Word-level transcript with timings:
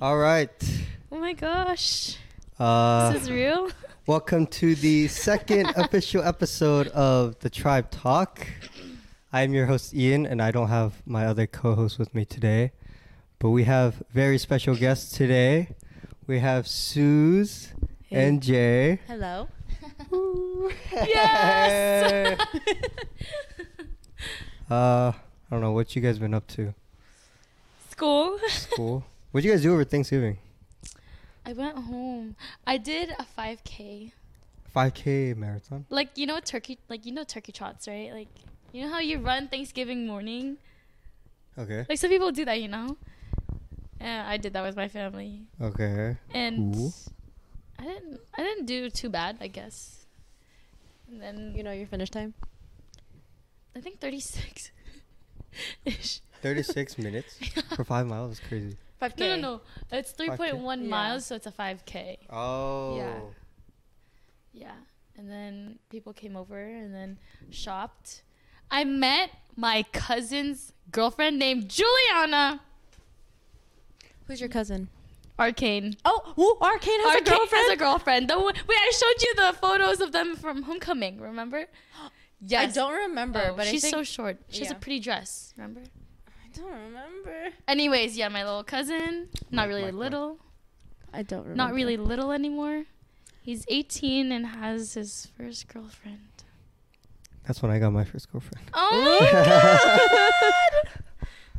All 0.00 0.18
right. 0.18 0.50
Oh 1.12 1.20
my 1.20 1.34
gosh. 1.34 2.16
Uh, 2.58 3.12
this 3.12 3.22
is 3.22 3.30
real? 3.30 3.70
welcome 4.08 4.44
to 4.48 4.74
the 4.74 5.06
second 5.06 5.66
official 5.76 6.20
episode 6.24 6.88
of 6.88 7.38
the 7.38 7.48
Tribe 7.48 7.92
Talk. 7.92 8.44
I'm 9.32 9.54
your 9.54 9.66
host 9.66 9.94
Ian, 9.94 10.26
and 10.26 10.42
I 10.42 10.50
don't 10.50 10.66
have 10.66 10.94
my 11.06 11.26
other 11.26 11.46
co-host 11.46 12.00
with 12.00 12.12
me 12.12 12.24
today, 12.24 12.72
but 13.38 13.50
we 13.50 13.62
have 13.64 14.02
very 14.12 14.36
special 14.36 14.74
guests 14.74 15.16
today. 15.16 15.76
We 16.26 16.40
have 16.40 16.66
Suze 16.66 17.72
and 18.10 18.42
Jay. 18.42 18.98
Hello. 19.06 19.48
Yes! 20.92 22.40
uh, 24.70 25.12
I 25.12 25.14
don't 25.50 25.60
know 25.60 25.70
what 25.70 25.94
you 25.94 26.02
guys 26.02 26.18
been 26.18 26.34
up 26.34 26.48
to. 26.48 26.74
School. 27.90 28.40
School. 28.48 29.04
What'd 29.34 29.44
you 29.46 29.50
guys 29.50 29.62
do 29.62 29.72
over 29.72 29.82
Thanksgiving? 29.82 30.38
I 31.44 31.54
went 31.54 31.76
home. 31.76 32.36
I 32.64 32.76
did 32.76 33.10
a 33.18 33.26
5K. 33.36 34.12
5K 34.72 35.36
marathon. 35.36 35.86
Like, 35.90 36.16
you 36.16 36.24
know 36.24 36.38
turkey, 36.38 36.78
like, 36.88 37.04
you 37.04 37.10
know 37.10 37.24
turkey 37.24 37.50
trots, 37.50 37.88
right? 37.88 38.12
Like, 38.12 38.28
you 38.70 38.82
know 38.84 38.92
how 38.92 39.00
you 39.00 39.18
run 39.18 39.48
Thanksgiving 39.48 40.06
morning? 40.06 40.58
Okay. 41.58 41.84
Like, 41.88 41.98
some 41.98 42.10
people 42.10 42.30
do 42.30 42.44
that, 42.44 42.60
you 42.60 42.68
know? 42.68 42.96
And 43.98 44.24
I 44.28 44.36
did 44.36 44.52
that 44.52 44.62
with 44.62 44.76
my 44.76 44.86
family. 44.86 45.40
Okay. 45.60 46.16
And 46.32 46.72
Cool. 46.72 46.94
I 47.80 47.82
didn't, 47.86 48.20
I 48.38 48.40
didn't 48.40 48.66
do 48.66 48.88
too 48.88 49.08
bad, 49.08 49.38
I 49.40 49.48
guess. 49.48 50.06
And 51.10 51.20
then, 51.20 51.54
You 51.56 51.64
know 51.64 51.72
your 51.72 51.88
finish 51.88 52.08
time? 52.08 52.34
I 53.74 53.80
think 53.80 53.98
36 53.98 54.70
ish. 55.84 56.20
36 56.40 56.98
minutes 56.98 57.36
for 57.74 57.82
five 57.82 58.06
miles 58.06 58.30
is 58.30 58.38
crazy. 58.38 58.76
5K. 59.00 59.18
No, 59.18 59.36
no, 59.36 59.40
no. 59.40 59.60
It's 59.92 60.12
3.1 60.12 60.82
Yeah. 60.82 60.88
miles, 60.88 61.26
so 61.26 61.34
it's 61.34 61.46
a 61.46 61.52
5K. 61.52 62.18
Oh. 62.30 62.96
Yeah. 62.96 63.20
Yeah. 64.52 64.74
And 65.16 65.30
then 65.30 65.78
people 65.90 66.12
came 66.12 66.36
over 66.36 66.58
and 66.58 66.94
then 66.94 67.18
shopped. 67.50 68.22
I 68.70 68.84
met 68.84 69.30
my 69.56 69.84
cousin's 69.92 70.72
girlfriend 70.90 71.38
named 71.38 71.68
Juliana 71.68 72.60
Who's 74.26 74.40
your 74.40 74.48
cousin? 74.48 74.88
Arcane. 75.38 75.96
Oh, 76.04 76.32
woo, 76.36 76.56
Arcane 76.66 76.98
has 77.00 77.16
Arcane 77.16 77.26
a 77.26 77.30
girlfriend. 77.36 77.64
has 77.64 77.72
a 77.72 77.76
girlfriend. 77.76 78.28
The 78.30 78.40
one, 78.40 78.54
wait, 78.66 78.78
I 78.78 78.92
showed 78.92 79.22
you 79.22 79.34
the 79.34 79.52
photos 79.58 80.00
of 80.00 80.12
them 80.12 80.34
from 80.36 80.62
homecoming. 80.62 81.20
Remember? 81.20 81.66
Yes. 82.40 82.70
I 82.70 82.72
don't 82.80 82.94
remember, 82.94 83.48
Oh, 83.50 83.54
but 83.56 83.66
she's 83.66 83.84
I 83.84 83.90
think 83.90 83.94
so 83.96 84.02
short. 84.02 84.38
She 84.48 84.60
has 84.62 84.70
a 84.70 84.76
pretty 84.76 85.00
dress. 85.00 85.52
Remember? 85.58 85.82
I 86.54 86.60
don't 86.60 86.70
remember. 86.72 87.50
Anyways, 87.66 88.16
yeah, 88.16 88.28
my 88.28 88.44
little 88.44 88.64
cousin. 88.64 89.28
Not 89.50 89.68
really 89.68 89.82
Mike, 89.82 89.94
Mike. 89.94 90.00
little. 90.00 90.38
I 91.12 91.22
don't 91.22 91.40
remember. 91.42 91.56
Not 91.56 91.72
really 91.74 91.96
little 91.96 92.30
anymore. 92.32 92.84
He's 93.42 93.64
18 93.68 94.32
and 94.32 94.46
has 94.46 94.94
his 94.94 95.28
first 95.36 95.68
girlfriend. 95.68 96.20
That's 97.46 97.60
when 97.62 97.70
I 97.70 97.78
got 97.78 97.92
my 97.92 98.04
first 98.04 98.30
girlfriend. 98.32 98.70
Oh 98.72 99.18
my 99.20 99.30
god! 100.90 101.02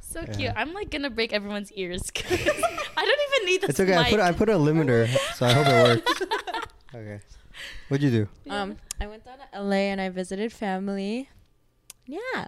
So 0.01 0.21
Yeah. 0.21 0.35
cute. 0.35 0.53
I'm 0.55 0.73
like 0.73 0.89
gonna 0.89 1.09
break 1.11 1.31
everyone's 1.33 1.71
ears. 1.73 2.01
'cause 2.13 2.31
I 2.31 3.05
don't 3.05 3.19
even 3.33 3.45
need 3.45 3.61
this 3.61 3.69
It's 3.71 3.79
okay. 3.79 3.95
I 3.97 4.09
put 4.09 4.19
I 4.19 4.31
put 4.31 4.49
a 4.49 4.53
limiter, 4.53 5.07
so 5.35 5.45
I 5.45 5.51
hope 5.53 5.67
it 5.67 5.83
works. 6.05 6.21
Okay. 6.95 7.19
What'd 7.89 8.03
you 8.03 8.09
do? 8.45 8.49
Um, 8.49 8.77
I 9.01 9.07
went 9.07 9.25
down 9.25 9.37
to 9.39 9.61
LA 9.61 9.91
and 9.91 9.99
I 9.99 10.07
visited 10.07 10.53
family. 10.53 11.29
Yeah, 12.05 12.47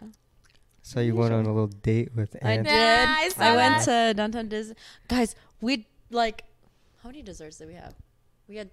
So 0.88 1.02
you 1.02 1.16
went 1.16 1.34
on 1.34 1.44
a 1.46 1.50
little 1.50 1.68
date 1.68 2.16
with 2.16 2.38
I 2.42 2.56
did. 2.56 2.68
Yeah, 2.68 3.14
I 3.18 3.28
saw 3.28 3.44
I 3.44 3.56
went 3.58 3.84
to 3.84 4.14
downtown 4.16 4.48
Disney. 4.48 4.76
Guys, 5.10 5.36
we 5.60 5.86
like 6.12 6.46
how 7.04 7.10
many 7.10 7.22
desserts 7.22 7.58
did 7.58 7.68
we 7.68 7.74
have? 7.74 7.94
We 8.48 8.56
had 8.56 8.70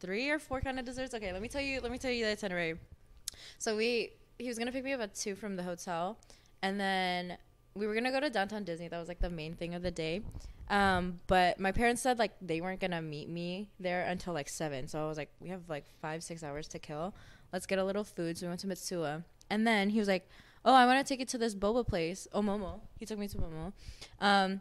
three 0.00 0.28
or 0.28 0.40
four 0.40 0.60
kind 0.60 0.80
of 0.80 0.84
desserts. 0.84 1.14
Okay, 1.14 1.32
let 1.32 1.40
me 1.40 1.46
tell 1.46 1.60
you. 1.60 1.80
Let 1.80 1.92
me 1.92 1.98
tell 1.98 2.10
you 2.10 2.24
the 2.24 2.32
itinerary. 2.32 2.80
So 3.58 3.76
we 3.76 4.10
he 4.40 4.48
was 4.48 4.58
gonna 4.58 4.72
pick 4.72 4.82
me 4.82 4.92
up 4.92 5.00
at 5.00 5.14
two 5.14 5.36
from 5.36 5.54
the 5.54 5.62
hotel, 5.62 6.18
and 6.62 6.80
then 6.80 7.38
we 7.74 7.86
were 7.86 7.94
gonna 7.94 8.10
go 8.10 8.18
to 8.18 8.28
downtown 8.28 8.64
Disney. 8.64 8.88
That 8.88 8.98
was 8.98 9.06
like 9.06 9.20
the 9.20 9.30
main 9.30 9.54
thing 9.54 9.76
of 9.76 9.82
the 9.82 9.92
day. 9.92 10.22
Um, 10.68 11.20
but 11.28 11.60
my 11.60 11.70
parents 11.70 12.02
said 12.02 12.18
like 12.18 12.32
they 12.42 12.60
weren't 12.60 12.80
gonna 12.80 13.02
meet 13.02 13.28
me 13.28 13.70
there 13.78 14.04
until 14.06 14.34
like 14.34 14.48
seven. 14.48 14.88
So 14.88 15.00
I 15.00 15.06
was 15.06 15.16
like, 15.16 15.30
we 15.38 15.50
have 15.50 15.68
like 15.68 15.84
five 16.02 16.24
six 16.24 16.42
hours 16.42 16.66
to 16.68 16.80
kill. 16.80 17.14
Let's 17.52 17.66
get 17.66 17.78
a 17.78 17.84
little 17.84 18.02
food. 18.02 18.36
So 18.36 18.46
we 18.46 18.48
went 18.48 18.62
to 18.62 18.66
Mitsuya, 18.66 19.22
and 19.48 19.64
then 19.64 19.90
he 19.90 20.00
was 20.00 20.08
like, 20.08 20.28
oh, 20.66 20.74
I 20.74 20.84
want 20.84 21.04
to 21.04 21.08
take 21.08 21.20
it 21.20 21.28
to 21.28 21.38
this 21.38 21.54
boba 21.54 21.86
place. 21.86 22.28
Oh, 22.32 22.42
Momo. 22.42 22.80
He 22.98 23.06
took 23.06 23.18
me 23.18 23.28
to 23.28 23.38
Momo. 23.38 23.72
Um, 24.20 24.60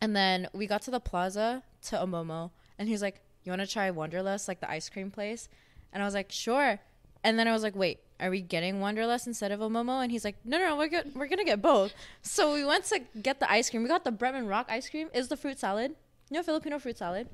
and 0.00 0.14
then 0.14 0.48
we 0.52 0.66
got 0.66 0.82
to 0.82 0.90
the 0.90 1.00
plaza 1.00 1.62
to 1.86 1.96
Omomo, 1.96 2.50
and 2.78 2.88
he's 2.88 3.02
like, 3.02 3.20
"You 3.44 3.50
want 3.52 3.62
to 3.62 3.66
try 3.66 3.90
Wanderlust, 3.90 4.46
like 4.48 4.60
the 4.60 4.70
ice 4.70 4.88
cream 4.88 5.10
place?" 5.10 5.48
And 5.92 6.02
I 6.02 6.06
was 6.06 6.14
like, 6.14 6.30
"Sure." 6.30 6.78
And 7.22 7.38
then 7.38 7.46
I 7.48 7.52
was 7.52 7.62
like, 7.62 7.74
"Wait, 7.74 8.00
are 8.18 8.30
we 8.30 8.40
getting 8.40 8.80
Wanderlust 8.80 9.26
instead 9.26 9.52
of 9.52 9.60
Omomo?" 9.60 10.02
And 10.02 10.10
he's 10.10 10.24
like, 10.24 10.36
"No, 10.44 10.58
no, 10.58 10.68
no, 10.68 10.76
we're 10.76 10.88
good. 10.88 11.14
We're 11.14 11.26
gonna 11.26 11.44
get 11.44 11.60
both." 11.60 11.92
So 12.22 12.54
we 12.54 12.64
went 12.64 12.84
to 12.86 13.00
get 13.20 13.40
the 13.40 13.50
ice 13.50 13.68
cream. 13.68 13.82
We 13.82 13.88
got 13.88 14.04
the 14.04 14.12
Bremen 14.12 14.46
Rock 14.46 14.66
ice 14.70 14.88
cream. 14.88 15.08
Is 15.12 15.28
the 15.28 15.36
fruit 15.36 15.58
salad? 15.58 15.94
You 16.30 16.36
know 16.36 16.42
Filipino 16.42 16.78
fruit 16.78 16.96
salad? 16.96 17.28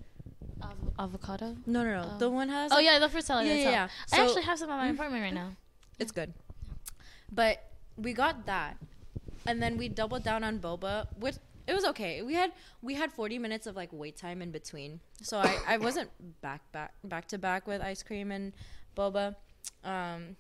Av- 0.63 0.93
avocado. 0.99 1.57
No, 1.67 1.85
no, 1.85 2.03
no. 2.03 2.11
Oh. 2.15 2.19
The 2.19 2.31
one 2.31 2.49
has. 2.49 2.73
Oh 2.73 2.77
like- 2.77 2.85
yeah, 2.85 2.99
the 2.99 3.09
fruit 3.09 3.25
salad. 3.25 3.47
Yeah, 3.47 3.55
itself. 3.55 3.73
yeah, 3.75 3.89
yeah. 4.13 4.19
I 4.19 4.25
actually 4.25 4.43
have 4.43 4.59
some 4.59 4.71
at 4.71 4.77
my 4.77 4.89
apartment 4.89 5.23
right 5.23 5.35
now. 5.35 5.55
It's 5.99 6.13
good. 6.13 6.33
But 7.31 7.63
we 7.97 8.13
got 8.13 8.47
that. 8.47 8.77
And 9.47 9.63
then 9.63 9.77
we 9.77 9.89
doubled 9.89 10.25
down 10.25 10.43
on 10.43 10.59
boba, 10.59 11.07
which 11.19 11.37
it 11.67 11.75
was 11.75 11.85
okay. 11.85 12.23
We 12.23 12.35
had 12.35 12.53
we 12.83 12.95
had 12.95 13.13
40 13.13 13.39
minutes 13.39 13.67
of 13.67 13.77
like 13.77 13.91
wait 13.93 14.17
time 14.17 14.43
in 14.43 14.51
between. 14.51 15.01
So 15.23 15.39
I, 15.39 15.59
I 15.67 15.77
wasn't 15.79 16.11
back 16.41 16.61
back 16.73 16.95
back 17.05 17.29
to 17.29 17.39
back 17.39 17.67
with 17.67 17.81
ice 17.83 18.03
cream 18.03 18.31
and 18.31 18.53
boba. 18.97 19.37
Um 19.85 20.37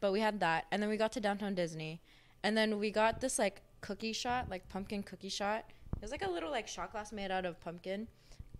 but 0.00 0.12
we 0.12 0.20
had 0.20 0.40
that 0.40 0.66
and 0.70 0.82
then 0.82 0.90
we 0.90 0.96
got 0.96 1.12
to 1.12 1.20
downtown 1.20 1.54
Disney. 1.54 2.00
And 2.42 2.56
then 2.56 2.78
we 2.78 2.90
got 2.90 3.20
this 3.20 3.38
like 3.38 3.62
cookie 3.80 4.12
shot, 4.12 4.50
like 4.50 4.68
pumpkin 4.68 5.02
cookie 5.02 5.28
shot. 5.28 5.64
It 5.96 6.02
was 6.02 6.10
like 6.10 6.26
a 6.26 6.30
little 6.30 6.50
like 6.50 6.68
shot 6.68 6.92
glass 6.92 7.12
made 7.12 7.30
out 7.30 7.44
of 7.44 7.60
pumpkin 7.60 8.08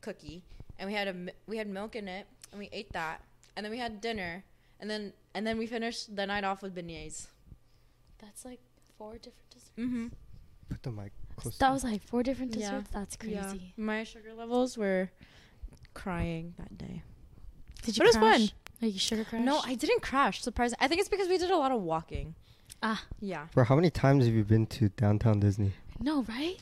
cookie 0.00 0.42
and 0.78 0.88
we 0.88 0.94
had 0.94 1.08
a 1.08 1.14
we 1.46 1.56
had 1.56 1.68
milk 1.68 1.96
in 1.96 2.08
it 2.08 2.26
and 2.52 2.58
we 2.58 2.68
ate 2.72 2.92
that. 2.92 3.22
And 3.56 3.64
then 3.64 3.70
we 3.70 3.78
had 3.78 4.00
dinner 4.00 4.44
and 4.80 4.88
then 4.88 5.12
and 5.34 5.46
then 5.46 5.58
we 5.58 5.66
finished 5.66 6.14
the 6.14 6.26
night 6.26 6.44
off 6.44 6.62
with 6.62 6.74
beignets. 6.74 7.26
That's 8.18 8.44
like 8.44 8.60
four 8.98 9.12
different 9.14 9.50
desserts. 9.50 9.70
Mm-hmm. 9.78 10.06
Put 10.68 10.82
the 10.82 10.90
mic 10.90 11.12
close. 11.36 11.58
That 11.58 11.72
was 11.72 11.84
like 11.84 12.02
four 12.02 12.22
different 12.22 12.54
Yeah. 12.56 12.70
desserts. 12.70 12.90
That's 12.92 13.16
crazy. 13.16 13.74
My 13.76 14.04
sugar 14.04 14.32
levels 14.34 14.76
were 14.78 15.10
crying 15.92 16.54
that 16.58 16.76
day. 16.78 17.02
Did 17.82 17.96
you? 17.96 18.00
But 18.04 18.14
it 18.14 18.20
was 18.20 18.32
fun. 18.38 18.48
Are 18.82 18.88
you 18.88 18.98
sugar 18.98 19.24
crash? 19.24 19.44
No, 19.44 19.60
I 19.64 19.74
didn't 19.74 20.02
crash. 20.02 20.42
Surprising. 20.42 20.78
I 20.80 20.88
think 20.88 21.00
it's 21.00 21.08
because 21.08 21.28
we 21.28 21.38
did 21.38 21.50
a 21.50 21.56
lot 21.56 21.72
of 21.72 21.80
walking. 21.82 22.34
ah 22.82 23.04
Yeah. 23.20 23.46
Bro, 23.54 23.64
how 23.64 23.76
many 23.76 23.90
times 23.90 24.24
have 24.26 24.34
you 24.34 24.44
been 24.44 24.66
to 24.66 24.88
downtown 24.90 25.40
Disney? 25.40 25.72
no 26.00 26.22
right. 26.24 26.56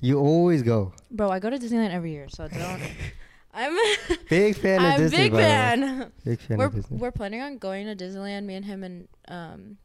You 0.00 0.18
always 0.20 0.62
go. 0.62 0.92
Bro, 1.10 1.30
I 1.30 1.40
go 1.40 1.50
to 1.50 1.58
Disneyland 1.58 1.90
every 1.90 2.12
year, 2.12 2.28
so 2.28 2.46
don't. 2.48 2.80
I'm 3.52 3.76
Big 4.30 4.56
fan 4.56 4.78
of 4.78 4.84
I'm 4.92 5.00
Disney. 5.00 5.16
big 5.18 5.32
by 5.32 5.36
the 5.38 5.42
fan. 5.42 6.12
Big 6.24 6.40
fan 6.40 6.58
We're 6.58 6.66
of 6.66 6.74
Disney. 6.74 6.96
we're 6.98 7.10
planning 7.10 7.40
on 7.40 7.58
going 7.58 7.86
to 7.86 7.96
Disneyland. 8.04 8.44
Me 8.44 8.54
and 8.54 8.64
him 8.64 8.84
and 8.84 9.08
um, 9.26 9.78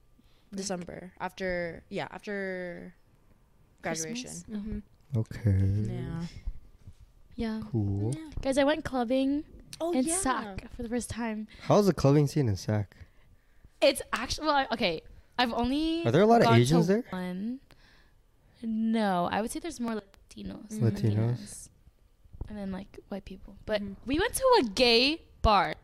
December 0.55 1.11
after 1.19 1.83
yeah 1.89 2.07
after 2.11 2.93
graduation. 3.81 4.29
Christmas? 4.29 4.61
hmm 4.63 4.79
Okay. 5.15 5.93
Yeah. 5.93 6.25
Yeah. 7.35 7.61
Cool. 7.71 8.15
Guys, 8.41 8.57
I 8.57 8.63
went 8.63 8.83
clubbing 8.83 9.43
Oh 9.81 9.91
in 9.93 10.05
Sac 10.05 10.71
for 10.75 10.83
the 10.83 10.89
first 10.89 11.09
time. 11.09 11.47
How's 11.63 11.85
the 11.87 11.93
clubbing 11.93 12.27
scene 12.27 12.47
in 12.47 12.55
Sac? 12.55 12.95
It's 13.81 14.01
actually 14.11 14.47
well, 14.47 14.65
okay. 14.71 15.01
I've 15.37 15.53
only 15.53 16.05
Are 16.05 16.11
there 16.11 16.21
a 16.21 16.25
lot 16.25 16.41
of 16.41 16.51
Asians 16.51 16.87
there? 16.87 17.03
One. 17.09 17.59
No, 18.61 19.27
I 19.31 19.41
would 19.41 19.51
say 19.51 19.59
there's 19.59 19.79
more 19.79 19.95
Latinos. 19.95 20.69
than 20.69 20.91
Latinos. 20.91 21.69
And 22.47 22.57
then 22.57 22.71
like 22.71 22.99
white 23.09 23.25
people. 23.25 23.55
But 23.65 23.81
Mhm. 23.81 23.95
we 24.05 24.19
went 24.19 24.33
to 24.35 24.45
a 24.61 24.63
gay 24.63 25.21
bar. 25.41 25.75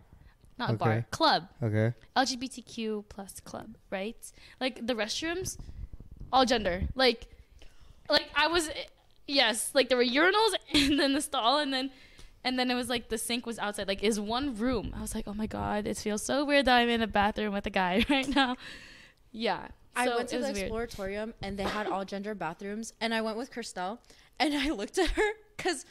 Not 0.59 0.71
a 0.71 0.73
bar, 0.73 1.05
club. 1.09 1.47
Okay. 1.63 1.93
LGBTQ 2.15 3.05
plus 3.09 3.39
club, 3.39 3.75
right? 3.89 4.17
Like 4.59 4.85
the 4.85 4.93
restrooms, 4.93 5.57
all 6.33 6.45
gender. 6.45 6.83
Like, 6.95 7.27
like 8.09 8.27
I 8.35 8.47
was, 8.47 8.69
yes, 9.25 9.71
like 9.73 9.87
there 9.89 9.97
were 9.97 10.03
urinals 10.03 10.53
and 10.73 10.99
then 10.99 11.13
the 11.13 11.21
stall 11.21 11.59
and 11.59 11.73
then, 11.73 11.89
and 12.43 12.59
then 12.59 12.69
it 12.69 12.75
was 12.75 12.89
like 12.89 13.09
the 13.09 13.17
sink 13.17 13.45
was 13.45 13.57
outside. 13.57 13.87
Like 13.87 14.03
is 14.03 14.19
one 14.19 14.55
room. 14.55 14.93
I 14.97 15.01
was 15.01 15.15
like, 15.15 15.27
oh 15.27 15.33
my 15.33 15.47
god, 15.47 15.87
it 15.87 15.97
feels 15.97 16.21
so 16.23 16.43
weird 16.45 16.65
that 16.65 16.75
I'm 16.77 16.89
in 16.89 17.01
a 17.01 17.07
bathroom 17.07 17.53
with 17.53 17.65
a 17.65 17.69
guy 17.71 18.05
right 18.09 18.27
now. 18.27 18.57
Yeah. 19.31 19.67
I 19.95 20.05
So 20.05 20.15
went 20.17 20.29
to 20.29 20.35
it 20.37 20.41
the 20.41 20.47
was 20.49 20.57
weird. 20.57 20.71
exploratorium 20.71 21.33
and 21.41 21.57
they 21.57 21.63
had 21.63 21.87
all 21.87 22.05
gender 22.05 22.35
bathrooms, 22.35 22.93
and 23.01 23.13
I 23.13 23.21
went 23.21 23.37
with 23.37 23.51
Christelle, 23.51 23.99
and 24.39 24.53
I 24.55 24.69
looked 24.69 24.97
at 24.97 25.09
her 25.11 25.29
because 25.57 25.85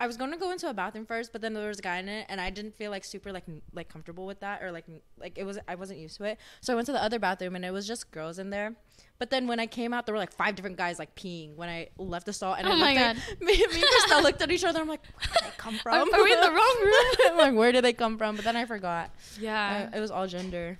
I 0.00 0.06
was 0.08 0.16
gonna 0.16 0.36
go 0.36 0.50
into 0.50 0.68
a 0.68 0.74
bathroom 0.74 1.06
first, 1.06 1.32
but 1.32 1.40
then 1.40 1.54
there 1.54 1.68
was 1.68 1.78
a 1.78 1.82
guy 1.82 1.98
in 1.98 2.08
it, 2.08 2.26
and 2.28 2.40
I 2.40 2.50
didn't 2.50 2.74
feel 2.76 2.90
like 2.90 3.04
super 3.04 3.30
like 3.32 3.44
like 3.72 3.88
comfortable 3.88 4.26
with 4.26 4.40
that, 4.40 4.62
or 4.62 4.72
like 4.72 4.84
like 5.18 5.38
it 5.38 5.44
was 5.44 5.58
I 5.68 5.76
wasn't 5.76 6.00
used 6.00 6.16
to 6.18 6.24
it. 6.24 6.38
So 6.60 6.72
I 6.72 6.76
went 6.76 6.86
to 6.86 6.92
the 6.92 7.02
other 7.02 7.18
bathroom, 7.20 7.54
and 7.54 7.64
it 7.64 7.70
was 7.72 7.86
just 7.86 8.10
girls 8.10 8.38
in 8.38 8.50
there. 8.50 8.74
But 9.20 9.30
then 9.30 9.46
when 9.46 9.60
I 9.60 9.66
came 9.66 9.94
out, 9.94 10.06
there 10.06 10.12
were 10.12 10.18
like 10.18 10.32
five 10.32 10.56
different 10.56 10.76
guys 10.76 10.98
like 10.98 11.14
peeing 11.14 11.54
when 11.54 11.68
I 11.68 11.88
left 11.96 12.26
the 12.26 12.32
stall. 12.32 12.54
And 12.54 12.66
Oh 12.66 12.72
I 12.72 12.76
my 12.76 12.88
looked 12.94 12.98
at- 13.30 13.40
me, 13.40 13.56
me 13.56 13.62
and 13.62 13.70
Crystal 13.84 14.22
looked 14.22 14.42
at 14.42 14.50
each 14.50 14.64
other. 14.64 14.80
I'm 14.80 14.88
like, 14.88 15.02
where 15.14 15.28
did 15.32 15.44
they 15.44 15.54
come 15.56 15.78
from? 15.78 16.12
are 16.12 16.24
we 16.24 16.32
in 16.32 16.40
the 16.40 16.50
wrong 16.58 16.76
room? 16.82 17.30
I'm 17.30 17.36
like, 17.38 17.54
where 17.54 17.70
did 17.70 17.84
they 17.84 17.92
come 17.92 18.18
from? 18.18 18.34
But 18.34 18.44
then 18.44 18.56
I 18.56 18.64
forgot. 18.64 19.10
yeah. 19.40 19.88
Uh, 19.92 19.96
it 19.96 20.00
was 20.00 20.10
all 20.10 20.26
gender. 20.26 20.78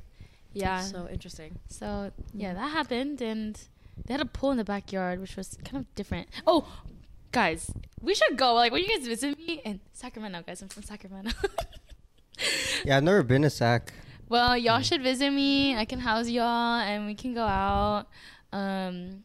yeah. 0.53 0.81
So 0.81 1.09
interesting. 1.09 1.59
So 1.69 2.11
yeah, 2.35 2.53
that 2.55 2.71
happened, 2.73 3.23
and 3.23 3.61
they 4.07 4.15
had 4.15 4.21
a 4.21 4.27
pool 4.27 4.51
in 4.51 4.57
the 4.57 4.65
backyard, 4.65 5.21
which 5.21 5.37
was 5.37 5.57
kind 5.65 5.77
of 5.77 5.95
different. 5.95 6.29
Oh, 6.47 6.67
guys, 7.35 7.71
we 8.01 8.15
should 8.15 8.37
go. 8.37 8.55
Like 8.55 8.73
when 8.73 8.83
you 8.83 8.89
guys 8.89 9.07
visit 9.07 9.37
me 9.39 9.61
in 9.65 9.81
Sacramento, 9.93 10.43
guys, 10.47 10.63
I'm 10.63 10.69
from 10.69 10.83
Sacramento. 10.83 11.31
Yeah, 12.85 12.97
I've 12.97 13.05
never 13.05 13.23
been 13.23 13.43
to 13.43 13.51
Sac. 13.51 13.93
well, 14.29 14.57
y'all 14.59 14.81
should 14.83 15.03
visit 15.03 15.31
me. 15.31 15.77
I 15.77 15.85
can 15.85 16.01
house 16.01 16.29
y'all, 16.29 16.81
and 16.81 17.07
we 17.07 17.15
can 17.15 17.33
go 17.33 17.45
out. 17.45 18.07
Um, 18.53 19.23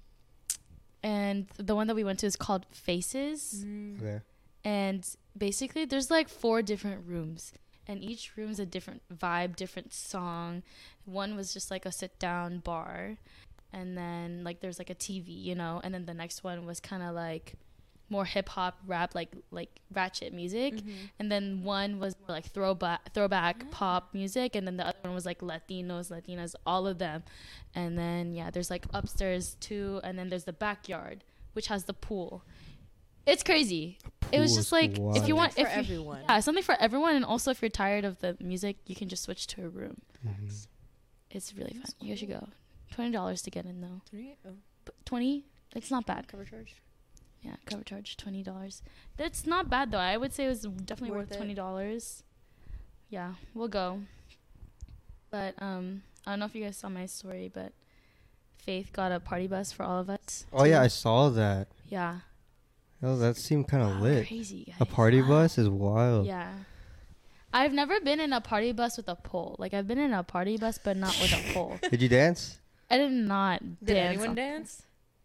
and 1.02 1.48
the 1.58 1.74
one 1.76 1.88
that 1.88 1.96
we 1.96 2.04
went 2.04 2.20
to 2.20 2.28
is 2.28 2.36
called 2.36 2.66
Faces, 2.72 3.66
Okay. 3.98 4.22
and 4.64 5.08
basically 5.38 5.86
there's 5.86 6.12
like 6.12 6.30
four 6.30 6.62
different 6.62 7.08
rooms 7.08 7.52
and 7.88 8.04
each 8.04 8.38
room's 8.38 8.60
a 8.60 8.66
different 8.66 9.02
vibe 9.12 9.56
different 9.56 9.94
song 9.94 10.62
one 11.06 11.36
was 11.36 11.54
just 11.54 11.72
like 11.72 11.86
a 11.86 11.92
sit 11.92 12.20
down 12.20 12.60
bar 12.60 13.16
and 13.72 13.98
then 13.98 14.44
like 14.44 14.60
there's 14.60 14.78
like 14.78 14.90
a 14.90 14.96
tv 14.96 15.26
you 15.28 15.56
know 15.56 15.80
and 15.84 15.94
then 15.94 16.06
the 16.06 16.14
next 16.14 16.44
one 16.44 16.66
was 16.66 16.80
kind 16.82 17.02
of 17.02 17.16
like 17.16 17.54
more 18.10 18.26
hip 18.26 18.50
hop 18.50 18.80
rap 18.88 19.14
like 19.16 19.30
like 19.52 19.70
ratchet 19.94 20.34
music. 20.34 20.74
And 21.20 21.32
then 21.32 21.64
one 21.64 22.00
was 22.00 22.16
more 22.20 22.36
like 22.38 22.46
throwback 22.46 23.14
throwback 23.14 23.70
pop 23.72 24.14
music 24.14 24.56
and 24.56 24.66
then 24.66 24.78
the 24.78 24.88
other 24.88 24.98
one 25.04 25.14
was 25.14 25.26
like 25.26 25.40
latinos 25.40 26.10
latinas 26.12 26.56
all 26.66 26.88
of 26.88 26.98
them. 26.98 27.24
And 27.76 27.98
then 27.98 28.34
yeah 28.34 28.50
there's 28.50 28.70
like 28.70 28.86
upstairs 28.94 29.56
too 29.60 30.00
and 30.04 30.18
then 30.18 30.30
there's 30.30 30.46
the 30.46 30.54
backyard 30.54 31.24
which 31.54 31.68
has 31.68 31.84
the 31.86 31.94
pool. 31.94 32.44
It's 33.26 33.44
crazy. 33.44 34.00
It 34.32 34.40
was 34.40 34.56
just 34.56 34.68
is 34.68 34.72
like 34.72 34.98
if 35.16 35.28
you 35.28 35.36
want 35.36 35.54
for 35.54 35.62
if 35.62 35.68
you- 35.76 35.80
everyone. 35.80 36.22
yeah 36.28 36.40
something 36.40 36.64
for 36.64 36.76
everyone 36.80 37.16
and 37.16 37.26
also 37.26 37.52
if 37.52 37.62
you're 37.62 37.70
tired 37.70 38.06
of 38.06 38.20
the 38.20 38.36
music 38.40 38.78
you 38.88 38.96
can 38.96 39.08
just 39.08 39.24
switch 39.24 39.46
to 39.48 39.66
a 39.66 39.70
room. 39.70 40.02
Mhm. 40.28 40.68
it's 41.32 41.54
really 41.56 41.74
fun. 41.74 41.92
You 42.02 42.16
should 42.16 42.30
go. 42.30 42.48
$20 42.96 43.44
to 43.44 43.50
get 43.52 43.66
in 43.66 43.82
though. 43.82 44.02
Three? 44.10 44.36
Oh, 44.48 44.54
but 44.86 44.96
20 45.06 45.46
it's 45.76 45.92
not 45.92 46.08
bad. 46.08 46.28
Cover 46.28 46.46
charge. 46.46 46.74
Yeah 47.42 47.56
cover 47.66 47.84
charge 47.84 48.18
$20 48.18 48.82
that's 49.18 49.46
not 49.48 49.70
bad 49.70 49.92
though 49.92 49.98
i 49.98 50.18
would 50.18 50.34
say 50.34 50.46
it 50.46 50.50
was 50.50 50.62
definitely 50.62 51.16
worth, 51.16 51.30
Worth 51.32 51.40
$20 51.40 52.24
yeah 53.10 53.34
we'll 53.54 53.68
go 53.68 54.02
but 55.32 55.54
um 55.60 56.02
i 56.26 56.32
don't 56.32 56.40
know 56.40 56.46
if 56.46 56.56
you 56.56 56.64
guys 56.64 56.78
saw 56.78 56.90
my 56.90 57.06
story 57.06 57.50
but 57.54 57.72
faith 58.58 58.92
got 58.92 59.12
a 59.12 59.20
party 59.20 59.48
bus 59.48 59.72
for 59.72 59.84
all 59.84 60.00
of 60.00 60.10
us 60.10 60.46
Oh 60.52 60.66
yeah, 60.66 60.82
I 60.82 60.88
saw 60.88 61.30
that. 61.30 61.68
yeah 61.88 62.20
Oh, 63.02 63.16
that 63.16 63.38
seemed 63.38 63.70
kind 63.70 63.82
of 63.84 63.90
Wow, 63.98 64.02
lit. 64.04 64.28
crazy 64.28 64.66
guys. 64.66 64.76
A 64.82 64.86
party 64.86 65.22
bus 65.22 65.58
is 65.58 65.70
wild. 65.70 66.26
Yeah. 66.28 66.52
I've 67.54 67.72
never 67.72 68.02
been 68.02 68.20
in 68.20 68.34
a 68.34 68.42
party 68.42 68.74
bus 68.74 68.98
with 68.98 69.08
a 69.08 69.16
pole. 69.16 69.56
Like 69.58 69.74
I've 69.74 69.88
been 69.88 69.98
in 69.98 70.12
a 70.14 70.22
party 70.22 70.58
bus, 70.58 70.78
but 70.84 70.98
not 70.98 71.18
with 71.22 71.32
a 71.32 71.54
pole. 71.54 71.80
Did 71.90 72.02
you 72.02 72.10
dance? 72.10 72.60
I 72.92 72.98
did 72.98 73.12
not 73.14 73.62
dance. 73.62 73.78
Did 73.86 73.94
dance. 73.94 74.18
anyone 74.18 74.36
dance? 74.36 74.82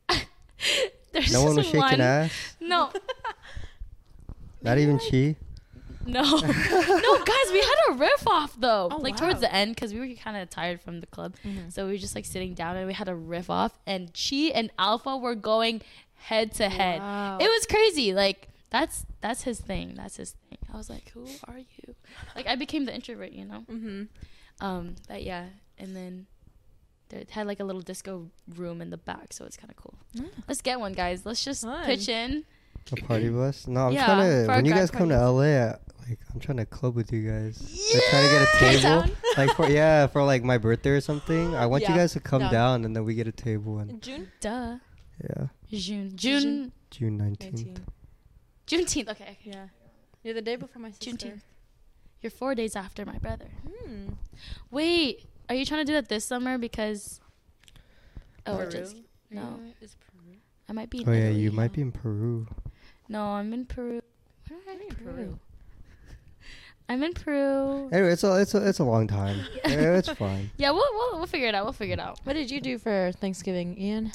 There's 1.14 1.32
No 1.32 1.44
one 1.44 1.56
was 1.56 1.64
shaking 1.66 1.81
one- 1.81 2.00
ass. 2.00 2.56
No, 2.61 2.90
Not 4.62 4.78
even 4.78 4.99
she. 4.99 5.37
no, 6.06 6.22
no, 6.22 7.25
guys. 7.25 7.52
We 7.52 7.61
had 7.61 7.76
a 7.90 7.93
riff 7.94 8.26
off 8.26 8.55
though. 8.58 8.88
Oh, 8.90 8.96
like 8.99 9.16
towards 9.16 9.40
the 9.40 9.52
end, 9.55 9.75
because 9.75 9.93
we 9.94 10.00
were 10.00 10.08
kind 10.16 10.37
of 10.37 10.50
tired 10.50 10.81
from 10.81 11.00
the 11.00 11.06
club, 11.06 11.34
so 11.70 11.87
we 11.87 11.93
were 11.93 11.99
just 11.99 12.14
like 12.14 12.25
sitting 12.26 12.52
down 12.55 12.76
and 12.76 12.87
we 12.87 12.93
had 12.93 13.08
a 13.08 13.14
riff 13.14 13.49
off, 13.49 13.78
and 13.87 14.11
she 14.14 14.52
and 14.52 14.70
Alpha 14.78 15.16
were 15.16 15.34
going 15.34 15.81
head 16.16 16.52
to 16.55 16.69
head. 16.69 17.00
Wow. 17.00 17.38
It 17.40 17.49
was 17.49 17.66
crazy. 17.66 18.12
Like 18.12 18.49
that's 18.70 19.06
that's 19.20 19.43
his 19.44 19.61
thing. 19.61 19.94
That's 19.94 20.16
his 20.16 20.32
thing. 20.49 20.58
I 20.72 20.76
was 20.76 20.90
like, 20.90 21.11
who 21.11 21.26
are 21.46 21.58
you? 21.58 21.94
Like 22.34 22.46
I 22.46 22.56
became 22.56 22.87
the 22.87 22.94
introvert, 22.94 23.32
you 23.32 23.44
know. 23.44 23.64
Mm-hmm. 23.70 24.02
Um, 24.64 24.94
but 25.08 25.22
yeah, 25.22 25.46
and 25.78 25.94
then 25.94 26.26
they 27.14 27.26
had 27.31 27.46
like 27.46 27.61
a 27.61 27.64
little 27.64 27.81
disco 27.82 28.28
room 28.56 28.81
in 28.82 28.90
the 28.90 28.96
back, 28.96 29.32
so 29.32 29.44
it's 29.44 29.56
kind 29.56 29.70
of 29.70 29.76
cool. 29.76 29.94
Mm. 30.16 30.31
Let's 30.49 30.61
get 30.62 30.81
one, 30.81 30.93
guys. 30.93 31.25
Let's 31.25 31.44
just 31.44 31.62
Fun. 31.62 31.84
pitch 31.87 32.08
in. 32.08 32.44
A 32.93 32.96
party 32.96 33.31
bus? 33.31 33.66
No, 33.66 33.87
I'm 33.87 33.93
Yeah, 33.93 34.05
trying 34.05 34.46
to. 34.46 34.52
When 34.52 34.64
you 34.66 34.72
grad 34.72 34.82
guys 34.82 34.90
come 34.90 35.08
to 35.08 35.31
LA, 35.31 35.43
I, 35.43 35.66
like 36.08 36.19
I'm 36.34 36.40
trying 36.40 36.58
to 36.58 36.66
club 36.66 36.94
with 36.94 37.12
you 37.12 37.28
guys. 37.31 37.62
Yeah. 37.62 37.94
Like, 37.94 38.05
trying 38.11 38.25
to 38.25 38.31
get 38.31 38.43
a 38.43 38.58
table. 39.05 39.14
Like 39.38 39.56
for 39.56 39.69
yeah, 39.70 40.06
for 40.06 40.22
like 40.22 40.43
my 40.44 40.58
birthday 40.58 40.90
or 40.90 41.00
something. 41.00 41.55
I 41.55 41.64
want 41.66 41.82
you 41.88 41.94
guys 41.94 42.12
to 42.12 42.20
come 42.20 42.40
down. 42.43 42.52
down 42.52 42.84
and 42.84 42.94
then 42.94 43.05
we 43.05 43.14
get 43.14 43.26
a 43.26 43.32
table 43.32 43.78
and 43.78 44.02
June 44.02 44.31
Duh. 44.40 44.76
yeah, 45.22 45.46
June. 45.70 46.11
June. 46.14 46.14
June. 46.16 46.72
June 46.90 47.16
nineteenth. 47.16 47.81
Juneteenth. 48.66 49.08
Okay. 49.11 49.38
Yeah. 49.44 49.66
You're 50.22 50.34
the 50.34 50.43
day 50.43 50.56
before 50.56 50.81
my 50.82 50.90
sister. 50.90 51.11
Juneteenth. 51.11 51.40
You're 52.22 52.31
four 52.31 52.55
days 52.55 52.76
after 52.76 53.05
my 53.05 53.19
brother. 53.19 53.49
Hmm. 53.66 54.12
Wait, 54.70 55.26
are 55.49 55.55
you 55.55 55.64
trying 55.64 55.81
to 55.81 55.85
do 55.85 55.94
that 55.94 56.08
this 56.08 56.25
summer? 56.25 56.58
Because 56.58 57.20
oh, 58.46 58.56
Peru? 58.56 58.70
just 58.70 58.96
no. 59.31 59.43
Yeah, 59.43 59.73
it's 59.81 59.94
Peru. 59.94 60.37
I 60.69 60.73
might 60.73 60.91
be. 60.91 61.02
In 61.02 61.08
Oh 61.08 61.12
yeah, 61.12 61.19
Italy, 61.25 61.41
you 61.41 61.52
might 61.52 61.73
be 61.73 61.82
in 61.82 61.93
Peru. 61.93 62.46
No, 63.08 63.23
I'm 63.23 63.52
in 63.52 63.67
Peru. 63.67 64.00
Where 64.49 64.58
am 64.58 64.69
I 64.69 64.73
Where 64.73 64.75
in 64.75 64.81
in 64.82 64.96
Peru? 64.96 65.14
Peru? 65.14 65.38
I'm 66.88 67.02
in 67.02 67.12
Peru. 67.14 67.88
Anyway, 67.93 68.12
it's 68.12 68.25
a 68.25 68.41
it's 68.41 68.55
a 68.55 68.69
it's 68.69 68.79
a 68.79 68.85
long 68.85 69.06
time. 69.06 69.38
yeah, 69.67 69.96
it's 69.96 70.08
fine. 70.11 70.50
Yeah, 70.56 70.70
we'll, 70.70 70.88
we'll 70.93 71.19
we'll 71.19 71.26
figure 71.26 71.49
it 71.49 71.55
out. 71.55 71.64
We'll 71.64 71.73
figure 71.73 71.94
it 71.94 72.00
out. 72.00 72.20
What 72.25 72.35
did 72.35 72.50
you 72.50 72.61
do 72.61 72.79
for 72.79 73.12
Thanksgiving, 73.20 73.79
Ian? 73.79 74.12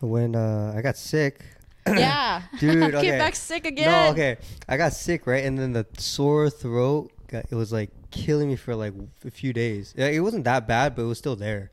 When 0.00 0.36
uh, 0.36 0.74
I 0.76 0.80
got 0.80 0.96
sick, 0.96 1.44
yeah. 1.86 2.42
dude. 2.58 2.82
Okay. 2.94 3.10
Came 3.10 3.18
back 3.18 3.34
sick 3.34 3.66
again. 3.66 3.90
No, 3.90 4.12
okay. 4.12 4.38
I 4.68 4.76
got 4.76 4.92
sick, 4.92 5.26
right? 5.26 5.44
And 5.44 5.58
then 5.58 5.72
the 5.72 5.86
sore 5.96 6.50
throat, 6.50 7.10
got, 7.28 7.46
it 7.50 7.54
was 7.54 7.72
like 7.72 7.90
killing 8.10 8.48
me 8.48 8.56
for 8.56 8.74
like 8.74 8.94
a 9.24 9.30
few 9.30 9.52
days. 9.52 9.94
It 9.96 10.20
wasn't 10.22 10.44
that 10.44 10.66
bad, 10.66 10.94
but 10.94 11.02
it 11.02 11.06
was 11.06 11.18
still 11.18 11.36
there. 11.36 11.70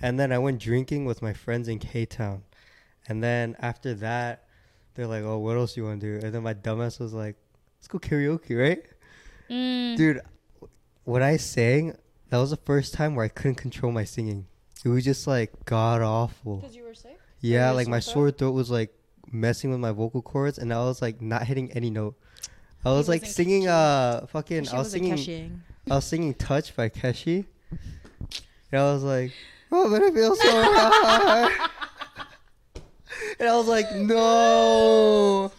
And 0.00 0.18
then 0.18 0.32
I 0.32 0.38
went 0.38 0.60
drinking 0.60 1.04
with 1.04 1.22
my 1.22 1.32
friends 1.32 1.68
in 1.68 1.78
K 1.78 2.06
Town. 2.06 2.42
And 3.08 3.22
then 3.22 3.56
after 3.58 3.94
that, 3.94 4.44
they're 4.94 5.06
like, 5.06 5.24
oh, 5.24 5.38
what 5.38 5.56
else 5.56 5.76
you 5.76 5.84
want 5.84 6.00
to 6.00 6.20
do? 6.20 6.26
And 6.26 6.34
then 6.34 6.42
my 6.42 6.54
dumbass 6.54 7.00
was 7.00 7.12
like, 7.12 7.36
let's 7.78 7.88
go 7.88 7.98
karaoke, 7.98 8.58
right? 8.58 8.84
Mm. 9.48 9.96
Dude, 9.96 10.20
when 11.04 11.22
I 11.22 11.36
sang, 11.36 11.96
that 12.30 12.38
was 12.38 12.50
the 12.50 12.56
first 12.58 12.92
time 12.94 13.14
where 13.14 13.24
I 13.24 13.28
couldn't 13.28 13.54
control 13.54 13.92
my 13.92 14.04
singing. 14.04 14.46
It 14.84 14.88
was 14.88 15.04
just 15.04 15.26
like 15.26 15.52
god 15.64 16.02
awful. 16.02 16.58
Because 16.58 16.76
you 16.76 16.84
were 16.84 16.94
sick? 16.94 17.18
Yeah, 17.40 17.70
like 17.70 17.88
my 17.88 18.00
sore 18.00 18.30
throat 18.30 18.52
was 18.52 18.70
like 18.70 18.92
messing 19.32 19.70
with 19.70 19.80
my 19.80 19.92
vocal 19.92 20.22
cords, 20.22 20.58
and 20.58 20.72
I 20.72 20.78
was 20.84 21.00
like 21.00 21.20
not 21.22 21.44
hitting 21.44 21.72
any 21.72 21.90
note. 21.90 22.16
I 22.84 22.90
was 22.90 23.08
like 23.08 23.22
wasn't 23.22 23.36
singing 23.36 23.62
catchy. 23.64 24.22
uh 24.22 24.26
fucking 24.26 24.64
She 24.64 24.72
I 24.72 24.78
was 24.78 24.90
singing 24.90 25.16
catching. 25.16 25.62
I 25.90 25.94
was 25.96 26.04
singing 26.04 26.34
Touch 26.34 26.74
by 26.76 26.88
Keshi. 26.88 27.46
And 28.70 28.80
I 28.80 28.92
was 28.92 29.02
like, 29.02 29.32
Oh 29.72 29.90
but 29.90 30.02
it 30.02 30.14
feels 30.14 30.40
so 30.40 30.50
hard 30.50 31.52
And 33.40 33.48
I 33.48 33.56
was 33.56 33.66
like, 33.66 33.94
No 33.94 35.50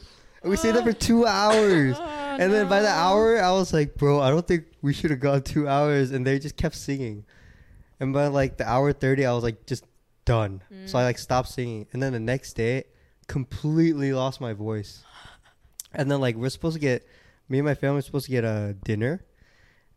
And 0.42 0.50
we 0.52 0.58
stayed 0.58 0.76
there 0.76 0.84
for 0.84 0.94
two 0.94 1.26
hours. 1.26 1.96
Oh, 2.00 2.38
and 2.40 2.54
then 2.54 2.68
by 2.70 2.82
the 2.82 2.90
hour 2.90 3.42
I 3.42 3.52
was 3.52 3.74
like, 3.74 3.96
Bro, 3.96 4.22
I 4.22 4.30
don't 4.30 4.48
think 4.48 4.66
we 4.82 4.94
should 4.94 5.12
have 5.12 5.20
gone 5.20 5.42
two 5.42 5.68
hours 5.68 6.12
and 6.12 6.26
they 6.26 6.40
just 6.40 6.56
kept 6.58 6.76
singing. 6.76 7.26
And 8.00 8.14
by 8.14 8.28
like 8.28 8.58
the 8.58 8.68
hour 8.68 8.94
thirty 8.94 9.26
I 9.26 9.34
was 9.34 9.44
like 9.44 9.66
just 9.66 9.86
done. 10.26 10.62
So 10.86 10.98
I 11.00 11.04
like 11.04 11.18
stopped 11.18 11.50
singing. 11.50 11.88
And 11.92 12.02
then 12.04 12.14
the 12.14 12.20
next 12.20 12.54
day, 12.54 12.84
completely 13.28 14.14
lost 14.14 14.40
my 14.40 14.54
voice. 14.54 15.04
And 15.94 16.10
then 16.10 16.22
like 16.22 16.36
we're 16.36 16.50
supposed 16.50 16.76
to 16.76 16.80
get 16.80 17.08
me 17.50 17.58
and 17.58 17.66
my 17.66 17.74
family 17.74 18.02
supposed 18.02 18.26
to 18.26 18.32
get 18.32 18.44
a 18.44 18.76
dinner. 18.84 19.24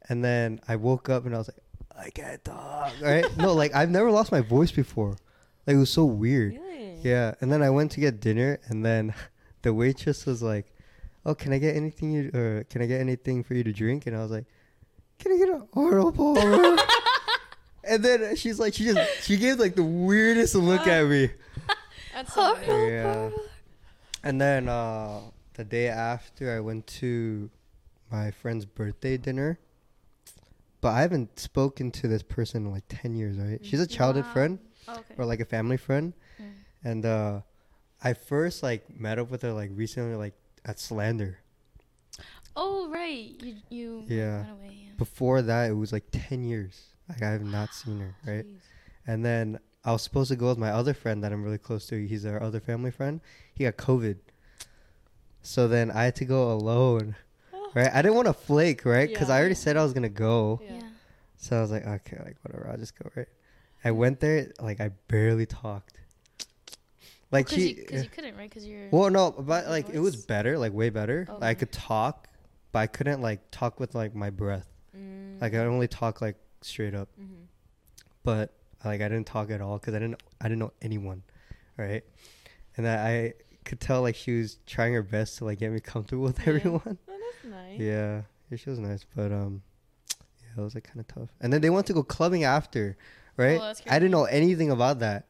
And 0.08 0.24
then 0.24 0.60
I 0.68 0.76
woke 0.76 1.08
up 1.08 1.26
and 1.26 1.34
I 1.34 1.38
was 1.38 1.48
like, 1.48 2.06
I 2.06 2.10
can't 2.10 2.44
talk. 2.44 2.92
Right? 3.00 3.24
no, 3.36 3.52
like 3.52 3.74
I've 3.74 3.90
never 3.90 4.10
lost 4.10 4.32
my 4.32 4.40
voice 4.40 4.72
before. 4.72 5.16
Like 5.66 5.76
it 5.76 5.78
was 5.78 5.90
so 5.90 6.04
weird. 6.04 6.54
Really? 6.54 6.98
Yeah. 7.02 7.34
And 7.40 7.52
then 7.52 7.62
I 7.62 7.70
went 7.70 7.92
to 7.92 8.00
get 8.00 8.20
dinner 8.20 8.58
and 8.66 8.84
then 8.84 9.14
the 9.62 9.72
waitress 9.72 10.26
was 10.26 10.42
like, 10.42 10.66
Oh, 11.24 11.34
can 11.36 11.52
I 11.52 11.58
get 11.58 11.76
anything 11.76 12.10
you 12.12 12.30
or 12.34 12.64
can 12.68 12.82
I 12.82 12.86
get 12.86 13.00
anything 13.00 13.44
for 13.44 13.54
you 13.54 13.62
to 13.62 13.72
drink? 13.72 14.06
And 14.06 14.16
I 14.16 14.20
was 14.20 14.30
like, 14.30 14.46
Can 15.18 15.32
I 15.32 15.36
get 15.36 15.48
an 15.48 15.68
Arnold 15.74 16.16
Palmer? 16.16 16.76
and 17.84 18.04
then 18.04 18.36
she's 18.36 18.58
like 18.58 18.74
she 18.74 18.84
just 18.84 19.24
she 19.24 19.36
gave 19.36 19.58
like 19.58 19.74
the 19.74 19.84
weirdest 19.84 20.54
look 20.54 20.86
at 20.86 21.06
me. 21.06 21.30
That's 22.14 22.34
so 22.34 22.54
funny. 22.56 22.90
Yeah. 22.90 23.30
And 24.24 24.40
then 24.40 24.68
uh, 24.68 25.20
the 25.54 25.64
day 25.64 25.88
after, 25.88 26.54
I 26.54 26.60
went 26.60 26.86
to 26.98 27.50
my 28.10 28.30
friend's 28.30 28.64
birthday 28.64 29.16
dinner. 29.16 29.58
But 30.82 30.90
I 30.94 31.00
haven't 31.00 31.38
spoken 31.38 31.90
to 31.92 32.08
this 32.08 32.22
person 32.22 32.66
in 32.66 32.72
like 32.72 32.84
10 32.88 33.14
years, 33.14 33.38
right? 33.38 33.64
She's 33.64 33.80
a 33.80 33.86
childhood 33.86 34.26
Wow. 34.26 34.32
friend 34.32 34.58
Oh, 34.88 34.92
okay. 34.98 35.14
or 35.16 35.24
like 35.24 35.40
a 35.40 35.44
family 35.46 35.76
friend. 35.78 36.12
Mm. 36.40 36.52
And 36.84 37.06
uh, 37.06 37.40
I 38.02 38.12
first 38.14 38.62
like 38.62 38.90
met 39.00 39.18
up 39.18 39.30
with 39.30 39.40
her 39.42 39.52
like 39.52 39.70
recently, 39.72 40.16
like 40.16 40.34
at 40.66 40.78
Slander. 40.78 41.38
Oh 42.54 42.88
right, 42.90 43.34
you 43.40 43.56
you 43.70 44.04
Yeah. 44.08 44.38
went 44.42 44.50
away. 44.50 44.76
Yeah. 44.86 44.90
Before 44.98 45.40
that, 45.40 45.70
it 45.70 45.74
was 45.74 45.90
like 45.92 46.04
ten 46.12 46.44
years. 46.44 46.82
Like 47.08 47.22
I 47.22 47.30
have 47.30 47.44
not 47.44 47.72
seen 47.80 48.00
her, 48.00 48.14
right? 48.26 48.44
Jeez. 48.44 48.58
And 49.06 49.24
then 49.24 49.58
I 49.84 49.92
was 49.92 50.02
supposed 50.02 50.30
to 50.30 50.36
go 50.36 50.48
with 50.48 50.58
my 50.58 50.70
other 50.70 50.94
friend 50.94 51.22
that 51.24 51.32
I'm 51.32 51.42
really 51.42 51.58
close 51.58 51.86
to. 51.86 52.06
He's 52.06 52.26
our 52.26 52.42
other 52.42 52.60
family 52.60 52.90
friend. 52.90 53.20
He 53.54 53.64
got 53.64 53.76
COVID. 53.76 54.18
So 55.42 55.66
then 55.66 55.90
I 55.90 56.04
had 56.04 56.16
to 56.16 56.24
go 56.24 56.52
alone, 56.52 57.16
right? 57.74 57.90
I 57.92 58.02
didn't 58.02 58.14
want 58.14 58.26
to 58.28 58.32
flake, 58.34 58.84
right? 58.84 59.08
Because 59.08 59.30
I 59.30 59.38
already 59.40 59.54
said 59.54 59.76
I 59.76 59.82
was 59.82 59.92
gonna 59.92 60.08
go. 60.08 60.60
Yeah. 60.64 60.80
So 61.36 61.58
I 61.58 61.60
was 61.60 61.70
like, 61.70 61.86
okay, 61.86 62.18
like 62.24 62.36
whatever, 62.42 62.68
I'll 62.70 62.78
just 62.78 62.96
go, 62.98 63.10
right? 63.16 63.28
I 63.84 63.90
went 63.90 64.20
there, 64.20 64.52
like 64.60 64.80
I 64.80 64.90
barely 65.08 65.46
talked. 65.46 65.98
Like 67.30 67.46
Because 67.46 67.62
she, 67.62 67.74
because 67.74 68.02
you 68.04 68.08
couldn't, 68.10 68.36
right? 68.36 68.48
Because 68.48 68.66
you're. 68.66 68.88
well, 68.90 69.10
no, 69.10 69.30
but 69.30 69.66
like 69.68 69.88
it 69.90 69.98
was 69.98 70.16
better, 70.26 70.58
like 70.58 70.72
way 70.72 70.90
better. 70.90 71.26
Oh. 71.28 71.38
I 71.40 71.54
could 71.54 71.72
talk, 71.72 72.28
but 72.72 72.80
I 72.80 72.86
couldn't 72.86 73.22
like 73.22 73.40
talk 73.50 73.80
with 73.80 73.94
like 73.94 74.14
my 74.14 74.30
breath. 74.30 74.68
Mm. 74.96 75.40
Like 75.40 75.54
I 75.54 75.58
only 75.58 75.88
talk 75.88 76.20
like 76.20 76.36
straight 76.60 76.94
up. 76.94 77.08
Mhm. 77.20 77.46
but 78.22 78.52
like 78.84 79.00
I 79.00 79.08
didn't 79.08 79.26
talk 79.26 79.50
at 79.50 79.60
all 79.60 79.78
because 79.78 79.94
I 79.94 79.98
didn't 79.98 80.22
I 80.40 80.44
didn't 80.44 80.58
know 80.60 80.72
anyone, 80.82 81.22
right? 81.76 82.04
And 82.76 82.86
I, 82.86 82.94
I 82.94 83.32
could 83.64 83.80
tell 83.80 84.02
like 84.02 84.14
she 84.14 84.38
was 84.38 84.58
trying 84.66 84.92
her 84.94 85.02
best 85.02 85.38
to 85.38 85.44
like 85.46 85.58
get 85.58 85.72
me 85.72 85.80
comfortable 85.80 86.22
with 86.24 86.38
Yeah. 86.40 86.48
everyone. 86.54 86.98
Nice. 87.44 87.80
Yeah, 87.80 88.22
yeah, 88.50 88.56
she 88.56 88.70
was 88.70 88.78
nice, 88.78 89.04
but 89.16 89.32
um, 89.32 89.62
yeah, 90.10 90.60
it 90.60 90.64
was 90.64 90.74
like 90.74 90.84
kind 90.84 91.00
of 91.00 91.08
tough. 91.08 91.28
And 91.40 91.52
then 91.52 91.60
they 91.60 91.70
went 91.70 91.86
to 91.86 91.92
go 91.92 92.02
clubbing 92.02 92.44
after, 92.44 92.96
right? 93.36 93.60
Oh, 93.60 93.74
I 93.88 93.98
didn't 93.98 94.12
know 94.12 94.24
anything 94.24 94.70
about 94.70 95.00
that. 95.00 95.26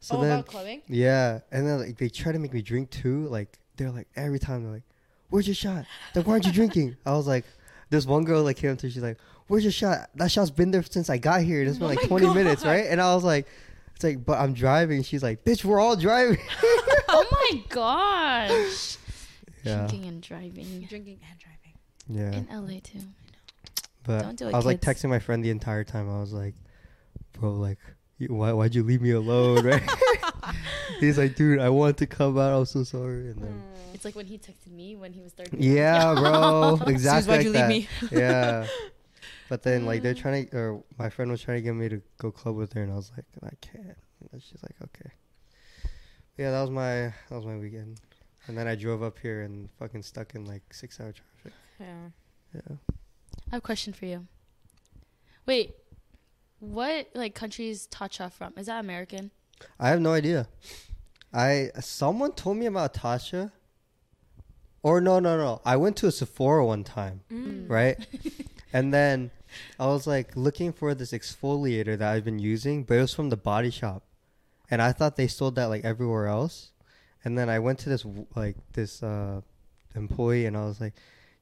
So 0.00 0.18
oh, 0.18 0.20
then 0.20 0.32
about 0.32 0.46
clubbing? 0.46 0.82
yeah, 0.88 1.40
and 1.50 1.66
then 1.66 1.80
like 1.80 1.96
they 1.96 2.08
try 2.08 2.32
to 2.32 2.38
make 2.38 2.52
me 2.52 2.62
drink 2.62 2.90
too. 2.90 3.26
Like 3.28 3.58
they're 3.76 3.90
like 3.90 4.08
every 4.16 4.38
time 4.38 4.62
they're 4.62 4.72
like, 4.72 4.82
"Where's 5.30 5.46
your 5.46 5.54
shot? 5.54 5.84
Like 6.14 6.26
why 6.26 6.34
aren't 6.34 6.46
you 6.46 6.52
drinking?" 6.52 6.96
I 7.04 7.12
was 7.12 7.26
like, 7.26 7.44
"There's 7.90 8.06
one 8.06 8.24
girl 8.24 8.42
like 8.42 8.56
came 8.56 8.72
up 8.72 8.78
to, 8.78 8.90
she's 8.90 9.02
like, 9.02 9.18
"Where's 9.48 9.64
your 9.64 9.72
shot? 9.72 10.10
That 10.14 10.30
shot's 10.30 10.50
been 10.50 10.70
there 10.70 10.82
since 10.82 11.10
I 11.10 11.18
got 11.18 11.42
here. 11.42 11.62
It's 11.62 11.78
been 11.78 11.86
Oh 11.86 11.88
like 11.88 12.10
my 12.10 12.18
20 12.18 12.34
minutes, 12.34 12.64
right?" 12.64 12.86
And 12.86 13.00
I 13.00 13.14
was 13.14 13.24
like, 13.24 13.46
"It's 13.94 14.04
like, 14.04 14.24
but 14.24 14.38
I'm 14.38 14.52
driving." 14.52 15.02
She's 15.02 15.22
like, 15.22 15.44
"Bitch, 15.44 15.64
we're 15.64 15.80
all 15.80 15.96
driving." 15.96 16.38
oh 17.08 17.26
my 17.32 17.62
gosh. 17.68 18.98
Yeah, 19.66 19.86
Drinking 19.86 20.04
and 20.06 20.22
driving 20.22 20.86
Drinking 20.88 21.18
and 21.30 21.38
driving. 21.38 22.44
yeah. 22.48 22.56
in 22.56 22.66
LA 22.66 22.80
too. 22.82 23.00
But 24.04 24.22
Don't 24.22 24.36
do 24.38 24.48
it, 24.48 24.54
I 24.54 24.56
was 24.56 24.66
like 24.66 24.80
kids. 24.80 25.02
texting 25.02 25.08
my 25.10 25.18
friend 25.18 25.44
the 25.44 25.50
entire 25.50 25.82
time. 25.84 26.08
I 26.08 26.20
was 26.20 26.32
like, 26.32 26.54
"Bro, 27.32 27.54
like, 27.54 27.78
you, 28.18 28.28
why 28.32 28.52
why'd 28.52 28.74
you 28.74 28.82
leave 28.84 29.02
me 29.02 29.10
alone?" 29.10 29.64
Right? 29.64 29.82
He's 31.00 31.18
like, 31.18 31.34
"Dude, 31.34 31.58
I 31.58 31.68
want 31.70 31.98
to 31.98 32.06
come 32.06 32.38
out. 32.38 32.56
I'm 32.56 32.64
so 32.66 32.84
sorry." 32.84 33.30
And 33.30 33.42
then. 33.42 33.62
It's 33.94 34.04
like 34.04 34.14
when 34.14 34.26
he 34.26 34.38
texted 34.38 34.70
me 34.72 34.94
when 34.94 35.12
he 35.12 35.22
was 35.22 35.32
30. 35.32 35.56
Yeah, 35.58 36.14
bro. 36.18 36.78
Exactly. 36.86 37.28
why'd 37.30 37.38
like 37.38 37.46
you 37.46 37.52
that. 37.54 37.68
leave 37.70 37.88
me? 38.02 38.08
yeah. 38.18 38.66
But 39.48 39.62
then 39.62 39.86
like 39.86 40.02
they're 40.02 40.14
Mm. 40.14 40.18
trying 40.20 40.48
to, 40.48 40.56
or 40.56 40.84
my 40.98 41.08
friend 41.08 41.30
was 41.30 41.40
trying 41.40 41.58
to 41.58 41.62
get 41.62 41.74
me 41.74 41.88
to 41.88 42.00
go 42.18 42.30
club 42.30 42.56
with 42.56 42.72
her, 42.74 42.82
and 42.82 42.92
I 42.92 42.96
was 42.96 43.10
like, 43.16 43.24
I 43.42 43.54
can't. 43.60 43.96
And 44.32 44.42
she's 44.42 44.62
like, 44.62 44.74
okay. 44.82 45.10
Yeah, 46.36 46.50
that 46.52 46.60
was 46.60 46.70
my 46.70 46.92
that 47.28 47.30
was 47.30 47.46
my 47.46 47.56
weekend, 47.56 48.00
and 48.46 48.56
then 48.56 48.66
I 48.66 48.74
drove 48.74 49.02
up 49.02 49.18
here 49.18 49.42
and 49.42 49.68
fucking 49.78 50.02
stuck 50.02 50.34
in 50.34 50.44
like 50.44 50.62
six 50.72 51.00
hour 51.00 51.12
traffic. 51.12 51.52
Yeah. 51.80 52.10
Yeah. 52.54 52.76
I 53.48 53.54
have 53.54 53.58
a 53.58 53.60
question 53.60 53.92
for 53.92 54.06
you. 54.06 54.26
Wait, 55.46 55.76
what 56.58 57.08
like 57.14 57.34
countries 57.34 57.88
Tatcha 57.90 58.32
from? 58.32 58.52
Is 58.56 58.66
that 58.66 58.80
American? 58.80 59.30
I 59.78 59.88
have 59.88 60.00
no 60.00 60.12
idea. 60.12 60.48
I 61.32 61.70
someone 61.80 62.32
told 62.32 62.56
me 62.56 62.66
about 62.66 62.94
Tatcha. 62.94 63.52
Or 64.82 65.00
no, 65.00 65.18
no, 65.18 65.36
no. 65.36 65.60
I 65.64 65.76
went 65.76 65.96
to 65.96 66.06
a 66.06 66.12
Sephora 66.12 66.64
one 66.64 66.84
time. 66.84 67.22
Mm. 67.30 67.68
right? 67.68 67.98
and 68.72 68.94
then 68.94 69.32
I 69.80 69.86
was 69.86 70.06
like 70.06 70.36
looking 70.36 70.72
for 70.72 70.94
this 70.94 71.12
exfoliator 71.12 71.98
that 71.98 72.12
I've 72.12 72.24
been 72.24 72.38
using, 72.38 72.84
but 72.84 72.94
it 72.98 73.00
was 73.00 73.14
from 73.14 73.30
the 73.30 73.36
body 73.36 73.70
shop. 73.70 74.04
And 74.70 74.80
I 74.80 74.92
thought 74.92 75.16
they 75.16 75.26
sold 75.26 75.56
that 75.56 75.66
like 75.66 75.84
everywhere 75.84 76.26
else. 76.26 76.70
And 77.26 77.36
then 77.36 77.48
I 77.50 77.58
went 77.58 77.80
to 77.80 77.88
this 77.88 78.06
like 78.36 78.54
this 78.72 79.02
uh 79.02 79.40
employee 79.96 80.46
and 80.46 80.56
I 80.56 80.64
was 80.64 80.80
like, 80.80 80.94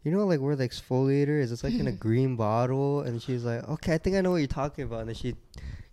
"You 0.03 0.11
know 0.13 0.25
like 0.27 0.41
where 0.41 0.57
the 0.57 0.67
exfoliator 0.67 1.39
is? 1.41 1.53
It's 1.53 1.63
like 1.63 1.75
in 1.75 1.87
a 1.87 1.93
green 2.07 2.37
bottle." 2.37 3.03
And 3.03 3.21
she's 3.23 3.45
like, 3.45 3.69
"Okay, 3.69 3.93
I 3.93 3.99
think 3.99 4.17
I 4.17 4.23
know 4.23 4.31
what 4.31 4.39
you're 4.39 4.47
talking 4.63 4.85
about." 4.85 5.01
And 5.01 5.09
then 5.11 5.15
she 5.15 5.37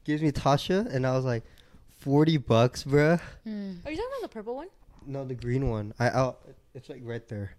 gives 0.05 0.21
me 0.21 0.31
Tatcha 0.31 0.88
and 0.93 1.05
I 1.05 1.12
was 1.17 1.25
like, 1.25 1.43
40 2.00 2.38
bucks, 2.38 2.86
bruh." 2.86 3.19
Mm. 3.45 3.86
Are 3.86 3.91
you 3.91 3.98
talking 3.98 4.12
about 4.17 4.21
the 4.21 4.29
purple 4.29 4.55
one? 4.55 4.69
No, 5.05 5.25
the 5.25 5.36
green 5.36 5.69
one. 5.69 5.93
I 6.00 6.07
oh, 6.12 6.38
it's 6.74 6.88
like 6.88 7.01
right 7.03 7.27
there. 7.27 7.51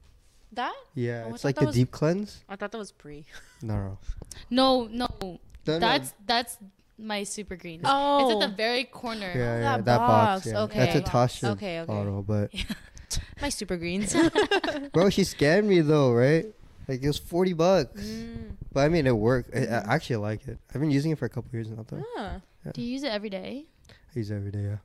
That? 0.52 0.74
Yeah, 0.94 1.24
Oh, 1.26 1.34
it's 1.34 1.44
like 1.44 1.56
the 1.56 1.66
was- 1.66 1.74
deep 1.74 1.90
cleanse. 1.90 2.44
I 2.48 2.56
thought 2.56 2.72
that 2.72 2.78
was 2.78 2.92
pre. 2.92 3.26
No, 3.60 3.76
no. 3.76 3.98
No, 4.50 4.84
no, 4.90 5.08
No, 5.20 5.38
no. 5.66 5.78
that's 5.78 6.14
that's 6.26 6.56
my 6.98 7.24
super 7.24 7.56
green. 7.56 7.80
Oh. 7.84 8.30
It's 8.36 8.44
at 8.44 8.50
the 8.50 8.56
very 8.56 8.84
corner. 8.84 9.30
Yeah, 9.34 9.58
yeah, 9.58 9.76
that 9.78 9.84
that, 9.86 9.98
box. 9.98 10.44
box, 10.44 10.46
yeah. 10.52 10.60
okay. 10.62 10.78
That's 10.78 10.96
a 10.96 11.00
Box. 11.12 11.38
Tatcha 11.40 11.48
Okay, 11.52 11.80
okay. 11.80 11.86
bottle, 11.92 12.22
but 12.22 12.50
My 13.42 13.48
super 13.50 13.76
greens. 13.76 14.14
bro, 14.92 15.10
she 15.10 15.22
scammed 15.22 15.64
me 15.64 15.80
though, 15.80 16.12
right? 16.12 16.46
Like 16.88 17.02
it 17.02 17.06
was 17.06 17.18
forty 17.18 17.52
bucks, 17.52 18.00
mm. 18.00 18.52
but 18.72 18.80
I 18.80 18.88
mean 18.88 19.06
it 19.06 19.16
worked. 19.16 19.54
I. 19.54 19.60
I 19.66 19.94
actually 19.94 20.16
like 20.16 20.46
it. 20.48 20.58
I've 20.74 20.80
been 20.80 20.90
using 20.90 21.10
it 21.12 21.18
for 21.18 21.26
a 21.26 21.28
couple 21.28 21.50
years 21.52 21.68
now. 21.70 21.84
Though 21.86 22.02
Ah. 22.18 22.40
Do 22.72 22.80
you 22.82 22.88
use 22.88 23.02
it 23.02 23.08
every 23.12 23.30
day? 23.30 23.66
I 23.90 24.18
use 24.18 24.30
it 24.30 24.36
every 24.36 24.50
day. 24.50 24.62
Yeah, 24.62 24.76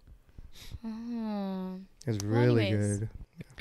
Oh. 0.86 1.80
it's 2.06 2.24
really 2.24 2.68
anyways. 2.68 3.00
good. 3.00 3.10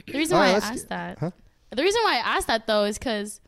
The 0.06 0.12
reason 0.18 0.36
Alright, 0.36 0.54
why 0.62 0.66
I 0.68 0.70
asked 0.70 0.82
get- 0.84 0.88
that. 0.88 1.18
huh? 1.18 1.30
The 1.70 1.82
reason 1.82 2.00
why 2.04 2.14
I 2.16 2.36
asked 2.36 2.46
that 2.46 2.66
though 2.66 2.84
is 2.84 2.98
because 2.98 3.40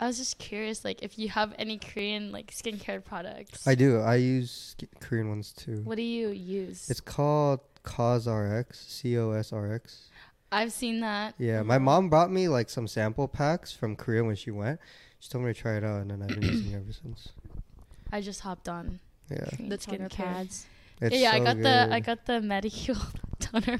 I 0.00 0.06
was 0.08 0.18
just 0.18 0.38
curious, 0.38 0.84
like 0.84 1.02
if 1.02 1.18
you 1.18 1.28
have 1.28 1.54
any 1.58 1.78
Korean 1.78 2.32
like 2.32 2.50
skincare 2.50 3.02
products. 3.04 3.66
I 3.66 3.74
do. 3.74 4.00
I 4.00 4.16
use 4.16 4.74
sk- 4.78 4.88
Korean 5.00 5.28
ones 5.28 5.52
too. 5.52 5.82
What 5.84 5.96
do 5.96 6.02
you 6.02 6.28
use? 6.30 6.90
It's 6.90 7.00
called 7.00 7.60
COSRX. 7.84 8.74
C 8.74 9.16
O 9.18 9.30
S 9.32 9.52
R 9.52 9.72
X. 9.72 10.10
I've 10.52 10.72
seen 10.72 11.00
that. 11.00 11.34
Yeah, 11.38 11.62
my 11.62 11.78
mom 11.78 12.08
brought 12.08 12.30
me 12.30 12.48
like 12.48 12.70
some 12.70 12.86
sample 12.86 13.26
packs 13.28 13.72
from 13.72 13.96
Korea 13.96 14.22
when 14.24 14.36
she 14.36 14.50
went. 14.50 14.78
She 15.20 15.30
told 15.30 15.44
me 15.44 15.52
to 15.52 15.58
try 15.60 15.76
it 15.76 15.84
out, 15.84 16.02
and 16.02 16.10
then 16.10 16.22
I've 16.22 16.28
been 16.28 16.42
using 16.42 16.72
it 16.72 16.76
ever 16.76 16.92
since. 16.92 17.30
I 18.12 18.20
just 18.20 18.40
hopped 18.40 18.68
on. 18.68 19.00
Yeah, 19.30 19.44
Korean 19.56 19.68
The 19.70 19.78
toner 19.78 20.08
skincare. 20.08 20.10
pads. 20.10 20.66
it's 21.00 21.16
yeah, 21.16 21.30
I 21.32 21.38
so 21.38 21.44
got 21.44 21.56
the 21.62 21.88
I 21.92 22.00
got 22.00 22.26
the 22.26 22.32
Medicube 22.34 23.14
toner 23.40 23.78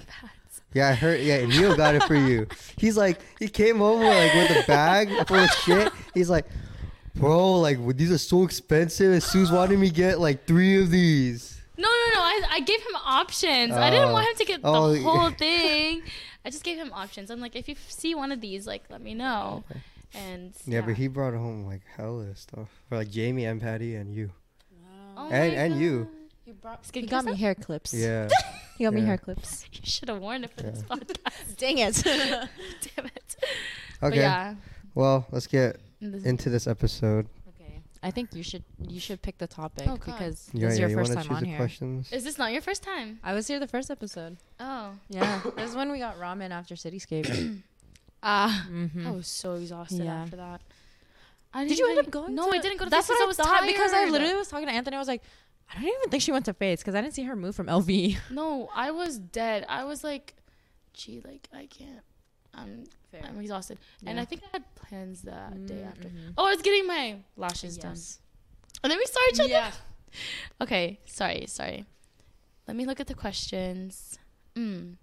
Yeah, 0.72 0.88
I 0.88 0.94
heard. 0.94 1.20
Yeah, 1.20 1.44
Neil 1.46 1.76
got 1.76 1.94
it 1.94 2.02
for 2.04 2.14
you. 2.16 2.46
He's 2.76 2.96
like, 2.96 3.20
he 3.38 3.48
came 3.48 3.80
over 3.80 4.04
like 4.04 4.34
with 4.34 4.50
a 4.50 4.66
bag 4.66 5.08
full 5.28 5.36
of 5.38 5.50
shit. 5.50 5.92
He's 6.14 6.28
like, 6.30 6.46
bro, 7.14 7.60
like 7.60 7.78
these 7.96 8.10
are 8.10 8.18
so 8.18 8.42
expensive. 8.44 9.12
And 9.12 9.22
Sue's 9.22 9.52
wanting 9.52 9.80
me 9.80 9.88
to 9.88 9.94
get 9.94 10.18
like 10.20 10.46
three 10.46 10.80
of 10.82 10.90
these. 10.90 11.60
No, 11.76 11.88
no, 11.88 12.14
no. 12.14 12.20
I, 12.20 12.40
I 12.52 12.60
gave 12.60 12.80
him 12.80 12.96
options. 13.04 13.72
I 13.72 13.90
didn't 13.90 14.08
Oh. 14.10 14.12
want 14.12 14.28
him 14.28 14.36
to 14.36 14.44
get 14.44 14.60
Oh, 14.64 14.92
the 14.92 15.00
whole 15.02 15.30
thing. 15.38 16.02
I 16.44 16.50
just 16.50 16.62
gave 16.64 16.76
him 16.76 16.92
options. 16.92 17.30
I'm 17.30 17.40
like, 17.40 17.56
if 17.56 17.68
you 17.68 17.74
see 17.88 18.14
one 18.14 18.30
of 18.32 18.40
these, 18.40 18.66
like, 18.66 18.84
let 18.90 19.00
me 19.00 19.14
know. 19.14 19.64
And 20.14 20.52
Yeah, 20.66 20.82
but 20.82 20.94
he 20.94 21.08
brought 21.08 21.34
home 21.34 21.64
like 21.66 21.82
hella 21.96 22.34
stuff 22.36 22.68
for 22.88 22.96
like 22.96 23.10
Jamie 23.10 23.46
and 23.46 23.60
Patty 23.60 23.96
and 23.96 24.14
you. 24.14 24.30
Oh 25.16 25.28
and- 25.30 25.54
and 25.54 25.80
you. 25.80 26.08
God. 26.44 26.50
He 26.50 26.52
brought. 26.52 26.86
Skin 26.86 27.02
He 27.04 27.08
got 27.08 27.24
me 27.24 27.32
stuff? 27.32 27.40
hair 27.40 27.54
clips. 27.54 27.94
Yeah. 27.94 28.28
He 28.76 28.82
got 28.84 28.92
me 28.92 29.02
hair 29.02 29.18
clips. 29.18 29.64
You 29.72 29.80
should 29.84 30.08
have 30.08 30.18
worn 30.20 30.42
it 30.44 30.50
for 30.50 30.62
this 30.62 30.82
podcast. 30.82 31.56
Dang 31.58 31.78
it. 31.78 32.02
Damn 32.04 33.06
it. 33.06 33.36
Okay. 34.02 34.16
yeah. 34.16 34.54
Well, 34.96 35.26
let's 35.30 35.46
get 35.46 35.80
This- 36.00 36.24
into 36.24 36.50
this 36.50 36.66
episode. 36.66 37.28
okay. 37.50 37.82
I 38.02 38.10
think 38.10 38.34
you 38.34 38.42
should 38.42 38.64
you 38.78 38.98
should 38.98 39.22
pick 39.22 39.38
the 39.38 39.46
topic 39.46 39.86
Oh, 39.88 39.96
God. 39.96 40.04
because 40.06 40.50
Yeah, 40.52 40.66
this 40.66 40.72
is 40.74 40.78
yeah. 40.78 40.82
your 40.82 40.90
You 40.90 40.96
first 40.96 41.14
want 41.14 41.22
to 41.22 41.28
time 41.28 41.28
choose 41.28 41.36
on 41.36 41.42
the 41.44 41.48
here. 41.50 41.56
questions? 41.56 42.12
Is 42.12 42.24
this 42.24 42.36
not 42.36 42.50
your 42.52 42.62
first 42.62 42.82
time? 42.82 43.20
I 43.22 43.32
was 43.32 43.46
here 43.46 43.60
the 43.60 43.68
first 43.68 43.90
episode. 43.90 44.36
Oh. 44.58 44.90
Yeah, 45.08 45.40
this 45.56 45.70
is 45.70 45.76
when 45.76 45.92
we 45.92 45.98
got 46.00 46.18
ramen 46.18 46.50
after 46.50 46.74
Cityscape. 46.74 47.62
Ah. 48.26 48.66
mm-hmm. 48.72 49.06
I 49.06 49.10
was 49.10 49.26
so 49.28 49.52
exhausted 49.54 50.04
Yeah. 50.04 50.22
after 50.22 50.36
that. 50.36 50.62
I 51.52 51.68
Did 51.68 51.78
you 51.78 51.88
end 51.90 51.98
up 52.00 52.10
going? 52.10 52.34
No, 52.34 52.50
to 52.50 52.56
I 52.56 52.60
didn't 52.60 52.78
go 52.78 52.84
to 52.86 52.90
That's 52.90 53.08
what 53.08 53.20
I, 53.22 53.26
was 53.26 53.36
thought 53.36 53.66
because 53.66 53.92
I 53.92 54.06
literally 54.06 54.34
was 54.34 54.48
talking 54.48 54.66
to 54.66 54.72
Anthony. 54.72 54.96
I 54.96 54.98
was 54.98 55.06
like, 55.08 55.22
I 55.70 55.74
don't 55.80 55.84
even 55.88 56.10
think 56.10 56.22
she 56.22 56.30
went 56.32 56.44
to 56.44 56.54
face 56.54 56.80
because 56.80 56.94
I 56.94 57.00
didn't 57.00 57.14
see 57.14 57.24
her 57.24 57.34
move 57.36 57.54
from 57.56 57.66
LV. 57.66 58.16
No, 58.30 58.68
I 58.74 58.90
was 58.92 59.18
dead. 59.18 59.66
I 59.68 59.84
was 59.84 60.04
like, 60.04 60.34
gee, 60.92 61.20
like 61.24 61.48
I 61.52 61.66
can't. 61.66 62.02
I'm 62.54 62.84
I'm 63.24 63.40
exhausted, 63.40 63.78
and 64.06 64.18
I 64.20 64.24
think 64.24 64.42
I 64.44 64.48
had 64.52 64.74
plans 64.76 65.22
that 65.22 65.66
day 65.66 65.82
after. 65.82 66.08
Mhm. 66.08 66.34
Oh, 66.38 66.46
I 66.46 66.50
was 66.50 66.62
getting 66.62 66.86
my 66.86 67.16
lashes 67.36 67.76
done, 67.78 67.96
and 68.82 68.90
then 68.90 68.98
we 68.98 69.06
saw 69.06 69.20
each 69.32 69.40
other. 69.40 69.48
Yeah. 69.48 69.70
Okay, 70.60 71.00
sorry, 71.04 71.46
sorry. 71.48 71.84
Let 72.68 72.76
me 72.76 72.86
look 72.86 73.00
at 73.00 73.08
the 73.08 73.14
questions. 73.14 74.18
Mm. 74.54 74.96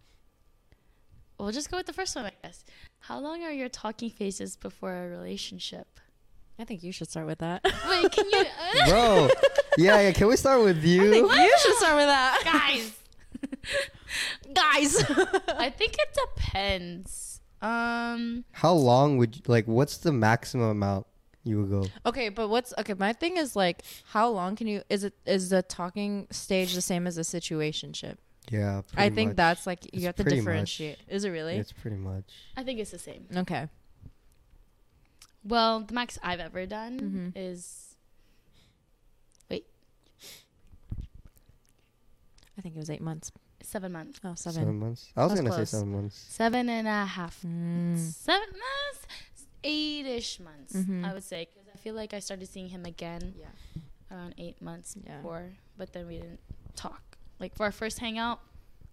We'll 1.38 1.52
just 1.52 1.70
go 1.72 1.78
with 1.78 1.88
the 1.88 1.94
first 1.94 2.16
one, 2.16 2.26
I 2.26 2.32
guess. 2.44 2.64
How 3.00 3.20
long 3.20 3.44
are 3.44 3.52
your 3.52 3.68
talking 3.70 4.10
phases 4.10 4.56
before 4.56 4.94
a 4.94 5.08
relationship? 5.10 6.00
I 6.60 6.64
think 6.66 6.84
you 6.84 6.92
should 6.92 7.10
start 7.10 7.26
with 7.28 7.40
that. 7.40 7.64
Wait, 7.90 8.12
can 8.12 8.26
you, 8.30 8.46
Bro. 8.88 9.30
Yeah, 9.78 10.00
yeah. 10.02 10.12
Can 10.12 10.28
we 10.28 10.36
start 10.36 10.62
with 10.64 10.84
you? 10.84 11.04
you 11.04 11.58
should 11.60 11.76
start 11.76 11.96
with 11.96 12.06
that, 12.06 12.42
guys? 12.44 12.94
guys. 14.54 15.04
I 15.58 15.70
think 15.70 15.96
it 15.98 16.18
depends. 16.36 17.42
Um, 17.62 18.44
How 18.52 18.74
long 18.74 19.18
would 19.18 19.36
you, 19.38 19.42
like? 19.48 19.66
What's 19.66 19.98
the 19.98 20.12
maximum 20.12 20.70
amount 20.70 21.08
you 21.44 21.62
would 21.62 21.70
go? 21.70 21.86
Okay, 22.06 22.30
but 22.30 22.50
what's 22.50 22.74
okay? 22.80 22.94
My 22.96 23.14
thing 23.14 23.38
is 23.38 23.56
like, 23.56 23.84
how 24.06 24.30
long 24.30 24.56
can 24.56 24.68
you? 24.68 24.82
Is 24.90 25.04
it 25.04 25.14
is 25.26 25.50
the 25.50 25.62
talking 25.64 26.28
stage 26.32 26.74
the 26.74 26.82
same 26.82 27.08
as 27.08 27.18
a 27.18 27.22
situationship? 27.22 28.18
Yeah, 28.50 28.80
I 28.80 28.82
pretty 29.10 29.16
think 29.16 29.30
much. 29.30 29.38
that's 29.38 29.68
like 29.68 29.86
you 29.86 29.90
It's 29.94 30.06
have 30.06 30.16
to 30.16 30.24
pretty 30.24 30.38
much. 30.38 30.46
differentiate. 30.46 30.98
Is 31.08 31.24
it 31.24 31.30
really? 31.30 31.58
It's 31.58 31.72
pretty 31.72 31.98
much. 31.98 32.26
I 32.58 32.64
think 32.64 32.80
it's 32.80 32.92
the 32.92 33.00
same. 33.00 33.26
okay. 33.38 33.68
Well, 35.44 35.82
the 35.82 35.94
max 35.94 36.18
I've 36.22 36.40
ever 36.40 36.66
done 36.66 37.00
Mhm. 37.00 37.34
is 37.36 37.96
wait. 39.50 39.66
I 42.58 42.62
think 42.62 42.76
it 42.76 42.80
was 42.80 42.90
eight 42.90 43.02
months. 43.02 43.32
seven 43.64 43.92
months. 43.92 44.20
Oh, 44.24 44.34
Seven, 44.36 44.60
seven. 44.62 44.80
months. 44.80 45.14
I 45.16 45.22
was 45.24 45.32
That's 45.32 45.40
gonna 45.42 45.56
close. 45.56 45.70
say 45.70 45.78
seven 45.78 45.92
months. 45.94 46.16
Seven 46.18 46.68
and 46.70 46.88
a 46.88 47.06
half. 47.06 47.42
Mm. 47.44 47.96
Seven 47.98 48.50
months, 48.50 49.08
eight-ish 49.64 50.40
months, 50.40 50.74
Mhm. 50.74 51.06
I 51.06 51.14
would 51.14 51.24
say, 51.24 51.46
because 51.46 51.70
I 51.74 51.78
feel 51.78 51.94
like 51.94 52.12
I 52.14 52.20
started 52.20 52.48
seeing 52.48 52.70
him 52.70 52.86
again 52.86 53.36
Yeah. 53.38 53.52
around 54.10 54.34
eight 54.40 54.60
months 54.62 54.98
Yeah. 55.02 55.18
before, 55.18 55.54
but 55.78 55.94
then 55.94 56.08
we 56.08 56.18
didn't 56.18 56.40
talk. 56.76 57.18
Like 57.40 57.56
for 57.56 57.64
our 57.66 57.72
first 57.72 58.00
hangout, 58.00 58.42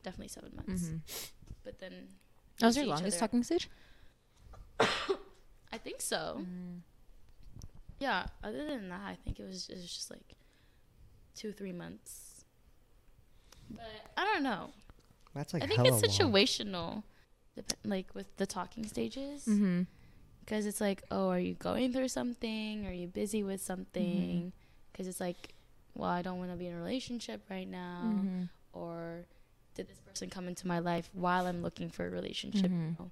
definitely 0.02 0.28
seven 0.28 0.52
months. 0.55 0.83
Mhm. 0.85 1.00
But 1.64 1.78
then 1.78 2.09
That 2.61 2.67
was 2.67 2.75
see 2.75 2.81
your 2.83 2.87
each 2.88 2.90
longest 2.90 3.19
talking 3.19 3.43
stage. 3.43 3.69
I 5.88 5.90
think 5.90 6.02
so. 6.02 6.37
Mm. 6.40 6.80
Yeah. 7.99 8.26
Other 8.45 8.66
than 8.66 8.90
that, 8.90 9.00
I 9.07 9.16
think 9.25 9.40
it 9.40 9.47
was 9.47 9.71
it 9.71 9.76
was 9.76 9.90
just 9.90 10.11
like 10.11 10.35
two, 11.35 11.50
three 11.52 11.73
months. 11.73 12.45
But 13.71 13.87
I 14.18 14.25
don't 14.26 14.42
know. 14.42 14.71
That's 15.35 15.54
like 15.54 15.62
I 15.62 15.66
think 15.66 15.87
it's 15.87 16.02
situational, 16.02 17.04
dep- 17.57 17.73
like 17.85 18.14
with 18.14 18.37
the 18.37 18.45
talking 18.47 18.85
stages, 18.87 19.47
Mm-hmm. 19.47 19.83
because 20.45 20.66
it's 20.66 20.80
like, 20.80 21.04
oh, 21.11 21.30
are 21.30 21.38
you 21.38 21.54
going 21.54 21.92
through 21.95 22.09
something? 22.09 22.87
Are 22.87 22.92
you 22.92 23.07
busy 23.07 23.42
with 23.42 23.62
something? 23.62 24.52
Because 24.92 25.07
it's 25.07 25.21
like, 25.21 25.54
well, 25.95 26.11
I 26.11 26.21
don't 26.21 26.38
want 26.38 26.50
to 26.50 26.57
be 26.59 26.66
in 26.66 26.75
a 26.75 26.76
relationship 26.78 27.40
right 27.49 27.68
now, 27.68 28.02
Mm-hmm. 28.04 28.42
or 28.75 29.25
did 29.75 29.88
this 29.88 30.00
person 30.00 30.28
come 30.28 30.49
into 30.49 30.66
my 30.66 30.80
life 30.80 31.09
while 31.14 31.47
I'm 31.47 31.62
looking 31.62 31.88
for 31.88 32.07
a 32.07 32.11
relationship? 32.11 32.71
Mhm. 32.71 33.11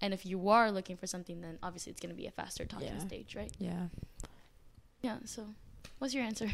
You 0.00 0.08
know? 0.08 0.12
And 0.12 0.14
if 0.14 0.26
you 0.26 0.48
are 0.48 0.70
looking 0.70 0.96
for 0.96 1.06
something, 1.06 1.40
then 1.40 1.58
obviously 1.62 1.90
it's 1.92 2.00
going 2.00 2.14
to 2.14 2.16
be 2.16 2.26
a 2.26 2.30
faster 2.30 2.64
talking 2.64 2.88
Yeah. 2.88 2.98
stage, 2.98 3.36
right? 3.36 3.52
Yeah. 3.58 3.86
Yeah. 5.02 5.18
So, 5.24 5.46
what's 5.98 6.14
your 6.14 6.24
answer? 6.24 6.48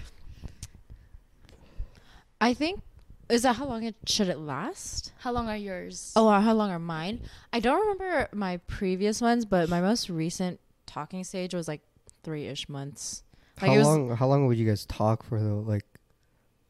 I 2.41 2.55
think 2.55 2.81
is 3.29 3.43
that 3.43 3.57
how 3.57 3.67
long 3.67 3.83
it 3.83 3.97
should 4.07 4.29
it 4.29 4.39
last? 4.39 5.13
How 5.19 5.33
long 5.33 5.49
are 5.49 5.57
yours? 5.57 6.13
Oh, 6.15 6.29
uh, 6.29 6.41
how 6.41 6.53
long 6.53 6.71
are 6.71 6.79
mine? 6.79 7.21
I 7.53 7.61
don't 7.61 7.81
remember 7.81 8.29
my 8.33 8.59
previous 8.69 9.21
ones, 9.21 9.45
but 9.45 9.69
my 9.69 9.81
most 9.81 10.09
recent 10.09 10.61
talking 10.87 11.25
stage 11.25 11.55
was 11.55 11.67
like 11.67 11.81
three 12.23 12.47
ish 12.47 12.69
months. 12.69 13.25
Like 13.61 13.71
how 13.71 13.77
it 13.79 13.83
long? 13.83 14.17
How 14.17 14.27
long 14.29 14.47
would 14.47 14.59
you 14.59 14.67
guys 14.69 14.85
talk 14.87 15.25
for 15.25 15.41
though? 15.41 15.65
Like, 15.67 15.85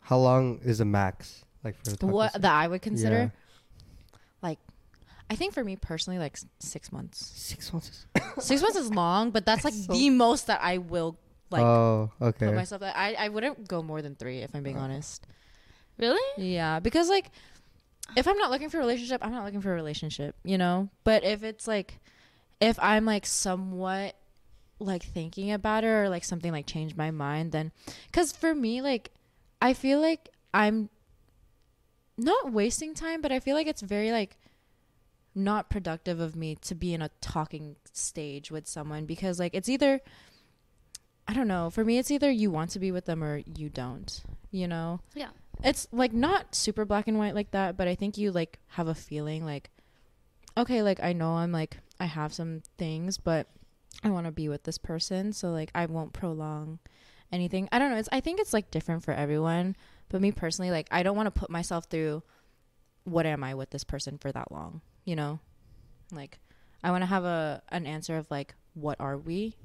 how 0.00 0.18
long 0.18 0.60
is 0.64 0.78
the 0.78 0.84
max? 0.84 1.44
Like 1.62 1.76
for 1.76 1.90
the 1.90 1.96
talking 1.96 2.10
what 2.12 2.30
stage? 2.30 2.42
that 2.42 2.54
I 2.54 2.68
would 2.68 2.80
consider. 2.82 3.16
Yeah. 3.16 3.28
I 5.28 5.34
think 5.36 5.54
for 5.54 5.64
me 5.64 5.76
personally, 5.76 6.18
like 6.18 6.34
s- 6.34 6.46
six 6.60 6.92
months. 6.92 7.18
Six 7.34 7.72
months. 7.72 7.88
Is- 7.88 8.06
six 8.44 8.62
months 8.62 8.76
is 8.76 8.90
long, 8.90 9.30
but 9.30 9.44
that's 9.46 9.64
like 9.64 9.74
So- 9.74 9.92
the 9.92 10.10
most 10.10 10.46
that 10.46 10.60
I 10.62 10.78
will 10.78 11.16
like 11.50 11.62
oh, 11.62 12.10
okay. 12.20 12.46
put 12.46 12.54
myself. 12.54 12.82
At. 12.82 12.96
I 12.96 13.14
I 13.14 13.28
wouldn't 13.28 13.68
go 13.68 13.82
more 13.82 14.02
than 14.02 14.14
three 14.16 14.38
if 14.40 14.54
I'm 14.54 14.62
being 14.62 14.78
honest. 14.78 15.26
Really? 15.98 16.20
Yeah, 16.52 16.80
because 16.80 17.08
like 17.08 17.30
if 18.16 18.26
I'm 18.28 18.38
not 18.38 18.50
looking 18.50 18.68
for 18.68 18.76
a 18.78 18.80
relationship, 18.80 19.24
I'm 19.24 19.32
not 19.32 19.44
looking 19.44 19.60
for 19.60 19.72
a 19.72 19.74
relationship, 19.74 20.36
you 20.44 20.58
know? 20.58 20.88
But 21.04 21.24
if 21.24 21.42
it's 21.42 21.66
like 21.66 21.98
if 22.60 22.78
I'm 22.80 23.04
like 23.04 23.26
somewhat 23.26 24.14
like 24.78 25.02
thinking 25.02 25.50
about 25.52 25.84
it 25.84 25.88
or 25.88 26.08
like 26.08 26.22
something 26.24 26.52
like 26.52 26.66
changed 26.66 26.96
my 26.96 27.10
mind, 27.10 27.52
then 27.52 27.72
cuz 28.12 28.32
for 28.32 28.54
me 28.54 28.82
like 28.82 29.10
I 29.62 29.72
feel 29.72 30.00
like 30.00 30.28
I'm 30.52 30.90
not 32.18 32.52
wasting 32.52 32.94
time, 32.94 33.20
but 33.20 33.32
I 33.32 33.40
feel 33.40 33.56
like 33.56 33.66
it's 33.66 33.82
very 33.82 34.10
like 34.12 34.36
not 35.36 35.70
productive 35.70 36.18
of 36.18 36.34
me 36.34 36.56
to 36.56 36.74
be 36.74 36.94
in 36.94 37.02
a 37.02 37.10
talking 37.20 37.76
stage 37.92 38.50
with 38.50 38.66
someone 38.66 39.04
because 39.04 39.38
like 39.38 39.54
it's 39.54 39.68
either 39.68 40.00
I 41.28 41.34
don't 41.34 41.48
know, 41.48 41.70
for 41.70 41.84
me 41.84 41.98
it's 41.98 42.10
either 42.10 42.30
you 42.30 42.50
want 42.50 42.70
to 42.70 42.78
be 42.78 42.92
with 42.92 43.04
them 43.04 43.22
or 43.22 43.42
you 43.56 43.68
don't, 43.68 44.22
you 44.50 44.68
know? 44.68 45.00
Yeah. 45.14 45.30
it's 45.62 45.88
like 45.92 46.12
not 46.12 46.54
super 46.54 46.84
black 46.84 47.08
and 47.08 47.18
white 47.18 47.34
like 47.34 47.50
that, 47.50 47.76
but 47.76 47.88
I 47.88 47.94
think 47.94 48.16
you 48.16 48.30
like 48.32 48.58
have 48.68 48.88
a 48.88 48.94
feeling 48.94 49.44
like, 49.44 49.70
okay, 50.56 50.82
like 50.82 51.02
I 51.02 51.12
know 51.12 51.32
I'm 51.32 51.52
like 51.52 51.78
I 51.98 52.06
have 52.06 52.32
some 52.32 52.62
things, 52.78 53.18
but 53.18 53.48
I 54.04 54.10
want 54.10 54.26
to 54.26 54.32
be 54.32 54.48
with 54.48 54.64
this 54.64 54.78
person, 54.78 55.32
so 55.32 55.50
like 55.50 55.70
I 55.74 55.86
won't 55.86 56.12
prolong 56.12 56.78
anything. 57.32 57.68
I 57.72 57.78
don't 57.78 57.90
know. 57.90 57.96
It's 57.96 58.08
I 58.12 58.20
think 58.20 58.40
it's 58.40 58.52
like 58.52 58.70
different 58.70 59.02
for 59.02 59.12
everyone, 59.12 59.76
but 60.08 60.20
me 60.20 60.32
personally, 60.32 60.70
like 60.70 60.88
I 60.90 61.02
don't 61.02 61.16
want 61.16 61.32
to 61.32 61.38
put 61.38 61.50
myself 61.50 61.86
through 61.86 62.22
what 63.04 63.26
am 63.26 63.42
I 63.44 63.54
with 63.54 63.70
this 63.70 63.84
person 63.84 64.18
for 64.18 64.32
that 64.32 64.52
long, 64.52 64.80
you 65.06 65.16
know? 65.16 65.38
Like 66.12 66.38
I 66.84 66.90
want 66.90 67.02
to 67.02 67.06
have 67.06 67.24
a 67.24 67.62
an 67.70 67.86
answer 67.86 68.18
of 68.18 68.30
like 68.30 68.54
what 68.74 69.00
are 69.00 69.16
we? 69.16 69.56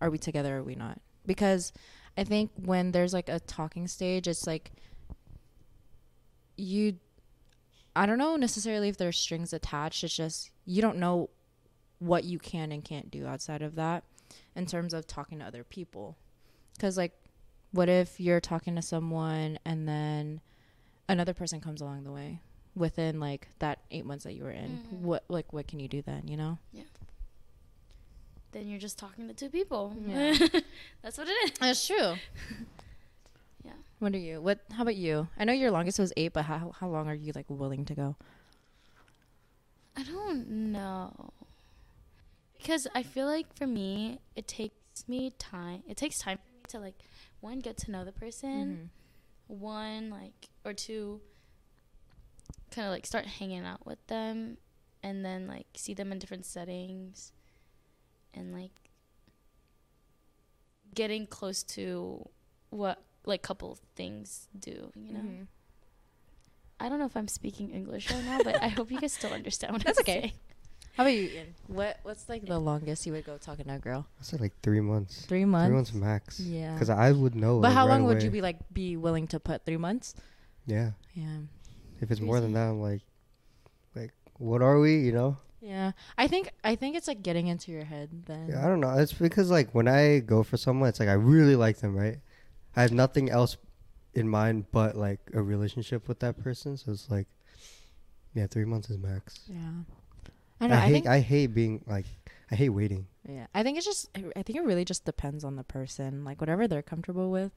Are 0.00 0.10
we 0.10 0.18
together 0.18 0.56
or 0.56 0.60
are 0.60 0.62
we 0.62 0.76
not? 0.76 1.00
Because 1.26 1.72
I 2.16 2.22
think 2.22 2.52
when 2.54 2.92
there's 2.92 3.12
like 3.12 3.28
a 3.28 3.40
talking 3.40 3.88
stage, 3.88 4.28
it's 4.28 4.46
like 4.46 4.70
you 6.56 6.98
I 7.96 8.06
don't 8.06 8.18
know 8.18 8.36
necessarily 8.36 8.88
if 8.88 8.96
there's 8.96 9.18
strings 9.18 9.52
attached. 9.52 10.04
It's 10.04 10.14
just 10.14 10.50
you 10.64 10.80
don't 10.80 10.98
know 10.98 11.30
what 11.98 12.24
you 12.24 12.38
can 12.38 12.70
and 12.72 12.84
can't 12.84 13.10
do 13.10 13.26
outside 13.26 13.62
of 13.62 13.74
that 13.74 14.04
in 14.54 14.66
terms 14.66 14.92
of 14.94 15.06
talking 15.06 15.40
to 15.40 15.44
other 15.44 15.64
people. 15.64 16.16
Cuz 16.78 16.96
like 16.96 17.12
what 17.72 17.88
if 17.88 18.20
you're 18.20 18.40
talking 18.40 18.76
to 18.76 18.82
someone 18.82 19.58
and 19.64 19.88
then 19.88 20.40
another 21.08 21.34
person 21.34 21.60
comes 21.60 21.80
along 21.80 22.04
the 22.04 22.12
way 22.12 22.40
within 22.76 23.18
like 23.18 23.48
that 23.58 23.78
8 23.90 24.04
months 24.06 24.24
that 24.24 24.34
you 24.34 24.44
were 24.44 24.50
in? 24.52 24.78
Mhm. 24.92 25.00
What 25.00 25.24
like 25.28 25.52
what 25.52 25.66
can 25.66 25.80
you 25.80 25.88
do 25.88 26.02
then, 26.02 26.28
you 26.28 26.36
know? 26.36 26.58
Yeah. 26.72 26.82
Then 28.52 28.68
you're 28.68 28.78
just 28.78 28.98
talking 28.98 29.26
to 29.28 29.34
two 29.34 29.50
people. 29.50 29.94
Yeah. 30.06 30.36
That's 31.02 31.18
what 31.18 31.26
it 31.28 31.32
is. 31.44 31.50
That's 31.58 31.86
true. 31.86 32.14
Yeah. 33.64 33.72
What 33.98 34.14
are 34.14 34.18
you? 34.18 34.40
What 34.40 34.60
how 34.70 34.82
about 34.82 34.94
you? 34.96 35.26
I 35.36 35.44
know 35.44 35.52
your 35.52 35.72
longest 35.72 35.98
was 35.98 36.12
8, 36.16 36.32
but 36.32 36.44
how 36.44 36.72
how 36.78 36.88
long 36.88 37.08
are 37.08 37.14
you 37.14 37.32
like 37.34 37.46
willing 37.48 37.84
to 37.86 37.94
go? 37.96 38.14
I 39.96 40.02
don't 40.04 40.48
know. 40.72 41.30
Because 42.58 42.86
I 42.94 43.02
feel 43.02 43.26
like 43.26 43.52
for 43.56 43.66
me, 43.66 44.18
it 44.36 44.46
takes 44.46 45.08
me 45.08 45.32
time. 45.38 45.82
It 45.88 45.96
takes 45.96 46.18
time 46.18 46.38
for 46.38 46.52
me 46.52 46.60
to 46.68 46.78
like 46.78 46.94
one 47.40 47.58
get 47.60 47.76
to 47.78 47.90
know 47.90 48.04
the 48.04 48.12
person, 48.12 48.90
Mm-hmm. 49.48 49.60
one 49.60 50.10
like 50.10 50.48
or 50.64 50.72
two 50.72 51.20
kind 52.70 52.86
of 52.86 52.92
like 52.92 53.06
start 53.06 53.26
hanging 53.26 53.64
out 53.64 53.86
with 53.86 54.04
them 54.06 54.58
and 55.02 55.24
then 55.24 55.46
like 55.46 55.66
see 55.74 55.94
them 55.94 56.12
in 56.12 56.18
different 56.18 56.44
settings 56.44 57.32
and 58.34 58.52
like 58.52 58.72
getting 60.94 61.26
close 61.26 61.62
to 61.62 62.28
what 62.70 63.02
like 63.24 63.42
couple 63.42 63.78
things 63.94 64.48
do, 64.58 64.90
you 64.94 65.12
know. 65.12 65.20
Mm-hmm. 65.20 65.42
I 66.78 66.88
don't 66.88 66.98
know 66.98 67.06
if 67.06 67.16
I'm 67.16 67.28
speaking 67.28 67.70
English 67.70 68.10
right 68.10 68.24
now, 68.24 68.38
but 68.44 68.62
I 68.62 68.68
hope 68.68 68.90
you 68.90 69.00
guys 69.00 69.12
still 69.12 69.32
understand 69.32 69.72
what 69.72 69.84
That's 69.86 69.98
I'm 69.98 70.02
okay. 70.02 70.20
saying. 70.20 70.32
How 70.96 71.02
about 71.02 71.12
you, 71.14 71.28
Ian? 71.28 71.54
What 71.66 71.98
What's 72.04 72.28
like 72.28 72.46
the 72.46 72.58
longest 72.58 73.04
you 73.06 73.12
would 73.12 73.24
go 73.24 73.36
talking 73.36 73.66
to 73.66 73.74
a 73.74 73.78
girl? 73.78 74.06
I 74.18 74.22
said 74.22 74.40
like 74.40 74.52
three 74.62 74.80
months. 74.80 75.26
Three 75.26 75.44
months. 75.44 75.68
Three 75.68 75.74
months 75.74 75.92
max. 75.92 76.40
Yeah. 76.40 76.72
Because 76.72 76.88
I 76.88 77.12
would 77.12 77.34
know. 77.34 77.60
but 77.60 77.68
like, 77.68 77.74
how 77.74 77.86
right 77.86 77.92
long 77.92 78.04
would 78.04 78.22
you 78.22 78.30
be 78.30 78.40
like 78.40 78.56
be 78.72 78.96
willing 78.96 79.26
to 79.28 79.40
put? 79.40 79.66
Three 79.66 79.76
months. 79.76 80.14
Yeah. 80.66 80.92
Yeah. 81.12 81.38
If 82.00 82.10
it's 82.10 82.20
more 82.20 82.40
than 82.40 82.52
that, 82.52 82.68
I'm 82.68 82.80
like, 82.80 83.02
like, 83.94 84.12
what 84.38 84.62
are 84.62 84.78
we? 84.78 84.98
You 84.98 85.12
know? 85.12 85.36
Yeah. 85.60 85.92
I 86.16 86.28
think 86.28 86.50
I 86.62 86.76
think 86.76 86.96
it's 86.96 87.08
like 87.08 87.22
getting 87.22 87.48
into 87.48 87.72
your 87.72 87.84
head 87.84 88.10
then. 88.26 88.48
Yeah, 88.50 88.64
I 88.64 88.68
don't 88.68 88.80
know. 88.80 88.90
It's 88.98 89.12
because 89.12 89.50
like 89.50 89.74
when 89.74 89.88
I 89.88 90.20
go 90.20 90.42
for 90.42 90.56
someone, 90.56 90.88
it's 90.88 91.00
like 91.00 91.08
I 91.08 91.14
really 91.14 91.56
like 91.56 91.78
them, 91.78 91.96
right? 91.96 92.18
I 92.76 92.82
have 92.82 92.92
nothing 92.92 93.30
else 93.30 93.56
in 94.14 94.28
mind 94.28 94.66
but 94.70 94.96
like 94.96 95.20
a 95.34 95.42
relationship 95.42 96.08
with 96.08 96.20
that 96.20 96.38
person. 96.42 96.76
So 96.76 96.92
it's 96.92 97.10
like, 97.10 97.26
yeah, 98.34 98.46
three 98.46 98.64
months 98.64 98.90
is 98.90 98.98
max. 98.98 99.40
Yeah. 99.48 99.56
I 100.60 100.64
I, 100.64 100.68
know. 100.68 100.74
I, 100.76 100.80
hate. 100.80 101.06
I 101.06 101.20
hate 101.20 101.46
being 101.48 101.84
like. 101.86 102.06
I 102.48 102.54
hate 102.54 102.68
waiting. 102.68 103.08
yeah. 103.28 103.46
I 103.54 103.64
think 103.64 103.76
it's 103.76 103.86
just. 103.86 104.08
I 104.14 104.42
think 104.42 104.56
it 104.56 104.62
really 104.64 104.84
just 104.84 105.04
depends 105.04 105.42
on 105.42 105.56
the 105.56 105.64
person. 105.64 106.24
Like 106.24 106.40
whatever 106.40 106.68
they're 106.68 106.82
comfortable 106.82 107.30
with. 107.30 107.50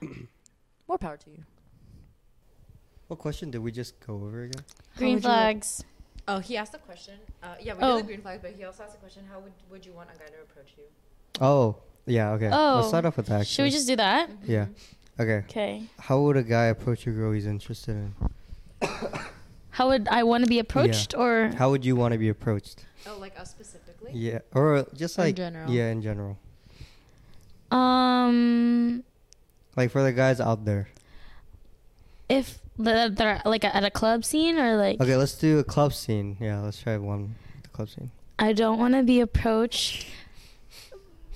More 0.88 0.98
power 0.98 1.16
to 1.16 1.30
you. 1.30 1.44
What 3.14 3.20
question 3.20 3.52
did 3.52 3.58
we 3.60 3.70
just 3.70 3.94
go 4.04 4.14
over 4.14 4.42
again? 4.42 4.64
Green 4.96 5.14
would 5.14 5.22
you- 5.22 5.28
flags. 5.28 5.84
Oh, 6.26 6.40
he 6.40 6.56
asked 6.56 6.74
a 6.74 6.78
question. 6.78 7.14
Uh, 7.44 7.54
yeah, 7.62 7.74
we 7.74 7.78
Oh. 7.80 7.94
did 7.94 8.02
the 8.02 8.06
green 8.08 8.22
flag, 8.22 8.42
but 8.42 8.54
he 8.58 8.64
also 8.64 8.82
asked 8.82 8.96
a 8.96 8.98
question. 8.98 9.22
How 9.30 9.38
would 9.38 9.52
would 9.70 9.86
you 9.86 9.92
want 9.92 10.08
a 10.12 10.18
guy 10.18 10.26
to 10.26 10.42
approach 10.42 10.74
you? 10.76 10.82
Oh, 11.40 11.76
yeah. 12.06 12.32
Okay. 12.32 12.50
Oh. 12.52 12.74
Let's 12.78 12.88
start 12.88 13.04
off 13.04 13.16
with 13.16 13.26
that. 13.26 13.46
Should 13.46 13.62
we 13.62 13.70
just 13.70 13.86
do 13.86 13.94
that? 13.94 14.30
Yeah. 14.44 14.66
Okay. 15.20 15.44
Okay. 15.48 15.84
How 16.00 16.18
would 16.22 16.36
a 16.36 16.42
guy 16.42 16.64
approach 16.64 17.06
a 17.06 17.12
girl 17.12 17.30
he's 17.30 17.46
interested 17.46 17.94
in? 17.94 18.14
how 19.70 19.86
would 19.90 20.08
I 20.08 20.24
want 20.24 20.42
to 20.42 20.48
be 20.48 20.58
approached 20.58 21.14
or 21.14 21.52
How 21.56 21.70
would 21.70 21.84
you 21.84 21.94
want 21.94 22.14
to 22.14 22.18
be 22.18 22.28
approached? 22.30 22.84
Oh, 23.06 23.16
like 23.20 23.38
us 23.38 23.48
specifically? 23.52 24.10
Yeah, 24.12 24.40
or 24.52 24.86
just 24.92 25.18
like 25.18 25.38
In 25.38 25.54
general. 25.54 25.70
yeah, 25.70 25.88
in 25.92 26.02
general. 26.02 26.36
um 27.70 29.04
Like 29.76 29.92
for 29.92 30.02
the 30.02 30.10
guys 30.12 30.40
out 30.40 30.64
there. 30.64 30.88
If 32.28 32.58
they're 32.78 33.42
like 33.44 33.64
at 33.64 33.84
a 33.84 33.90
club 33.90 34.24
scene 34.24 34.58
or 34.58 34.76
like 34.76 35.00
Okay, 35.00 35.16
let's 35.16 35.34
do 35.34 35.58
a 35.58 35.64
club 35.64 35.92
scene. 35.92 36.36
Yeah, 36.40 36.60
let's 36.60 36.82
try 36.82 36.96
one. 36.96 37.36
The 37.62 37.68
club 37.68 37.88
scene. 37.88 38.10
I 38.38 38.52
don't 38.52 38.78
want 38.78 38.94
to 38.94 39.02
be 39.02 39.20
approached 39.20 40.06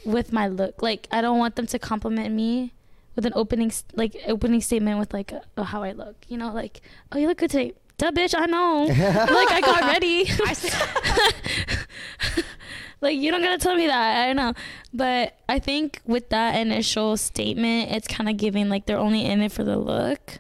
with 0.05 0.33
my 0.33 0.49
look. 0.49 0.83
Like 0.83 1.07
I 1.11 1.21
don't 1.21 1.39
want 1.39 1.57
them 1.57 1.67
to 1.69 1.79
compliment 1.79 2.35
me 2.35 2.73
with 3.15 3.27
an 3.27 3.33
opening 3.35 3.73
like 3.95 4.17
opening 4.27 4.61
statement 4.61 4.99
with 4.99 5.13
like 5.13 5.33
uh, 5.57 5.63
how 5.63 5.83
I 5.83 5.93
look. 5.93 6.17
You 6.29 6.39
know, 6.39 6.53
like 6.53 6.81
oh 7.13 7.19
you 7.19 7.29
look 7.29 7.39
good 7.39 7.51
today. 7.51 7.75
Duh, 7.99 8.13
bitch, 8.13 8.33
I 8.37 8.47
know. 8.47 8.85
like 8.89 9.51
I 9.51 9.61
got 9.61 9.83
ready. 9.83 10.25
like 13.01 13.17
you 13.17 13.33
don't 13.33 13.43
gotta 13.43 13.59
tell 13.59 13.75
me 13.75 13.89
that. 13.89 14.29
I 14.29 14.33
know, 14.33 14.55
but 14.93 15.37
I 15.49 15.59
think 15.59 16.01
with 16.05 16.29
that 16.31 16.55
initial 16.57 17.17
statement, 17.17 17.91
it's 17.91 18.07
kind 18.07 18.29
of 18.29 18.37
giving 18.37 18.69
like 18.69 18.87
they're 18.87 18.99
only 18.99 19.25
in 19.25 19.41
it 19.41 19.51
for 19.51 19.65
the 19.65 19.77
look. 19.77 20.39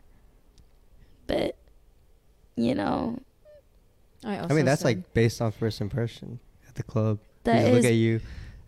But 1.29 1.55
you 2.57 2.75
know 2.75 3.21
I 4.25 4.53
mean, 4.53 4.65
that's 4.65 4.85
like 4.85 5.15
based 5.15 5.41
on 5.41 5.53
first 5.53 5.81
impression 5.81 6.41
at 6.69 6.75
the 6.75 6.83
club. 6.83 7.19
that 7.45 7.61
you 7.63 7.67
is 7.69 7.75
look 7.77 7.85
at 7.85 7.95
you, 7.95 8.21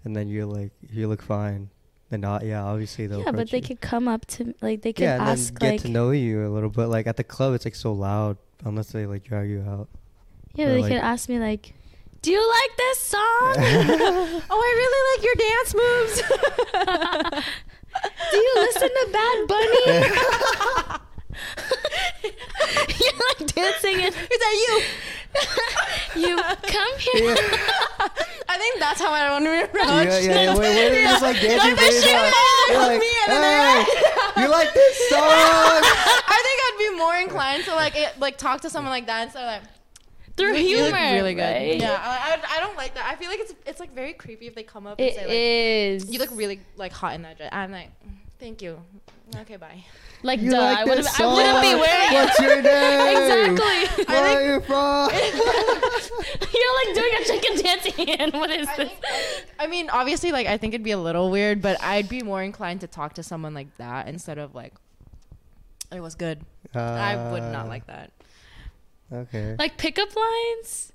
and 0.05 0.15
then 0.15 0.29
you're 0.29 0.47
like, 0.47 0.71
you 0.91 1.09
look 1.09 1.23
fine. 1.23 1.71
Then 2.09 2.23
not, 2.23 2.45
yeah, 2.45 2.65
obviously 2.65 3.07
they'll. 3.07 3.23
yeah, 3.23 3.31
but 3.31 3.51
they 3.51 3.59
you. 3.59 3.63
could 3.63 3.81
come 3.81 4.09
up 4.09 4.27
to 4.27 4.55
like 4.61 4.83
they 4.83 4.93
could 4.93 5.05
yeah, 5.05 5.15
and 5.15 5.23
ask 5.23 5.59
then 5.59 5.71
get 5.71 5.73
like 5.75 5.83
to 5.83 5.89
know 5.89 6.11
you 6.11 6.47
a 6.47 6.51
little 6.51 6.71
bit. 6.71 6.87
Like 6.87 7.07
at 7.07 7.17
the 7.17 7.25
club, 7.25 7.55
it's 7.55 7.65
like 7.65 7.75
so 7.75 7.93
loud 7.93 8.37
unless 8.65 8.91
they 8.93 9.07
like 9.07 9.25
drag 9.25 9.49
you 9.49 9.65
out. 9.69 9.89
yeah 10.55 10.67
or, 10.67 10.75
they 10.75 10.83
like- 10.83 10.93
could 10.93 11.01
ask 11.01 11.29
me 11.29 11.39
like, 11.39 11.75
do 12.23 12.31
you 12.31 12.49
like 12.49 12.77
this 12.77 12.99
song? 13.01 13.21
oh, 13.21 14.43
I 14.51 14.75
really 14.77 15.03
like 15.11 15.25
your 15.25 15.35
dance 15.47 15.75
moves. 15.75 17.45
do 18.31 18.37
you 18.37 18.55
listen 18.57 18.89
to 18.89 19.09
Bad 19.13 19.49
Bunny? 19.49 21.01
You're 22.23 23.21
like 23.39 23.55
dancing 23.55 23.95
and 23.97 24.15
Is 24.15 24.39
that 24.39 24.55
you? 26.15 26.21
you 26.29 26.37
come 26.37 26.99
here. 26.99 27.37
I 28.49 28.59
think 28.59 28.79
that's 28.79 29.01
how 29.01 29.13
I 29.13 29.31
want 29.31 29.45
to 29.45 29.51
be 29.51 29.57
yeah, 29.57 29.65
approached. 29.65 30.25
yeah, 30.27 30.43
yeah. 30.43 30.57
Wait, 30.57 30.91
wait, 30.91 31.03
just 31.05 31.23
like 31.23 31.41
dancing, 31.41 31.75
but 31.77 31.93
you're 31.93 32.15
not- 32.15 32.35
you're 32.69 32.79
like, 32.81 33.01
Me 33.01 33.07
and 33.29 33.43
then 33.43 33.85
hey, 33.85 34.43
you 34.43 34.49
like 34.51 34.73
this 34.75 35.09
song? 35.09 35.21
I 35.23 36.41
think 36.45 36.61
I'd 36.65 36.77
be 36.79 36.97
more 36.99 37.17
inclined 37.17 37.65
to 37.65 37.75
like 37.75 37.97
it, 37.97 38.19
like 38.19 38.37
talk 38.39 38.61
to 38.63 38.71
someone 38.71 38.91
like 38.93 39.07
that 39.07 39.23
instead 39.25 39.43
of 39.43 39.63
like 39.63 39.71
Through 40.37 40.57
you 40.57 40.77
humor. 40.79 40.91
look 40.91 40.95
really 40.95 41.35
good. 41.35 41.43
right? 41.43 41.81
Yeah, 41.81 41.99
I, 42.01 42.35
I, 42.37 42.57
I 42.57 42.61
don't 42.61 42.77
like 42.77 42.95
that. 42.95 43.07
I 43.07 43.17
feel 43.17 43.29
like 43.31 43.41
it's 43.41 43.55
it's 43.67 43.81
like 43.81 43.95
very 43.95 44.13
creepy 44.13 44.47
if 44.47 44.55
they 44.55 44.63
come 44.63 44.87
up 44.87 44.99
and 44.99 45.09
It 45.09 45.15
say 45.15 45.23
like 45.23 46.05
is. 46.05 46.13
you 46.13 46.19
look 46.19 46.31
really 46.33 46.61
like 46.77 46.93
hot 46.93 47.15
in 47.15 47.23
that 47.23 47.37
dress. 47.39 47.51
I'm 47.53 47.71
like, 47.73 47.89
"Mm, 48.07 48.13
thank 48.39 48.63
you. 48.63 48.81
Okay, 49.37 49.57
bye. 49.57 49.85
Like 50.23 50.41
You 50.41 50.51
duh. 50.51 50.61
like 50.61 50.79
I 50.79 50.85
wouldn't. 50.85 51.07
this 51.07 51.21
I 51.21 51.27
wouldn't 51.27 51.61
be 51.63 51.71
song? 51.71 51.81
wearing. 51.81 52.13
What's 52.15 52.39
your 52.41 52.63
name? 52.63 53.57
exactly. 53.57 54.05
Where 54.05 54.25
are 54.25 54.55
you 54.55 54.61
from? 54.61 55.11
You're 56.53 56.75
like 56.87 56.95
doing 56.95 57.13
a 57.21 57.25
chicken 57.25 57.63
dancing 57.65 58.07
hand. 58.07 58.33
What 58.35 58.51
is 58.51 58.69
I, 58.69 58.77
this? 58.77 58.89
think, 58.91 59.05
I, 59.59 59.67
mean, 59.67 59.89
obviously, 59.91 60.33
like 60.33 60.47
I 60.47 60.57
think 60.59 60.75
it'd 60.75 60.85
be 60.85 60.91
a 60.91 60.99
little 60.99 61.31
weird, 61.31 61.63
but 61.63 61.83
I'd 61.83 62.09
be 62.09 62.23
more 62.23 62.43
inclined 62.43 62.81
to 62.83 62.87
talk 62.87 63.15
to 63.15 63.23
someone 63.23 63.55
like 63.55 63.75
that 63.79 64.09
instead 64.09 64.39
of 64.39 64.55
like, 64.55 64.75
it 65.93 66.01
was 66.01 66.15
good. 66.15 66.41
I 66.75 67.17
would 67.33 67.43
not 67.45 67.67
Uh, 67.67 67.69
like 67.69 67.87
that. 67.87 68.11
Okay. 69.13 69.57
Like 69.59 69.77
pickup 69.77 70.15
lines. 70.15 70.93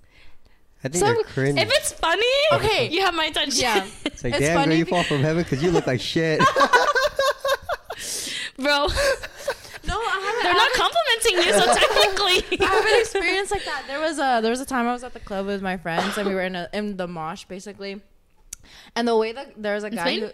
I 0.84 0.88
think 0.88 0.96
So, 1.04 1.06
they're 1.14 1.24
cringe. 1.24 1.60
If 1.60 1.70
it's 1.72 1.92
funny, 1.94 2.26
Okay. 2.54 2.90
you 2.90 3.02
have 3.02 3.14
my 3.16 3.26
attention. 3.26 3.62
Yeah. 3.62 3.86
it's 4.06 4.24
like, 4.24 4.34
it's 4.36 4.42
damn, 4.42 4.68
girl, 4.70 4.78
you 4.78 4.86
fall 4.86 5.04
from 5.04 5.22
heaven 5.22 5.44
because 5.44 5.62
you 5.64 5.72
look 5.72 5.88
like 5.88 6.00
shit. 6.00 6.40
Bro. 8.58 8.88
No, 9.88 9.94
I 9.98 10.40
They're 10.42 10.54
not 10.54 10.72
complimenting 10.74 11.46
you, 11.46 11.54
so 11.54 11.74
technically. 11.80 12.66
I 12.66 12.70
have 12.70 12.86
an 12.86 13.00
experience 13.00 13.52
like 13.52 13.66
that. 13.66 13.84
There 13.88 14.00
was 14.00 14.18
a 14.18 14.40
there 14.42 14.50
was 14.50 14.60
a 14.60 14.66
time 14.66 14.88
I 14.88 14.94
was 14.94 15.04
at 15.04 15.14
the 15.14 15.20
club 15.20 15.46
with 15.46 15.62
my 15.62 15.78
friends 15.78 16.18
and 16.18 16.28
we 16.28 16.34
were 16.34 16.42
in 16.42 16.56
a 16.56 16.68
in 16.74 16.98
the 16.98 17.08
mosh 17.08 17.46
basically, 17.46 18.02
and 18.96 19.08
the 19.08 19.16
way 19.16 19.32
that 19.32 19.62
there 19.62 19.76
was 19.76 19.84
a 19.84 19.90
guy 19.90 20.20
who, 20.20 20.30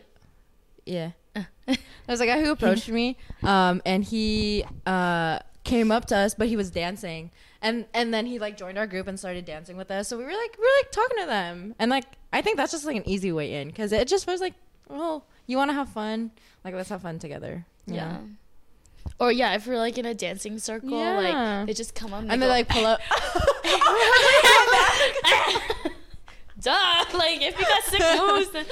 yeah, 0.85 1.11
there 1.33 1.77
was 2.07 2.21
a 2.21 2.25
guy 2.25 2.41
who 2.41 2.51
approached 2.51 2.89
me, 2.89 3.17
um, 3.43 3.81
and 3.85 4.03
he 4.03 4.63
uh 4.85 5.39
came 5.63 5.91
up 5.91 6.05
to 6.05 6.17
us, 6.17 6.33
but 6.33 6.47
he 6.47 6.55
was 6.55 6.71
dancing, 6.71 7.31
and 7.61 7.85
and 7.93 8.13
then 8.13 8.25
he 8.25 8.39
like 8.39 8.55
joined 8.57 8.77
our 8.77 8.87
group 8.87 9.07
and 9.07 9.19
started 9.19 9.45
dancing 9.45 9.75
with 9.75 9.91
us. 9.91 10.07
So 10.07 10.17
we 10.17 10.23
were 10.23 10.31
like 10.31 10.55
we 10.57 10.63
were 10.63 10.77
like 10.81 10.91
talking 10.91 11.17
to 11.19 11.25
them, 11.25 11.75
and 11.77 11.91
like 11.91 12.05
I 12.31 12.41
think 12.41 12.57
that's 12.57 12.71
just 12.71 12.85
like 12.85 12.95
an 12.95 13.07
easy 13.07 13.31
way 13.31 13.55
in 13.55 13.67
because 13.67 13.91
it 13.91 14.07
just 14.07 14.27
was 14.27 14.39
like, 14.39 14.53
oh, 14.89 15.23
you 15.45 15.57
want 15.57 15.69
to 15.71 15.73
have 15.73 15.89
fun, 15.89 16.31
like 16.63 16.73
let's 16.73 16.89
have 16.89 17.01
fun 17.01 17.19
together. 17.19 17.65
You 17.87 17.95
yeah. 17.95 18.11
know? 18.11 18.19
Or 19.19 19.31
yeah, 19.31 19.53
if 19.55 19.67
we're 19.67 19.77
like 19.77 19.97
in 19.97 20.05
a 20.05 20.13
dancing 20.13 20.57
circle, 20.59 20.89
Yeah. 20.97 21.19
like 21.19 21.67
they 21.67 21.73
just 21.73 21.93
come 21.95 22.13
up 22.13 22.21
and, 22.21 22.31
And 22.31 22.41
they 22.41 22.45
they 22.47 22.51
like 22.51 22.69
pull 22.69 22.85
up. 22.85 22.99
duh. 26.59 27.05
Like 27.13 27.41
if 27.41 27.59
you 27.59 27.65
got 27.65 27.83
sick 27.83 28.01
moves, 28.19 28.49
then, 28.51 28.65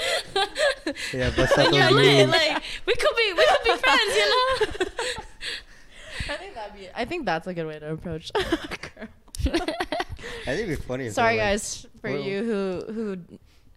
yeah, 1.22 1.32
but 1.36 1.50
then 1.56 1.74
you're 1.74 1.92
lit. 1.92 2.28
moves. 2.28 2.32
Like 2.32 2.64
we 2.86 2.94
could 2.96 3.16
be, 3.16 3.34
we 3.38 3.46
could 3.46 3.64
be 3.64 3.76
friends, 3.78 4.16
you 4.16 4.26
know. 4.30 4.46
I 6.34 6.36
think 6.38 6.54
that'd 6.56 6.74
be. 6.76 6.88
I 6.96 7.06
think 7.06 7.26
that's 7.26 7.48
a 7.48 7.54
good 7.54 7.66
way 7.68 7.80
to 7.80 7.92
approach. 7.94 8.32
a 8.36 8.40
girl. 8.40 9.08
I 9.46 10.56
think 10.56 10.68
it'd 10.68 10.70
be 10.70 10.76
funny. 10.76 11.06
if 11.08 11.14
Sorry, 11.14 11.38
they're 11.38 11.46
like- 11.46 11.54
guys, 11.54 11.86
for 12.02 12.12
Well- 12.12 12.20
you 12.22 12.44
who 12.44 12.94
who 12.94 13.18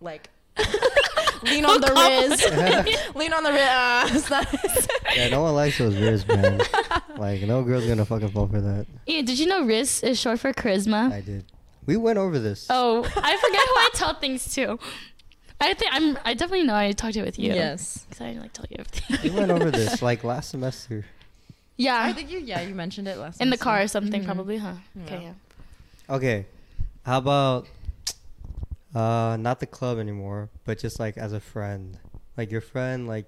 like 0.00 0.28
lean 1.42 1.64
on 1.64 1.80
the 1.80 1.92
Riz, 1.92 3.14
lean 3.16 3.32
on 3.32 3.42
the 3.42 3.50
Riz. 3.52 3.60
Uh, 3.68 4.08
it's 4.10 4.30
not- 4.30 4.46
Yeah, 5.16 5.28
no 5.28 5.42
one 5.42 5.54
likes 5.54 5.76
those 5.78 5.96
Riz, 5.96 6.26
man. 6.28 6.60
like, 7.16 7.42
no 7.42 7.62
girl's 7.64 7.84
gonna 7.86 8.04
fucking 8.04 8.28
fall 8.30 8.46
for 8.46 8.60
that. 8.60 8.86
Yeah, 9.06 9.22
did 9.22 9.38
you 9.38 9.46
know 9.46 9.64
Riz 9.64 10.02
is 10.04 10.20
short 10.20 10.38
for 10.38 10.52
charisma? 10.52 11.10
I 11.12 11.20
did. 11.20 11.44
We 11.84 11.96
went 11.96 12.18
over 12.18 12.38
this. 12.38 12.66
Oh, 12.70 13.02
I 13.02 13.36
forget 13.36 13.60
who 13.66 13.74
I 13.74 13.88
tell 13.94 14.14
things 14.14 14.54
to. 14.54 14.78
I 15.60 15.74
think 15.74 15.92
I'm. 15.94 16.16
I 16.24 16.34
definitely 16.34 16.64
know 16.66 16.74
I 16.76 16.92
talked 16.92 17.16
it 17.16 17.24
with 17.24 17.38
you. 17.38 17.52
Yes. 17.52 18.04
Because 18.08 18.20
I 18.20 18.26
didn't 18.28 18.42
like 18.42 18.52
tell 18.52 18.66
you 18.70 18.76
everything. 18.78 19.18
We 19.32 19.36
went 19.38 19.50
over 19.50 19.70
this 19.70 20.00
like 20.02 20.22
last 20.24 20.50
semester. 20.50 21.04
yeah. 21.76 22.00
I 22.04 22.12
think 22.12 22.30
you. 22.30 22.38
Yeah, 22.38 22.60
you 22.62 22.74
mentioned 22.74 23.08
it 23.08 23.16
last. 23.18 23.40
in 23.40 23.50
the 23.50 23.56
car 23.56 23.82
or 23.82 23.88
something, 23.88 24.22
Mhm. 24.22 24.26
probably, 24.26 24.58
huh? 24.58 24.74
Yeah. 24.94 25.02
Okay, 25.04 25.22
yeah. 25.24 26.14
Okay, 26.16 26.46
how 27.04 27.18
about 27.18 27.66
uh 28.94 29.36
not 29.38 29.60
the 29.60 29.66
club 29.66 29.98
anymore, 29.98 30.50
but 30.64 30.78
just 30.78 30.98
like 31.00 31.16
as 31.16 31.32
a 31.32 31.40
friend, 31.40 31.98
like 32.36 32.50
your 32.50 32.60
friend 32.60 33.06
like 33.08 33.26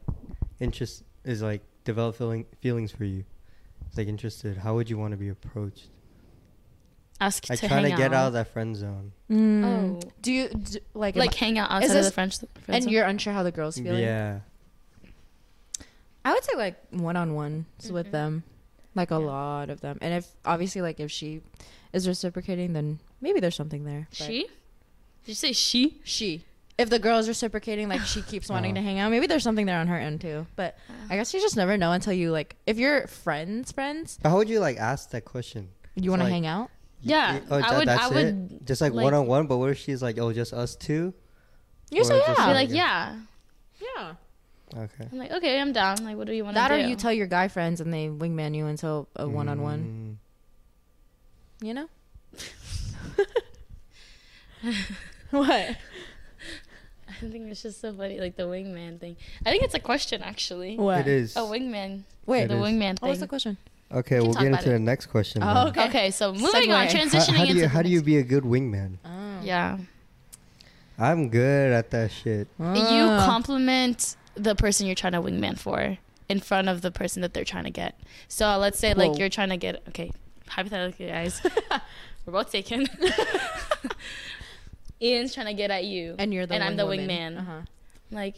interest 0.61 1.03
is 1.25 1.43
like 1.43 1.63
develop 1.85 2.17
feeling 2.17 2.47
feelings 2.61 2.93
for 2.93 3.05
you, 3.05 3.25
It's, 3.87 3.97
like 3.97 4.09
interested. 4.09 4.59
How 4.59 4.75
would 4.75 4.91
you 4.91 4.99
want 4.99 5.13
to 5.13 5.17
be 5.17 5.29
approached? 5.29 5.89
Ask 7.21 7.49
Like 7.49 7.61
to 7.61 7.69
trying 7.69 7.85
hang 7.85 7.93
to 7.93 7.97
get 7.97 8.13
out. 8.13 8.25
out 8.25 8.27
of 8.29 8.33
that 8.35 8.49
friend 8.49 8.77
zone. 8.77 9.13
Mm. 9.31 9.65
Oh. 9.65 10.11
Do 10.21 10.33
you 10.33 10.49
do, 10.49 10.79
like 10.95 11.17
like 11.17 11.33
hang 11.35 11.59
out 11.59 11.71
Is 11.71 11.75
outside 11.77 11.87
of 11.87 11.93
this- 11.95 12.07
the 12.07 12.13
French. 12.13 12.37
Friend 12.39 12.51
and 12.69 12.83
zone. 12.85 12.93
you're 12.93 13.05
unsure 13.07 13.33
how 13.33 13.43
the 13.43 13.53
girls 13.53 13.79
feeling? 13.79 14.03
Yeah. 14.03 14.41
I 16.25 16.33
would 16.33 16.45
say 16.45 16.57
like 16.57 16.77
one 16.91 17.17
on 17.17 17.35
one 17.35 17.67
with 17.91 18.09
Mhm. 18.09 18.11
them, 18.11 18.43
like 18.95 19.11
a 19.11 19.15
Yeah. 19.15 19.19
lot 19.27 19.71
of 19.71 19.81
them. 19.81 19.99
And 20.01 20.15
if 20.15 20.27
obviously 20.45 20.81
like 20.83 20.99
if 21.01 21.11
she 21.11 21.43
is 21.93 22.09
reciprocating, 22.09 22.73
then 22.73 22.99
maybe 23.21 23.41
there's 23.41 23.55
something 23.57 23.85
there. 23.85 24.09
but- 24.11 24.17
she. 24.17 24.49
Did 25.25 25.31
you 25.33 25.35
say 25.35 25.53
she? 25.53 26.01
she. 26.05 26.45
If 26.77 26.91
the 26.91 26.99
girl 26.99 27.19
is 27.19 27.29
reciprocating, 27.29 27.89
like 27.89 28.01
she 28.03 28.21
keeps 28.23 28.49
wanting 28.49 28.75
to 28.75 28.81
hang 28.89 28.99
out, 28.99 29.11
maybe 29.11 29.27
there's 29.27 29.43
something 29.45 29.65
there 29.67 29.79
on 29.79 29.87
her 29.87 29.97
end 29.97 30.21
too. 30.21 30.47
But 30.57 30.77
I 31.11 31.17
guess 31.17 31.33
you 31.33 31.41
just 31.41 31.57
never 31.57 31.77
know 31.77 31.93
until 31.93 32.13
you 32.13 32.31
like. 32.33 32.57
If 32.67 32.79
you're 32.79 33.07
friends, 33.07 33.73
friends, 33.73 34.19
But 34.23 34.31
how 34.31 34.37
would 34.39 34.49
you 34.49 34.61
like 34.61 34.77
ask 34.79 35.11
that 35.11 35.25
question? 35.25 35.69
you 35.95 36.11
want 36.11 36.21
to 36.21 36.25
like- 36.25 36.33
hang 36.33 36.47
out. 36.47 36.71
Yeah, 37.07 37.41
Oh, 37.51 37.57
I 37.57 37.61
that- 37.61 37.79
would- 37.79 37.89
I 37.89 37.97
That's 37.97 38.11
would, 38.15 38.27
it? 38.53 38.65
Just 38.67 38.81
like 38.81 38.93
like- 38.95 39.05
one 39.05 39.15
on 39.15 39.27
one. 39.27 39.47
But 39.47 39.59
what 39.59 39.71
if 39.71 39.79
she's 39.79 40.03
like, 40.03 40.19
oh, 40.19 40.33
just 40.33 40.53
us 40.55 40.75
two? 40.75 41.13
You 41.91 42.01
Or 42.01 42.05
say 42.05 42.19
just 42.19 42.29
yeah, 42.31 42.35
Be 42.47 42.53
like- 42.55 42.69
like, 42.71 42.77
yeah. 42.77 43.17
yeah. 43.81 44.15
Okay. 44.77 45.09
I'm 45.13 45.19
like, 45.19 45.31
okay, 45.33 45.61
I'm 45.61 45.73
down. 45.73 46.03
Like, 46.05 46.17
what 46.17 46.27
do 46.27 46.33
you 46.33 46.43
want 46.45 46.57
to 46.57 46.63
do? 46.63 46.69
That 46.69 46.73
or 46.75 46.79
you 46.89 46.97
tell 46.97 47.13
your 47.13 47.27
guy 47.29 47.49
friends 47.49 47.81
and 47.83 47.93
they 47.93 48.09
wingman 48.09 48.57
you 48.57 48.67
until 48.67 49.09
a 49.15 49.29
one 49.29 49.49
on 49.49 49.61
one. 49.63 50.19
You 51.61 51.75
know. 51.75 51.89
what? 55.41 55.77
I 57.09 57.27
think 57.27 57.51
it's 57.51 57.63
just 57.63 57.81
so 57.81 57.93
funny, 57.93 58.19
like 58.21 58.37
the 58.37 58.45
wingman 58.45 58.99
thing. 58.99 59.17
I 59.47 59.51
think 59.51 59.63
it's 59.63 59.75
a 59.75 59.79
question 59.81 60.23
actually. 60.23 60.77
What? 60.77 61.01
It 61.01 61.09
is. 61.09 61.37
A 61.37 61.41
wingman. 61.41 62.03
Wait. 62.27 62.43
It 62.45 62.49
the 62.49 62.57
is. 62.57 62.61
wingman 62.63 62.99
thing. 62.99 62.99
What 63.01 63.11
was 63.11 63.21
the 63.21 63.27
question? 63.29 63.57
Okay, 63.93 64.19
we'll 64.21 64.33
talk 64.33 64.43
get 64.43 64.49
about 64.49 64.61
into 64.63 64.71
it. 64.71 64.73
the 64.75 64.79
next 64.81 65.07
question. 65.07 65.43
Oh, 65.43 65.55
then. 65.55 65.67
okay. 65.69 65.85
Okay. 65.89 66.11
so 66.11 66.33
moving 66.33 66.73
on, 66.73 66.87
Segue. 66.87 66.93
How, 66.93 66.99
transitioning 66.99 67.35
how 67.37 67.45
do 67.45 67.51
into 67.51 67.55
you 67.55 67.61
the 67.63 67.69
how 67.69 67.83
do 67.83 67.89
you 67.89 67.97
next- 67.99 68.07
be 68.07 68.17
a 68.19 68.23
good 68.23 68.45
wingman? 68.45 68.97
Oh. 69.05 69.41
Yeah. 69.43 69.79
I'm 70.99 71.29
good 71.29 71.73
at 71.73 71.91
that 71.91 72.11
shit. 72.11 72.49
You 72.59 72.65
Ah. 72.67 73.25
compliment 73.27 74.17
the 74.37 74.55
person 74.55 74.87
you're 74.87 74.95
trying 74.95 75.13
to 75.13 75.21
wingman 75.23 75.59
for 75.59 75.99
in 76.29 76.41
front 76.41 76.69
of 76.69 76.83
the 76.83 76.91
person 76.91 77.21
that 77.23 77.35
they're 77.35 77.45
trying 77.45 77.65
to 77.65 77.71
get. 77.71 77.99
So 78.29 78.57
let's 78.59 78.79
say 78.79 78.95
Whoa. 78.95 79.09
like 79.09 79.19
you're 79.19 79.29
trying 79.29 79.51
to 79.51 79.57
get 79.57 79.83
okay, 79.89 80.11
hypothetically 80.49 81.07
guys. 81.09 81.41
we're 82.27 82.33
both 82.33 82.51
taken. 82.51 82.87
Ian's 85.03 85.35
trying 85.35 85.47
to 85.47 85.55
get 85.55 85.71
at 85.71 85.85
you, 85.85 86.15
And 86.19 86.33
you're 86.33 86.47
the 86.47 86.55
And 86.55 86.65
I'm 86.65 86.77
the 86.77 86.87
woman. 86.87 87.09
wingman. 87.09 87.39
Uh-huh. 87.41 87.61
like, 88.11 88.37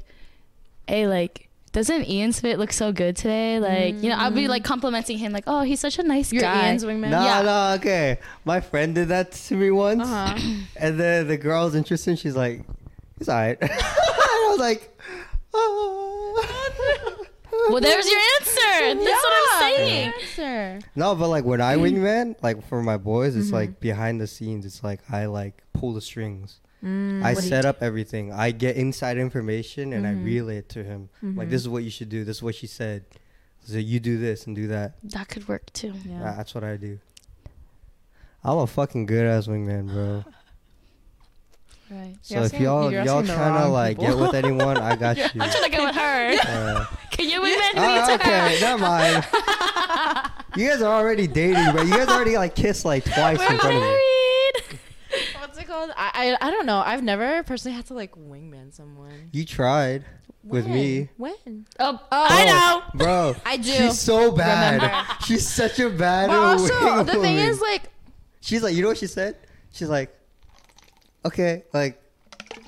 hey, 0.88 1.06
like, 1.06 1.48
doesn't 1.72 2.08
Ian's 2.08 2.40
fit 2.40 2.58
look 2.58 2.72
so 2.72 2.90
good 2.92 3.16
today? 3.16 3.58
Like, 3.60 4.02
you 4.02 4.08
know, 4.08 4.16
I'll 4.16 4.30
be 4.30 4.48
like 4.48 4.64
complimenting 4.64 5.18
him, 5.18 5.32
like, 5.32 5.44
oh, 5.46 5.60
he's 5.62 5.78
such 5.80 5.98
a 5.98 6.02
nice 6.02 6.32
You're 6.32 6.40
guy. 6.42 6.68
Ian's 6.68 6.84
wingman. 6.84 7.10
No, 7.10 7.22
Yeah. 7.22 7.42
no, 7.42 7.74
okay. 7.76 8.18
My 8.46 8.60
friend 8.60 8.94
did 8.94 9.08
that 9.08 9.32
to 9.32 9.54
me 9.54 9.70
once, 9.70 10.02
Uh-huh. 10.02 10.38
and 10.80 10.98
then 10.98 11.28
the 11.28 11.36
girl 11.36 11.66
was 11.66 11.74
interested. 11.74 12.18
She's 12.18 12.34
like, 12.36 12.62
"He's 13.18 13.28
alright." 13.28 13.58
and 13.60 13.70
I 13.74 14.46
was 14.50 14.58
like, 14.58 14.98
"Oh." 15.52 17.12
well, 17.70 17.80
there's 17.80 18.08
your 18.10 18.20
answer. 18.38 18.94
That's 19.04 19.22
what 19.24 19.32
I'm 19.54 19.60
saying. 19.60 20.12
Answer. 20.20 20.80
No, 20.94 21.14
but 21.14 21.28
like 21.28 21.44
when 21.44 21.60
I 21.60 21.76
wingman, 21.76 22.36
like 22.42 22.66
for 22.68 22.82
my 22.82 22.96
boys, 22.96 23.36
it's 23.36 23.46
Mm-hmm. 23.46 23.54
like 23.54 23.80
behind 23.80 24.20
the 24.20 24.26
scenes. 24.26 24.64
It's 24.66 24.82
like 24.84 25.00
I 25.10 25.26
like 25.26 25.62
pull 25.72 25.92
the 25.94 26.00
strings. 26.00 26.60
Mm. 26.84 27.22
I 27.24 27.32
What 27.32 27.40
do 27.40 27.42
you 27.46 27.48
set 27.48 27.64
up 27.64 27.82
everything. 27.82 28.32
I 28.32 28.50
get 28.50 28.76
inside 28.76 29.16
information 29.18 29.92
and 29.92 30.04
Mm-hmm. 30.04 30.20
I 30.20 30.24
relay 30.24 30.56
it 30.58 30.68
to 30.70 30.84
him. 30.84 31.08
Like 31.22 31.48
this 31.50 31.60
is 31.62 31.68
what 31.68 31.82
you 31.84 31.90
should 31.90 32.08
do. 32.08 32.24
This 32.24 32.36
is 32.38 32.42
what 32.42 32.54
she 32.54 32.66
said. 32.66 33.04
So 33.64 33.78
you 33.78 33.98
do 33.98 34.16
this 34.18 34.46
and 34.46 34.54
do 34.54 34.68
that. 34.68 34.94
That 35.02 35.28
could 35.28 35.48
work 35.48 35.72
too. 35.72 35.92
Yeah. 36.04 36.22
Uh, 36.30 36.36
That's 36.36 36.54
what 36.54 36.62
I 36.62 36.76
do. 36.76 37.00
I'm 38.44 38.58
a 38.58 38.66
fucking 38.66 39.06
good 39.06 39.26
ass 39.26 39.48
wingman, 39.48 39.88
bro. 39.92 40.24
Right. 41.90 42.16
So 42.22 42.34
You're 42.34 42.42
if 42.44 42.52
asking- 42.52 42.62
y'all 42.64 42.90
you're 42.92 43.04
y'all 43.04 43.18
asking 43.20 43.34
trying 43.36 43.62
to 43.62 43.68
like 43.68 43.98
people. 43.98 44.16
get 44.16 44.26
with 44.26 44.34
anyone, 44.44 44.76
I 44.78 44.96
got 44.96 45.16
you. 45.34 45.40
I'm 45.40 45.50
trying 45.50 45.64
to 45.64 45.70
get 45.70 45.82
with 45.84 45.94
her. 45.94 46.36
Uh, 46.46 46.84
Can 47.12 47.28
you 47.28 47.40
wingman 47.40 47.74
me 47.74 47.76
ah, 47.76 48.06
to 48.06 48.14
okay, 48.14 48.58
never 48.60 48.78
mind. 48.82 49.26
You 50.56 50.68
guys 50.70 50.80
are 50.80 50.94
already 50.94 51.26
dating, 51.26 51.74
but 51.74 51.86
you 51.86 51.92
guys 51.92 52.08
already 52.08 52.36
like 52.38 52.54
kissed 52.54 52.86
like 52.86 53.04
twice 53.04 53.38
in 53.38 53.44
We're 53.46 53.58
front 53.58 53.62
of 53.62 53.70
me. 53.74 53.78
married. 53.80 54.78
What's 55.38 55.58
it 55.58 55.66
called? 55.66 55.90
I, 55.96 56.36
I 56.40 56.48
I 56.48 56.50
don't 56.50 56.64
know. 56.64 56.78
I've 56.84 57.02
never 57.02 57.42
personally 57.42 57.76
had 57.76 57.84
to 57.86 57.94
like 57.94 58.12
wingman 58.16 58.72
someone. 58.74 59.28
You 59.32 59.44
tried 59.44 60.04
with 60.42 60.66
me. 60.66 61.10
When? 61.18 61.34
Oh, 61.78 61.98
Oh. 62.10 62.26
I 62.30 62.44
know. 62.46 62.82
Bro, 62.94 63.36
I 63.44 63.58
do. 63.58 63.70
she's 63.70 63.98
so 64.00 64.32
bad. 64.32 64.80
Remember. 64.82 65.06
She's 65.26 65.46
such 65.46 65.78
a 65.78 65.90
bad 65.90 66.28
But 66.28 66.38
also, 66.38 67.04
the 67.04 67.12
thing 67.12 67.20
woman. 67.36 67.36
is, 67.50 67.60
like, 67.60 67.82
she's 68.40 68.62
like, 68.62 68.74
you 68.74 68.80
know 68.82 68.88
what 68.88 68.96
she 68.98 69.08
said? 69.08 69.36
She's 69.72 69.88
like, 69.90 70.14
okay, 71.26 71.64
like, 71.72 72.00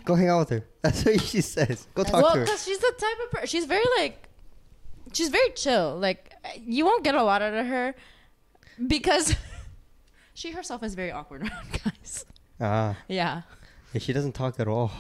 go 0.05 0.15
hang 0.15 0.29
out 0.29 0.41
with 0.41 0.51
her. 0.51 0.65
That's 0.83 1.05
what 1.05 1.21
she 1.21 1.41
says. 1.41 1.87
Go 1.95 2.05
talk 2.05 2.23
well, 2.23 2.33
to 2.33 2.39
her. 2.41 2.45
because 2.45 2.65
she's 2.65 2.79
the 2.79 2.93
type 2.99 3.17
of 3.27 3.31
person. 3.33 3.47
She's 3.49 3.65
very 3.67 3.85
like, 3.99 4.29
she's 5.13 5.29
very 5.29 5.51
chill. 5.51 5.97
Like, 5.99 6.33
you 6.65 6.85
won't 6.85 7.05
get 7.05 7.15
a 7.15 7.23
lot 7.23 7.43
out 7.43 7.55
of 7.55 7.67
her 7.67 7.95
because 8.87 9.35
she 10.35 10.53
herself 10.53 10.83
is 10.83 10.95
very 10.95 11.11
awkward 11.13 11.43
around 11.49 11.81
guys. 11.85 12.25
Ah, 12.61 12.97
Yeah. 13.09 13.43
yeah, 13.93 14.01
she 14.01 14.13
doesn't 14.13 14.33
talk 14.35 14.59
at 14.61 14.69
all. 14.69 14.91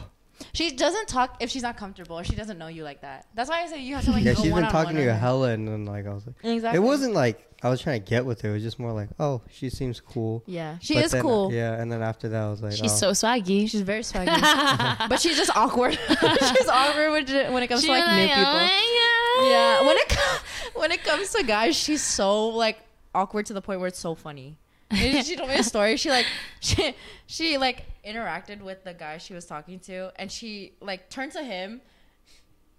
She 0.52 0.70
doesn't 0.70 1.08
talk 1.08 1.36
if 1.40 1.50
she's 1.50 1.62
not 1.62 1.76
comfortable 1.76 2.18
or 2.18 2.24
she 2.24 2.34
doesn't 2.36 2.58
know 2.58 2.68
you 2.68 2.84
like 2.84 3.00
that. 3.02 3.26
That's 3.34 3.50
why 3.50 3.62
I 3.62 3.66
say 3.66 3.80
you 3.82 3.94
have 3.96 4.04
to 4.04 4.12
like. 4.12 4.24
yeah, 4.24 4.32
go 4.32 4.36
she's 4.36 4.44
been 4.44 4.52
one-on-one 4.52 4.72
talking 4.72 4.96
to 4.96 5.00
with 5.00 5.04
you 5.06 5.10
her. 5.12 5.18
hella, 5.18 5.50
and 5.50 5.66
then 5.68 5.84
like 5.84 6.06
I 6.06 6.12
was 6.14 6.26
like, 6.26 6.36
Exactly. 6.44 6.76
it 6.78 6.82
wasn't 6.82 7.14
like 7.14 7.44
I 7.62 7.68
was 7.70 7.80
trying 7.80 8.00
to 8.02 8.08
get 8.08 8.24
with 8.24 8.40
her. 8.42 8.50
It 8.50 8.54
was 8.54 8.62
just 8.62 8.78
more 8.78 8.92
like, 8.92 9.08
oh, 9.18 9.42
she 9.50 9.68
seems 9.70 10.00
cool. 10.00 10.42
Yeah, 10.46 10.78
she 10.80 10.94
But 10.94 11.04
is 11.06 11.10
then, 11.12 11.22
cool. 11.22 11.52
Yeah, 11.52 11.72
and 11.80 11.90
then 11.90 12.02
after 12.02 12.28
that, 12.28 12.42
I 12.42 12.48
was 12.50 12.62
like, 12.62 12.72
She's 12.72 12.92
oh. 13.02 13.12
so 13.12 13.26
swaggy. 13.26 13.68
She's 13.68 13.80
very 13.82 14.02
swaggy, 14.02 14.26
but 15.08 15.20
she's 15.20 15.36
just 15.36 15.54
awkward. 15.56 15.94
she's 16.08 16.68
awkward 16.68 17.10
when, 17.12 17.28
it- 17.28 17.52
when 17.52 17.62
it 17.62 17.66
comes 17.68 17.82
to 17.84 17.88
like 17.90 18.04
new 18.16 18.26
people. 18.28 18.44
"Oh 18.44 19.48
Yeah, 19.50 19.86
when 19.86 19.96
it 19.96 20.08
co- 20.08 20.80
when 20.80 20.92
it 20.92 21.02
comes 21.04 21.32
to 21.32 21.42
guys, 21.44 21.76
she's 21.76 22.02
so 22.02 22.48
like 22.48 22.78
awkward 23.14 23.46
to 23.46 23.52
the 23.54 23.62
point 23.62 23.80
where 23.80 23.88
it's 23.88 23.98
so 23.98 24.14
funny. 24.14 24.56
She 24.94 25.36
told 25.36 25.50
me 25.50 25.56
a 25.56 25.62
story. 25.62 25.96
She 25.96 26.10
like 26.10 26.26
she 26.60 26.94
she 27.26 27.58
like 27.58 27.84
interacted 28.04 28.62
with 28.62 28.84
the 28.84 28.94
guy 28.94 29.18
she 29.18 29.34
was 29.34 29.44
talking 29.44 29.78
to, 29.80 30.12
and 30.16 30.32
she 30.32 30.72
like 30.80 31.10
turned 31.10 31.32
to 31.32 31.42
him. 31.42 31.80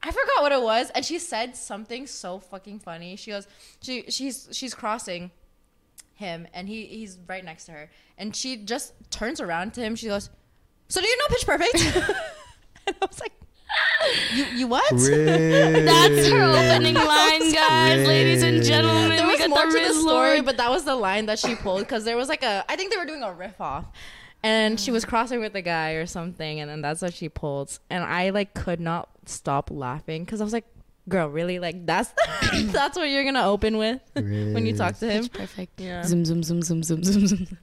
I 0.01 0.11
forgot 0.11 0.41
what 0.41 0.51
it 0.51 0.61
was, 0.61 0.89
and 0.91 1.03
she 1.03 1.19
said 1.19 1.55
something 1.55 2.07
so 2.07 2.39
fucking 2.39 2.79
funny. 2.79 3.15
She 3.15 3.31
goes, 3.31 3.47
she 3.81 4.05
she's 4.09 4.47
she's 4.51 4.73
crossing 4.73 5.31
him, 6.15 6.47
and 6.53 6.67
he 6.67 6.85
he's 6.85 7.19
right 7.27 7.43
next 7.43 7.65
to 7.65 7.73
her, 7.73 7.89
and 8.17 8.35
she 8.35 8.57
just 8.57 8.93
turns 9.11 9.39
around 9.39 9.73
to 9.75 9.81
him. 9.81 9.95
She 9.95 10.07
goes, 10.07 10.29
"So 10.87 11.01
do 11.01 11.07
you 11.07 11.17
know 11.17 11.25
Pitch 11.29 11.45
Perfect?" 11.45 11.75
and 12.87 12.95
I 13.01 13.05
was 13.05 13.19
like, 13.19 13.33
"You 14.33 14.45
you 14.45 14.67
what?" 14.67 14.91
Really? 14.91 15.83
That's 15.85 16.27
her 16.29 16.43
opening 16.43 16.95
line, 16.95 17.51
guys, 17.53 18.07
ladies 18.07 18.43
and 18.43 18.63
gentlemen. 18.63 19.09
there 19.09 19.25
we 19.25 19.31
was 19.33 19.39
got 19.39 19.49
more 19.49 19.65
the 19.71 19.79
to 19.79 19.87
the 19.87 19.93
story, 19.93 20.33
Lord. 20.35 20.45
but 20.45 20.57
that 20.57 20.69
was 20.69 20.83
the 20.85 20.95
line 20.95 21.25
that 21.27 21.39
she 21.39 21.55
pulled 21.55 21.81
because 21.81 22.03
there 22.05 22.17
was 22.17 22.29
like 22.29 22.43
a. 22.43 22.63
I 22.69 22.75
think 22.75 22.91
they 22.91 22.97
were 22.97 23.05
doing 23.05 23.23
a 23.23 23.31
riff 23.33 23.59
off, 23.61 23.85
and 24.43 24.79
she 24.79 24.91
was 24.91 25.05
crossing 25.05 25.39
with 25.39 25.53
the 25.53 25.61
guy 25.61 25.91
or 25.91 26.05
something, 26.05 26.59
and 26.59 26.69
then 26.69 26.81
that's 26.81 27.01
what 27.01 27.13
she 27.13 27.29
pulled, 27.29 27.77
and 27.89 28.03
I 28.03 28.29
like 28.31 28.53
could 28.53 28.79
not 28.79 29.09
stop 29.25 29.69
laughing 29.71 30.23
because 30.25 30.41
I 30.41 30.43
was 30.43 30.53
like, 30.53 30.65
"Girl, 31.07 31.27
really? 31.29 31.59
Like 31.59 31.85
that's 31.85 32.11
that's 32.71 32.97
what 32.97 33.09
you're 33.09 33.23
gonna 33.25 33.45
open 33.47 33.77
with 33.77 34.01
when 34.15 34.65
you 34.65 34.75
talk 34.75 34.97
to 34.99 35.09
him?" 35.11 35.23
Pitch 35.23 35.33
perfect. 35.33 35.79
Yeah. 35.79 36.03
Zoom, 36.03 36.25
zoom, 36.25 36.41
zoom, 36.43 36.63
zoom, 36.63 36.83
zoom, 36.83 37.03
zoom, 37.03 37.27
zoom. 37.27 37.57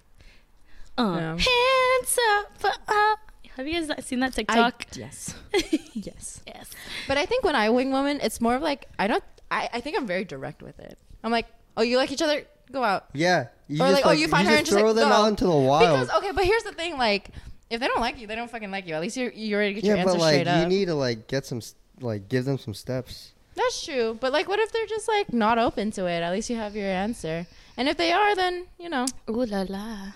Uh, 0.99 1.17
Yeah. 1.19 1.37
Hands 1.37 2.19
up, 2.39 2.65
up. 2.89 3.26
Have 3.57 3.67
you 3.67 3.73
guys 3.87 4.05
seen 4.05 4.21
that 4.21 4.33
I, 4.33 4.37
TikTok? 4.37 4.87
yes, 4.95 5.35
yes. 5.95 6.43
yes. 6.47 6.71
But 7.09 7.17
I 7.17 7.25
think 7.25 7.43
when 7.43 7.55
I 7.57 7.71
wing 7.71 7.91
woman, 7.91 8.21
it's 8.23 8.41
more 8.41 8.55
of 8.55 8.63
like 8.63 8.87
I 8.99 9.07
don't. 9.07 9.25
I, 9.51 9.69
I 9.73 9.81
think 9.81 9.97
I'm 9.97 10.07
very 10.07 10.25
direct 10.25 10.63
with 10.63 10.79
it. 10.79 10.99
I'm 11.25 11.33
like, 11.33 11.47
"Oh, 11.77 11.83
you 11.83 11.97
like 11.97 12.13
each 12.13 12.21
other? 12.21 12.43
Go 12.71 12.83
out." 12.85 13.07
Yeah. 13.15 13.47
You 13.69 13.77
Or 13.77 13.89
just, 13.89 13.91
oh, 13.91 13.93
like, 13.93 14.07
oh, 14.07 14.11
you 14.11 14.29
find 14.29 14.47
her 14.47 14.53
just 14.53 14.59
and 14.59 14.67
just, 14.67 14.79
throw 14.79 14.89
like, 14.89 14.97
them 14.97 15.09
go. 15.09 15.15
out 15.15 15.27
into 15.29 15.45
the 15.45 15.51
wild. 15.57 15.81
Because 15.81 16.11
okay, 16.19 16.33
but 16.33 16.45
here's 16.45 16.65
the 16.65 16.73
thing: 16.73 16.99
like, 16.99 17.31
if 17.71 17.81
they 17.81 17.87
don't 17.87 18.01
like 18.01 18.21
you, 18.21 18.27
they 18.27 18.35
don't 18.37 18.51
fucking 18.51 18.71
like 18.71 18.87
you. 18.87 18.95
At 18.95 19.01
least 19.01 19.17
you're 19.17 19.33
you 19.33 19.57
already 19.57 19.75
get 19.75 19.85
your 19.85 19.97
answer. 19.97 20.11
yeah, 20.11 20.13
answer 20.13 20.19
but 20.19 20.23
like 20.23 20.35
straight 20.35 20.49
up. 20.49 20.63
you 20.63 20.69
need 20.69 20.85
to 20.87 20.95
like 20.95 21.27
get 21.27 21.47
some, 21.47 21.63
like 22.01 22.29
give 22.29 22.45
them 22.45 22.59
some 22.59 22.75
steps. 22.75 23.33
That's 23.55 23.85
true. 23.85 24.19
But 24.21 24.33
like, 24.35 24.49
what 24.49 24.59
if 24.59 24.71
they're 24.71 24.87
just 24.87 25.09
like 25.09 25.33
not 25.33 25.59
open 25.59 25.91
to 25.93 26.05
it? 26.07 26.21
At 26.21 26.31
least 26.33 26.51
you 26.51 26.57
have 26.57 26.77
your 26.77 26.89
answer. 26.89 27.47
And 27.79 27.89
if 27.89 27.97
they 27.97 28.13
are, 28.13 28.37
then 28.37 28.67
you 28.79 28.91
know. 28.91 29.07
Ooh 29.31 29.45
la 29.47 29.65
la. 29.67 30.13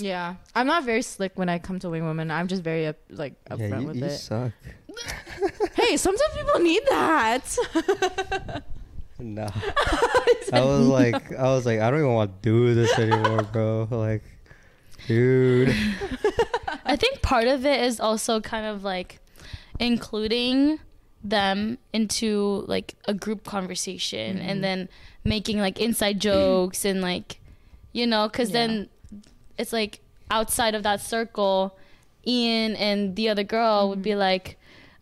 Yeah, 0.00 0.36
I'm 0.54 0.66
not 0.66 0.84
very 0.84 1.02
slick 1.02 1.32
when 1.38 1.48
I 1.48 1.58
come 1.58 1.78
to 1.80 1.90
wing 1.90 2.04
women. 2.04 2.30
I'm 2.30 2.48
just 2.48 2.62
very 2.62 2.86
up, 2.86 2.96
like 3.10 3.34
yeah, 3.48 3.56
upfront 3.56 3.80
you, 3.82 3.86
with 3.88 3.96
you 3.96 4.04
it. 4.06 4.18
suck. 4.18 4.52
hey, 5.74 5.96
sometimes 5.96 6.36
people 6.36 6.60
need 6.60 6.82
that. 6.88 8.62
No. 9.22 9.46
I 10.52 10.62
was 10.62 10.86
like, 10.86 11.30
I 11.38 11.42
was 11.54 11.66
like, 11.66 11.78
I 11.80 11.90
don't 11.90 12.00
even 12.00 12.14
want 12.14 12.42
to 12.42 12.48
do 12.48 12.74
this 12.74 12.98
anymore, 12.98 13.42
bro. 13.42 13.86
Like, 13.90 14.22
dude. 15.06 15.76
I 16.86 16.96
think 16.96 17.20
part 17.20 17.46
of 17.46 17.66
it 17.66 17.82
is 17.82 18.00
also 18.00 18.40
kind 18.40 18.64
of 18.64 18.82
like 18.82 19.20
including 19.78 20.78
them 21.22 21.76
into 21.92 22.64
like 22.66 22.94
a 23.06 23.12
group 23.12 23.44
conversation 23.44 24.38
Mm-hmm. 24.38 24.48
and 24.48 24.64
then 24.64 24.88
making 25.22 25.58
like 25.58 25.78
inside 25.78 26.18
jokes 26.18 26.86
and 26.86 27.02
like 27.02 27.40
you 27.92 28.06
know 28.06 28.26
because 28.26 28.48
Yeah. 28.48 28.66
then 28.68 28.88
it's 29.60 29.72
like 29.80 30.00
outside 30.30 30.74
of 30.74 30.82
that 30.82 31.00
circle 31.00 31.76
ian 32.26 32.74
and 32.76 33.16
the 33.16 33.28
other 33.28 33.44
girl 33.44 33.88
would 33.88 33.98
Mm-hmm. 33.98 34.02
be 34.12 34.14
like 34.28 34.46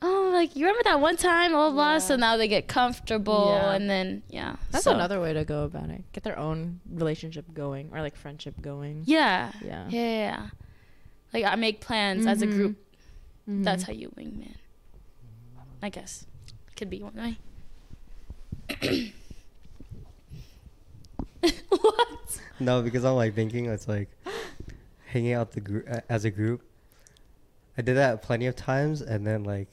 oh 0.00 0.30
like 0.32 0.54
you 0.56 0.62
remember 0.66 0.84
that 0.84 1.00
one 1.00 1.16
time 1.16 1.50
blah 1.52 1.70
blah 1.70 1.74
blah 1.74 1.98
so 1.98 2.14
now 2.16 2.36
they 2.36 2.46
get 2.48 2.68
comfortable 2.68 3.46
Yeah. 3.58 3.72
and 3.74 3.84
then 3.90 4.22
yeah 4.30 4.56
That's 4.70 4.84
so- 4.84 4.92
another 4.94 5.18
way 5.20 5.32
to 5.32 5.44
go 5.44 5.64
about 5.64 5.90
it. 5.90 6.02
Get 6.14 6.22
their 6.22 6.38
own 6.38 6.78
relationship 7.02 7.46
going 7.52 7.90
or 7.92 8.00
like 8.06 8.14
friendship 8.16 8.54
going. 8.60 9.02
yeah 9.06 9.50
Yeah. 9.64 9.86
yeah, 9.90 10.00
yeah, 10.00 10.18
yeah. 10.30 10.42
like 11.34 11.44
i 11.44 11.54
make 11.56 11.80
plans 11.80 12.26
as 12.26 12.42
a 12.42 12.46
Mhm. 12.46 12.52
group 12.56 12.74
Mhm. 13.50 13.64
That's 13.64 13.82
how 13.84 13.92
you 13.92 14.08
wingman. 14.16 14.54
I 15.82 15.88
guess. 15.90 16.26
Could 16.76 16.90
be 16.90 17.00
one 17.02 17.14
way. 17.16 17.32
what? 21.68 22.40
No, 22.60 22.82
because 22.82 23.04
I'm 23.04 23.14
like 23.14 23.34
thinking 23.34 23.66
it's 23.66 23.88
like 23.88 24.08
hanging 25.06 25.32
out 25.32 25.52
the 25.52 25.60
group 25.60 25.86
as 26.08 26.24
a 26.24 26.30
group. 26.30 26.62
I 27.76 27.82
did 27.82 27.94
that 27.96 28.22
plenty 28.22 28.46
of 28.46 28.56
times, 28.56 29.00
and 29.00 29.26
then 29.26 29.44
like 29.44 29.68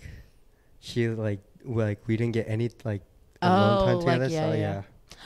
she 0.79 1.07
like 1.09 1.39
we, 1.63 1.83
like 1.83 2.07
we 2.07 2.17
didn't 2.17 2.33
get 2.33 2.47
any 2.47 2.69
like 2.83 3.01
alone 3.41 3.77
Oh, 3.81 3.85
time 3.85 3.95
like, 3.99 4.05
together. 4.21 4.27
yeah, 4.27 4.41
so 4.41 4.53
yeah. 4.53 4.57
yeah. 4.57 4.81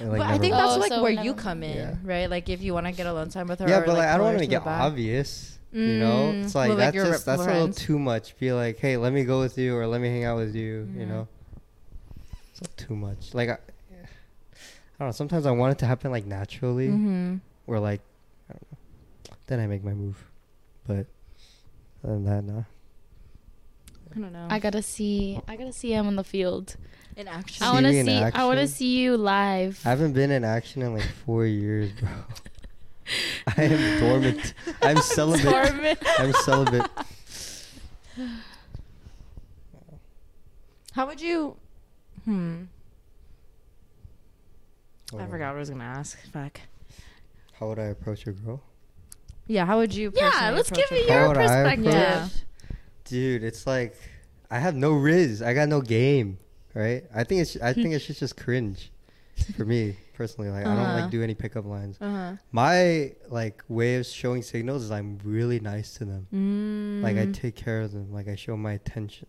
It, 0.05 0.09
like, 0.09 0.19
but 0.19 0.27
I 0.29 0.37
think 0.37 0.53
that's 0.53 0.71
Oh, 0.75 0.79
like 0.79 0.89
so 0.93 1.01
where 1.03 1.11
never 1.11 1.25
you 1.25 1.33
come 1.33 1.61
in, 1.63 1.75
Yeah. 1.75 1.95
right? 2.03 2.29
Like 2.29 2.47
if 2.47 2.61
you 2.61 2.73
want 2.73 2.85
to 2.85 2.93
get 2.93 3.05
alone 3.05 3.29
time 3.29 3.47
with 3.47 3.59
her. 3.59 3.67
yeah, 3.67 3.79
or, 3.79 3.85
but 3.85 3.97
like 3.97 4.07
I 4.07 4.15
don't 4.17 4.27
want 4.27 4.39
to 4.39 4.47
get 4.47 4.63
back. 4.63 4.81
obvious. 4.81 5.57
You 5.71 5.99
know, 5.99 6.33
Mm, 6.35 6.45
it's 6.45 6.55
like 6.55 6.69
with, 6.69 6.79
like, 6.79 6.87
that's 6.87 6.95
your 6.95 7.05
just 7.05 7.25
that's 7.27 7.41
a 7.43 7.45
little 7.45 7.69
too 7.71 7.99
much. 7.99 8.35
Be 8.39 8.51
like, 8.53 8.79
hey, 8.79 8.97
let 8.97 9.13
me 9.13 9.23
go 9.23 9.39
with 9.39 9.55
you, 9.57 9.75
or 9.75 9.85
let 9.85 10.01
me 10.01 10.07
hang 10.07 10.23
out 10.23 10.37
with 10.37 10.55
you. 10.55 10.89
You 10.97 11.05
Mhm. 11.05 11.07
know, 11.09 11.27
it's 12.51 12.61
not 12.61 12.75
too 12.75 12.95
much. 12.95 13.35
Like 13.35 13.49
I, 13.49 13.57
I 14.99 15.03
don't 15.03 15.07
know. 15.09 15.11
Sometimes 15.13 15.45
I 15.45 15.51
want 15.51 15.71
it 15.73 15.79
to 15.79 15.85
happen 15.85 16.11
like 16.11 16.25
naturally, 16.25 16.87
Mm-hmm. 16.89 17.35
or 17.67 17.79
like 17.79 18.01
I 18.49 18.53
don't 18.53 18.71
know. 18.71 19.37
Then 19.47 19.59
I 19.61 19.67
make 19.67 19.83
my 19.83 19.93
move, 19.93 20.17
but 20.85 21.05
other 22.03 22.13
than 22.15 22.25
that, 22.25 22.43
no. 22.43 22.65
I 24.15 24.19
don't 24.19 24.33
know. 24.33 24.47
I 24.49 24.59
gotta 24.59 24.81
see. 24.81 25.39
I 25.47 25.55
gotta 25.55 25.71
see 25.73 25.93
him 25.93 26.07
on 26.07 26.15
the 26.15 26.23
field. 26.23 26.75
in 27.15 27.27
action. 27.27 27.63
I 27.65 27.71
want 27.71 27.85
to 27.85 27.91
me 27.91 27.99
in 27.99 28.05
see. 28.07 28.17
I 28.17 28.45
want 28.45 28.59
to 28.59 28.67
see 28.67 28.97
you 28.99 29.15
live. 29.17 29.79
I 29.85 29.89
haven't 29.89 30.13
been 30.13 30.31
in 30.31 30.43
action 30.43 30.81
in 30.81 30.93
like 30.95 31.07
four 31.25 31.45
years, 31.45 31.91
bro. 31.93 32.09
I 33.57 33.63
am 33.63 33.99
dormant. 33.99 34.53
I'm 34.81 34.97
celibate. 34.97 35.45
Dormant. 35.45 35.99
I'm 36.19 36.33
celibate. 36.33 36.89
How 40.93 41.05
would 41.07 41.21
you? 41.21 41.55
Hmm. 42.25 42.63
Hold 45.11 45.23
I 45.23 45.27
forgot 45.27 45.49
what 45.49 45.55
I 45.55 45.59
was 45.59 45.69
gonna 45.69 45.83
ask. 45.83 46.17
Fuck. 46.31 46.59
How 47.53 47.67
would 47.67 47.79
I 47.79 47.85
approach 47.85 48.25
a 48.27 48.31
girl? 48.31 48.61
Yeah. 49.47 49.65
How 49.65 49.77
would 49.79 49.93
you? 49.93 50.11
Yeah, 50.15 50.51
let's 50.53 50.69
give 50.71 50.85
a 50.91 50.95
it 50.95 51.07
girl? 51.07 51.17
How 51.17 51.25
your 51.25 51.35
perspective. 51.35 51.85
Yeah. 51.93 52.29
Dude, 53.05 53.43
it's 53.43 53.65
like 53.65 53.95
I 54.51 54.59
have 54.59 54.75
no 54.75 54.91
riz. 54.93 55.41
I 55.41 55.53
got 55.53 55.67
no 55.69 55.81
game. 55.81 56.37
Right? 56.75 57.03
I 57.13 57.23
think 57.23 57.41
it's 57.41 57.57
I 57.57 57.73
think 57.73 57.93
it's 57.93 58.05
just 58.05 58.19
just 58.19 58.37
cringe 58.37 58.91
for 59.57 59.65
me 59.65 59.97
personally. 60.13 60.49
Like 60.51 60.65
I 60.65 60.75
don't 60.75 60.77
Uh-huh. 60.85 61.01
like 61.01 61.11
do 61.11 61.23
any 61.23 61.33
pickup 61.33 61.65
lines. 61.65 61.97
Uh 61.99 62.09
huh. 62.11 62.35
My 62.51 63.13
like 63.29 63.63
way 63.67 63.95
of 63.95 64.05
showing 64.05 64.43
signals 64.43 64.83
is 64.83 64.91
I'm 64.91 65.17
really 65.23 65.59
nice 65.59 65.95
to 65.95 66.05
them. 66.05 66.27
Mm. 66.33 67.01
Like 67.03 67.17
I 67.17 67.25
take 67.31 67.55
care 67.55 67.81
of 67.81 67.91
them. 67.91 68.11
Like 68.13 68.27
I 68.27 68.35
show 68.35 68.55
my 68.55 68.73
attention. 68.73 69.27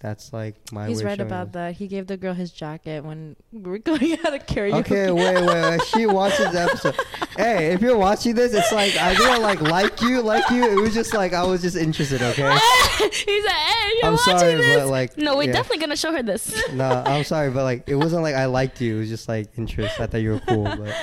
That's 0.00 0.32
like 0.32 0.54
my. 0.72 0.88
He's 0.88 1.04
right 1.04 1.20
about 1.20 1.52
them. 1.52 1.66
that. 1.66 1.74
He 1.76 1.86
gave 1.86 2.06
the 2.06 2.16
girl 2.16 2.32
his 2.32 2.50
jacket 2.50 3.04
when 3.04 3.36
we 3.52 3.60
were 3.70 3.78
going 3.90 4.12
out 4.24 4.32
of 4.32 4.46
karaoke. 4.46 4.80
Okay, 4.80 5.10
wait, 5.10 5.34
wait, 5.34 5.46
wait. 5.46 5.82
She 5.88 6.06
watches 6.06 6.50
the 6.52 6.60
episode. 6.62 6.96
hey, 7.36 7.72
if 7.74 7.82
you're 7.82 7.98
watching 7.98 8.34
this, 8.34 8.54
it's 8.54 8.72
like 8.72 8.96
I 8.96 9.14
didn't 9.14 9.42
like 9.42 9.60
like 9.60 10.00
you, 10.00 10.22
like 10.22 10.48
you. 10.50 10.64
It 10.64 10.80
was 10.80 10.94
just 10.94 11.12
like 11.12 11.34
I 11.34 11.44
was 11.44 11.60
just 11.60 11.76
interested. 11.76 12.22
Okay. 12.22 12.50
He's 13.12 13.44
like, 13.44 13.54
hey, 13.54 13.90
you're 13.96 14.06
I'm 14.06 14.12
watching 14.14 14.38
sorry, 14.38 14.54
this. 14.54 14.76
but 14.78 14.88
like. 14.88 15.18
no, 15.18 15.36
we're 15.36 15.42
yeah. 15.44 15.52
definitely 15.52 15.80
gonna 15.80 15.96
show 15.96 16.12
her 16.12 16.22
this. 16.22 16.50
No, 16.72 17.02
I'm 17.04 17.24
sorry, 17.24 17.50
but 17.50 17.64
like 17.64 17.84
it 17.86 17.96
wasn't 17.96 18.22
like 18.22 18.34
I 18.34 18.46
liked 18.46 18.80
you. 18.80 18.96
It 18.96 19.00
was 19.00 19.08
just 19.10 19.28
like 19.28 19.48
interest. 19.58 20.00
I 20.00 20.06
thought 20.06 20.22
you 20.22 20.30
were 20.32 20.40
cool, 20.48 20.64
but 20.64 20.94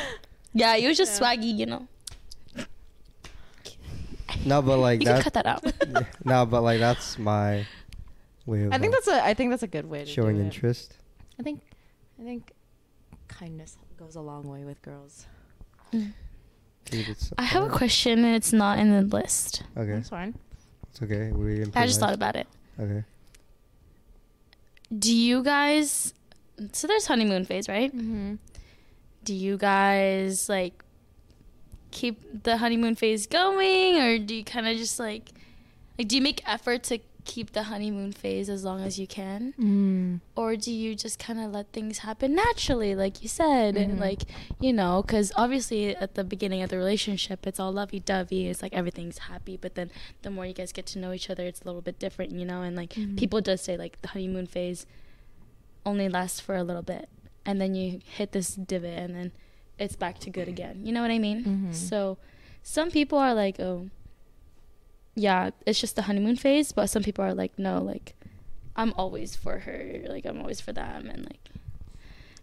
yeah, 0.53 0.75
you 0.75 0.87
was 0.87 0.97
just 0.97 1.21
Yeah. 1.21 1.35
swaggy, 1.35 1.55
you 1.55 1.67
know. 1.67 1.87
no, 4.45 4.61
but 4.61 4.77
like 4.77 5.01
You 5.01 5.05
can 5.07 5.15
that. 5.17 5.23
cut 5.23 5.33
that 5.33 5.45
out. 5.45 5.63
no, 6.25 6.45
but 6.47 6.61
like 6.61 6.79
that's 6.79 7.19
my 7.19 7.65
way 8.47 8.63
of 8.63 8.73
I 8.73 8.77
think 8.79 8.93
uh, 8.93 8.97
that's 8.97 9.07
a. 9.07 9.23
I 9.25 9.33
think 9.33 9.51
that's 9.51 9.63
a 9.63 9.67
good 9.67 9.85
way 9.85 10.05
to 10.05 10.09
showing 10.09 10.37
do 10.37 10.41
it. 10.41 10.45
interest. 10.45 10.95
I 11.39 11.43
think. 11.43 11.61
I 12.19 12.23
think 12.23 12.51
kindness 13.27 13.77
goes 13.97 14.15
a 14.15 14.21
long 14.21 14.47
way 14.47 14.63
with 14.65 14.81
girls. 14.81 15.27
Dude, 15.91 17.15
I 17.37 17.43
have 17.43 17.63
a 17.63 17.69
question, 17.69 18.23
and 18.25 18.35
it's 18.35 18.53
not 18.53 18.79
in 18.79 18.91
the 18.91 19.01
list. 19.15 19.63
Okay, 19.77 19.91
That's 19.91 20.09
fine. 20.09 20.35
it's 20.89 21.01
okay. 21.01 21.31
We 21.31 21.63
I 21.75 21.85
just 21.85 21.99
thought 21.99 22.13
about 22.13 22.35
it. 22.35 22.47
Okay. 22.79 23.03
Do 24.97 25.13
you 25.13 25.43
guys? 25.43 26.13
So 26.71 26.87
there's 26.87 27.05
honeymoon 27.07 27.45
phase, 27.45 27.67
right? 27.67 27.95
Mm-hmm. 27.95 28.35
Do 29.23 29.33
you 29.33 29.57
guys 29.57 30.47
like 30.49 30.83
keep 31.91 32.43
the 32.43 32.57
honeymoon 32.57 32.95
phase 32.95 33.27
going, 33.27 33.97
or 33.97 34.17
do 34.17 34.33
you 34.35 34.43
kind 34.43 34.67
of 34.67 34.77
just 34.77 34.97
like, 34.99 35.31
like, 35.97 36.07
do 36.07 36.15
you 36.15 36.21
make 36.21 36.41
effort 36.49 36.83
to 36.83 36.99
keep 37.33 37.51
the 37.57 37.63
honeymoon 37.71 38.11
phase 38.21 38.47
as 38.49 38.63
long 38.63 38.79
as 38.87 38.93
you 39.01 39.05
can? 39.19 39.53
Mm. 39.59 40.21
or 40.41 40.55
do 40.55 40.71
you 40.81 40.95
just 40.95 41.17
kind 41.19 41.39
of 41.43 41.51
let 41.57 41.65
things 41.77 41.95
happen 42.07 42.29
naturally 42.45 42.93
like 43.03 43.15
you 43.23 43.29
said 43.41 43.75
Mhm. 43.75 43.99
like 44.07 44.21
you 44.65 44.71
know 44.79 44.93
because 45.03 45.27
obviously 45.43 45.81
at 46.05 46.11
the 46.15 46.23
beginning 46.33 46.61
of 46.63 46.69
the 46.71 46.77
relationship 46.77 47.39
it's 47.49 47.59
all 47.59 47.71
lovey-dovey 47.81 48.41
it's 48.49 48.61
like 48.65 48.73
everything's 48.81 49.19
happy 49.31 49.55
but 49.63 49.71
then 49.77 49.89
the 50.23 50.31
more 50.35 50.45
you 50.49 50.53
guys 50.61 50.71
get 50.79 50.85
to 50.93 50.97
know 50.99 51.11
each 51.17 51.29
other 51.29 51.43
it's 51.49 51.61
a 51.61 51.65
little 51.69 51.81
bit 51.89 51.97
different 52.05 52.31
you 52.39 52.45
know 52.51 52.61
and 52.67 52.75
like 52.81 52.93
Mhm. 52.93 53.17
people 53.21 53.39
just 53.41 53.63
say 53.67 53.75
like 53.83 53.93
the 54.03 54.09
honeymoon 54.13 54.47
phase 54.47 54.85
only 55.85 56.09
lasts 56.09 56.39
for 56.39 56.55
a 56.55 56.63
little 56.63 56.81
bit 56.81 57.09
and 57.45 57.59
then 57.61 57.75
you 57.75 57.99
hit 58.05 58.31
this 58.31 58.55
divot 58.55 58.97
and 59.05 59.15
then 59.15 59.31
it's 59.79 59.95
back 59.95 60.19
to 60.19 60.29
good 60.29 60.47
again 60.47 60.81
you 60.85 60.91
know 60.91 61.01
what 61.01 61.11
i 61.11 61.19
mean 61.19 61.43
Mhm. 61.43 61.73
so 61.73 62.17
some 62.63 62.89
people 62.91 63.17
are 63.17 63.33
like 63.33 63.59
oh 63.59 63.89
yeah 65.19 65.49
it's 65.65 65.79
just 65.81 65.95
the 65.95 66.03
honeymoon 66.03 66.35
phase 66.35 66.71
but 66.71 66.85
some 66.87 67.01
people 67.03 67.25
are 67.25 67.33
like 67.33 67.57
no 67.57 67.81
like 67.81 68.13
i'm 68.75 68.93
always 68.93 69.35
for 69.35 69.59
her 69.65 70.03
like 70.07 70.25
i'm 70.25 70.39
always 70.39 70.61
for 70.61 70.71
them 70.71 71.07
and 71.09 71.25
like 71.25 71.49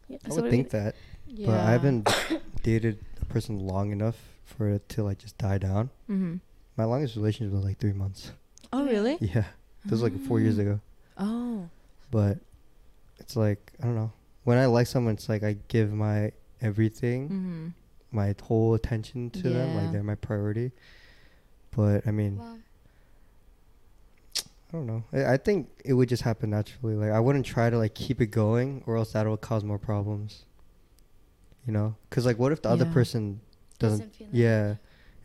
yeah, 0.08 0.18
I 0.26 0.28
so 0.30 0.42
would 0.42 0.50
think 0.50 0.68
that, 0.70 0.96
Yeah. 1.26 1.46
but 1.46 1.60
I 1.60 1.70
haven't 1.70 2.04
dated 2.62 2.98
a 3.22 3.24
person 3.24 3.58
long 3.66 3.90
enough 3.90 4.16
for 4.44 4.68
it 4.68 4.86
to 4.90 5.02
like 5.02 5.16
just 5.18 5.38
die 5.38 5.56
down. 5.56 5.88
Mm-hmm. 6.10 6.34
My 6.76 6.84
longest 6.84 7.16
relationship 7.16 7.54
was 7.54 7.64
like 7.64 7.78
three 7.78 7.94
months. 7.94 8.32
Oh 8.70 8.84
really? 8.84 9.16
Yeah, 9.22 9.44
this 9.82 9.92
was 9.92 10.02
like 10.02 10.12
four 10.28 10.40
years 10.40 10.58
ago. 10.58 10.78
Oh. 11.16 11.70
But 12.10 12.36
it's 13.18 13.34
like 13.34 13.72
I 13.82 13.86
don't 13.86 13.94
know. 13.96 14.12
When 14.44 14.58
I 14.58 14.66
like 14.66 14.86
someone, 14.88 15.14
it's 15.14 15.30
like 15.30 15.42
I 15.42 15.56
give 15.68 15.90
my 15.94 16.32
everything, 16.60 17.28
Mm-hmm. 17.30 17.66
my 18.12 18.34
whole 18.42 18.74
attention 18.74 19.30
to 19.30 19.48
them. 19.48 19.74
Like 19.74 19.90
they're 19.90 20.02
my 20.02 20.16
priority. 20.16 20.72
But 21.76 22.06
I 22.06 22.10
mean, 22.10 22.38
Wow. 22.38 22.56
I 24.36 24.76
don't 24.76 24.86
know. 24.86 25.04
I, 25.12 25.34
I 25.34 25.36
think 25.36 25.68
it 25.84 25.92
would 25.94 26.08
just 26.08 26.22
happen 26.22 26.50
naturally. 26.50 26.94
Like 26.96 27.10
I 27.10 27.20
wouldn't 27.20 27.46
try 27.46 27.70
to 27.70 27.78
like 27.78 27.94
keep 27.94 28.20
it 28.20 28.26
going, 28.26 28.82
or 28.86 28.96
else 28.96 29.12
that 29.12 29.26
will 29.26 29.36
cause 29.36 29.62
more 29.64 29.78
problems. 29.78 30.44
You 31.66 31.72
know, 31.72 31.94
because 32.10 32.26
like, 32.26 32.38
what 32.38 32.52
if 32.52 32.60
the 32.62 32.68
other 32.70 32.84
person 32.86 33.40
doesn't? 33.78 33.98
Doesn't 33.98 34.14
feel 34.16 34.26
like- 34.26 34.34
yeah, 34.36 34.70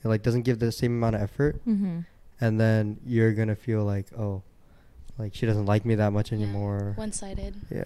it, 0.04 0.08
like 0.08 0.24
doesn't 0.24 0.44
give 0.44 0.60
the 0.60 0.72
same 0.72 0.94
amount 0.94 1.16
of 1.16 1.22
effort, 1.22 1.60
Mm-hmm. 1.68 2.00
and 2.40 2.60
then 2.60 2.98
you're 3.06 3.34
gonna 3.34 3.56
feel 3.58 3.84
like, 3.84 4.06
oh, 4.18 4.42
like 5.18 5.36
she 5.36 5.46
doesn't 5.46 5.66
like 5.66 5.84
me 5.86 5.96
that 5.96 6.14
much 6.14 6.32
Yeah. 6.32 6.38
anymore. 6.38 6.94
one-sided 6.96 7.56
Yeah. 7.70 7.84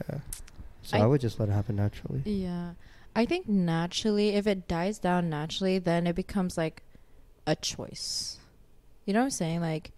So 0.84 0.98
I, 0.98 1.02
I- 1.02 1.06
would 1.08 1.22
just 1.22 1.40
let 1.40 1.50
it 1.50 1.54
happen 1.54 1.76
naturally. 1.78 2.22
Yeah. 2.26 2.74
I 3.16 3.26
think 3.26 3.48
naturally, 3.48 4.30
if 4.30 4.46
it 4.48 4.68
dies 4.68 4.98
down 5.00 5.30
naturally, 5.30 5.78
then 5.80 6.06
it 6.08 6.16
becomes 6.16 6.58
like 6.58 6.84
a 7.48 7.56
choice. 7.56 8.38
You 9.06 9.14
know 9.14 9.20
what 9.20 9.26
I'm 9.26 9.32
saying? 9.32 9.62
Like, 9.62 9.92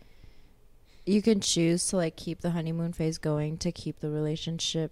you 1.06 1.22
can 1.22 1.39
choose 1.39 1.86
to 1.88 1.98
like 1.98 2.15
keep 2.15 2.41
the 2.41 2.52
honeymoon 2.52 2.94
phase 2.94 3.18
going 3.18 3.58
to 3.60 3.72
keep 3.72 4.00
the 4.00 4.10
relationship 4.10 4.91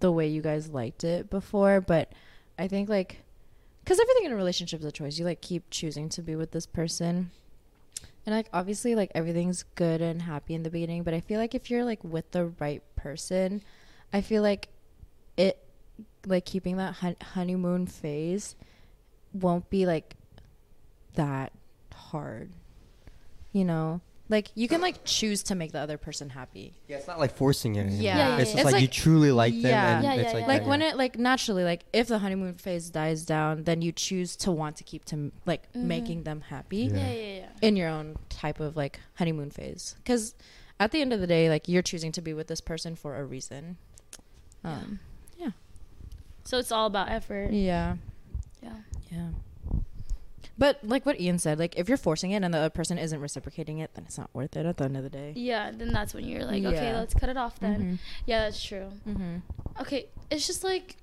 the 0.00 0.12
way 0.12 0.28
you 0.28 0.40
guys 0.40 0.68
liked 0.68 1.04
it 1.04 1.28
before. 1.28 1.80
But 1.80 2.12
I 2.58 2.68
think 2.68 2.88
like, 2.88 3.22
because 3.82 3.98
everything 3.98 4.24
in 4.26 4.32
a 4.32 4.36
relationship 4.36 4.80
is 4.80 4.86
a 4.86 4.92
choice. 4.92 5.18
You 5.18 5.24
like 5.24 5.40
keep 5.40 5.64
choosing 5.70 6.08
to 6.10 6.22
be 6.22 6.36
with 6.36 6.52
this 6.52 6.66
person. 6.66 7.30
And 8.26 8.34
like 8.34 8.48
obviously 8.52 8.94
like 8.94 9.10
everything's 9.14 9.64
good 9.74 10.00
and 10.00 10.22
happy 10.22 10.54
in 10.54 10.62
the 10.62 10.70
beginning, 10.70 11.02
but 11.02 11.14
I 11.14 11.20
feel 11.20 11.40
like 11.40 11.54
if 11.54 11.70
you're 11.70 11.84
like 11.84 12.04
with 12.04 12.30
the 12.30 12.46
right 12.60 12.82
person, 12.94 13.62
I 14.12 14.20
feel 14.20 14.42
like 14.42 14.68
it 15.36 15.58
like 16.26 16.44
keeping 16.44 16.76
that 16.76 16.94
hun- 16.94 17.16
honeymoon 17.32 17.86
phase 17.86 18.54
won't 19.32 19.68
be 19.70 19.86
like 19.86 20.14
that 21.14 21.52
hard. 21.92 22.50
You 23.52 23.64
know, 23.64 24.00
like 24.28 24.50
you 24.54 24.68
can 24.68 24.80
like 24.82 25.04
choose 25.04 25.42
to 25.44 25.54
make 25.54 25.72
the 25.72 25.78
other 25.80 25.96
person 25.96 26.28
happy. 26.30 26.74
Yeah, 26.86 26.98
it's 26.98 27.06
not 27.06 27.18
like 27.18 27.34
forcing 27.34 27.76
it. 27.76 27.80
anymore. 27.80 28.02
Yeah. 28.02 28.16
Yeah, 28.18 28.28
yeah, 28.28 28.36
it's 28.42 28.50
yeah. 28.50 28.56
just 28.56 28.64
It's 28.66 28.72
like, 28.74 28.82
you 28.82 28.88
truly 28.88 29.32
like 29.32 29.54
them, 29.54 29.62
Yeah. 29.62 29.94
and 29.96 30.04
Yeah, 30.04 30.14
it's 30.14 30.22
yeah, 30.28 30.32
like 30.32 30.40
yeah. 30.42 30.46
Like 30.48 30.66
when 30.66 30.80
yeah. 30.80 30.88
it 30.90 30.96
like 30.96 31.18
naturally 31.18 31.64
like 31.64 31.84
if 31.92 32.08
the 32.08 32.18
honeymoon 32.18 32.54
phase 32.54 32.90
dies 32.90 33.24
down, 33.24 33.64
then 33.64 33.80
you 33.80 33.90
choose 33.90 34.36
to 34.36 34.52
want 34.52 34.76
to 34.76 34.84
keep 34.84 35.04
to 35.06 35.32
like 35.46 35.72
Mhm. 35.72 35.82
making 35.84 36.22
them 36.24 36.42
happy 36.42 36.76
Yeah. 36.92 36.96
yeah 36.96 37.12
yeah 37.12 37.36
yeah 37.38 37.46
in 37.62 37.76
your 37.76 37.88
own 37.88 38.16
type 38.28 38.60
of 38.60 38.76
like 38.76 39.00
honeymoon 39.14 39.50
phase. 39.50 39.94
Because 39.98 40.34
at 40.78 40.92
the 40.92 41.00
end 41.00 41.12
of 41.14 41.20
the 41.20 41.26
day, 41.26 41.48
like 41.48 41.66
you're 41.66 41.82
choosing 41.82 42.12
to 42.12 42.20
be 42.20 42.34
with 42.34 42.48
this 42.48 42.60
person 42.60 42.94
for 42.96 43.16
a 43.16 43.24
reason. 43.24 43.78
Um, 44.64 45.00
yeah 45.38 45.50
so 46.44 46.58
it's 46.58 46.72
all 46.72 46.86
about 46.86 47.08
effort 47.10 47.52
yeah. 47.52 47.96
yeah 48.62 48.72
Yeah. 49.10 49.28
But 50.58 50.80
like 50.82 51.06
what 51.06 51.20
Ian 51.20 51.38
said, 51.38 51.58
like 51.58 51.76
if 51.78 51.88
you're 51.88 51.96
forcing 51.96 52.32
it 52.32 52.42
and 52.42 52.52
the 52.52 52.58
other 52.58 52.70
person 52.70 52.98
isn't 52.98 53.20
reciprocating 53.20 53.78
it, 53.78 53.94
then 53.94 54.04
it's 54.06 54.18
not 54.18 54.28
worth 54.34 54.56
it 54.56 54.66
at 54.66 54.76
the 54.76 54.84
end 54.84 54.96
of 54.96 55.04
the 55.04 55.10
day. 55.10 55.32
yeah 55.36 55.70
then 55.72 55.92
that's 55.92 56.12
when 56.14 56.24
you're 56.26 56.44
like 56.44 56.64
okay 56.64 56.92
let's 56.94 57.14
cut 57.14 57.28
it 57.28 57.36
off 57.36 57.58
then 57.60 57.98
yeah 58.26 58.44
that's 58.44 58.62
true 58.62 58.88
Mm-hmm. 59.08 59.36
okay 59.80 60.06
it's 60.30 60.46
just 60.46 60.64
like 60.64 60.96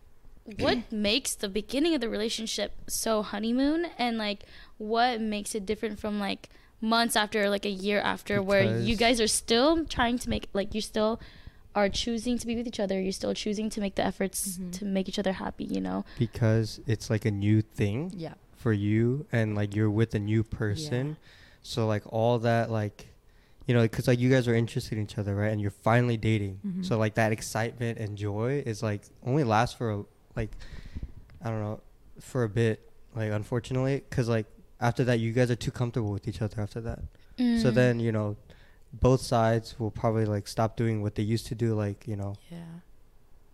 what 0.60 0.78
makes 0.92 1.36
the 1.36 1.48
beginning 1.50 1.96
of 1.96 2.02
the 2.02 2.10
relationship 2.10 2.74
so 2.88 3.22
honeymoon 3.24 3.88
and 3.98 4.18
like 4.18 4.44
what 4.78 5.22
makes 5.22 5.56
it 5.56 5.66
different 5.66 6.00
from 6.00 6.20
like 6.20 6.50
months 6.82 7.16
after 7.16 7.50
like 7.50 7.66
a 7.66 7.70
year 7.88 8.00
after 8.02 8.42
where 8.44 8.80
you 8.80 8.96
guys 8.96 9.20
are 9.22 9.28
still 9.28 9.86
trying 9.86 10.18
to 10.20 10.30
make 10.30 10.50
like 10.54 10.76
you 10.76 10.82
still 10.82 11.20
are 11.74 11.90
choosing 11.90 12.38
to 12.38 12.46
be 12.46 12.56
with 12.56 12.68
each 12.68 12.80
other 12.80 13.02
you're 13.02 13.12
still 13.12 13.34
choosing 13.34 13.70
to 13.70 13.80
make 13.82 13.96
the 13.96 14.06
efforts 14.06 14.58
Mhm. 14.58 14.72
to 14.80 14.86
make 14.86 15.08
each 15.10 15.18
other 15.20 15.34
happy 15.34 15.64
you 15.66 15.82
know 15.82 16.06
because 16.20 16.80
it's 16.86 17.10
like 17.10 17.26
a 17.26 17.32
new 17.32 17.62
thing 17.62 18.12
Yeah. 18.16 18.34
For 18.66 18.74
you, 18.74 19.28
and 19.32 19.54
like 19.56 19.76
you're 19.76 19.92
with 19.92 20.16
a 20.16 20.20
new 20.20 20.44
person, 20.44 21.18
so 21.62 21.86
like 21.86 22.02
all 22.12 22.40
that 22.40 22.72
like, 22.72 22.98
you 23.68 23.76
know, 23.76 23.84
because 23.84 24.08
like 24.08 24.18
you 24.20 24.28
guys 24.36 24.48
are 24.48 24.56
interested 24.56 24.98
in 24.98 25.04
each 25.04 25.20
other, 25.20 25.36
right? 25.36 25.52
And 25.54 25.62
you're 25.62 25.78
finally 25.90 26.18
dating, 26.18 26.56
Mhm. 26.66 26.84
so 26.84 26.98
like 26.98 27.14
that 27.14 27.32
excitement 27.32 28.00
and 28.00 28.18
joy 28.18 28.64
is 28.66 28.82
like 28.82 29.04
only 29.24 29.44
lasts 29.44 29.76
for 29.78 29.88
a, 29.92 30.04
like, 30.36 30.50
I 31.44 31.52
don't 31.52 31.62
know, 31.62 31.80
for 32.20 32.42
a 32.44 32.50
bit. 32.50 32.78
Like 33.16 33.32
unfortunately, 33.32 34.02
because 34.10 34.28
like 34.28 34.48
after 34.82 35.04
that, 35.04 35.20
you 35.20 35.32
guys 35.32 35.52
are 35.52 35.56
too 35.68 35.72
comfortable 35.72 36.12
with 36.12 36.28
each 36.28 36.42
other. 36.42 36.60
After 36.60 36.82
that, 36.82 37.00
so 37.62 37.70
Mm. 37.70 37.76
then 37.76 38.00
you 38.00 38.12
know, 38.12 38.36
both 39.08 39.22
sides 39.22 39.80
will 39.80 39.92
probably 39.92 40.26
like 40.26 40.48
stop 40.48 40.76
doing 40.76 41.04
what 41.04 41.14
they 41.14 41.24
used 41.36 41.46
to 41.52 41.56
do, 41.66 41.76
like 41.76 42.08
you 42.08 42.16
know, 42.16 42.34
Yeah. 42.50 42.80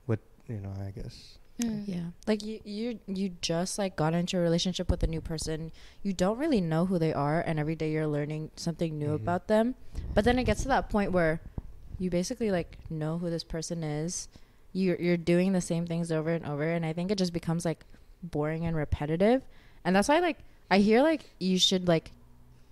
what 0.06 0.20
you 0.48 0.62
know, 0.62 0.72
I 0.88 0.92
guess. 0.92 1.38
Mm. 1.62 1.84
Yeah. 1.88 2.06
Like 2.28 2.44
you 2.44 2.60
you 2.64 3.00
you 3.08 3.30
just 3.42 3.78
like 3.78 3.96
got 3.96 4.14
into 4.14 4.38
a 4.38 4.42
relationship 4.42 4.90
with 4.90 5.04
a 5.04 5.08
new 5.08 5.22
person. 5.22 5.72
You 6.04 6.14
don't 6.14 6.38
really 6.38 6.62
know 6.62 6.86
who 6.86 6.98
they 7.00 7.14
are 7.14 7.42
and 7.42 7.60
every 7.60 7.76
day 7.76 7.92
you're 7.92 8.08
learning 8.08 8.52
something 8.56 8.98
new 8.98 9.10
Mhm. 9.10 9.16
about 9.22 9.48
them. 9.48 9.76
But 10.14 10.26
then 10.26 10.40
it 10.40 10.46
gets 10.46 10.62
to 10.64 10.68
that 10.70 10.90
point 10.90 11.12
where 11.12 11.42
you 12.00 12.10
basically 12.10 12.52
like 12.52 12.78
know 12.90 13.18
who 13.20 13.30
this 13.30 13.44
person 13.44 13.84
is. 13.84 14.28
You're 14.74 14.96
you're 14.98 15.18
doing 15.18 15.52
the 15.54 15.62
same 15.62 15.86
things 15.86 16.12
over 16.12 16.30
and 16.32 16.46
over 16.46 16.64
and 16.64 16.86
I 16.86 16.94
think 16.94 17.12
it 17.12 17.18
just 17.18 17.34
becomes 17.34 17.66
like 17.66 17.86
boring 18.24 18.66
and 18.66 18.76
repetitive. 18.76 19.42
And 19.84 19.96
that's 19.96 20.08
why 20.10 20.20
like 20.20 20.40
I 20.70 20.80
hear 20.80 21.02
like 21.04 21.30
you 21.40 21.60
should 21.60 21.88
like 21.88 22.12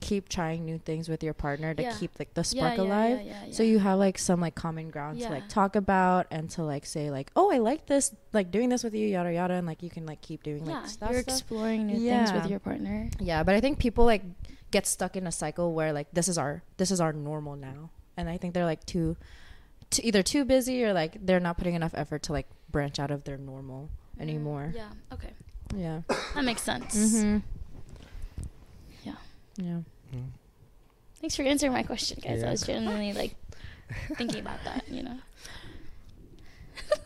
keep 0.02 0.30
trying 0.30 0.64
new 0.66 0.78
things 0.78 1.10
with 1.10 1.22
your 1.24 1.34
partner 1.34 1.74
to 1.74 1.84
Yeah. 1.84 1.94
keep 2.00 2.12
like 2.20 2.34
the 2.34 2.44
spark 2.44 2.78
yeah, 2.78 2.84
alive. 2.84 3.22
yeah, 3.26 3.52
So 3.52 3.64
you 3.64 3.80
have 3.80 4.00
like 4.00 4.18
some 4.18 4.40
like 4.40 4.56
common 4.56 4.90
ground 4.90 5.20
to 5.20 5.30
like 5.30 5.50
talk 5.50 5.76
about 5.76 6.28
and 6.32 6.50
to 6.52 6.64
like 6.64 6.86
say 6.86 7.12
like, 7.12 7.32
oh, 7.36 7.52
I 7.52 7.58
like 7.58 7.86
this, 7.88 8.16
like 8.32 8.50
doing 8.52 8.70
this 8.70 8.84
with 8.84 8.94
you, 8.96 9.08
yada 9.08 9.34
yada, 9.34 9.56
and 9.56 9.68
like 9.68 9.84
you 9.84 9.90
can 9.90 10.06
like 10.06 10.22
keep 10.22 10.44
doing 10.44 10.66
like 10.66 10.88
stuff. 10.88 11.12
you're 11.12 11.22
stuff. 11.22 11.36
exploring 11.36 11.88
new 11.88 12.00
things 12.00 12.32
with 12.32 12.48
your 12.50 12.60
partner. 12.60 13.10
Yeah, 13.20 13.44
but 13.44 13.56
I 13.56 13.60
think 13.62 13.78
people 13.80 14.06
like 14.06 14.24
get 14.72 14.86
stuck 14.88 15.18
in 15.18 15.28
a 15.28 15.32
cycle 15.32 15.74
where 15.74 15.92
like 15.92 16.08
this 16.14 16.28
is 16.28 16.38
our 16.38 16.64
this 16.78 16.92
is 16.92 17.02
our 17.02 17.12
normal 17.12 17.56
now, 17.58 17.90
and 18.16 18.30
I 18.30 18.38
think 18.38 18.54
they're 18.54 18.66
like 18.66 18.86
too, 18.86 19.18
too 19.90 20.02
either 20.06 20.24
too 20.24 20.46
busy 20.46 20.84
or 20.86 20.94
like 20.94 21.18
they're 21.26 21.40
not 21.42 21.58
putting 21.58 21.76
enough 21.76 21.92
effort 21.94 22.24
to 22.24 22.32
like 22.34 22.48
branch 22.72 23.00
out 23.00 23.12
of 23.12 23.24
their 23.26 23.38
normal 23.38 23.90
anymore. 24.20 24.72
Mm, 24.72 24.76
Yeah. 24.76 24.90
Okay. 25.14 25.34
Yeah. 25.76 26.02
That 26.36 26.44
makes 26.46 26.62
sense. 26.62 26.96
Mm-hmm. 26.96 27.38
Yeah. 29.60 29.80
Yeah. 30.12 30.20
Mm. 30.20 30.30
Thanks 31.22 31.36
for 31.36 31.44
answering 31.44 31.74
my 31.74 31.84
question, 31.84 32.20
guys. 32.24 32.42
Yeah. 32.42 32.48
I 32.48 32.52
was 32.52 32.62
genuinely 32.62 33.14
like 33.14 33.36
thinking 34.16 34.40
about 34.40 34.60
that. 34.66 34.88
You 34.90 35.04
know. 35.04 35.18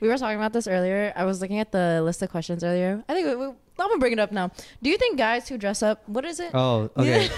We 0.00 0.08
were 0.08 0.18
talking 0.18 0.36
about 0.36 0.52
this 0.52 0.66
earlier. 0.66 1.12
I 1.14 1.24
was 1.24 1.40
looking 1.40 1.60
at 1.60 1.70
the 1.70 2.02
list 2.02 2.20
of 2.22 2.30
questions 2.30 2.64
earlier. 2.64 3.04
I 3.08 3.14
think 3.14 3.24
we, 3.28 3.36
we, 3.36 3.44
I'm 3.46 3.54
gonna 3.78 3.98
bring 3.98 4.12
it 4.12 4.18
up 4.18 4.32
now. 4.32 4.50
Do 4.82 4.90
you 4.90 4.98
think 4.98 5.16
guys 5.16 5.48
who 5.48 5.56
dress 5.56 5.80
up, 5.80 6.02
what 6.08 6.24
is 6.24 6.40
it? 6.40 6.50
Oh, 6.52 6.90
okay. 6.96 7.30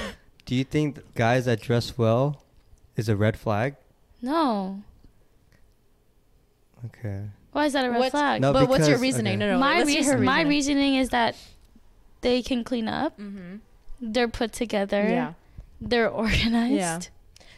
Do 0.46 0.54
you 0.54 0.64
think 0.64 1.14
guys 1.14 1.44
that 1.44 1.60
dress 1.60 1.98
well 1.98 2.42
is 2.96 3.10
a 3.10 3.16
red 3.16 3.36
flag? 3.36 3.76
No. 4.22 4.82
Okay. 6.86 7.24
Why 7.52 7.66
is 7.66 7.74
that 7.74 7.84
a 7.84 7.90
red 7.90 7.98
What's- 7.98 8.10
flag? 8.12 8.40
No, 8.40 8.54
but 8.54 8.66
what's 8.66 8.88
your 8.88 8.96
reasoning? 8.98 9.34
okay. 9.34 9.36
No, 9.46 9.52
no. 9.52 9.58
my 9.58 9.80
let's 9.80 9.88
reason, 9.88 10.24
my 10.24 10.40
reasoning. 10.40 10.48
reasoning 10.48 10.94
is 10.96 11.10
that 11.10 11.36
they 12.22 12.40
can 12.40 12.64
clean 12.64 12.88
up. 12.88 13.18
Mm-hmm. 13.18 13.56
They're 14.00 14.28
put 14.28 14.52
together. 14.52 15.02
Yeah. 15.02 15.32
They're 15.80 16.08
organized. 16.10 16.74
Yeah. 16.74 17.00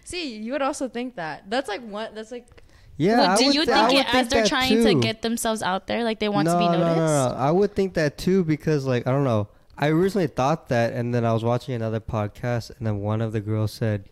See, 0.05 0.37
you 0.37 0.53
would 0.53 0.63
also 0.63 0.89
think 0.89 1.17
that. 1.17 1.49
That's 1.51 1.69
like 1.69 1.83
what. 1.83 2.15
That's 2.15 2.31
like. 2.31 2.63
Yeah. 2.97 3.19
Well, 3.19 3.37
do 3.39 3.47
would 3.47 3.55
you 3.55 3.65
th- 3.67 3.77
I 3.77 3.87
think 3.89 3.99
would 3.99 4.07
it 4.07 4.15
as 4.15 4.29
they're 4.29 4.43
that 4.43 4.49
trying 4.49 4.83
to 4.85 4.95
get 5.01 5.23
themselves 5.23 5.63
out 5.63 5.87
there, 5.87 6.03
like 6.05 6.19
they 6.19 6.29
want 6.31 6.49
to 6.49 6.57
be 6.59 6.65
No, 6.65 6.73
no, 6.73 6.79
noticed? 6.79 6.97
No, 6.99 7.29
no, 7.29 7.35
I 7.37 7.51
would 7.51 7.75
think 7.75 7.95
that 7.95 8.17
too 8.17 8.43
because, 8.45 8.87
like, 8.87 9.07
I 9.07 9.11
don't 9.11 9.25
know. 9.25 9.49
I 9.77 9.89
originally 9.89 10.29
thought 10.29 10.69
that, 10.71 10.95
and 10.95 11.15
then 11.15 11.25
I 11.27 11.35
was 11.35 11.45
watching 11.45 11.75
another 11.75 12.01
podcast, 12.01 12.71
and 12.79 12.87
then 12.87 13.01
one 13.01 13.21
of 13.21 13.33
the 13.33 13.41
girls 13.41 13.73
said 13.73 14.09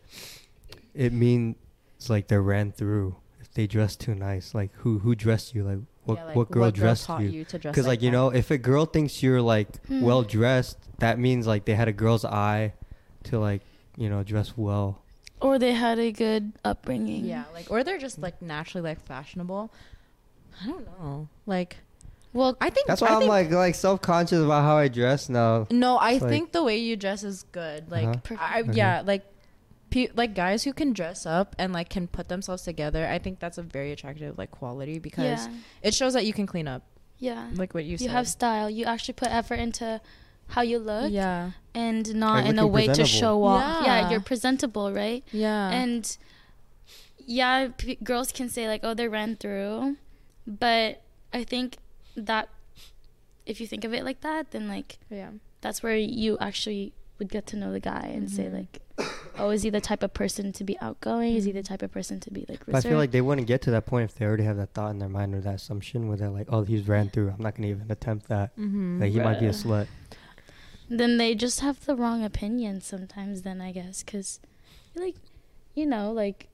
it 0.94 1.12
means 1.12 1.56
like 2.08 2.28
they 2.28 2.36
ran 2.36 2.72
through 2.72 3.16
if 3.40 3.50
they 3.54 3.66
dress 3.66 3.96
too 3.96 4.14
nice. 4.14 4.54
Like, 4.54 4.70
who 4.78 4.98
who 4.98 5.14
dressed 5.14 5.54
you? 5.54 5.64
Like, 5.64 5.78
what 6.04 6.18
yeah, 6.18 6.24
like, 6.26 6.36
what 6.36 6.50
girl 6.50 6.70
dressed 6.70 7.06
taught 7.06 7.22
you? 7.22 7.44
to 7.46 7.58
dress 7.58 7.72
Because, 7.72 7.86
like, 7.86 8.02
you 8.02 8.10
know, 8.10 8.28
if 8.28 8.50
a 8.50 8.58
girl 8.58 8.84
thinks 8.84 9.22
you're 9.22 9.40
like 9.40 9.82
Hmm. 9.86 10.02
well 10.02 10.22
dressed, 10.22 10.76
that 10.98 11.18
means 11.18 11.46
like 11.46 11.64
they 11.64 11.74
had 11.74 11.88
a 11.88 11.92
girl's 11.92 12.24
eye 12.24 12.72
to 13.24 13.38
like 13.38 13.62
you 13.96 14.08
know 14.08 14.22
dress 14.22 14.56
well. 14.56 15.00
Or 15.40 15.58
they 15.58 15.72
had 15.74 15.98
a 15.98 16.10
good 16.12 16.52
upbringing. 16.64 17.24
Yeah, 17.26 17.44
like 17.52 17.70
or 17.70 17.84
they're 17.84 17.98
just 17.98 18.18
like 18.18 18.40
naturally 18.40 18.82
like 18.88 19.04
fashionable. 19.04 19.72
I 20.62 20.66
don't 20.66 20.86
know. 21.00 21.28
Like, 21.46 21.76
Well, 22.32 22.56
I 22.60 22.70
think 22.70 22.86
That's 22.86 23.00
why 23.00 23.08
I 23.08 23.12
I'm 23.14 23.18
think- 23.20 23.28
like 23.28 23.50
like 23.50 23.74
self 23.74 24.00
conscious 24.00 24.42
about 24.42 24.62
how 24.62 24.76
I 24.76 24.88
dress 24.88 25.28
now. 25.28 25.66
No, 25.70 25.96
I 25.96 26.12
like- 26.18 26.22
think 26.30 26.52
the 26.52 26.62
way 26.62 26.78
you 26.78 26.96
dress 26.96 27.24
is 27.24 27.42
good. 27.52 27.90
Like, 27.90 28.06
Uh-huh. 28.06 28.36
I, 28.40 28.60
Okay. 28.62 28.72
yeah, 28.72 29.02
like, 29.04 29.24
pe- 29.90 30.08
like 30.16 30.34
guys 30.34 30.62
who 30.64 30.72
can 30.72 30.92
dress 30.92 31.26
up 31.26 31.54
and 31.58 31.72
like 31.72 31.88
can 31.90 32.06
put 32.08 32.28
themselves 32.28 32.62
together. 32.62 33.06
I 33.06 33.18
think 33.18 33.38
that's 33.40 33.58
a 33.58 33.62
very 33.62 33.92
attractive 33.92 34.38
like 34.38 34.50
quality 34.50 34.98
because 34.98 35.46
yeah, 35.46 35.52
it 35.82 35.92
shows 35.94 36.14
that 36.14 36.24
you 36.24 36.32
can 36.32 36.46
clean 36.46 36.66
up, 36.68 36.82
yeah. 37.18 37.50
like 37.54 37.74
what 37.74 37.84
you, 37.84 37.92
You, 37.92 37.98
said. 37.98 38.10
have 38.10 38.28
style. 38.28 38.70
You 38.70 38.84
actually 38.86 39.14
put 39.14 39.30
effort 39.30 39.56
into 39.58 40.00
how 40.48 40.62
you 40.62 40.78
look, 40.78 41.10
yeah, 41.10 41.50
and 41.74 42.14
not 42.14 42.44
Like 42.44 42.50
in 42.50 42.58
a 42.58 42.66
way 42.66 42.86
to 42.86 43.04
show 43.04 43.42
off. 43.44 43.84
Yeah. 43.84 44.00
Yeah. 44.02 44.10
you're 44.10 44.20
presentable, 44.20 44.92
right? 44.92 45.24
yeah, 45.32 45.70
And 45.70 46.16
yeah, 47.26 47.68
p- 47.76 47.96
girls 48.02 48.32
can 48.32 48.48
say 48.48 48.68
like, 48.68 48.80
"Oh, 48.82 48.94
they 48.94 49.08
ran 49.08 49.36
through," 49.36 49.96
but 50.46 51.02
I 51.32 51.44
think 51.44 51.78
that 52.16 52.48
if 53.46 53.60
you 53.60 53.66
think 53.66 53.84
of 53.84 53.92
it 53.94 54.04
like 54.04 54.20
that, 54.20 54.50
then 54.50 54.68
like 54.68 54.98
yeah, 55.10 55.30
that's 55.60 55.82
where 55.82 55.96
you 55.96 56.36
actually 56.40 56.92
would 57.18 57.28
get 57.30 57.46
to 57.46 57.56
know 57.56 57.72
the 57.72 57.80
guy 57.80 58.10
and 58.12 58.28
say 58.30 58.44
Mhm. 58.44 58.52
like, 58.54 58.80
"Oh, 59.38 59.50
is 59.50 59.62
he 59.62 59.70
the 59.70 59.80
type 59.80 60.02
of 60.02 60.12
person 60.12 60.52
to 60.52 60.64
be 60.64 60.76
outgoing? 60.80 61.36
Is 61.36 61.44
he 61.44 61.52
the 61.52 61.62
type 61.62 61.80
of 61.82 61.92
person 61.92 62.18
to 62.20 62.30
be 62.30 62.44
like 62.48 62.66
But 62.66 62.74
I 62.74 62.80
feel 62.80 62.98
like 62.98 63.12
they 63.12 63.20
wouldn't 63.20 63.46
get 63.46 63.62
to 63.62 63.70
that 63.70 63.86
point 63.86 64.10
if 64.10 64.16
they 64.16 64.24
already 64.26 64.42
have 64.44 64.56
that 64.56 64.74
thought 64.74 64.90
in 64.90 64.98
their 64.98 65.08
mind 65.08 65.34
or 65.34 65.40
that 65.42 65.54
assumption 65.54 66.08
where 66.08 66.16
they're 66.16 66.28
like, 66.30 66.48
"Oh, 66.50 66.62
he's 66.64 66.86
ran 66.88 67.08
through. 67.10 67.30
I'm 67.30 67.40
not 67.42 67.54
gonna 67.54 67.68
even 67.68 67.90
attempt 67.90 68.28
that. 68.28 68.54
mm-hmm. 68.56 69.00
Like 69.00 69.12
he 69.12 69.20
might 69.20 69.38
be 69.40 69.46
a 69.46 69.50
slut." 69.50 69.86
Then 70.88 71.16
they 71.18 71.34
just 71.34 71.60
have 71.60 71.84
the 71.86 71.94
wrong 71.96 72.24
opinion 72.24 72.80
sometimes. 72.80 73.42
Then 73.42 73.60
I 73.60 73.72
guess 73.72 74.02
because, 74.02 74.40
like, 74.94 75.16
you 75.74 75.86
know, 75.86 76.12
like 76.12 76.48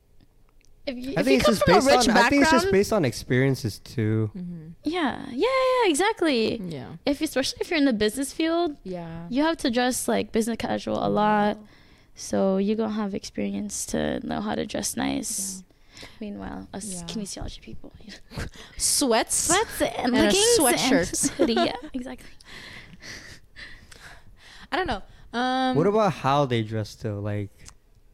if 0.87 0.97
you, 0.97 1.15
I 1.17 1.21
if 1.21 1.27
think 1.27 1.29
you 1.29 1.35
it's 1.37 1.45
come 1.45 1.55
just 1.55 1.65
from 1.87 1.95
a 1.95 1.97
rich 1.99 2.09
on. 2.09 2.17
I 2.17 2.29
think 2.29 2.43
it's 2.43 2.51
just 2.51 2.73
based 2.73 2.93
on 2.93 3.05
experiences 3.05 3.79
too. 3.81 4.31
Mm-hmm. 4.37 4.69
yeah, 4.85 5.25
yeah, 5.31 5.47
yeah, 5.85 5.91
exactly. 5.91 6.61
yeah, 6.63 6.87
If 7.05 7.21
you, 7.21 7.25
especially 7.27 7.59
if 7.61 7.71
you're 7.71 7.79
in 7.79 7.85
the 7.85 7.93
business 7.93 8.33
field, 8.33 8.77
yeah, 8.85 9.27
you 9.29 9.43
have 9.43 9.57
to 9.59 9.71
dress 9.71 10.09
like 10.09 10.33
business 10.33 10.57
casual 10.59 11.05
a 11.05 11.09
lot. 11.09 11.59
So 12.15 12.57
you 12.59 12.75
gonna 12.77 12.93
have 12.93 13.15
experience 13.15 13.87
to 13.87 14.25
know 14.27 14.41
how 14.41 14.55
to 14.55 14.67
dress 14.67 14.97
nice. 14.97 15.63
Meanwhile, 16.19 16.67
us 16.73 16.87
Yeah. 16.95 17.03
kinesiology 17.03 17.61
people, 17.61 17.93
Sweats, 18.79 19.37
sweats 19.37 19.83
and, 19.83 19.93
And 20.07 20.17
a 20.17 20.23
leggings 20.23 20.59
sweatshirts. 20.59 21.23
and 21.29 21.31
hoodie. 21.37 21.53
Yeah, 21.55 21.73
exactly. 21.93 22.29
I 24.73 24.77
don't 24.77 24.87
know. 24.87 25.03
Um, 25.33 25.77
what 25.77 25.87
about 25.87 26.13
how 26.13 26.45
they 26.47 26.63
dress 26.63 26.95
though? 26.95 27.21
Like, 27.21 27.51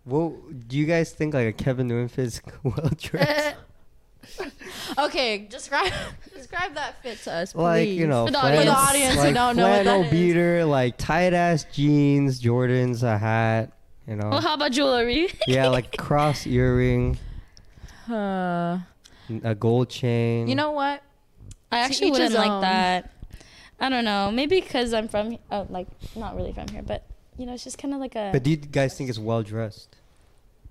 what 0.04 0.68
do 0.68 0.76
you 0.76 0.84
guys 0.86 1.12
think? 1.12 1.34
Like 1.34 1.48
a 1.48 1.52
Kevin 1.52 1.88
Newman 1.88 2.08
fits 2.08 2.40
well 2.62 2.90
dressed? 2.98 3.56
okay, 4.98 5.46
describe 5.50 5.92
describe 6.34 6.74
that 6.74 7.00
fit 7.02 7.18
to 7.22 7.32
us, 7.32 7.52
please. 7.52 7.62
like 7.62 7.88
you 7.88 8.06
know, 8.06 8.26
For 8.26 8.32
the 8.32 8.38
flannel- 8.40 8.72
audience. 8.74 9.14
For 9.14 9.20
the 9.20 9.20
audience 9.20 9.22
who 9.28 9.32
don't 9.34 9.56
know 9.56 9.62
what 9.68 9.76
that 9.76 9.82
flannel 9.84 10.02
is. 10.04 10.10
beater, 10.10 10.64
like 10.64 10.96
tight 10.98 11.32
ass 11.32 11.64
jeans, 11.72 12.40
Jordans, 12.40 13.02
a 13.02 13.16
hat. 13.18 13.72
You 14.08 14.14
know, 14.16 14.28
Well, 14.30 14.40
how 14.40 14.54
about 14.54 14.70
jewelry? 14.72 15.32
yeah, 15.48 15.66
like 15.68 15.96
cross 15.96 16.46
earring, 16.46 17.18
Uh, 18.08 18.78
a 19.42 19.54
gold 19.58 19.88
chain. 19.90 20.46
you 20.46 20.54
know 20.54 20.70
what? 20.70 21.02
I 21.72 21.80
actually 21.80 22.08
each 22.08 22.12
wouldn't 22.12 22.34
like 22.34 22.50
own. 22.50 22.60
that. 22.60 23.10
I 23.78 23.88
don't 23.88 24.04
know. 24.04 24.30
Maybe 24.30 24.60
because 24.60 24.94
I'm 24.94 25.08
from, 25.08 25.38
oh, 25.50 25.66
like, 25.68 25.86
not 26.14 26.34
really 26.36 26.52
from 26.52 26.68
here, 26.68 26.82
but 26.82 27.04
you 27.38 27.44
know, 27.46 27.52
it's 27.54 27.64
just 27.64 27.78
kind 27.78 27.92
of 27.92 28.00
like 28.00 28.14
a. 28.14 28.30
But 28.32 28.42
do 28.42 28.50
you 28.50 28.56
guys 28.56 28.96
think 28.96 29.10
it's 29.10 29.18
well 29.18 29.42
dressed? 29.42 29.96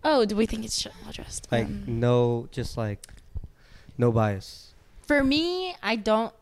oh, 0.08 0.24
do 0.24 0.36
we 0.36 0.45
think 0.45 0.64
it's 0.64 0.86
well 0.86 1.12
dressed? 1.12 1.47
Like 1.51 1.66
Um, 1.66 1.84
no, 1.88 2.47
just 2.51 2.78
like 2.78 2.99
no 3.97 4.12
bias. 4.12 4.74
For 5.01 5.24
me, 5.24 5.76
I 5.82 5.95
don't 5.95 6.34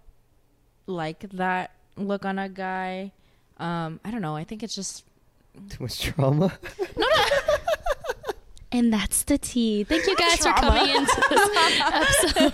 like 0.86 1.22
that 1.32 1.72
look 1.96 2.26
on 2.26 2.40
a 2.40 2.50
guy. 2.50 3.12
Um, 3.58 4.00
I 4.04 4.12
don't 4.12 4.22
know. 4.22 4.36
I 4.36 4.44
think 4.44 4.64
it's 4.64 4.76
just 4.76 5.06
Too 5.70 5.84
much 5.84 6.02
trauma. 6.02 6.58
And 8.74 8.92
that's 8.92 9.24
the 9.24 9.38
tea. 9.38 9.84
Thank 9.84 10.08
you 10.08 10.16
guys 10.16 10.38
for 10.38 10.46
Trauma. 10.46 10.62
coming 10.62 10.96
into 10.96 11.24
this 11.30 11.50
episode. 11.80 12.54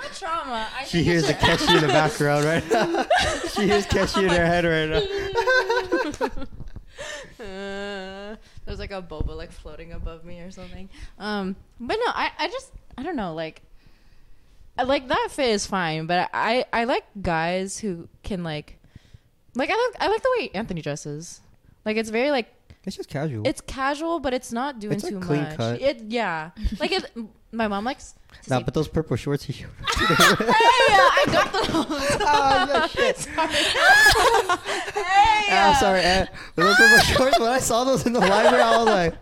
not 0.00 0.12
trauma. 0.14 0.68
I 0.78 0.84
she 0.84 0.90
think 0.98 1.06
hears 1.06 1.24
the 1.26 1.32
it's 1.32 1.42
Keshi 1.42 1.74
in 1.74 1.80
the 1.82 1.88
background 1.88 2.44
right 2.44 2.70
now. 2.70 3.06
she 3.48 3.66
hears 3.66 3.84
Keshi 3.86 4.22
in 4.22 4.28
her 4.28 4.46
head 4.46 4.64
right 4.64 4.88
now. 4.88 6.44
Uh, 7.40 8.36
there's 8.64 8.78
like 8.78 8.92
a 8.92 9.02
boba 9.02 9.36
like 9.36 9.50
floating 9.50 9.92
above 9.92 10.24
me 10.24 10.38
or 10.40 10.52
something. 10.52 10.88
Um, 11.18 11.56
but 11.80 11.96
no, 11.96 12.12
I, 12.14 12.30
I 12.38 12.46
just 12.48 12.70
I 12.96 13.02
don't 13.02 13.16
know 13.16 13.34
like. 13.34 13.62
I 14.78 14.84
like 14.84 15.08
that 15.08 15.28
fit 15.30 15.50
is 15.50 15.66
fine, 15.66 16.06
but 16.06 16.30
I 16.32 16.64
I 16.72 16.84
like 16.84 17.04
guys 17.20 17.78
who 17.78 18.08
can 18.22 18.44
like, 18.44 18.78
like 19.54 19.68
I 19.68 19.74
like 19.74 20.02
I 20.02 20.08
like 20.08 20.22
the 20.22 20.30
way 20.38 20.50
Anthony 20.54 20.80
dresses. 20.80 21.40
Like 21.84 21.96
it's 21.96 22.08
very 22.10 22.30
like 22.30 22.46
it's 22.84 22.96
just 22.96 23.08
casual. 23.08 23.46
It's 23.46 23.60
casual, 23.60 24.18
but 24.18 24.34
it's 24.34 24.52
not 24.52 24.80
doing 24.80 24.94
it's 24.94 25.08
too 25.08 25.18
like 25.18 25.24
clean 25.24 25.42
much. 25.42 25.56
Cut. 25.56 25.80
It 25.80 26.02
yeah. 26.08 26.50
Like 26.80 26.90
it, 26.90 27.12
my 27.52 27.68
mom 27.68 27.84
likes. 27.84 28.14
nah, 28.48 28.60
but 28.60 28.74
those 28.74 28.88
purple 28.88 29.16
shorts 29.16 29.48
you. 29.48 29.54
hey, 29.54 29.64
uh, 29.64 30.08
I 30.10 31.24
got 31.30 31.52
those. 31.52 31.66
oh 31.68 32.66
yeah, 32.68 32.86
shit. 32.88 33.28
Ah, 33.36 33.44
uh. 33.44 34.56
Sorry. 34.90 35.04
hey, 35.04 35.56
uh, 35.56 35.68
I'm 35.68 35.74
sorry. 35.76 36.00
Uh, 36.04 36.26
those 36.56 36.76
purple 36.76 36.98
shorts. 36.98 37.38
When 37.38 37.48
I 37.50 37.58
saw 37.58 37.84
those 37.84 38.04
in 38.04 38.12
the 38.14 38.20
library, 38.20 38.62
I 38.62 38.76
was 38.76 38.86
like. 38.86 39.14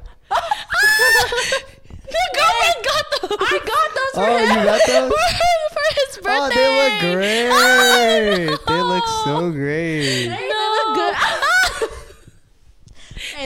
The 2.11 2.31
girlfriend 2.35 2.75
hey, 2.75 2.83
got 2.83 3.05
those. 3.23 3.37
I 3.41 3.59
got 3.59 3.89
those 3.95 4.13
for 4.15 4.31
oh, 4.31 4.39
him. 4.39 4.49
you 4.49 4.65
got 4.65 4.81
those? 4.87 5.13
For, 5.13 5.27
him, 5.39 5.61
for 5.71 5.89
his 5.95 6.17
birthday. 6.17 6.31
Oh, 6.31 6.49
they 6.51 6.69
look 6.81 6.95
great. 7.15 7.51
Oh, 7.51 7.57
no. 8.37 8.75
They 8.75 8.83
look 8.83 9.07
so 9.25 9.37
oh. 9.37 9.53
great. 9.53 10.29
No 10.29 10.70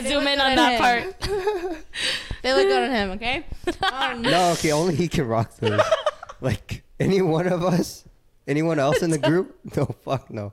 right, 0.00 0.04
zoom 0.06 0.26
in 0.26 0.40
on 0.40 0.56
that 0.56 0.80
part. 0.80 1.20
they 2.42 2.52
look 2.52 2.66
good 2.66 2.82
on 2.82 2.90
him, 2.90 3.10
okay? 3.12 3.44
Um, 3.92 4.22
no, 4.22 4.52
okay, 4.52 4.72
only 4.72 4.94
he 4.94 5.08
can 5.08 5.26
rock 5.26 5.54
those. 5.56 5.80
like 6.40 6.82
any 7.00 7.22
one 7.22 7.46
of 7.46 7.62
us, 7.62 8.04
anyone 8.46 8.78
else 8.78 9.02
in 9.02 9.10
the 9.10 9.18
group? 9.18 9.58
No, 9.76 9.86
fuck 10.04 10.30
no. 10.30 10.52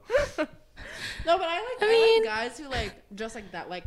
No, 1.26 1.38
but 1.38 1.48
I 1.48 1.60
like 1.60 1.82
I, 1.82 1.88
mean, 1.88 2.24
like 2.24 2.34
guys 2.34 2.58
who 2.58 2.68
like 2.68 2.94
dress 3.14 3.36
like 3.36 3.52
that, 3.52 3.70
like 3.70 3.84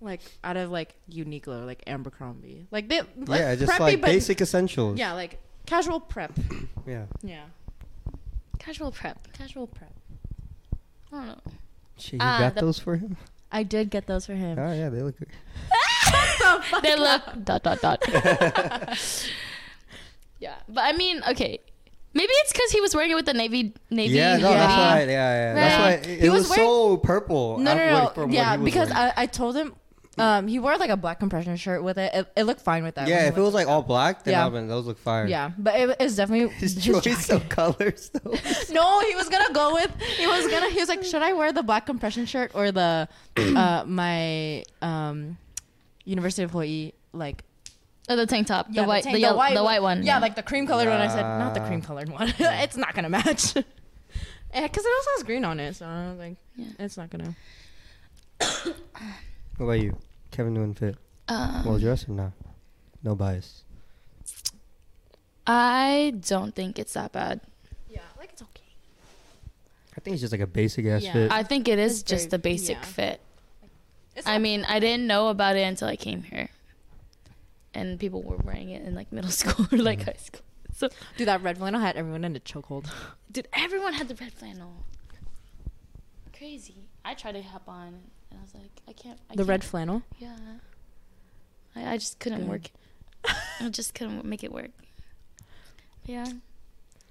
like 0.00 0.20
out 0.42 0.56
of 0.56 0.70
like 0.70 0.94
Uniqlo, 1.10 1.66
like 1.66 1.82
Abercrombie, 1.86 2.66
like 2.70 2.88
they 2.88 3.00
like, 3.26 3.40
yeah, 3.40 3.54
just 3.54 3.72
preppy, 3.72 3.80
like 3.80 4.00
basic 4.00 4.40
essentials. 4.40 4.98
Yeah, 4.98 5.12
like 5.12 5.38
casual 5.66 6.00
prep. 6.00 6.32
yeah. 6.86 7.04
Yeah. 7.22 7.44
Casual 8.58 8.90
prep. 8.90 9.32
Casual 9.32 9.66
prep. 9.66 9.92
I 11.12 11.16
don't 11.16 11.26
know. 11.26 11.40
She, 11.96 12.16
you 12.16 12.22
uh, 12.22 12.38
got 12.38 12.54
those 12.56 12.78
for 12.78 12.96
him? 12.96 13.16
I 13.50 13.62
did 13.62 13.90
get 13.90 14.06
those 14.06 14.26
for 14.26 14.34
him. 14.34 14.58
Oh 14.58 14.72
yeah, 14.72 14.88
they 14.90 15.02
look. 15.02 15.16
What 15.18 15.28
the 16.38 16.62
fuck? 16.68 16.82
They 16.82 16.96
look 16.96 17.22
dot 17.44 17.62
dot 17.62 17.80
dot. 17.80 18.02
yeah, 20.38 20.54
but 20.68 20.82
I 20.84 20.92
mean, 20.92 21.22
okay. 21.30 21.60
Maybe 22.14 22.32
it's 22.36 22.52
because 22.52 22.70
he 22.72 22.80
was 22.80 22.94
wearing 22.94 23.10
it 23.10 23.14
with 23.14 23.26
the 23.26 23.34
navy 23.34 23.74
navy. 23.90 24.14
yeah, 24.14 24.38
no, 24.38 24.48
that's 24.50 24.72
hoodie. 24.72 25.06
why. 25.06 25.12
Yeah, 25.12 25.30
yeah. 25.34 25.54
That's 25.54 25.78
why 25.78 25.90
it, 26.10 26.20
He 26.20 26.26
it 26.26 26.30
was 26.30 26.48
was, 26.48 26.54
so 26.56 26.96
purple. 26.96 27.58
No, 27.58 27.72
af- 27.72 28.16
no, 28.16 28.22
uh, 28.22 28.26
no. 28.26 28.32
Yeah, 28.32 28.56
because. 28.56 28.90
I, 28.90 29.12
I 29.16 29.26
told 29.26 29.56
him, 29.56 29.74
um, 30.18 30.46
he 30.48 30.58
wore 30.58 30.76
like 30.76 30.90
a 30.90 30.96
black 30.96 31.18
compression 31.18 31.56
shirt 31.56 31.82
with 31.82 31.98
it. 31.98 32.12
It, 32.14 32.32
it 32.36 32.42
looked 32.44 32.60
fine 32.60 32.82
with 32.84 32.94
that. 32.96 33.08
yeah, 33.08 33.28
if 33.28 33.36
it 33.36 33.40
was 33.40 33.54
like 33.54 33.66
all 33.68 33.82
black, 33.82 34.24
then 34.24 34.32
Yeah. 34.32 34.50
yeah. 34.52 34.66
those 34.66 34.86
look 34.86 34.98
fire. 34.98 35.26
Yeah, 35.26 35.52
but 35.58 35.74
it, 35.78 35.96
it's 36.00 36.16
definitely 36.16 36.48
His 36.56 36.74
his 36.74 36.84
choice 37.02 37.28
jacket. 37.28 37.30
of 37.30 37.48
colors, 37.48 38.10
though. 38.12 38.34
No, 38.70 39.00
he 39.00 39.14
was 39.14 39.28
gonna 39.28 39.52
go 39.52 39.74
with. 39.74 39.90
He 40.16 40.26
was 40.26 40.46
gonna. 40.48 40.70
He 40.70 40.78
was 40.80 40.88
like, 40.88 41.04
should 41.04 41.22
I 41.22 41.32
wear 41.32 41.52
the 41.52 41.62
black 41.62 41.86
compression 41.86 42.26
shirt 42.26 42.52
or 42.54 42.72
the 42.72 43.08
uh 43.36 43.84
my 43.86 44.64
um 44.82 45.38
University 46.04 46.42
of 46.42 46.50
Hawaii 46.52 46.92
like 47.12 47.44
Oh, 48.10 48.16
the 48.16 48.24
tank 48.26 48.46
top, 48.46 48.68
Yeah, 48.70 48.82
the 48.82 48.88
white, 48.88 49.02
tank- 49.04 49.12
the, 49.12 49.18
the 49.18 49.20
yellow, 49.20 49.36
white 49.36 49.50
the 49.54 49.62
one. 49.62 49.64
white 49.64 49.82
one. 49.82 50.02
yeah, 50.02 50.18
like 50.18 50.34
the 50.34 50.42
cream 50.42 50.66
colored 50.66 50.88
one. 50.88 50.98
I 50.98 51.08
said 51.08 51.22
not 51.22 51.52
the 51.52 51.60
cream 51.60 51.82
colored 51.82 52.08
one. 52.08 52.32
it's 52.38 52.76
not 52.76 52.94
gonna 52.94 53.10
match. 53.10 53.54
Yeah, 53.54 54.62
because 54.62 54.82
it 54.86 54.92
also 54.96 55.10
has 55.16 55.22
green 55.24 55.44
on 55.44 55.60
it, 55.60 55.74
so 55.76 55.84
I 55.84 56.08
was 56.10 56.18
like, 56.18 56.36
Yeah. 56.56 56.66
it's 56.78 56.96
not 56.96 57.10
gonna. 57.10 57.36
What 58.40 58.74
about 59.66 59.72
you? 59.80 59.98
Kevin 60.30 60.54
Newton 60.54 60.74
fit. 60.74 60.96
Um, 61.28 61.64
Well 61.64 61.78
dressed 61.78 62.08
or 62.08 62.12
not? 62.12 62.32
No 63.02 63.14
bias. 63.14 63.64
I 65.46 66.14
don't 66.28 66.54
think 66.54 66.78
it's 66.78 66.92
that 66.94 67.12
bad. 67.12 67.40
Yeah, 67.88 68.00
like 68.18 68.30
it's 68.32 68.42
okay. 68.42 68.62
I 69.96 70.00
think 70.00 70.14
it's 70.14 70.20
just 70.20 70.32
like 70.32 70.40
a 70.40 70.46
basic 70.46 70.86
ass 70.86 71.02
Yeah. 71.02 71.12
fit. 71.12 71.32
I 71.32 71.42
think 71.42 71.68
it 71.68 71.78
is 71.78 72.00
It's 72.00 72.02
just 72.10 72.30
very- 72.30 72.36
a 72.36 72.38
basic 72.40 72.76
yeah. 72.76 72.82
fit. 72.84 73.20
It's 74.14 74.26
I 74.26 74.38
mean, 74.38 74.64
I 74.64 74.80
didn't 74.80 75.06
know 75.06 75.28
about 75.28 75.56
it 75.56 75.62
until 75.62 75.88
I 75.88 75.96
came 75.96 76.22
here, 76.24 76.50
and 77.72 77.98
people 78.00 78.22
were 78.22 78.36
wearing 78.36 78.68
it 78.70 78.82
in 78.84 78.94
like 78.94 79.12
middle 79.12 79.30
school 79.42 79.66
or 79.72 79.78
like 79.78 80.02
high 80.02 80.16
school. 80.18 80.42
So, 80.74 80.88
dude, 81.16 81.28
that 81.28 81.42
red 81.42 81.58
flannel 81.58 81.80
had 81.80 81.96
everyone 81.96 82.24
in 82.24 82.36
a 82.36 82.40
chokehold. 82.40 82.86
dude, 83.30 83.48
everyone 83.52 83.94
had 83.94 84.08
the 84.08 84.14
red 84.16 84.32
flannel. 84.32 84.84
Crazy. 86.36 86.88
I 87.04 87.14
tried 87.14 87.32
to 87.32 87.42
hop 87.42 87.68
on, 87.68 88.00
and 88.30 88.38
I 88.38 88.42
was 88.42 88.54
like, 88.54 88.70
I 88.88 88.92
can't. 88.92 89.18
I 89.30 89.36
the 89.36 89.44
red 89.44 89.60
can't. 89.60 89.70
flannel. 89.70 90.02
Yeah. 90.18 90.36
I, 91.76 91.92
I 91.92 91.96
just 91.96 92.18
couldn't 92.18 92.40
Good. 92.40 92.48
work. 92.48 92.62
I 93.60 93.68
just 93.70 93.94
couldn't 93.94 94.24
make 94.24 94.42
it 94.44 94.52
work. 94.52 94.70
Yeah. 96.04 96.26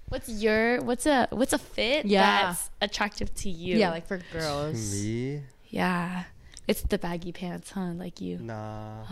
What's 0.08 0.28
your 0.28 0.80
what's 0.82 1.04
a 1.06 1.28
what's 1.30 1.52
a 1.52 1.58
fit 1.58 2.06
Yeah. 2.06 2.46
that's 2.46 2.70
attractive 2.80 3.34
to 3.36 3.50
you? 3.50 3.76
Yeah, 3.76 3.90
like 3.90 4.06
for 4.06 4.20
girls. 4.32 5.02
Me? 5.04 5.42
yeah. 5.68 6.24
It's 6.66 6.82
the 6.82 6.98
baggy 6.98 7.32
pants, 7.32 7.70
huh? 7.70 7.92
Like 7.94 8.20
you. 8.20 8.38
Nah. 8.38 9.04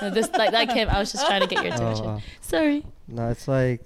No, 0.00 0.10
this 0.10 0.30
like 0.32 0.52
like 0.52 0.70
him. 0.72 0.88
I 0.88 0.98
was 1.00 1.12
just 1.12 1.26
trying 1.26 1.40
to 1.42 1.46
get 1.46 1.64
your 1.64 1.72
Oh, 1.74 1.76
attention. 1.76 2.06
uh, 2.06 2.20
Sorry. 2.40 2.84
no, 3.08 3.28
it's 3.30 3.46
like 3.48 3.84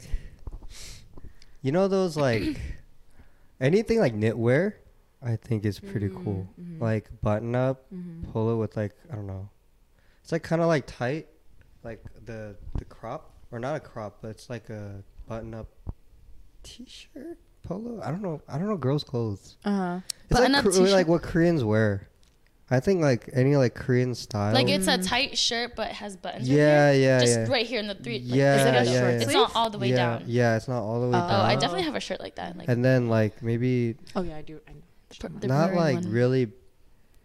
you 1.62 1.72
know 1.72 1.88
those 1.88 2.16
like 2.16 2.60
anything 3.60 3.98
like 4.00 4.14
knitwear. 4.14 4.74
I 5.22 5.36
think 5.36 5.64
is 5.64 5.80
pretty 5.80 6.08
cool. 6.08 6.46
mhm. 6.60 6.80
Like 6.80 7.08
button 7.22 7.54
up 7.56 7.84
Mhm. 7.92 8.30
polo 8.32 8.56
with 8.58 8.76
like 8.76 8.92
I 9.10 9.14
don't 9.16 9.26
know. 9.26 9.48
It's 10.22 10.32
like 10.32 10.42
kind 10.42 10.60
of 10.62 10.68
like 10.68 10.86
tight, 10.86 11.28
like 11.84 12.02
the 12.24 12.56
the 12.78 12.84
crop 12.84 13.32
or 13.50 13.58
not 13.58 13.76
a 13.76 13.80
crop, 13.80 14.18
but 14.22 14.28
it's 14.28 14.50
like 14.50 14.68
a 14.70 15.02
button 15.26 15.54
up 15.54 15.68
t-shirt 16.62 17.38
polo. 17.62 18.00
I 18.02 18.10
don't 18.10 18.22
know. 18.22 18.40
I 18.48 18.58
don't 18.58 18.68
know 18.68 18.76
girls' 18.76 19.04
clothes. 19.04 19.56
Uh 19.64 19.70
huh. 19.70 20.00
It's 20.24 20.32
like, 20.32 20.40
Button-up 20.42 20.62
Kor- 20.64 20.72
t-shirt? 20.72 20.90
like 20.90 21.08
what 21.08 21.22
Koreans 21.22 21.64
wear. 21.64 22.08
I 22.68 22.80
think 22.80 23.00
like 23.00 23.30
any 23.32 23.54
like 23.56 23.74
Korean 23.76 24.12
style. 24.14 24.52
Like 24.52 24.68
it's 24.68 24.88
a 24.88 24.98
Mm. 24.98 25.06
tight 25.08 25.38
shirt, 25.38 25.76
but 25.76 25.88
it 25.90 25.94
has 25.94 26.16
buttons. 26.16 26.48
yeah, 26.48 26.86
right 26.88 26.92
here. 26.94 27.02
yeah, 27.02 27.20
Just 27.20 27.38
yeah. 27.38 27.46
right 27.48 27.64
here 27.66 27.78
in 27.80 27.86
the 27.86 27.94
three. 27.94 28.18
Like, 28.18 28.34
Yeah, 28.34 28.54
it's 28.56 28.64
like 28.64 28.74
a 28.74 28.90
yeah, 28.90 29.00
short. 29.00 29.14
yeah. 29.14 29.20
It's 29.22 29.32
not 29.32 29.52
all 29.54 29.70
the 29.70 29.78
way 29.78 29.90
yeah, 29.90 29.96
down. 29.96 30.24
Yeah, 30.26 30.56
it's 30.56 30.66
not 30.66 30.82
all 30.82 31.00
the 31.00 31.06
way 31.08 31.16
Oh, 31.16 31.20
Oh. 31.30 31.40
I 31.42 31.54
definitely 31.54 31.84
have 31.84 31.94
a 31.94 32.00
shirt 32.00 32.18
like 32.18 32.34
that. 32.36 32.56
Like 32.58 32.68
and 32.68 32.84
then 32.84 33.08
like 33.08 33.40
maybe 33.40 33.94
Oh 34.16 34.22
yeah, 34.22 34.36
I 34.36 34.42
do. 34.42 34.58
I 34.68 34.72
know. 34.72 34.78
pr- 34.80 34.84
the 35.10 35.46
not 35.46 35.74
like 35.74 35.96
one. 35.96 36.10
really 36.10 36.52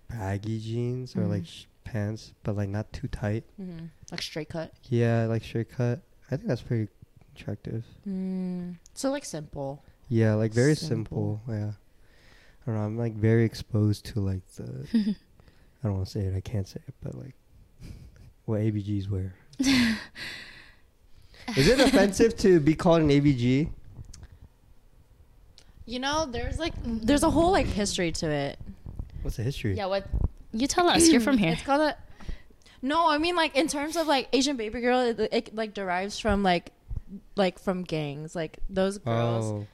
baggy 0.09 0.59
jeans 0.59 1.15
or 1.15 1.25
like 1.27 1.43
Mhm. 1.43 1.47
sh- 1.47 1.65
pants, 1.84 2.34
but 2.43 2.55
like 2.55 2.69
not 2.69 2.91
too 2.93 3.07
tight. 3.07 3.43
Mm-hmm. 3.59 3.86
Like 4.11 4.21
straight 4.21 4.49
cut. 4.49 4.73
Yeah, 4.89 5.25
like 5.25 5.43
straight 5.43 5.69
cut. 5.69 6.01
I 6.29 6.38
think 6.38 6.47
that's 6.47 6.61
pretty 6.61 6.88
attractive. 7.36 7.84
Mm. 8.07 8.77
So 8.93 9.11
like 9.11 9.25
simple. 9.25 9.84
Yeah, 10.09 10.34
like 10.36 10.53
very 10.53 10.75
Simple. 10.75 11.39
simple. 11.39 11.55
Yeah. 11.55 11.71
I 12.61 12.65
don't 12.65 12.75
know. 12.75 12.82
I'm 12.82 12.97
like 12.97 13.15
very 13.15 13.43
exposed 13.45 14.05
to 14.07 14.19
like 14.19 14.45
the. 14.55 14.88
I 15.84 15.88
don't 15.88 15.93
want 15.95 16.05
to 16.05 16.11
say 16.11 16.21
it. 16.21 16.36
I 16.36 16.41
can't 16.41 16.67
say 16.67 16.79
it, 16.88 16.93
but 17.01 17.15
like 17.15 17.34
what 18.45 18.59
ABGs 18.61 19.09
wear. 19.09 19.34
Is 21.57 21.67
it 21.67 21.79
offensive 21.79 22.38
to 22.38 22.59
be 22.59 22.75
called 22.75 23.01
an 23.01 23.09
ABG? 23.09 23.69
You 25.91 25.99
know, 25.99 26.25
there's 26.25 26.57
like 26.57 26.71
there's 26.85 27.23
a 27.23 27.29
whole 27.29 27.51
like 27.51 27.65
history 27.65 28.13
to 28.13 28.29
it. 28.29 28.57
What's 29.23 29.35
the 29.35 29.43
history? 29.43 29.75
Yeah, 29.75 29.87
what? 29.87 30.07
You 30.53 30.65
tell 30.65 30.87
us. 30.87 31.09
You're 31.09 31.19
from 31.19 31.37
here. 31.37 31.51
It's 31.51 31.63
called 31.63 31.81
a. 31.81 31.97
No, 32.81 33.09
I 33.09 33.17
mean 33.17 33.35
like 33.35 33.57
in 33.57 33.67
terms 33.67 33.97
of 33.97 34.07
like 34.07 34.29
Asian 34.31 34.55
baby 34.55 34.79
girl, 34.79 35.01
it, 35.01 35.19
it 35.19 35.53
like 35.53 35.73
derives 35.73 36.17
from 36.17 36.43
like, 36.43 36.71
like 37.35 37.59
from 37.59 37.83
gangs. 37.83 38.33
Like 38.35 38.59
those 38.69 38.99
girls, 38.99 39.51
Oh, 39.51 39.67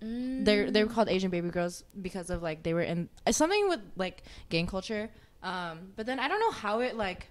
they're 0.00 0.72
they 0.72 0.82
were 0.82 0.90
called 0.90 1.08
Asian 1.08 1.30
baby 1.30 1.50
girls 1.50 1.84
because 2.02 2.30
of 2.30 2.42
like 2.42 2.64
they 2.64 2.74
were 2.74 2.82
in 2.82 3.08
it's 3.24 3.38
something 3.38 3.68
with 3.68 3.80
like 3.94 4.24
gang 4.48 4.66
culture. 4.66 5.08
Um, 5.44 5.92
but 5.94 6.04
then 6.04 6.18
I 6.18 6.26
don't 6.26 6.40
know 6.40 6.50
how 6.50 6.80
it 6.80 6.96
like 6.96 7.28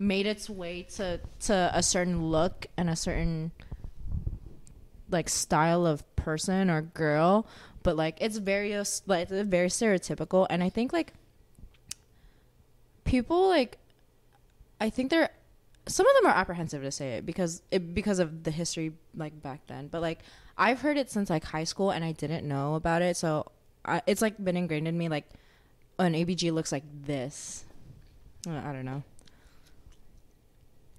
made 0.00 0.26
its 0.26 0.50
way 0.50 0.82
to 0.96 1.20
to 1.42 1.70
a 1.72 1.84
certain 1.84 2.32
look 2.32 2.66
and 2.76 2.90
a 2.90 2.96
certain 2.96 3.52
like 5.08 5.28
style 5.28 5.86
of 5.86 6.02
person 6.16 6.68
or 6.68 6.82
girl, 6.82 7.46
but 7.86 7.96
like 7.96 8.18
it's 8.20 8.38
very 8.38 8.76
like 9.06 9.30
it's 9.30 9.48
very 9.48 9.68
stereotypical, 9.68 10.44
and 10.50 10.60
I 10.60 10.68
think 10.68 10.92
like 10.92 11.12
people 13.04 13.48
like 13.48 13.78
I 14.80 14.90
think 14.90 15.10
they're 15.10 15.30
some 15.86 16.04
of 16.04 16.12
them 16.16 16.26
are 16.26 16.34
apprehensive 16.34 16.82
to 16.82 16.90
say 16.90 17.10
it 17.18 17.24
because 17.24 17.62
it 17.70 17.94
because 17.94 18.18
of 18.18 18.42
the 18.42 18.50
history 18.50 18.90
like 19.14 19.40
back 19.40 19.60
then, 19.68 19.86
but 19.86 20.02
like 20.02 20.18
I've 20.58 20.80
heard 20.80 20.96
it 20.96 21.12
since 21.12 21.30
like 21.30 21.44
high 21.44 21.62
school 21.62 21.92
and 21.92 22.04
I 22.04 22.10
didn't 22.10 22.48
know 22.48 22.74
about 22.74 23.02
it, 23.02 23.16
so 23.16 23.52
I, 23.84 24.02
it's 24.08 24.20
like 24.20 24.34
been 24.44 24.56
ingrained 24.56 24.88
in 24.88 24.98
me 24.98 25.08
like 25.08 25.30
an 26.00 26.14
ABG 26.14 26.50
looks 26.52 26.72
like 26.72 26.82
this. 27.04 27.64
Uh, 28.48 28.60
I 28.66 28.72
don't 28.72 28.84
know. 28.84 29.04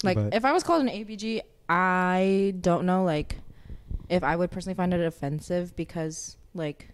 Like 0.03 0.15
But- 0.15 0.33
if 0.33 0.45
I 0.45 0.53
was 0.53 0.63
called 0.63 0.83
an 0.83 0.87
ABG, 0.87 1.41
I 1.67 2.55
don't 2.61 2.85
know 2.85 3.03
like 3.03 3.39
if 4.07 4.23
I 4.23 4.37
would 4.37 4.51
personally 4.51 4.75
find 4.75 4.93
it 4.93 5.05
offensive 5.05 5.75
because 5.75 6.37
like 6.57 6.89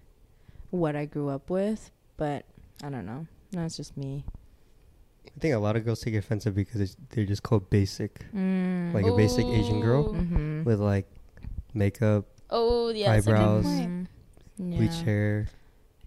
what 0.69 0.95
I 0.95 1.05
grew 1.05 1.29
up 1.29 1.49
with, 1.49 1.91
but 2.17 2.45
I 2.83 2.89
don't 2.89 3.05
know. 3.05 3.27
That's 3.51 3.77
just 3.77 3.95
me. 3.97 4.25
I 5.35 5.39
think 5.39 5.53
a 5.53 5.57
lot 5.59 5.75
of 5.75 5.85
girls 5.85 6.01
take 6.01 6.13
offensive 6.15 6.53
because 6.55 6.81
it's, 6.81 6.95
they're 7.09 7.25
just 7.25 7.43
called 7.43 7.69
basic, 7.69 8.25
Mm. 8.35 8.93
like 8.93 9.05
a 9.05 9.15
basic 9.15 9.45
Asian 9.45 9.79
girl 9.81 10.13
mm-hmm. 10.13 10.63
with 10.63 10.79
like 10.79 11.07
makeup, 11.73 12.25
Oh 12.49 12.89
yeah, 12.89 13.13
that's 13.15 13.25
a 13.27 13.29
good 13.31 13.35
Eyebrows. 13.39 13.65
point. 13.65 14.07
Yeah. 14.57 14.77
bleach 14.77 15.01
hair, 15.01 15.47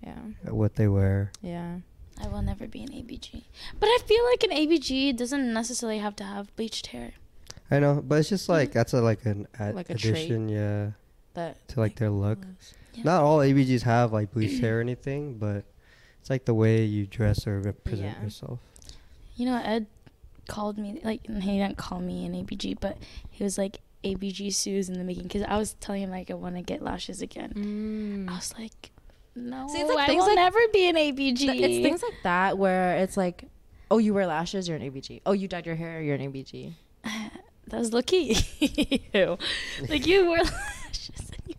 Yeah. 0.03 0.19
what 0.45 0.77
they 0.77 0.87
wear. 0.87 1.33
Yeah. 1.43 1.79
I 2.23 2.29
will 2.29 2.41
never 2.43 2.67
be 2.67 2.83
an 2.83 2.89
ABG, 2.91 3.43
but 3.81 3.87
I 3.89 3.99
feel 4.07 4.25
like 4.25 4.43
an 4.45 4.51
ABG 4.51 5.17
doesn't 5.17 5.53
necessarily 5.53 5.99
have 5.99 6.17
to 6.17 6.25
have 6.25 6.55
bleached 6.57 6.89
hair. 6.89 7.13
I 7.71 7.79
know, 7.81 8.01
but 8.07 8.21
it's 8.21 8.29
just 8.31 8.49
like 8.49 8.73
that's 8.73 8.95
a 8.95 9.01
like 9.03 9.27
an 9.27 9.47
ad- 9.59 9.75
Like 9.75 9.91
a 9.91 9.95
trait. 9.97 10.15
addition, 10.15 10.49
yeah, 10.49 10.91
That 11.35 11.67
to 11.69 11.81
like 11.81 11.97
their 11.97 12.11
look. 12.11 12.39
Yeah. 12.97 13.03
Not 13.05 13.23
all 13.23 13.39
ABGs 13.39 13.83
have 13.83 14.13
like 14.13 14.33
bleached 14.33 14.61
hair 14.61 14.79
or 14.79 14.81
anything, 14.81 15.39
but 15.39 15.65
it's 16.21 16.31
like 16.31 16.45
the 16.45 16.55
way 16.55 16.85
you 16.85 17.07
dress 17.07 17.47
or 17.47 17.61
represent 17.61 18.17
Yeah. 18.19 18.25
yourself. 18.25 18.59
You 19.37 19.47
know, 19.47 19.61
Ed 19.63 19.87
called 20.49 20.79
me 20.79 21.01
like 21.05 21.27
he 21.27 21.59
didn't 21.59 21.77
call 21.77 22.01
me 22.01 22.25
an 22.27 22.33
ABG, 22.33 22.79
but 22.81 22.97
he 23.31 23.45
was 23.45 23.59
like 23.59 23.81
ABG 24.05 24.55
Sue's 24.55 24.89
in 24.89 24.97
the 24.99 25.05
making 25.05 25.25
because 25.25 25.43
I 25.43 25.57
was 25.57 25.75
telling 25.75 26.03
him 26.03 26.11
like 26.11 26.31
I 26.31 26.35
want 26.35 26.57
to 26.57 26.63
get 26.63 26.81
lashes 26.83 27.21
again. 27.23 27.53
Mm. 27.55 28.31
I 28.31 28.37
was 28.37 28.55
like, 28.59 28.91
no, 29.35 29.69
See, 29.69 29.79
it's 29.81 29.89
like 29.91 29.99
I 29.99 30.07
things 30.07 30.21
will 30.21 30.29
like- 30.29 30.37
never 30.37 30.59
be 30.73 30.89
an 30.89 30.97
ABG. 30.97 31.37
Th- 31.39 31.61
it's 31.63 31.83
things 31.83 32.03
like 32.03 32.23
that 32.23 32.57
where 32.57 32.97
it's 32.99 33.17
like, 33.17 33.45
oh, 33.91 33.99
you 33.99 34.15
wear 34.15 34.27
lashes, 34.27 34.69
you're 34.69 34.77
an 34.79 34.91
ABG. 34.91 35.21
Oh, 35.27 35.33
you 35.33 35.49
dyed 35.49 35.67
your 35.67 35.77
hair, 35.77 36.01
you're 36.01 36.15
an 36.15 36.33
ABG. 36.33 36.73
That 37.69 37.79
was 37.81 37.93
lucky. 37.93 38.37
Like 39.89 40.07
you 40.07 40.27
wore 40.27 40.37
lashes 40.85 41.19
and 41.19 41.43
you 41.49 41.55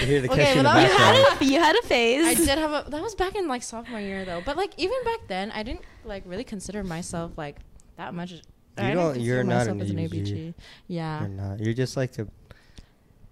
You 0.00 0.06
hear 0.06 0.20
the 0.20 0.30
Okay, 0.32 0.44
catch 0.44 0.56
in 0.56 0.64
the 0.64 0.70
well, 0.70 0.74
that 0.74 0.80
was- 0.80 0.90
you 0.90 0.98
had 0.98 1.40
a 1.40 1.44
you 1.44 1.58
had 1.60 1.76
a 1.76 1.82
phase. 1.86 2.24
I 2.26 2.34
did 2.34 2.58
have 2.58 2.86
a. 2.86 2.90
That 2.90 3.02
was 3.02 3.14
back 3.14 3.34
in 3.34 3.48
like 3.48 3.62
sophomore 3.62 4.00
year 4.00 4.24
though. 4.24 4.42
But 4.44 4.56
like 4.56 4.72
even 4.76 4.96
back 5.04 5.20
then, 5.28 5.50
I 5.52 5.62
didn't 5.62 5.82
like 6.04 6.22
really 6.26 6.44
consider 6.44 6.84
myself 6.84 7.32
like 7.36 7.56
that 7.96 8.14
much. 8.14 8.34
I 8.78 8.88
didn't 8.88 8.96
don't- 8.96 9.20
you're 9.20 9.42
not 9.44 9.66
myself 9.66 9.76
an 9.76 9.80
as 9.82 9.90
an 9.90 9.96
ABG. 9.98 10.22
ABG. 10.26 10.54
Yeah. 10.88 11.20
You're 11.20 11.28
not. 11.28 11.60
You're 11.60 11.74
just 11.74 11.96
like 11.96 12.18
a 12.18 12.26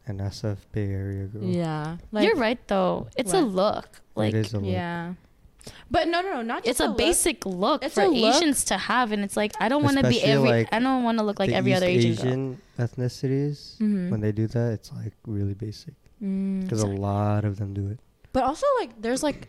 an 0.07 0.19
SF 0.19 0.57
Bay 0.73 0.91
Area 0.91 1.27
girl. 1.27 1.45
Yeah. 1.45 1.97
Like, 2.13 2.27
You're 2.27 2.37
right 2.37 2.59
though. 2.69 3.09
It's 3.17 3.33
a 3.33 3.45
What? 3.45 3.55
look. 3.55 4.01
Like 4.15 4.35
it 4.35 4.39
is 4.47 4.53
a 4.55 4.59
look. 4.59 4.71
Yeah. 4.71 5.15
But 5.91 6.09
no, 6.09 6.21
no, 6.23 6.35
no, 6.35 6.43
not 6.43 6.65
just 6.65 6.71
it's 6.71 6.81
a, 6.81 6.89
look. 6.89 6.99
basic 6.99 7.47
look 7.47 7.85
It's 7.85 7.95
for 7.95 8.07
look. 8.09 8.35
Asians 8.37 8.65
to 8.65 8.77
have, 8.77 9.13
and 9.13 9.23
it's 9.25 9.37
like 9.37 9.53
I 9.61 9.69
don't 9.69 9.83
want 9.83 9.99
to 9.99 10.09
be 10.09 10.21
every. 10.23 10.49
like, 10.49 10.69
I 10.73 10.79
don't 10.79 11.05
want 11.05 11.19
to 11.19 11.25
look 11.25 11.39
like 11.39 11.51
the 11.51 11.57
every 11.57 11.73
East 11.73 11.77
other 11.79 11.87
Asian, 11.87 12.11
Asian 12.13 12.61
ethnicities, 12.79 13.77
Mhm. 13.79 14.11
when 14.11 14.21
they 14.21 14.33
do 14.33 14.47
that, 14.49 14.73
it's 14.73 14.93
like 14.93 15.13
really 15.27 15.55
basic 15.55 15.95
Mm. 16.23 16.63
because 16.63 16.83
a 16.83 16.87
lot 16.87 17.45
of 17.45 17.57
them 17.59 17.75
do 17.75 17.89
it. 17.89 17.99
But 18.33 18.45
also 18.45 18.67
like 18.81 19.01
there's 19.01 19.23
like 19.23 19.49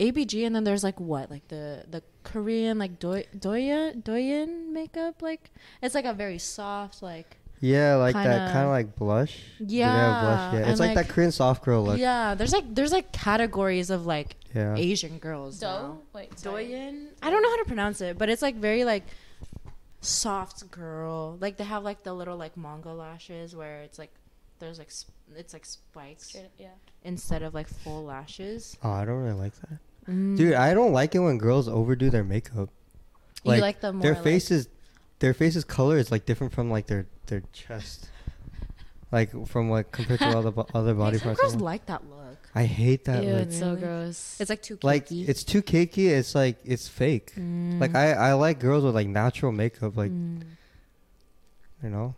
ABG 0.00 0.44
and 0.44 0.54
then 0.54 0.64
there's 0.64 0.84
like 0.84 0.98
what 1.00 1.30
like 1.30 1.48
the 1.48 1.84
the 1.90 2.02
Korean 2.22 2.78
like 2.78 2.98
doi 2.98 3.24
doya 3.36 3.94
Douyin 4.02 4.68
makeup 4.72 5.22
like 5.22 5.50
it's 5.80 5.94
like 5.94 6.04
a 6.04 6.12
very 6.12 6.38
soft 6.38 7.02
like 7.02 7.38
Yeah, 7.60 7.96
like 7.96 8.14
that 8.14 8.22
Kinda- 8.24 8.52
kind 8.52 8.64
of 8.66 8.70
like 8.70 8.96
blush. 8.96 9.38
Do 9.58 9.64
they 9.66 9.74
Yeah, 9.76 10.20
blush? 10.20 10.54
Yeah, 10.54 10.70
it's 10.70 10.80
like, 10.80 10.94
like- 10.94 11.06
that 11.06 11.12
Korean 11.14 11.32
soft 11.32 11.64
girl 11.64 11.84
look. 11.84 11.98
yeah 11.98 12.34
there's 12.34 12.52
like 12.52 12.74
there's 12.74 12.92
like 12.92 13.12
categories 13.12 13.88
of 13.90 14.04
like 14.06 14.36
Yeah. 14.54 14.74
Asian 14.76 15.18
girls 15.18 15.60
though. 15.60 15.66
now. 15.66 15.98
Wait, 16.12 16.38
sorry. 16.38 16.66
Douyin 16.68 17.06
I 17.22 17.30
don't 17.30 17.42
know 17.42 17.50
how 17.50 17.56
to 17.58 17.64
pronounce 17.64 18.00
it 18.00 18.18
but 18.18 18.28
it's 18.28 18.42
like 18.42 18.56
very 18.56 18.84
like 18.84 19.04
soft 20.00 20.70
girl 20.70 21.36
like 21.40 21.56
they 21.56 21.64
have 21.64 21.82
like 21.82 22.02
the 22.04 22.12
little 22.12 22.36
like 22.36 22.56
manga 22.56 22.90
lashes 22.92 23.56
where 23.56 23.80
it's 23.82 23.98
like 23.98 24.12
there's 24.58 24.78
like 24.78 24.90
sp- 24.92 25.10
it's 25.34 25.52
like 25.52 25.64
spikes 25.66 26.28
Straight 26.28 26.50
yeah. 26.58 26.68
instead 27.02 27.42
of 27.42 27.54
like 27.54 27.66
full 27.68 28.04
lashes 28.04 28.76
Oh, 28.84 28.90
I 28.90 29.04
don't 29.04 29.22
really 29.22 29.36
like 29.36 29.54
that, 29.62 29.78
Mm. 30.08 30.36
dude. 30.36 30.54
I 30.54 30.72
don't 30.72 30.92
like 30.92 31.14
it 31.16 31.18
when 31.18 31.36
girls 31.38 31.66
overdo 31.68 32.10
their 32.10 32.22
makeup. 32.22 32.68
you 33.42 33.50
like, 33.52 33.60
like 33.60 33.80
the 33.80 33.92
more 33.92 34.02
their 34.02 34.14
like- 34.14 34.22
faces, 34.22 34.68
their 35.18 35.34
faces 35.34 35.64
color 35.64 35.96
is 35.98 36.10
like 36.10 36.26
different 36.26 36.52
from 36.52 36.70
like 36.70 36.86
their 36.86 37.06
their 37.26 37.42
chest, 37.52 38.08
like 39.12 39.30
from 39.46 39.70
like 39.70 39.90
compared 39.92 40.20
to 40.20 40.26
other 40.28 40.50
bo- 40.50 40.66
other 40.74 40.94
body 40.94 41.18
some 41.18 41.24
parts. 41.28 41.40
girls 41.40 41.54
I'm 41.54 41.60
like, 41.60 41.80
like 41.80 41.86
that 41.86 42.02
look 42.08 42.38
I 42.54 42.64
hate 42.64 43.04
that 43.04 43.22
Ew, 43.24 43.30
look. 43.32 43.42
it's 43.48 43.58
so 43.58 43.68
Really? 43.70 43.80
gross. 43.80 44.36
it's 44.40 44.48
like 44.50 44.62
too 44.62 44.78
Like 44.82 45.10
it's 45.10 45.44
too 45.44 45.60
cakey. 45.62 46.08
It's 46.08 46.34
like 46.34 46.56
it's 46.64 46.88
fake. 46.88 47.32
Mm. 47.36 47.80
Like 47.80 47.94
I 47.94 48.12
I 48.12 48.32
like 48.34 48.58
girls 48.60 48.84
with 48.84 48.94
like 48.94 49.08
natural 49.08 49.52
makeup. 49.52 49.96
Like 49.96 50.10
Mm. 50.10 50.42
you 51.82 51.90
know. 51.90 52.14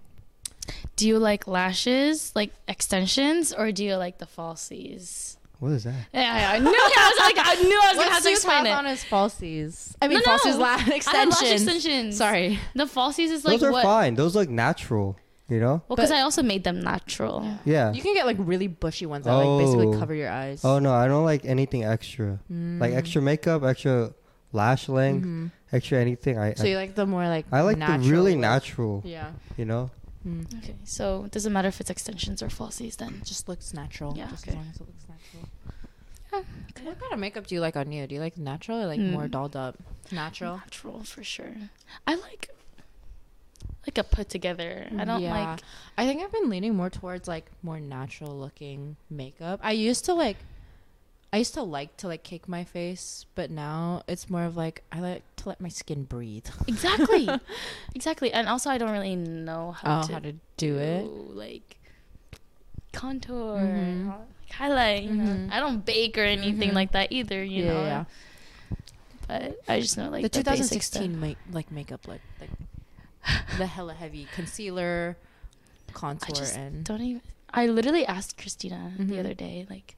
do 0.97 1.09
you 1.09 1.19
like 1.19 1.47
lashes, 1.49 2.31
like 2.37 2.53
extensions, 2.69 3.53
or 3.53 3.73
do 3.73 3.83
you 3.85 3.97
like 3.97 4.19
the 4.19 4.27
falsies? 4.27 5.38
What 5.61 5.73
is 5.73 5.85
that? 5.85 5.95
Yeah, 6.15 6.51
I 6.53 6.59
knew. 6.61 6.69
I 6.71 7.13
was 7.17 7.35
like, 7.37 7.47
I 7.47 7.55
knew 7.63 7.81
I 7.83 7.89
was 7.89 7.97
gonna 7.99 8.11
have 8.13 8.23
to 8.23 8.31
explain 8.31 8.67
it. 8.67 8.71
on 8.71 8.85
his 8.85 9.03
falsies? 9.05 9.95
I 10.01 10.07
mean, 10.09 10.21
No, 10.25 10.33
no. 10.33 10.39
falsies 10.39 10.59
la- 10.59 10.67
I 10.67 10.77
have 10.79 10.87
lash 10.89 10.97
extensions. 10.97 11.63
extensions. 11.63 12.17
Sorry. 12.17 12.59
The 12.75 12.85
falsies 12.85 13.31
is 13.31 13.45
like 13.45 13.59
Those 13.61 13.69
are 13.69 13.73
what? 13.73 13.83
fine. 13.83 14.15
Those 14.15 14.37
look 14.37 14.49
natural. 14.49 15.17
You 15.49 15.61
know. 15.61 15.83
Well, 15.89 15.97
because 15.97 16.11
I 16.11 16.21
also 16.21 16.43
made 16.43 16.63
them 16.63 16.81
natural. 16.81 17.43
Yeah. 17.65 17.91
You 17.93 18.03
can 18.03 18.13
get 18.15 18.27
like 18.27 18.37
really 18.39 18.67
bushy 18.69 19.07
ones 19.07 19.25
that 19.25 19.33
like 19.33 19.65
basically 19.65 19.87
Oh. 19.87 19.99
cover 19.99 20.15
your 20.15 20.29
eyes. 20.31 20.63
Oh 20.65 20.79
no, 20.79 20.93
I 20.93 21.09
don't 21.09 21.25
like 21.25 21.45
anything 21.47 21.85
extra. 21.85 22.39
Like 22.51 22.93
Mm. 22.93 22.97
extra 22.97 23.23
makeup, 23.23 23.63
extra 23.65 24.13
lash 24.53 24.89
length, 24.91 25.25
Mhm. 25.27 25.51
extra 25.73 25.99
anything. 25.99 26.39
I 26.39 26.53
So 26.55 26.65
I, 26.65 26.67
you 26.69 26.77
like 26.77 26.95
the 26.95 27.07
more 27.07 27.27
like 27.27 27.47
I 27.51 27.63
like 27.63 27.79
the 27.79 27.99
really 28.11 28.33
look. 28.33 28.41
natural. 28.41 29.03
Yeah. 29.07 29.31
You 29.57 29.65
know. 29.65 29.91
Mm. 30.27 30.59
Okay, 30.59 30.75
so 30.85 31.25
it 31.25 31.31
doesn't 31.31 31.53
matter 31.53 31.69
if 31.69 31.81
it's 31.81 31.91
extensions 31.91 32.43
or 32.43 32.49
falsies 32.49 32.97
then. 32.97 33.19
It 33.23 33.25
Just 33.25 33.49
looks 33.49 33.73
natural. 33.73 34.15
Yeah, 34.17 34.29
Just 34.29 34.47
okay. 34.49 34.57
as 34.57 34.57
long 34.57 34.67
as 34.75 34.81
it 34.81 34.87
looks 34.87 35.05
natural. 35.09 35.49
Yeah, 36.33 36.85
What 36.85 37.01
kind 37.01 37.13
of 37.13 37.19
makeup 37.19 37.47
do 37.47 37.55
you 37.55 37.61
like 37.61 37.77
on 37.77 37.91
you? 37.93 38.07
Do 38.07 38.15
you 38.15 38.21
like 38.21 38.37
natural 38.37 38.79
or 38.83 38.87
like 38.87 39.01
more 39.01 39.25
Mm. 39.25 39.31
dolled 39.31 39.57
up? 39.57 39.77
Natural. 40.13 40.57
Natural 40.59 41.03
for 41.05 41.23
sure. 41.25 41.55
I 42.07 42.15
like 42.17 42.51
like 43.87 43.97
a 43.97 44.05
put 44.05 44.29
together. 44.29 44.87
I 44.99 45.05
don't 45.05 45.23
Yeah. 45.23 45.33
like 45.53 45.61
I 45.97 46.05
think 46.07 46.23
I've 46.23 46.33
been 46.33 46.51
leaning 46.51 46.75
more 46.75 46.91
towards 46.91 47.27
like 47.27 47.51
more 47.63 47.81
natural 47.81 48.37
looking 48.39 48.97
makeup. 49.09 49.61
I 49.63 49.73
used 49.73 50.05
to 50.07 50.15
like 50.15 50.37
I 51.33 51.37
used 51.39 51.53
to 51.55 51.63
like 51.63 51.97
to 51.99 52.09
like 52.09 52.23
cake 52.23 52.49
my 52.49 52.65
face, 52.65 53.27
but 53.35 53.51
now 53.51 54.03
it's 54.09 54.31
more 54.31 54.45
of 54.45 54.57
like 54.57 54.83
I 54.91 55.01
like 55.01 55.23
to 55.37 55.49
let 55.51 55.61
my 55.61 55.69
skin 55.69 56.05
breathe. 56.05 56.47
exactly, 56.67 57.29
exactly. 57.95 58.33
And 58.33 58.49
also, 58.49 58.71
I 58.71 58.79
don't 58.79 58.93
really 58.93 59.15
know 59.17 59.73
how 59.73 60.01
Oh, 60.01 60.07
to 60.07 60.13
how 60.15 60.19
to 60.21 60.33
do 60.57 60.79
it. 60.79 61.05
like 61.05 61.77
contour, 62.93 63.59
Mhm. 63.61 64.25
highlight. 64.53 65.03
You 65.05 65.13
know, 65.15 65.25
Mhm. 65.25 65.53
I 65.53 65.61
don't 65.61 65.85
bake 65.85 66.17
or 66.19 66.23
anything 66.25 66.71
Mhm. 66.71 66.75
like 66.75 66.93
that 66.93 67.13
either. 67.13 67.43
You 67.45 67.63
yeah, 67.65 67.73
know, 67.73 67.85
yeah. 67.85 68.05
but 69.27 69.59
I 69.69 69.81
just 69.81 69.99
know 69.99 70.09
like 70.09 70.23
the 70.23 70.29
the, 70.31 70.39
basic 70.43 70.81
2016 70.81 71.11
stuff. 71.13 71.21
make 71.21 71.37
like 71.53 71.71
makeup 71.71 72.09
look 72.09 72.21
like 72.41 72.51
the 73.59 73.67
hella 73.67 73.93
heavy 73.95 74.27
concealer, 74.33 75.19
contour, 75.93 76.35
just 76.37 76.57
and 76.57 76.85
Don't 76.85 77.03
even. 77.03 77.23
I 77.51 77.67
literally 77.67 78.07
asked 78.07 78.37
Christina 78.39 78.93
the 78.99 79.19
other 79.19 79.33
day, 79.35 79.67
like, 79.71 79.97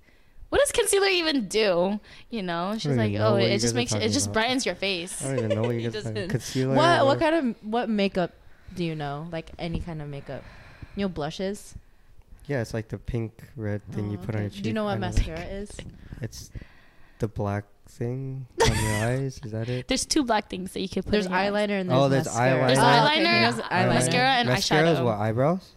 what 0.51 0.59
does 0.61 0.71
concealer 0.73 1.07
even 1.09 1.49
do? 1.49 1.99
You 2.29 2.43
know, 2.43 2.75
she's 2.79 2.97
like, 2.97 3.13
know 3.13 3.35
oh, 3.35 3.37
it 3.37 3.59
just 3.59 3.75
makes 3.75 3.93
it, 3.95 4.03
it 4.03 4.11
just 4.11 4.27
about. 4.27 4.35
brightens 4.35 4.67
your 4.67 4.75
face. 4.75 5.25
I 5.25 5.29
don't 5.29 5.39
even 5.39 5.49
know 5.51 5.63
what 5.63 5.71
He 5.77 5.81
you 5.83 5.91
guys 5.91 6.05
doesn't. 6.05 6.29
concealer. 6.29 6.75
what 6.77 7.01
or- 7.01 7.05
what 7.07 7.19
kind 7.21 7.35
of 7.35 7.57
what 7.65 7.89
makeup 7.89 8.33
do 8.77 8.85
you 8.85 8.95
know? 8.95 9.27
Like 9.33 9.51
any 9.59 9.81
kind 9.81 10.03
of 10.03 10.09
makeup? 10.09 10.45
You 10.97 11.05
know 11.05 11.09
blushes. 11.09 11.75
Yeah, 12.47 12.61
it's 12.63 12.75
like 12.75 12.89
the 12.89 12.99
pink 12.99 13.33
red 13.57 13.81
thing 13.93 14.11
you 14.11 14.19
Oh, 14.21 14.27
put 14.27 14.35
on 14.35 14.43
your 14.43 14.51
cheek. 14.51 14.63
Do 14.65 14.69
you 14.71 14.75
know 14.75 14.85
what 14.85 14.91
I 14.93 14.95
that. 14.99 15.01
mascara 15.15 15.41
is? 15.41 15.71
It's 16.21 16.51
the 17.21 17.29
black 17.29 17.65
thing 17.89 18.47
on 18.63 18.69
your 18.77 18.95
eyes. 19.07 19.41
Is 19.45 19.53
that 19.53 19.69
it? 19.69 19.87
There's 19.87 20.05
two 20.05 20.25
black 20.25 20.51
things 20.51 20.73
that 20.73 20.81
you 20.81 20.89
can 20.89 21.05
put. 21.05 21.13
There's 21.13 21.27
in 21.27 21.33
your 21.33 21.41
eyes. 21.41 21.53
eyeliner 21.53 21.81
and 21.81 21.93
oh, 21.93 22.09
there's 22.09 22.27
Oh, 22.27 22.33
there's 22.35 22.35
mascara. 22.35 22.59
eyeliner. 22.59 22.67
There's 22.67 22.79
Oh, 22.79 22.83
okay, 22.83 22.97
eyeliner, 22.99 23.35
he 23.35 23.41
knows 23.43 23.55
eyeliner. 23.61 23.89
mascara, 23.95 24.29
and 24.31 24.49
mascara 24.49 24.91
is 24.91 24.99
eyeshadow. 24.99 25.05
what 25.05 25.19
eyebrows. 25.19 25.71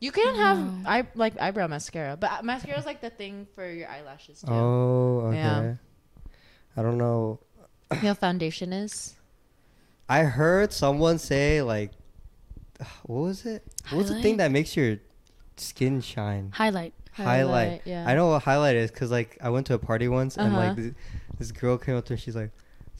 You 0.00 0.10
can 0.12 0.34
have 0.36 0.58
No. 0.58 0.74
eye 0.86 1.06
like 1.14 1.38
eyebrow 1.40 1.66
mascara, 1.66 2.16
but 2.16 2.42
mascara 2.44 2.78
is 2.78 2.86
like 2.86 3.00
the 3.02 3.10
thing 3.10 3.46
for 3.54 3.70
your 3.70 3.88
eyelashes 3.88 4.40
too. 4.40 4.50
Oh, 4.50 5.20
okay. 5.28 5.36
Yeah. 5.36 5.74
I 6.76 6.82
don't 6.82 6.96
know. 6.98 7.38
You 7.92 8.02
know, 8.08 8.14
foundation 8.14 8.72
is. 8.72 9.14
I 10.08 10.22
heard 10.24 10.72
someone 10.72 11.18
say 11.18 11.60
like, 11.62 11.92
what 13.04 13.20
was 13.20 13.44
it? 13.46 13.62
What 13.90 13.98
was 13.98 14.08
the 14.08 14.22
thing 14.22 14.38
that 14.38 14.50
makes 14.50 14.74
your 14.76 14.96
skin 15.56 16.00
shine? 16.00 16.50
Highlight. 16.54 16.94
Highlight. 17.12 17.82
Yeah. 17.84 18.04
I 18.08 18.14
know 18.14 18.28
what 18.28 18.42
highlight 18.42 18.76
is 18.76 18.90
because 18.90 19.10
like 19.10 19.36
I 19.42 19.50
went 19.50 19.66
to 19.66 19.74
a 19.74 19.78
party 19.78 20.08
once 20.08 20.36
and 20.38 20.48
Uh-huh. 20.54 20.56
like 20.68 20.76
this, 20.76 20.94
this 21.38 21.52
girl 21.52 21.76
came 21.76 21.96
up 21.96 22.06
to 22.06 22.14
me. 22.14 22.18
She's 22.18 22.36
like, 22.36 22.50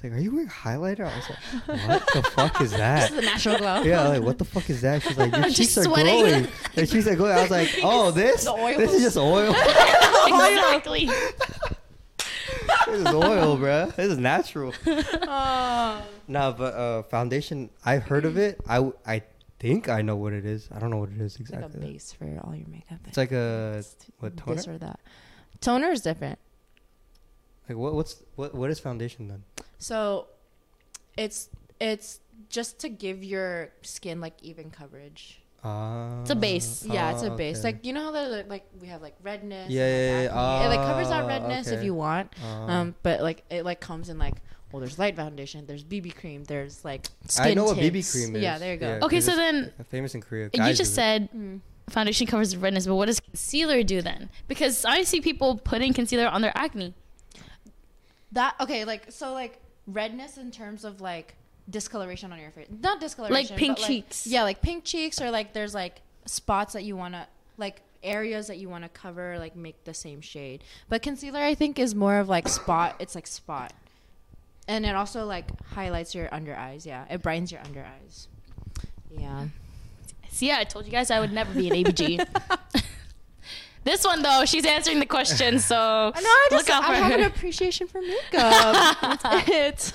"It's 0.03 0.05
like, 0.05 0.12
are 0.14 0.18
you 0.22 0.32
wearing 0.32 0.48
highlighter?" 0.48 1.01
I 1.07 1.16
was 1.16 1.28
like, 1.28 1.88
"What 1.88 2.09
the 2.14 2.22
fuck 2.30 2.61
is 2.62 2.70
that? 2.76 3.11
This 3.11 3.11
is 3.11 3.16
the 3.16 3.22
natural 3.22 3.59
glow. 3.59 3.82
Yeah, 3.82 4.09
like 4.09 4.22
what 4.22 4.38
the 4.38 4.44
fuck 4.46 4.70
is 4.70 4.80
that? 4.80 5.03
She's 5.03 5.18
like, 5.18 5.32
your 5.32 5.44
I'm 5.44 5.53
cheeks 5.53 5.76
are 5.78 5.82
sweating. 5.84 6.20
glowing. 6.24 6.48
Your 6.74 6.86
cheeks 6.86 7.07
are 7.07 7.16
glowing. 7.16 7.36
I 7.36 7.42
was 7.42 7.51
like, 7.51 7.68
oh, 7.82 8.11
this, 8.11 8.44
this 8.44 8.92
is 8.94 9.03
just 9.03 9.16
oil. 9.18 9.51
exactly. 9.55 11.07
this 12.86 13.01
is 13.01 13.07
oil, 13.07 13.59
bruh. 13.59 13.94
This 13.94 14.12
is 14.12 14.18
natural. 14.18 14.72
Oh. 14.86 16.03
No, 16.28 16.55
but 16.57 16.74
uh, 16.74 17.03
foundation. 17.05 17.70
I've 17.84 18.05
heard 18.05 18.24
of 18.24 18.38
it. 18.38 18.61
I 18.68 18.90
I 19.07 19.22
think 19.59 19.88
I 19.88 20.01
know 20.01 20.16
what 20.16 20.32
it 20.32 20.46
is. 20.46 20.68
I 20.72 20.78
don't 20.78 20.90
know 20.90 20.96
what 20.98 21.11
it 21.11 21.20
is 21.20 21.36
It's 21.38 21.51
like 21.51 21.61
a 21.62 21.66
exactly. 21.66 21.92
base 21.92 22.12
for 22.12 22.24
all 22.44 22.55
your 22.55 22.68
makeup. 22.68 22.98
It's 23.07 23.16
like 23.18 23.32
a 23.32 23.82
what 24.20 24.36
this 24.46 24.64
toner? 24.64 24.76
or 24.76 24.78
that. 24.78 25.01
Toner 25.61 25.90
is 25.90 26.01
different. 26.01 26.38
Like 27.68 27.76
what? 27.78 27.94
What's 27.94 28.22
what? 28.36 28.55
What 28.55 28.70
is 28.70 28.80
foundation 28.80 29.28
then? 29.28 29.42
So, 29.81 30.28
it's 31.16 31.49
it's 31.81 32.20
just 32.49 32.78
to 32.81 32.89
give 32.89 33.24
your 33.24 33.70
skin 33.83 34.20
like 34.20 34.35
even 34.43 34.70
coverage. 34.70 35.41
Uh, 35.64 36.20
It's 36.22 36.31
a 36.31 36.35
base. 36.37 36.87
yeah, 36.87 37.12
it's 37.12 37.22
a 37.22 37.33
oh, 37.33 37.37
base. 37.37 37.59
okay. 37.59 37.68
Like 37.68 37.85
you 37.85 37.93
know 37.93 38.05
how 38.05 38.12
the 38.12 38.47
like 38.49 38.64
we 38.81 38.87
have 38.89 39.03
like 39.03 39.16
redness. 39.22 39.68
Yeah, 39.70 39.83
yeah, 39.89 40.16
like, 40.22 40.31
yeah. 40.31 40.41
acne? 40.41 40.64
it 40.64 40.68
like 40.76 40.87
covers 40.87 41.09
that 41.09 41.24
Ah, 41.24 41.26
redness 41.26 41.66
if 41.68 41.83
you 41.83 41.93
want. 41.95 42.33
Uh, 42.43 42.47
Um, 42.72 42.95
but 43.03 43.20
like 43.20 43.45
it 43.51 43.64
like 43.64 43.81
comes 43.81 44.09
in 44.09 44.18
like 44.18 44.37
well, 44.72 44.78
there's 44.81 44.99
light 45.01 45.16
foundation, 45.16 45.66
there's 45.66 45.83
BB 45.83 46.14
cream, 46.14 46.45
there's 46.45 46.85
like 46.85 47.07
skin 47.26 47.47
I 47.47 47.55
know 47.55 47.64
what 47.64 47.76
BB 47.76 48.05
cream 48.12 48.37
is. 48.37 48.43
Yeah, 48.43 48.57
there 48.59 48.72
you 48.74 48.78
go. 48.78 48.87
Yeah, 48.89 49.05
Okay, 49.05 49.16
'cause 49.16 49.24
so 49.26 49.35
then 49.37 49.72
famous 49.91 50.14
in 50.14 50.20
Korea. 50.20 50.45
you 50.45 50.62
just 50.72 50.78
use 50.78 50.81
it. 50.93 50.95
said 50.95 51.28
Mm. 51.33 51.61
foundation 51.91 52.26
covers 52.26 52.57
redness, 52.57 52.87
but 52.87 52.95
what 52.95 53.07
does 53.07 53.20
concealer 53.20 53.83
do 53.83 54.01
then? 54.01 54.31
Because 54.49 54.85
I 54.85 55.03
see 55.03 55.20
people 55.20 55.57
putting 55.59 55.93
concealer 55.93 56.28
on 56.28 56.41
their 56.41 56.53
acne. 56.57 56.95
That 58.33 58.55
okay, 58.61 58.85
like 58.85 59.11
so 59.11 59.33
like 59.35 59.61
redness 59.93 60.38
in 60.38 60.51
terms 60.51 60.84
of 60.84 61.01
like 61.01 61.34
discoloration 61.68 62.32
on 62.32 62.38
your 62.38 62.51
face. 62.51 62.66
Not 62.82 63.01
discoloration. 63.01 63.34
Like 63.34 63.59
pink 63.59 63.78
but, 63.78 63.86
cheeks. 63.86 64.26
Yeah, 64.26 64.43
like 64.43 64.62
pink 64.62 64.84
cheeks 64.84 65.20
or 65.20 65.30
like 65.30 65.53
there's 65.53 65.74
like 65.74 66.01
spots 66.26 66.72
that 66.74 66.84
you 66.84 66.97
want 66.97 67.14
to 67.14 67.26
like 67.57 67.82
areas 68.03 68.47
that 68.47 68.57
you 68.57 68.68
want 68.68 68.84
to 68.84 68.88
cover 68.88 69.38
like 69.38 69.57
make 69.57 69.84
the 69.84 69.95
same 69.95 70.20
shade. 70.20 70.64
But 70.88 71.03
concealer 71.03 71.41
I 71.41 71.55
think 71.55 71.78
is 71.78 71.95
more 71.95 72.18
of 72.18 72.28
like 72.28 72.49
spot 72.49 72.97
it's 72.99 73.14
like 73.14 73.26
spot. 73.26 73.72
And 74.68 74.86
it 74.86 74.95
also 74.95 75.26
like 75.26 75.47
highlights 75.66 76.14
your 76.14 76.32
under 76.32 76.55
eyes. 76.55 76.86
Yeah, 76.86 77.05
it 77.11 77.22
brightens 77.22 77.51
your 77.51 77.61
under 77.62 77.84
eyes. 77.84 78.28
Yeah. 79.11 79.49
See, 80.28 80.47
yeah, 80.47 80.59
I 80.59 80.64
told 80.64 80.86
you 80.86 80.93
guys 80.93 81.11
I 81.11 81.18
would 81.18 81.32
never 81.32 81.53
be 81.53 81.68
an 81.68 81.84
ABG. 81.84 82.26
this 83.85 84.05
one 84.05 84.22
though, 84.22 84.45
she's 84.45 84.66
answering 84.66 84.99
the 85.01 85.07
question, 85.07 85.59
so 85.59 85.76
I 86.14 86.20
know. 86.20 86.28
I 86.28 86.47
just 86.51 86.68
look 86.68 86.76
out 86.76 86.85
for 86.85 86.93
I 86.93 86.97
have 86.97 87.12
an 87.20 87.26
appreciation 87.26 87.87
for 87.87 88.01
makeup. 88.03 89.20
That's 89.22 89.95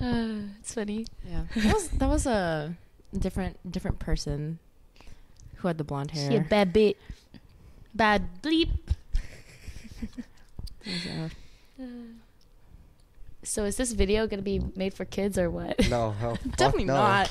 it's 0.00 0.74
funny. 0.74 1.06
yeah. 1.28 1.42
That 1.56 1.74
was 1.74 1.88
that 1.88 2.08
was 2.08 2.26
a 2.26 2.74
different 3.18 3.70
different 3.70 3.98
person 3.98 4.58
who 5.56 5.68
had 5.68 5.78
the 5.78 5.84
blonde 5.84 6.12
hair. 6.12 6.30
She 6.30 6.36
a 6.36 6.40
bad 6.40 6.72
bit. 6.72 6.96
Bad 7.94 8.42
bleep. 8.42 8.70
So 13.42 13.64
is 13.64 13.76
this 13.78 13.92
video 13.92 14.26
gonna 14.26 14.42
be 14.42 14.60
made 14.76 14.92
for 14.92 15.06
kids 15.06 15.38
or 15.38 15.50
what? 15.50 15.88
No, 15.88 16.10
hell, 16.10 16.38
Definitely 16.56 16.84
no. 16.84 16.94
not. 16.94 17.30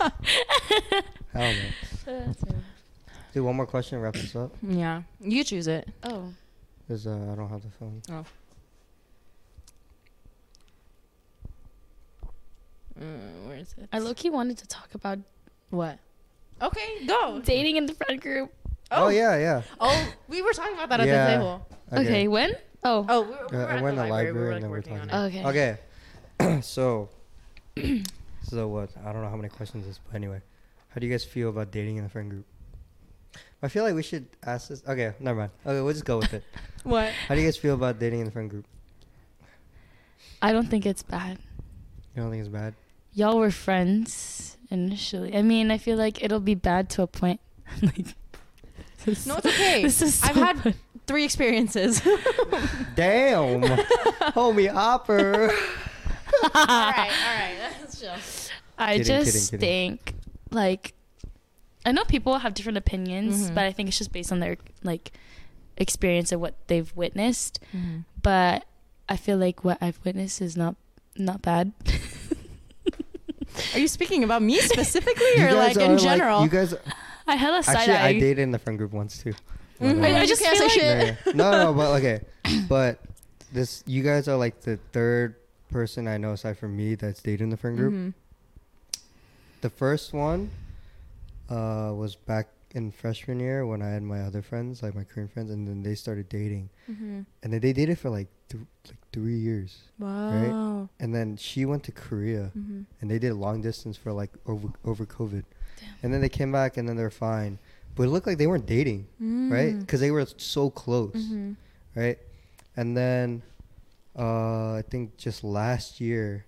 Hell 0.00 1.52
no. 2.06 2.12
Uh, 2.12 2.32
Do 3.34 3.42
one 3.42 3.56
more 3.56 3.66
question. 3.66 4.00
Wrap 4.00 4.14
this 4.14 4.36
up. 4.36 4.52
yeah. 4.62 5.02
You 5.20 5.42
choose 5.44 5.66
it. 5.66 5.88
oh, 6.04 6.32
Cause 6.88 7.06
uh, 7.06 7.10
I 7.32 7.34
don't 7.34 7.48
have 7.48 7.62
the 7.62 7.68
phone. 7.70 8.00
Mm, 13.00 13.46
where 13.48 13.56
is 13.56 13.74
it? 13.76 13.88
I 13.92 13.98
low 13.98 14.14
key 14.14 14.30
wanted 14.30 14.58
to 14.58 14.66
talk 14.68 14.94
about 14.94 15.18
What? 15.70 15.98
Okay, 16.62 17.04
go. 17.06 17.40
dating 17.44 17.74
in 17.76 17.86
the 17.86 17.94
friend 17.94 18.20
group. 18.20 18.52
Oh, 18.92 19.08
yeah, 19.08 19.36
yeah. 19.36 19.62
Oh, 19.80 20.08
we 20.28 20.40
were 20.40 20.52
talking 20.52 20.74
about 20.74 20.88
that 20.90 21.00
at 21.00 21.06
Yeah. 21.08 21.26
the 21.26 21.32
table. 21.36 21.66
Okay, 21.92 22.28
when? 22.28 22.52
Oh, 22.84 23.04
Oh, 23.08 23.22
we 23.22 23.28
were, 23.30 23.36
we 23.50 23.56
Uh, 23.56 23.60
were 23.60 23.66
I 23.68 23.76
at 23.78 23.82
went 23.82 23.96
the 23.96 24.02
to 24.02 24.06
the 24.06 24.12
library. 24.12 24.12
library 24.12 24.32
we 24.32 24.38
were, 24.38 24.44
and 24.44 24.52
like, 24.54 24.60
then 24.62 24.70
we're 24.70 24.76
working 24.76 24.98
on 25.00 25.08
talking. 25.08 25.40
it. 25.40 25.46
okay. 25.46 25.78
Okay. 26.38 26.60
so, 26.62 27.08
so 28.44 28.68
what? 28.68 28.90
I 29.04 29.12
don't 29.12 29.22
know 29.22 29.28
how 29.30 29.36
many 29.36 29.48
questions 29.48 29.86
this, 29.86 29.98
but 30.06 30.14
anyway, 30.14 30.40
how 30.90 31.00
do 31.00 31.06
you 31.06 31.12
guys 31.12 31.24
feel 31.24 31.48
about 31.48 31.72
dating 31.72 31.96
in 31.96 32.04
a 32.04 32.08
friend 32.08 32.30
group? 32.30 32.46
I 33.64 33.68
feel 33.68 33.82
like 33.84 33.94
we 33.94 34.02
should 34.02 34.26
ask 34.44 34.68
this. 34.68 34.82
Okay, 34.86 35.14
never 35.20 35.38
mind. 35.40 35.50
Okay, 35.64 35.80
we'll 35.80 35.92
just 35.92 36.04
go 36.04 36.18
with 36.18 36.34
it. 36.34 36.44
What? 36.84 37.10
How 37.28 37.34
do 37.34 37.40
you 37.40 37.46
guys 37.46 37.56
feel 37.56 37.72
about 37.74 37.98
dating 37.98 38.20
in 38.20 38.26
a 38.26 38.30
friend 38.30 38.50
group? 38.50 38.66
I 40.42 40.52
don't 40.52 40.68
think 40.68 40.84
it's 40.84 41.02
bad. 41.02 41.38
You 42.14 42.20
don't 42.22 42.30
think 42.30 42.40
it's 42.40 42.48
bad? 42.50 42.74
Y'all 43.14 43.38
were 43.38 43.50
friends 43.50 44.58
initially. 44.70 45.34
I 45.34 45.40
mean, 45.40 45.70
I 45.70 45.78
feel 45.78 45.96
like 45.96 46.22
it'll 46.22 46.40
be 46.40 46.54
bad 46.54 46.90
to 46.90 47.02
a 47.02 47.06
point. 47.06 47.40
like, 47.82 48.14
this, 49.06 49.24
No, 49.26 49.36
it's 49.36 49.46
okay. 49.46 49.82
This 49.82 50.02
is 50.02 50.22
I've 50.22 50.36
had 50.36 50.58
fun. 50.60 50.74
three 51.06 51.24
experiences. 51.24 52.00
Damn, 52.94 53.62
homie 54.36 54.68
Hopper. 54.70 55.50
all 55.50 56.50
right, 56.52 57.10
all 57.10 57.34
right. 57.34 57.56
Let's 57.80 57.98
chill. 57.98 58.12
I 58.76 58.98
Kidding, 58.98 59.06
kidding, 59.06 59.24
just 59.32 59.50
kidding. 59.52 59.60
think 59.60 60.14
like 60.50 60.92
I 61.84 61.92
know 61.92 62.04
people 62.04 62.38
have 62.38 62.54
different 62.54 62.78
opinions, 62.78 63.50
Mhm. 63.50 63.54
but 63.54 63.64
I 63.64 63.72
think 63.72 63.88
it's 63.88 63.98
just 63.98 64.12
based 64.12 64.32
on 64.32 64.40
their 64.40 64.56
like 64.82 65.12
experience 65.76 66.32
of 66.32 66.40
what 66.40 66.54
they've 66.68 66.90
witnessed. 66.96 67.60
Mm-hmm. 67.76 68.00
But 68.22 68.64
I 69.08 69.16
feel 69.16 69.36
like 69.36 69.64
what 69.64 69.78
I've 69.82 69.98
witnessed 70.04 70.40
is 70.40 70.56
not 70.56 70.76
not 71.16 71.42
bad. 71.42 71.72
Are 73.74 73.78
you 73.78 73.86
speaking 73.88 74.24
about 74.24 74.42
me 74.42 74.58
specifically, 74.72 75.38
or 75.42 75.54
like 75.54 75.76
in 75.76 75.98
general? 75.98 76.42
you 76.42 76.48
guys 76.48 76.74
I 77.26 77.36
had 77.36 77.54
a 77.54 77.62
side 77.62 77.76
actually, 77.76 77.94
eye. 77.94 78.08
I 78.08 78.12
dated 78.14 78.38
in 78.40 78.50
the 78.50 78.58
friend 78.58 78.76
group 78.78 78.92
once 78.92 79.22
too. 79.22 79.32
But, 79.78 79.86
Mhm. 79.96 80.02
uh, 80.02 80.06
I 80.18 80.20
You 80.22 80.26
just 80.26 80.42
can't 80.42 80.56
feel 80.58 80.68
say 80.68 80.74
like- 80.88 81.08
shit. 81.08 81.16
yeah, 81.16 81.16
yeah. 81.26 81.32
No, 81.34 81.50
no, 81.50 81.74
but 81.74 81.96
okay, 81.98 82.20
but 82.68 83.00
this 83.52 83.82
you 83.86 84.02
guys 84.02 84.26
are 84.28 84.36
like 84.36 84.60
the 84.62 84.78
third 84.92 85.36
person 85.70 86.06
I 86.08 86.16
know 86.18 86.32
aside 86.32 86.58
from 86.58 86.76
me 86.76 86.94
that's 86.94 87.20
dated 87.22 87.42
in 87.42 87.50
the 87.50 87.56
friend 87.56 87.76
group. 87.76 87.92
Mhm. 87.94 88.14
The 89.60 89.70
first 89.70 90.12
one 90.12 90.50
uh, 91.48 91.92
was 91.94 92.16
back 92.16 92.48
in 92.72 92.90
freshman 92.90 93.38
year 93.38 93.64
when 93.66 93.82
I 93.82 93.88
had 93.90 94.02
my 94.02 94.20
other 94.22 94.42
friends, 94.42 94.82
like 94.82 94.94
my 94.94 95.04
Korean 95.04 95.28
friends, 95.28 95.50
and 95.50 95.66
then 95.68 95.82
they 95.82 95.94
started 95.94 96.28
dating, 96.28 96.70
Mhm. 96.90 97.24
and 97.42 97.52
then 97.52 97.60
they 97.60 97.72
dated 97.72 97.98
for 97.98 98.10
like 98.10 98.28
th- 98.48 98.64
like 98.88 98.98
three 99.12 99.36
years, 99.38 99.82
Wow. 99.98 100.88
and 100.98 101.14
then 101.14 101.36
she 101.36 101.64
went 101.64 101.84
to 101.84 101.92
Korea, 101.92 102.50
Mhm. 102.56 102.86
and 103.00 103.10
they 103.10 103.18
did 103.20 103.34
long 103.34 103.60
distance 103.62 103.96
for 103.96 104.12
like 104.12 104.30
over 104.46 104.68
over 104.84 105.06
COVID, 105.06 105.44
Damn. 105.80 105.88
and 106.02 106.12
then 106.12 106.20
they 106.20 106.28
came 106.28 106.50
back, 106.50 106.76
and 106.76 106.88
then 106.88 106.96
they're 106.96 107.10
fine, 107.10 107.58
but 107.94 108.04
it 108.04 108.08
looked 108.10 108.26
like 108.26 108.38
they 108.38 108.46
weren't 108.48 108.66
dating, 108.66 109.06
right? 109.50 109.74
Mm. 109.74 109.80
Because 109.80 110.00
they 110.00 110.10
were 110.10 110.26
so 110.36 110.68
close, 110.70 111.14
Mhm. 111.14 111.56
right? 111.94 112.18
And 112.76 112.96
then 112.96 113.42
uh, 114.16 114.74
I 114.74 114.82
think 114.82 115.16
just 115.16 115.42
last 115.42 116.00
year, 116.00 116.44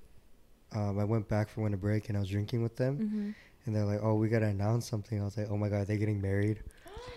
um, 0.73 1.01
I 1.01 1.05
went 1.05 1.29
back 1.29 1.49
for 1.49 1.63
winter 1.63 1.77
break, 1.77 2.09
and 2.09 2.17
I 2.17 2.21
was 2.21 2.29
drinking 2.29 2.63
with 2.63 2.77
them. 2.77 3.35
And 3.67 3.75
they're 3.75 3.85
like, 3.85 4.01
"Oh, 4.03 4.15
we 4.15 4.29
gotta 4.29 4.47
announce 4.47 4.89
something." 4.89 5.21
I 5.21 5.25
was 5.25 5.37
like, 5.37 5.49
"Oh 5.51 5.57
my 5.57 5.69
god, 5.69 5.87
they're 5.87 5.97
getting 5.99 6.21
married, 6.21 6.63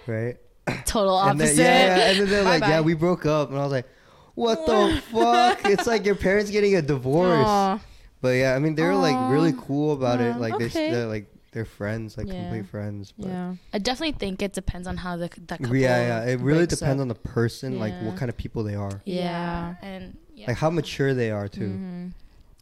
right?" 0.08 0.38
Total 0.86 1.20
And 1.20 1.40
opposite. 1.42 1.58
then, 1.58 1.88
yeah, 1.90 1.98
yeah, 1.98 2.10
and 2.12 2.20
then 2.22 2.30
they're 2.30 2.44
like, 2.44 2.62
Bye-bye. 2.62 2.74
"Yeah, 2.74 2.82
we 2.82 2.94
broke 2.96 3.26
up," 3.26 3.50
and 3.50 3.58
I 3.60 3.64
was 3.64 3.72
like, 3.72 3.88
"What 4.36 4.66
the 4.66 5.02
fuck?" 5.12 5.66
It's 5.66 5.88
like 5.88 6.06
your 6.06 6.16
parents 6.16 6.52
getting 6.52 6.76
a 6.76 6.82
divorce. 6.82 7.46
Aw. 7.48 7.80
But 8.22 8.30
yeah, 8.30 8.56
I 8.56 8.60
mean, 8.60 8.76
they 8.76 8.84
were 8.84 8.96
like 8.96 9.32
really 9.32 9.54
cool 9.58 9.94
about 9.94 10.20
it. 10.22 10.36
Aw, 10.36 10.40
Like 10.40 10.58
they, 10.58 10.66
okay. 10.66 10.92
they're 10.92 11.06
like 11.08 11.28
they're 11.52 11.66
friends, 11.66 12.18
like 12.18 12.28
Yeah. 12.28 12.42
complete 12.42 12.66
friends. 12.68 13.14
But 13.18 13.28
Yeah. 13.30 13.56
I 13.74 13.78
definitely 13.80 14.18
think 14.20 14.42
it 14.42 14.54
depends 14.54 14.88
on 14.88 14.98
how 14.98 15.18
the 15.18 15.30
that 15.48 15.60
couple. 15.62 15.76
yeah, 15.76 16.24
yeah, 16.26 16.32
it 16.32 16.40
really 16.42 16.60
breaks 16.66 16.76
depends 16.80 17.00
up. 17.00 17.04
on 17.04 17.08
the 17.08 17.16
person, 17.16 17.80
like 17.80 17.94
Yeah. 17.94 18.06
what 18.08 18.18
kind 18.18 18.30
of 18.30 18.38
people 18.38 18.64
they 18.64 18.76
are, 18.76 19.02
Yeah, 19.06 19.76
and 19.82 20.18
yeah, 20.36 20.48
like 20.48 20.58
how 20.58 20.70
mature 20.70 21.14
they 21.14 21.32
are 21.32 21.48
too. 21.48 21.70
Mhm. 21.70 22.12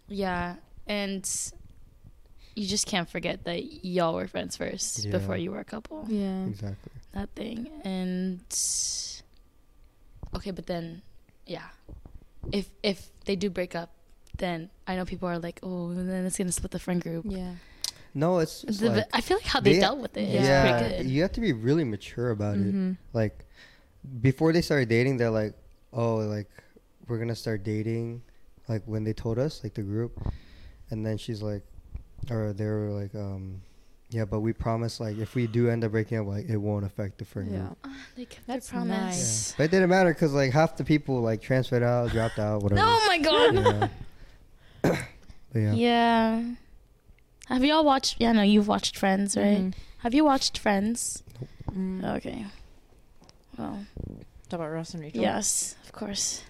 yeah, 0.08 0.56
and 0.88 1.28
you 2.58 2.66
just 2.68 2.88
can't 2.88 3.08
forget 3.10 3.44
that 3.46 3.86
y'all 3.86 4.16
were 4.16 4.28
friends 4.28 4.58
first 4.58 5.06
Yeah. 5.06 5.12
before 5.12 5.38
you 5.38 5.52
were 5.54 5.60
a 5.60 5.70
couple. 5.76 6.06
Yeah. 6.10 6.46
Exactly. 6.46 6.92
that 7.14 7.30
thing 7.36 7.70
and 7.84 8.40
okay 10.36 10.52
but 10.52 10.66
then 10.68 11.02
yeah 11.46 11.68
if 12.52 12.70
if 12.84 13.10
they 13.26 13.36
do 13.36 13.50
break 13.50 13.74
up 13.76 13.90
then 14.38 14.70
i 14.88 14.96
know 14.96 15.06
people 15.06 15.28
are 15.28 15.40
like 15.40 15.60
oh 15.64 15.94
then 15.94 16.26
it's 16.26 16.38
gonna 16.38 16.52
split 16.52 16.72
the 16.72 16.80
friend 16.80 17.02
group 17.02 17.26
Yeah. 17.28 17.54
No, 18.14 18.40
it's 18.40 18.62
just 18.64 18.80
The- 18.82 18.90
like 18.90 19.06
i 19.14 19.22
feel 19.22 19.38
like 19.38 19.46
how 19.46 19.60
they, 19.60 19.74
they- 19.74 19.80
dealt 19.80 20.00
with 20.00 20.18
it. 20.18 20.30
yeah, 20.30 20.80
pretty 20.80 21.04
good 21.04 21.12
you 21.12 21.22
have 21.22 21.32
to 21.34 21.42
be 21.42 21.54
really 21.54 21.84
mature 21.84 22.32
about 22.32 22.56
it. 22.58 22.74
Mhm. 22.74 22.98
like 23.14 23.46
before 24.22 24.52
they 24.54 24.62
started 24.62 24.90
dating 24.90 25.18
they're 25.18 25.30
like 25.44 25.54
oh 25.94 26.16
like 26.18 26.50
we're 27.08 27.18
gonna 27.20 27.36
start 27.36 27.64
dating 27.64 28.22
like 28.68 28.84
when 28.86 29.04
they 29.04 29.14
told 29.14 29.38
us 29.40 29.64
like 29.64 29.74
the 29.74 29.82
group 29.84 30.14
and 30.92 31.06
then 31.06 31.18
she's 31.18 31.42
like 31.42 31.64
or 32.32 32.54
they 32.54 32.66
were 32.66 32.90
like 32.90 33.14
um 33.16 33.62
yeah 34.10 34.24
but 34.26 34.40
we 34.40 34.54
promise 34.54 35.00
like 35.00 35.18
if 35.18 35.36
we 35.36 35.48
do 35.48 35.70
end 35.70 35.84
up 35.84 35.92
breaking 35.92 36.18
up 36.18 36.26
like 36.28 36.48
it 36.48 36.58
won't 36.58 36.86
affect 36.86 37.18
the 37.18 37.26
friend 37.26 37.52
Yeah. 37.52 37.58
group 37.60 37.78
Ah, 37.86 37.98
they 38.16 38.26
kept 38.26 38.48
That's 38.48 38.70
their 38.70 38.80
promise 38.82 39.50
yeah. 39.52 39.56
but 39.58 39.64
it 39.66 39.72
didn't 39.72 39.90
matter 39.90 40.14
because 40.14 40.34
like 40.34 40.52
half 40.54 40.78
the 40.78 40.84
people 40.86 41.20
like 41.22 41.42
transferred 41.42 41.84
out 41.84 42.12
dropped 42.12 42.40
out 42.40 42.62
whatever 42.64 42.82
oh 42.84 43.04
my 43.08 43.18
god 43.18 43.54
yeah. 43.56 43.88
but 45.52 45.60
yeah. 45.60 45.74
yeah 45.74 46.44
have 47.48 47.64
y'all 47.64 47.84
watched 47.84 48.16
yeah 48.20 48.32
no 48.32 48.42
you've 48.44 48.68
watched 48.68 48.98
friends 48.98 49.36
right 49.36 49.58
Mhm. 49.60 49.74
have 50.00 50.14
you 50.14 50.24
watched 50.26 50.58
friends 50.58 51.24
Mm. 51.72 52.16
okay 52.16 52.46
well 53.58 53.86
Talk 54.50 54.60
about 54.62 54.72
Ross 54.72 54.94
and 54.94 55.04
Rachel. 55.04 55.22
yes 55.22 55.76
of 55.86 55.92
course 55.92 56.44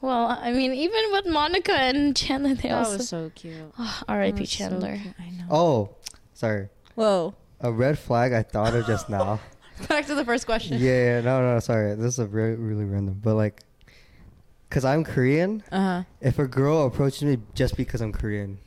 well 0.00 0.26
i 0.40 0.52
mean 0.52 0.72
even 0.72 1.00
with 1.12 1.26
monica 1.26 1.72
and 1.72 2.14
chandler 2.16 2.54
they 2.54 2.68
That 2.68 2.78
also 2.78 2.96
was 2.98 3.08
so 3.08 3.30
cute. 3.34 3.56
Oh, 3.78 4.04
That 4.06 4.12
R.I.P. 4.12 4.40
was 4.40 4.50
so 4.50 4.58
Chandler. 4.58 4.96
cute. 5.00 5.14
I 5.18 5.30
know. 5.30 5.46
oh 5.50 5.76
sorry 6.34 6.68
Whoa. 6.94 7.34
a 7.60 7.72
red 7.72 7.98
flag 7.98 8.32
i 8.32 8.42
thought 8.42 8.74
of 8.74 8.86
just 8.86 9.08
now 9.08 9.40
Back 9.88 10.06
to 10.06 10.14
the 10.14 10.24
first 10.24 10.46
question. 10.46 10.78
yeah, 10.78 11.18
yeah 11.18 11.20
no 11.20 11.40
no 11.42 11.58
sorry 11.58 11.94
this 11.96 12.14
is 12.14 12.18
a 12.20 12.26
very 12.26 12.54
really 12.54 12.84
random 12.84 13.18
but 13.22 13.34
like 13.34 13.62
because 14.68 14.84
i'm 14.84 15.02
korean 15.04 15.62
Uh 15.72 15.80
huh. 15.80 16.00
If 16.20 16.38
a 16.38 16.46
girl 16.46 16.86
approaches 16.86 17.22
me 17.22 17.38
just 17.54 17.76
because 17.76 18.00
I'm 18.00 18.12
Korean, 18.12 18.58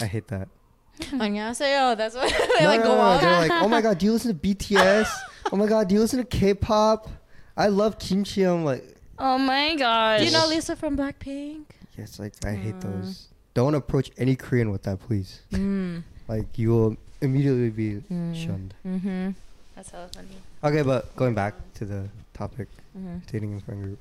I 0.00 0.06
hate 0.06 0.28
that. 0.28 0.48
안녕하세요. 1.12 1.96
That's 1.96 2.14
what 2.16 2.28
they 2.58 2.64
no, 2.64 2.70
like 2.70 2.80
no, 2.80 2.86
go 2.86 2.94
no, 2.96 3.00
on. 3.00 3.20
They're 3.20 3.38
like, 3.48 3.52
oh 3.62 3.68
my 3.68 3.80
god, 3.80 3.98
do 3.98 4.06
you 4.06 4.12
listen 4.12 4.32
to 4.32 4.38
BTS? 4.38 5.08
oh 5.52 5.56
my 5.56 5.66
god, 5.66 5.88
do 5.88 5.94
you 5.94 6.00
listen 6.00 6.18
to 6.20 6.24
K-pop? 6.24 7.08
I 7.56 7.68
love 7.68 7.98
kimchi. 7.98 8.42
I'm 8.44 8.64
like, 8.64 8.84
Oh 9.23 9.37
my 9.37 9.75
gosh. 9.75 10.19
Do 10.21 10.25
you 10.25 10.31
know 10.31 10.47
Lisa 10.47 10.75
from 10.75 10.97
Blackpink? 10.97 11.65
yes, 11.97 12.17
like 12.19 12.33
I 12.43 12.53
hate 12.55 12.81
those. 12.81 13.27
Don't 13.53 13.75
approach 13.75 14.09
any 14.17 14.35
Korean 14.35 14.71
with 14.71 14.81
that, 14.83 14.99
please. 14.99 15.41
Mm. 15.53 16.01
Like 16.27 16.57
you 16.57 16.69
will 16.69 16.97
immediately 17.21 17.69
be 17.69 18.01
Mm. 18.11 18.33
shunned. 18.35 18.73
Mm-hmm. 18.85 19.29
That's 19.75 19.91
hella 19.91 20.09
funny. 20.15 20.27
Okay, 20.63 20.81
but 20.81 21.15
going 21.15 21.35
back 21.35 21.53
to 21.75 21.85
the 21.85 22.09
topic, 22.33 22.67
Mm-hmm. 22.97 23.17
dating 23.31 23.51
in 23.53 23.59
friend 23.61 23.83
group. 23.83 23.99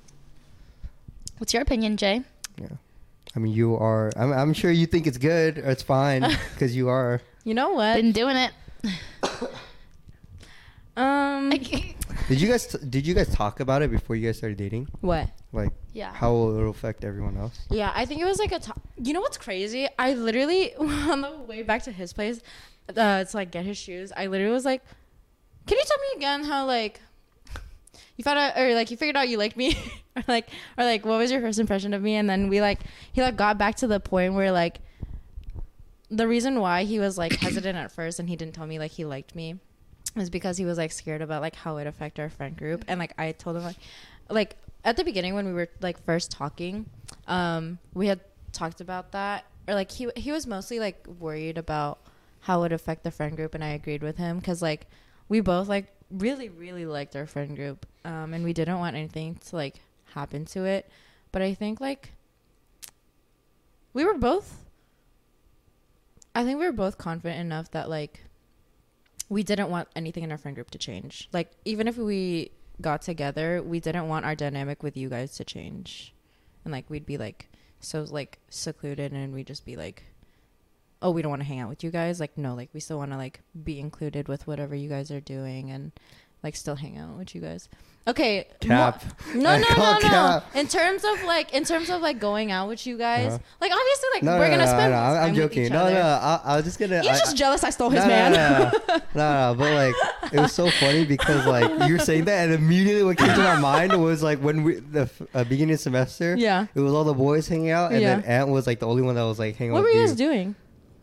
What's 1.39 1.53
your 1.53 1.63
opinion, 1.63 1.97
Jay? 1.97 2.23
Yeah, 2.61 2.67
I 3.37 3.39
mean, 3.39 3.53
you 3.53 3.77
are. 3.77 4.11
I'm, 4.17 4.33
I'm 4.33 4.53
sure 4.53 4.71
you 4.71 4.87
think 4.87 5.07
it's 5.07 5.19
good 5.19 5.59
or 5.59 5.71
it's 5.71 5.83
fine 5.83 6.23
because 6.55 6.75
you 6.75 6.89
are. 6.89 7.21
You 7.45 7.55
know 7.55 7.71
what? 7.71 7.97
Been 7.97 8.13
doing 8.13 8.37
it. 8.37 8.53
Um, 11.01 11.51
Did 12.29 12.41
you 12.41 12.49
guys 12.49 12.67
t- 12.67 12.79
did 12.89 13.07
you 13.07 13.15
guys 13.15 13.29
talk 13.35 13.61
about 13.61 13.81
it 13.83 13.91
before 13.91 14.15
you 14.15 14.27
guys 14.29 14.37
started 14.39 14.59
dating? 14.59 14.89
What? 15.01 15.29
Like 15.53 15.73
Yeah. 15.93 16.13
how 16.13 16.31
will 16.33 16.57
it'll 16.57 16.71
affect 16.71 17.05
everyone 17.05 17.37
else? 17.37 17.59
Yeah, 17.71 17.91
I 17.95 18.05
think 18.05 18.21
it 18.21 18.25
was 18.27 18.39
like 18.39 18.53
a. 18.53 18.59
To- 18.61 18.75
you 19.03 19.13
know 19.15 19.21
what's 19.21 19.39
crazy? 19.39 19.89
I 19.99 20.13
literally 20.15 20.75
on 20.77 21.23
the 21.23 21.31
way 21.49 21.63
back 21.63 21.83
to 21.85 21.93
his 21.93 22.13
place, 22.13 22.41
uh, 22.95 23.25
to 23.25 23.37
like 23.37 23.51
get 23.51 23.65
his 23.65 23.79
shoes. 23.79 24.13
I 24.17 24.27
literally 24.27 24.53
was 24.53 24.65
like, 24.65 24.83
"Can 25.67 25.79
you 25.79 25.85
tell 25.87 25.97
me 25.99 26.07
again 26.19 26.45
how 26.45 26.67
like 26.67 27.01
you 28.17 28.23
found 28.23 28.39
out 28.39 28.57
or 28.59 28.75
like 28.75 28.91
you 28.91 28.97
figured 28.97 29.17
out 29.17 29.29
you 29.29 29.39
liked 29.39 29.57
me, 29.57 29.75
or 30.17 30.23
like 30.29 30.49
or 30.77 30.85
like 30.85 31.05
what 31.07 31.19
was 31.19 31.31
your 31.33 31.41
first 31.41 31.59
impression 31.59 31.95
of 31.95 32.03
me?" 32.03 32.15
And 32.17 32.29
then 32.29 32.49
we 32.49 32.61
like 32.61 32.81
he 33.13 33.23
like 33.23 33.37
got 33.37 33.57
back 33.59 33.75
to 33.77 33.87
the 33.87 33.99
point 34.01 34.35
where 34.35 34.53
like 34.53 34.81
the 36.11 36.29
reason 36.29 36.61
why 36.61 36.85
he 36.85 36.99
was 37.01 37.17
like 37.17 37.33
hesitant 37.37 37.79
at 37.79 37.91
first 37.91 38.19
and 38.21 38.29
he 38.29 38.37
didn't 38.37 38.55
tell 38.55 38.67
me 38.67 38.79
like 38.79 38.91
he 38.93 39.05
liked 39.05 39.35
me 39.35 39.57
was 40.15 40.31
because 40.31 40.57
he 40.57 40.65
was 40.65 40.79
like 40.79 40.93
scared 40.93 41.23
about 41.23 41.43
like 41.43 41.55
how 41.57 41.77
it 41.77 41.87
affect 41.87 42.19
our 42.19 42.29
friend 42.29 42.57
group. 42.57 42.85
And 42.89 42.99
like 42.99 43.15
I 43.19 43.33
told 43.33 43.57
him 43.57 43.63
like 43.63 43.77
like 44.29 44.57
at 44.85 44.97
the 44.97 45.05
beginning 45.05 45.35
when 45.35 45.47
we 45.47 45.53
were 45.53 45.69
like 45.81 46.03
first 46.05 46.31
talking 46.31 46.87
um 47.27 47.79
we 47.95 48.07
had 48.07 48.21
talked 48.53 48.81
about 48.81 49.13
that. 49.13 49.45
Or 49.69 49.75
like 49.75 49.91
he 49.91 50.09
he 50.17 50.33
was 50.33 50.47
mostly 50.47 50.79
like 50.81 51.05
worried 51.19 51.59
about 51.59 51.99
how 52.41 52.63
it 52.65 52.73
affect 52.73 53.05
the 53.05 53.11
friend 53.11 53.37
group 53.37 53.55
and 53.55 53.63
I 53.63 53.69
agreed 53.69 54.03
with 54.03 54.17
him 54.17 54.41
cuz 54.41 54.63
like 54.63 54.87
we 55.29 55.41
both 55.41 55.69
like 55.69 55.87
really 56.11 56.49
really 56.49 56.87
liked 56.87 57.15
our 57.15 57.27
friend 57.27 57.55
group 57.55 57.87
um 58.05 58.35
and 58.35 58.43
we 58.43 58.53
didn't 58.53 58.79
want 58.79 58.97
anything 58.97 59.37
to 59.47 59.57
like 59.57 59.81
happen 60.15 60.45
to 60.47 60.65
it. 60.65 60.91
But 61.33 61.43
I 61.43 61.55
think 61.55 61.81
like 61.81 62.13
we 63.93 64.05
were 64.05 64.15
both 64.15 64.65
I 66.35 66.45
think 66.45 66.59
we 66.59 66.65
were 66.65 66.73
both 66.73 66.97
confident 66.99 67.41
enough 67.41 67.71
that 67.73 67.89
like 67.89 68.25
we 69.31 69.43
didn't 69.43 69.71
want 69.71 69.89
anything 69.97 70.25
in 70.25 70.33
our 70.33 70.37
friend 70.37 70.55
group 70.55 70.71
to 70.73 70.79
change. 70.79 71.31
Like 71.33 71.53
even 71.65 71.89
if 71.89 71.97
we 71.97 72.51
got 72.81 73.01
together, 73.01 73.63
we 73.63 73.81
didn't 73.81 74.09
want 74.09 74.27
our 74.27 74.35
dynamic 74.35 74.83
with 74.83 74.97
you 74.97 75.09
guys 75.09 75.37
to 75.37 75.45
change. 75.45 76.13
And 76.65 76.73
like 76.73 76.91
we'd 76.91 77.07
be 77.07 77.17
like 77.17 77.49
so 77.79 78.05
like 78.11 78.41
secluded 78.51 79.13
and 79.13 79.33
we'd 79.33 79.47
just 79.47 79.65
be 79.65 79.77
like 79.77 80.03
oh, 81.03 81.11
we 81.11 81.23
don't 81.23 81.31
want 81.31 81.41
to 81.41 81.49
hang 81.49 81.61
out 81.61 81.71
with 81.71 81.83
you 81.83 81.91
guys. 81.91 82.21
Like 82.21 82.37
no, 82.37 82.55
like 82.55 82.69
we 82.75 82.81
still 82.81 82.99
want 82.99 83.13
to 83.13 83.17
like 83.17 83.41
be 83.65 83.81
included 83.81 84.29
with 84.29 84.47
whatever 84.47 84.75
you 84.75 84.89
guys 84.89 85.11
are 85.11 85.21
doing 85.21 85.71
and 85.71 85.93
like 86.43 86.57
still 86.57 86.77
hang 86.77 86.99
out 86.99 87.17
with 87.17 87.35
you 87.35 87.41
guys. 87.41 87.69
Okay. 88.09 88.49
Cap. 88.61 89.05
mo- 89.35 89.41
no, 89.43 89.59
no, 89.59 89.69
no, 89.77 89.93
no. 89.95 89.99
cap. 90.01 90.57
In 90.57 90.67
terms 90.67 91.05
of 91.05 91.23
like, 91.25 91.53
in 91.53 91.65
terms 91.65 91.91
of 91.91 92.01
like 92.01 92.19
going 92.19 92.51
out 92.51 92.67
with 92.67 92.87
you 92.87 92.97
guys, 92.97 93.27
Uh-huh. 93.35 93.39
like 93.61 93.71
obviously, 93.71 94.09
like 94.15 94.23
No, 94.23 94.33
we're 94.39 94.47
no, 94.49 94.51
gonna 94.57 94.65
no, 94.65 94.71
spend. 94.73 94.93
no, 94.93 94.97
most 95.01 95.07
I'm, 95.07 95.17
time 95.17 95.29
with 95.35 95.37
joking. 95.43 95.65
each 95.67 95.71
No, 95.73 95.79
other. 95.81 95.95
no, 95.95 96.01
I, 96.01 96.41
I 96.45 96.57
was 96.57 96.65
just 96.65 96.79
gonna. 96.79 97.03
You're 97.05 97.13
I, 97.13 97.19
just 97.19 97.37
jealous 97.37 97.63
I 97.63 97.71
stole 97.71 97.91
his 97.91 98.05
man. 98.07 98.33
No, 98.33 98.71
no, 98.89 98.97
no, 99.15 99.55
but 99.57 99.73
like 99.75 100.33
it 100.33 100.41
was 100.41 100.53
so 100.53 100.71
funny 100.71 101.05
because 101.05 101.47
like 101.47 101.89
you 101.89 101.95
were 101.95 102.01
saying 102.01 102.25
that, 102.25 102.45
and 102.49 102.55
immediately 102.55 103.03
what 103.05 103.19
came 103.19 103.29
to 103.29 103.39
my 103.39 103.59
mind 103.59 103.93
was 104.03 104.23
like 104.23 104.39
when 104.41 104.63
we 104.65 104.77
the 104.77 105.09
uh, 105.35 105.45
beginning 105.45 105.75
of 105.75 105.81
semester. 105.81 106.35
yeah. 106.39 106.67
It 106.75 106.81
was 106.81 106.93
all 106.95 107.05
the 107.05 107.15
boys 107.15 107.47
hanging 107.49 107.71
out, 107.71 107.93
and 107.93 108.03
then 108.03 108.21
Yeah. 108.23 108.41
Ant 108.41 108.49
was 108.49 108.67
like 108.67 108.81
the 108.81 108.87
only 108.87 109.03
one 109.03 109.15
that 109.15 109.23
was 109.25 109.39
like 109.39 109.57
hanging 109.57 109.73
What 109.75 109.83
were 109.83 109.91
you 109.91 110.01
you. 110.01 110.07
guys 110.07 110.17
doing? 110.17 110.55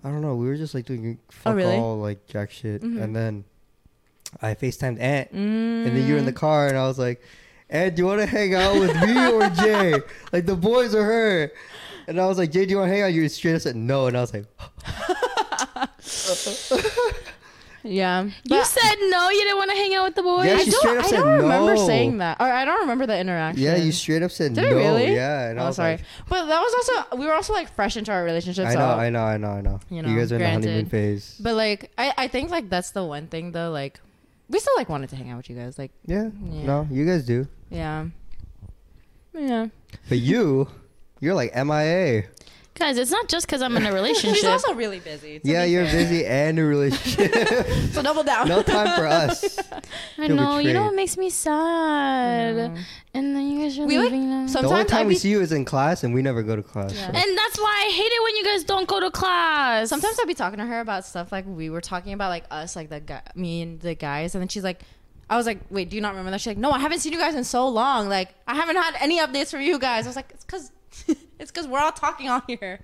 I 0.03 0.09
don't 0.09 0.21
know. 0.21 0.35
We 0.35 0.47
were 0.47 0.57
just 0.57 0.73
like 0.73 0.85
doing 0.85 1.19
fuck 1.29 1.53
Oh, 1.53 1.55
really? 1.55 1.75
all 1.75 1.97
like 1.99 2.25
jack 2.27 2.49
shit, 2.51 2.81
Mhm. 2.81 3.01
and 3.01 3.15
then 3.15 3.43
I 4.41 4.53
Facetimed 4.55 4.99
Ant, 4.99 5.32
Mm. 5.34 5.86
and 5.88 5.95
then 5.97 6.05
you 6.07 6.13
were 6.13 6.19
in 6.19 6.25
the 6.25 6.34
car, 6.34 6.67
and 6.67 6.78
I 6.78 6.88
was 6.88 6.99
like, 6.99 7.21
"Ant, 7.69 7.95
do 7.95 8.01
you 8.01 8.05
want 8.07 8.19
to 8.21 8.25
hang 8.28 8.53
out 8.55 8.75
with 8.80 8.93
me 9.01 9.28
or 9.32 9.49
Jay? 9.63 9.93
Like 10.34 10.45
the 10.45 10.55
boys 10.55 10.93
or 10.95 11.03
her?" 11.03 11.51
And 12.07 12.19
I 12.21 12.25
was 12.28 12.38
like, 12.38 12.51
"Jay, 12.51 12.65
do 12.65 12.71
you 12.71 12.78
want 12.78 12.89
to 12.89 12.93
hang 12.93 13.03
out?" 13.03 13.13
You 13.13 13.28
straight 13.30 13.55
up 13.55 13.61
said 13.61 13.75
no, 13.75 14.07
and 14.07 14.15
I 14.17 14.21
was 14.21 14.34
like, 14.34 14.45
Yeah. 17.84 18.23
You 18.43 18.65
said 18.65 18.95
no. 19.09 19.30
You 19.30 19.43
didn't 19.43 19.57
want 19.57 19.69
to 19.71 19.78
hang 19.78 19.93
out 19.95 20.05
with 20.05 20.15
the 20.15 20.23
boys. 20.23 20.45
Yeah, 20.47 20.55
I 20.55 20.63
she 20.63 20.71
don't, 20.71 20.80
straight 20.82 20.97
up 20.97 21.05
I 21.05 21.07
said 21.07 21.17
don't 21.17 21.38
remember 21.41 21.75
no. 21.75 21.88
saying 21.88 22.17
that. 22.17 22.38
Or 22.41 22.45
I 22.47 22.65
don't 22.65 22.82
remember 22.82 23.05
the 23.05 23.17
interaction. 23.17 23.63
"Yeah, 23.63 23.78
you 23.78 23.91
straight 23.93 24.23
up 24.23 24.32
said 24.32 24.55
Did 24.55 24.63
no." 24.63 24.78
I 24.78 24.82
really? 24.82 25.13
Yeah, 25.13 25.49
and 25.49 25.59
I 25.59 25.63
Oh, 25.63 25.67
was 25.67 25.78
sorry. 25.78 25.91
like, 25.93 26.01
But 26.28 26.47
that 26.47 26.59
was 26.59 26.73
also 26.73 27.17
we 27.17 27.25
were 27.25 27.34
also 27.34 27.53
like 27.53 27.73
fresh 27.73 27.95
into 27.95 28.11
our 28.11 28.23
relationship. 28.25 28.65
"I 28.67 28.73
so. 28.73 28.80
know, 28.80 28.88
I 28.89 29.09
know, 29.09 29.23
I 29.23 29.38
know, 29.38 29.51
I 29.51 29.61
know." 29.61 29.80
you 29.89 29.97
You, 30.03 30.17
guys 30.19 30.32
are 30.34 30.36
in 30.36 30.41
the 30.41 30.49
honeymoon 30.49 30.86
phase. 30.88 31.38
But 31.39 31.55
like 31.55 31.91
I, 31.97 32.13
I 32.17 32.28
think 32.28 32.49
like 32.49 32.69
that's 32.69 32.91
the 32.91 33.05
one 33.05 33.28
thing 33.28 33.51
though. 33.53 33.69
Like 33.71 34.01
we 34.49 34.59
still 34.59 34.73
like 34.77 34.89
wanted 34.89 35.09
to 35.09 35.15
hang 35.15 35.29
out 35.31 35.37
with 35.37 35.49
you 35.49 35.55
guys. 35.55 35.77
Like 35.77 35.91
yeah, 36.05 36.29
Yeah. 36.45 36.63
no, 36.65 36.87
you 36.91 37.05
guys 37.05 37.25
do. 37.25 37.47
yeah. 37.69 38.07
Yeah. 39.33 39.67
But 40.09 40.17
you, 40.19 40.67
you're 41.19 41.35
like 41.35 41.53
MIA. 41.55 42.23
Guys, 42.78 42.97
it's 42.97 43.09
not 43.11 43.28
just 43.28 43.47
because 43.47 43.61
I'm 43.63 43.75
in 43.75 43.86
a 43.86 43.93
relationship. 44.01 44.36
She's 44.36 44.45
also 44.45 44.73
really 44.75 44.99
busy. 44.99 45.39
to 45.39 45.47
Yeah, 45.47 45.65
be 45.65 45.71
you're 45.71 45.86
fair. 45.86 45.93
busy 46.03 46.25
and 46.25 46.59
in 46.59 46.63
a 46.65 46.67
relationship. 46.67 47.67
So 47.93 48.03
double 48.03 48.23
down. 48.23 48.47
no 48.47 48.61
time 48.61 48.95
for 48.97 49.07
us. 49.07 49.57
I 50.19 50.28
Feel 50.28 50.36
know. 50.36 50.57
You 50.59 50.73
know 50.73 50.82
betrayed. 50.82 50.86
what 50.86 50.93
makes 50.95 51.17
me 51.17 51.30
sad? 51.32 52.78
And 53.15 53.36
then 53.36 53.49
you 53.49 53.61
guys 53.61 53.80
are 53.80 53.86
We, 53.86 53.97
like, 53.97 54.05
leaving 54.11 54.30
now. 54.30 54.45
some- 54.47 54.61
the 54.61 54.67
only 54.67 54.80
Sometimes 54.82 54.91
time 54.91 54.99
I 54.99 55.07
we 55.07 55.13
be- 55.15 55.19
see 55.19 55.30
you 55.30 55.41
is 55.41 55.51
in 55.51 55.65
class, 55.65 56.03
and 56.03 56.13
we 56.13 56.21
never 56.21 56.43
go 56.43 56.55
to 56.55 56.61
class. 56.61 56.93
Yeah. 56.93 57.07
so. 57.11 57.17
and 57.17 57.38
that's 57.38 57.57
why 57.59 57.86
I 57.88 57.91
hate 57.91 58.11
it 58.11 58.23
when 58.23 58.36
you 58.36 58.43
guys 58.43 58.63
don't 58.63 58.88
go 58.88 58.99
to 58.99 59.09
class. 59.09 59.89
Sometimes 59.89 60.17
I'd 60.21 60.28
be 60.28 60.36
talking 60.36 60.59
to 60.59 60.65
her 60.65 60.80
about 60.80 61.03
stuff 61.05 61.32
like 61.32 61.45
we 61.47 61.69
were 61.71 61.82
talking 61.82 62.13
about, 62.13 62.30
like 62.30 62.45
us, 62.51 62.75
like 62.75 62.89
the 62.89 62.99
guy, 62.99 63.21
me 63.34 63.63
and 63.63 63.80
the 63.80 63.95
guys, 63.95 64.36
and 64.36 64.41
then 64.41 64.47
she's 64.49 64.63
like, 64.63 64.82
I 65.30 65.36
was 65.38 65.45
like, 65.47 65.59
wait, 65.71 65.89
do 65.89 65.95
you 65.95 66.01
not 66.01 66.09
remember 66.09 66.30
that? 66.32 66.39
She's 66.41 66.47
like, 66.47 66.57
no, 66.57 66.71
I 66.71 66.80
haven't 66.80 66.99
seen 66.99 67.11
you 67.11 67.19
guys 67.19 67.34
in 67.36 67.43
so 67.43 67.67
long. 67.67 68.07
Like, 68.07 68.30
I 68.47 68.55
haven't 68.55 68.75
had 68.78 68.95
any 69.01 69.19
updates 69.19 69.49
from 69.51 69.61
you 69.61 69.80
guys. 69.80 70.05
I 70.05 70.09
was 70.09 70.15
like, 70.15 70.30
it's 70.32 70.45
because 70.45 70.71
it's 71.39 71.51
because 71.51 71.67
we're 71.67 71.79
all 71.79 71.91
talking 71.91 72.29
on 72.29 72.41
here. 72.47 72.79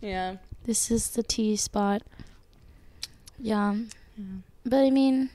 Yeah. 0.00 0.36
this 0.64 0.90
is 0.90 1.10
the 1.10 1.22
T 1.22 1.56
spot. 1.56 2.02
Yeah. 3.38 3.76
But 4.64 4.78
I 4.84 4.90
mean, 4.90 5.30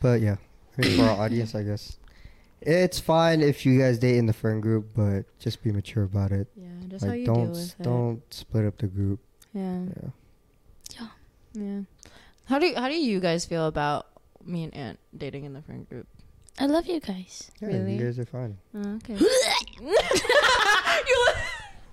But 0.00 0.20
yeah, 0.20 0.36
I 0.76 0.82
mean, 0.86 0.96
for 0.96 1.04
our 1.04 1.20
audience, 1.20 1.54
I 1.54 1.62
guess 1.62 1.96
it's 2.60 2.98
fine 2.98 3.40
if 3.40 3.64
you 3.66 3.78
guys 3.78 3.98
date 3.98 4.16
in 4.16 4.26
the 4.26 4.32
friend 4.32 4.62
group, 4.62 4.86
but 4.94 5.24
just 5.38 5.62
be 5.62 5.70
mature 5.72 6.04
about 6.04 6.32
it. 6.32 6.48
Yeah. 6.56 6.68
Just 6.88 7.04
how 7.04 7.12
you 7.12 7.26
don't 7.26 7.44
deal 7.44 7.50
with 7.52 7.74
don't 7.80 8.22
split 8.34 8.64
up 8.66 8.78
the 8.78 8.86
group. 8.86 9.20
it. 9.54 9.58
Yeah. 9.58 9.84
Yeah. 11.00 11.08
Yeah. 11.54 11.80
How 12.46 12.58
do 12.58 12.66
you, 12.66 12.76
how 12.76 12.88
do 12.88 12.94
you 12.94 13.20
guys 13.20 13.44
feel 13.44 13.66
about 13.66 14.06
me 14.44 14.64
and 14.64 14.74
Ant 14.74 14.98
dating 15.16 15.44
in 15.44 15.52
the 15.52 15.62
friend 15.62 15.88
group? 15.88 16.06
I 16.60 16.66
love 16.66 16.86
you 16.86 17.00
guys. 17.00 17.50
Yeah, 17.60 17.68
Really? 17.68 17.96
you 17.96 18.04
guys 18.04 18.18
are 18.18 18.26
fine. 18.26 18.56
Oh, 18.74 18.96
okay. 18.96 19.16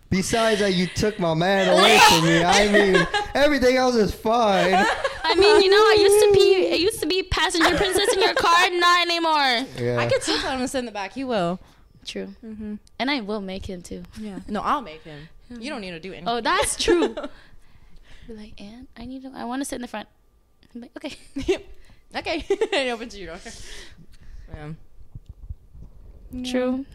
Besides 0.09 0.59
that, 0.61 0.73
you 0.73 0.87
took 0.87 1.19
my 1.19 1.33
man 1.33 1.67
away 1.67 1.99
from 2.09 2.25
me. 2.25 2.43
I 2.43 2.71
mean, 2.71 3.07
everything 3.33 3.75
else 3.75 3.95
is 3.95 4.13
fine. 4.13 4.73
I 5.23 5.35
mean, 5.35 5.61
you 5.61 5.69
know, 5.69 5.77
I 5.77 5.97
used 5.99 6.25
to 6.25 6.31
be, 6.33 6.71
I 6.71 6.75
used 6.75 6.99
to 7.01 7.05
be 7.07 7.23
passenger 7.23 7.75
princess 7.75 8.13
in 8.13 8.21
your 8.21 8.33
car, 8.33 8.69
not 8.71 9.01
anymore. 9.01 9.67
Yeah. 9.77 9.97
I 9.97 10.07
could 10.07 10.23
still 10.23 10.39
tell 10.39 10.51
him 10.53 10.59
to 10.59 10.67
sit 10.67 10.79
in 10.79 10.85
the 10.85 10.91
back. 10.91 11.13
He 11.13 11.23
will. 11.23 11.59
True. 12.05 12.33
Mm-hmm. 12.45 12.75
And 12.99 13.11
I 13.11 13.21
will 13.21 13.41
make 13.41 13.65
him 13.65 13.81
too. 13.81 14.03
Yeah. 14.19 14.39
No, 14.47 14.61
I'll 14.61 14.81
make 14.81 15.03
him. 15.03 15.27
You 15.49 15.69
don't 15.69 15.81
need 15.81 15.91
to 15.91 15.99
do 15.99 16.11
anything. 16.11 16.29
Oh, 16.29 16.41
that's 16.41 16.81
true. 16.81 17.09
Be 18.27 18.33
like, 18.33 18.59
Ant, 18.59 18.89
I 18.97 19.05
need 19.05 19.23
to, 19.23 19.31
I 19.35 19.45
want 19.45 19.61
to 19.61 19.65
sit 19.65 19.75
in 19.75 19.81
the 19.81 19.87
front. 19.87 20.07
I'm 20.73 20.81
like, 20.81 20.91
okay. 20.97 21.15
okay. 22.15 22.45
and 22.49 22.81
he 22.85 22.91
opens 22.91 23.17
your 23.17 23.27
door. 23.27 23.39
Yeah. 24.53 24.69
True. 26.43 26.85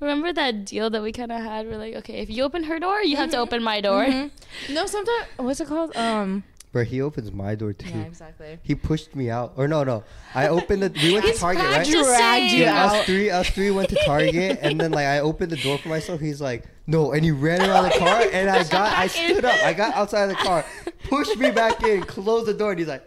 Remember 0.00 0.32
that 0.32 0.64
deal 0.64 0.90
that 0.90 1.02
we 1.02 1.12
kind 1.12 1.30
of 1.30 1.40
had? 1.42 1.66
We're 1.66 1.76
like, 1.78 1.94
okay, 1.96 2.14
if 2.20 2.28
you 2.30 2.42
open 2.42 2.64
her 2.64 2.78
door, 2.80 3.02
you 3.02 3.16
have 3.16 3.30
to 3.30 3.36
open 3.38 3.62
my 3.62 3.80
door. 3.80 4.04
Mhm. 4.04 4.30
No, 4.70 4.86
sometimes 4.86 5.26
what's 5.36 5.60
it 5.60 5.68
called? 5.68 5.96
Um. 5.96 6.44
Bro, 6.72 6.84
he 6.84 7.02
opens 7.02 7.30
my 7.30 7.54
door 7.54 7.74
too. 7.74 7.90
Yeah, 7.90 8.04
exactly. 8.04 8.58
He 8.62 8.74
pushed 8.74 9.14
me 9.14 9.28
out. 9.28 9.52
Or 9.56 9.68
no, 9.68 9.84
no. 9.84 10.04
I 10.34 10.48
opened 10.48 10.82
the. 10.82 10.90
We 11.02 11.12
went 11.12 11.26
to 11.26 11.34
Target, 11.34 11.62
right? 11.64 11.74
practicing. 11.74 12.02
Dragged 12.02 12.52
you 12.52 12.62
Yeah, 12.62 12.84
out. 12.86 12.96
us 12.96 13.04
three, 13.06 13.28
us 13.30 13.50
three 13.50 13.70
went 13.70 13.90
to 13.90 13.98
Target, 14.06 14.58
and 14.62 14.80
then 14.80 14.90
like 14.90 15.06
I 15.06 15.18
opened 15.20 15.52
the 15.52 15.56
door 15.58 15.76
for 15.76 15.88
myself. 15.90 16.18
He's 16.20 16.40
like, 16.40 16.64
no, 16.86 17.12
and 17.12 17.22
he 17.24 17.30
ran 17.30 17.60
around 17.60 17.84
the 17.84 17.98
car, 17.98 18.22
and 18.32 18.48
I 18.48 18.64
got, 18.64 18.96
I 18.96 19.06
stood 19.06 19.44
up, 19.44 19.54
I 19.62 19.74
got 19.74 19.94
outside 19.94 20.22
of 20.24 20.30
the 20.30 20.34
car, 20.36 20.64
pushed 21.10 21.36
me 21.38 21.50
back 21.50 21.82
in, 21.84 22.02
closed 22.04 22.46
the 22.46 22.54
door, 22.54 22.70
and 22.70 22.78
he's 22.78 22.88
like, 22.88 23.06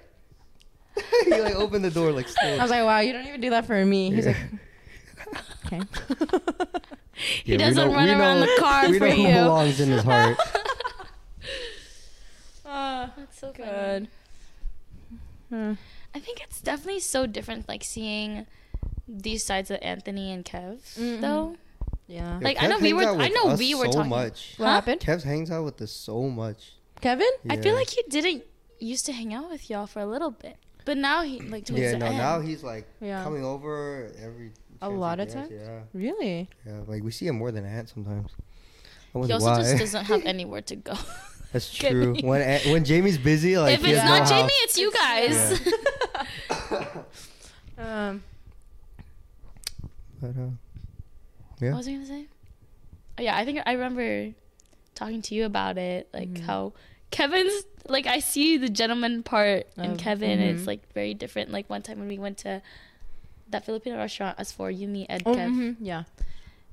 he 1.25 1.31
like 1.41 1.55
opened 1.55 1.83
the 1.85 1.91
door 1.91 2.11
like 2.11 2.27
I 2.41 2.57
was 2.61 2.69
like, 2.71 2.83
wow, 2.83 2.99
you 2.99 3.13
don't 3.13 3.25
even 3.27 3.41
do 3.41 3.49
that 3.51 3.65
for 3.65 3.83
me. 3.85 4.11
He's 4.13 4.25
Yeah. 4.25 4.35
like, 5.33 5.43
okay. 5.65 5.81
He 7.43 7.53
Yeah, 7.53 7.57
we 7.57 7.63
doesn't 7.63 7.87
know- 7.87 7.93
run 7.95 8.05
we 8.05 8.11
around 8.11 8.39
know- 8.41 8.45
the 8.55 8.61
car 8.61 8.89
we 8.89 8.99
for 8.99 9.07
know 9.07 9.15
who 9.15 9.21
you. 9.21 9.33
belongs 9.33 9.79
in 9.79 9.89
his 9.89 10.03
heart. 10.03 10.37
Uh, 12.65 13.07
That's 13.17 13.39
so 13.39 13.51
good. 13.53 14.07
Hmm. 15.49 15.73
I 16.13 16.19
think 16.19 16.41
it's 16.41 16.59
definitely 16.61 16.99
so 17.01 17.25
different, 17.25 17.67
like 17.69 17.83
seeing 17.83 18.47
these 19.07 19.43
sides 19.43 19.69
of 19.71 19.79
Anthony 19.81 20.31
and 20.31 20.43
Kev, 20.43 20.79
Mhm. 20.97 21.21
though. 21.21 21.55
Yeah. 22.07 22.39
Like, 22.41 22.57
Kev 22.57 22.63
I 22.63 22.67
know 22.67 22.79
we 22.79 22.89
hangs 22.89 23.01
were- 23.05 23.09
out 23.11 23.15
I 23.21 23.23
with 23.27 23.33
know 23.33 23.49
us 23.51 23.59
we 23.59 23.75
were 23.75 23.85
so 23.85 23.91
talking- 23.91 24.09
much. 24.09 24.53
What 24.57 24.65
Huh? 24.67 24.71
happened? 24.73 25.01
Kev 25.01 25.23
hangs 25.23 25.51
out 25.51 25.63
with 25.63 25.81
us 25.81 25.91
so 25.91 26.23
much. 26.23 26.73
Kevin? 27.01 27.27
I 27.49 27.57
feel 27.57 27.75
like 27.75 27.89
he 27.89 28.01
didn't 28.09 28.43
used 28.79 29.05
to 29.05 29.13
hang 29.13 29.33
out 29.33 29.49
with 29.49 29.69
y'all 29.69 29.87
for 29.87 29.99
a 29.99 30.05
little 30.05 30.31
bit, 30.31 30.57
but 30.85 30.97
now 30.97 31.23
he 31.23 31.39
like 31.41 31.65
towards 31.65 31.81
Yeah, 31.81 31.91
the 31.91 31.97
no, 31.99 32.05
end. 32.05 32.17
now 32.17 32.39
he's 32.39 32.63
like 32.63 32.87
Yeah. 33.01 33.23
coming 33.23 33.43
over 33.43 34.11
every. 34.21 34.51
A 34.81 34.89
lot 34.89 35.19
of 35.19 35.29
times? 35.29 35.51
Yeah, 35.51 35.81
Really? 35.93 36.47
yeah. 36.65 36.81
Like 36.87 37.03
we 37.03 37.11
see 37.11 37.27
him 37.27 37.37
more 37.37 37.51
than 37.51 37.65
Ant 37.65 37.89
sometimes. 37.89 38.31
I 39.15 39.25
he 39.25 39.33
also 39.33 39.45
why. 39.45 39.57
just 39.61 39.77
doesn't 39.77 40.05
have 40.05 40.23
anywhere 40.33 40.61
to 40.61 40.75
go. 40.75 40.93
That's 41.53 41.73
true. 41.81 42.15
When 42.21 42.41
Ant- 42.41 42.65
when 42.67 42.83
Jamie's 42.83 43.17
busy, 43.17 43.57
like 43.57 43.75
if 43.79 43.85
he 43.85 43.91
it's 43.91 44.01
has 44.01 44.09
not 44.09 44.23
no 44.23 44.29
Jamie, 44.29 44.41
house. 44.43 44.63
it's 44.63 44.77
you 44.77 44.91
guys. 44.91 45.61
Um, 47.77 48.23
But 50.21 50.29
uh, 50.29 50.49
Yeah. 51.59 51.69
What 51.71 51.77
was 51.77 51.87
I 51.87 51.91
gonna 51.93 52.05
say? 52.05 52.25
Oh, 53.17 53.21
yeah, 53.21 53.35
I 53.35 53.45
think 53.45 53.59
I 53.65 53.73
remember 53.73 54.33
talking 54.93 55.21
to 55.23 55.35
you 55.35 55.45
about 55.45 55.77
it, 55.77 56.09
like 56.13 56.29
Mhm. 56.33 56.41
how 56.41 56.73
Kevin's 57.15 57.63
like 57.87 58.07
I 58.07 58.19
see 58.19 58.57
the 58.57 58.67
gentleman 58.69 59.23
part 59.23 59.67
in 59.77 59.91
Of- 59.91 59.97
Kevin. 59.97 60.39
and 60.39 60.57
It's 60.57 60.67
like 60.67 60.81
very 60.93 61.13
different. 61.13 61.51
Like 61.51 61.69
one 61.69 61.81
time 61.81 61.99
when 61.99 62.07
we 62.09 62.17
went 62.19 62.37
to 62.39 62.61
that 63.49 63.65
Filipino 63.65 63.97
restaurant, 63.97 64.37
us 64.39 64.51
four, 64.51 64.69
you, 64.69 64.87
me, 64.87 65.05
Ed, 65.07 65.23
oh, 65.25 65.33
Kev, 65.35 65.49
mhm, 65.51 65.75
yeah. 65.79 66.03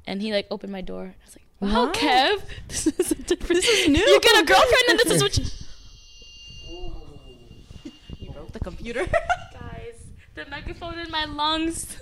and 0.07 0.21
he 0.23 0.33
like 0.33 0.47
opened 0.51 0.73
my 0.73 0.81
door. 0.81 1.15
I 1.15 1.25
was 1.25 1.37
like, 1.37 1.47
"Wow, 1.61 1.87
What? 1.87 1.95
Kev, 1.95 2.43
this 2.69 2.87
is 2.89 3.13
a 3.13 3.15
different. 3.15 3.63
This 3.63 3.69
is 3.69 3.89
new. 3.89 4.01
You 4.01 4.21
get 4.21 4.43
a 4.43 4.45
girlfriend, 4.45 4.85
and 4.89 4.99
this 4.99 5.11
is 5.13 5.23
what 5.23 5.39
you 5.39 5.45
You 8.19 8.31
broke 8.33 8.53
the 8.53 8.61
computer. 8.61 9.07
guys. 9.53 10.07
The 10.35 10.47
microphone 10.51 10.99
in 10.99 11.11
my 11.11 11.25
lungs. 11.27 11.97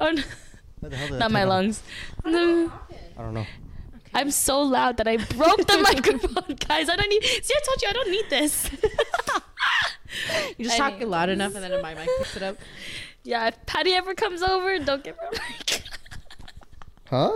Oh, 0.00 0.10
no. 0.10 0.22
the 0.82 0.96
hell 0.96 1.08
did 1.08 1.18
not 1.18 1.30
my 1.30 1.42
on? 1.42 1.48
lungs. 1.48 1.82
No. 2.24 2.72
I 3.18 3.22
don't 3.22 3.34
know. 3.34 3.46
I'm 4.14 4.30
so 4.30 4.60
loud 4.62 4.96
that 4.98 5.08
I 5.08 5.16
broke 5.36 5.66
the 5.66 5.78
microphone, 5.78 6.56
guys. 6.68 6.88
I 6.88 6.96
don't 6.96 7.08
need. 7.08 7.22
See, 7.24 7.54
I 7.56 7.60
told 7.64 7.82
you 7.82 7.88
I 7.88 7.92
don't 7.92 8.10
need 8.10 8.30
this. 8.30 8.70
You 10.58 10.66
just 10.66 10.76
talk 10.76 11.00
loud 11.00 11.30
enough, 11.30 11.54
and 11.54 11.64
then 11.64 11.80
my 11.80 11.94
mic 11.94 12.06
picks 12.18 12.36
it 12.36 12.42
up. 12.42 12.58
yeah, 13.24 13.48
if 13.48 13.64
Patty 13.64 13.92
ever 13.94 14.14
comes 14.14 14.42
over, 14.42 14.78
don't 14.78 15.02
give 15.02 15.16
her 15.16 15.26
a 15.26 15.30
mic. 15.32 15.82
Huh? 17.08 17.32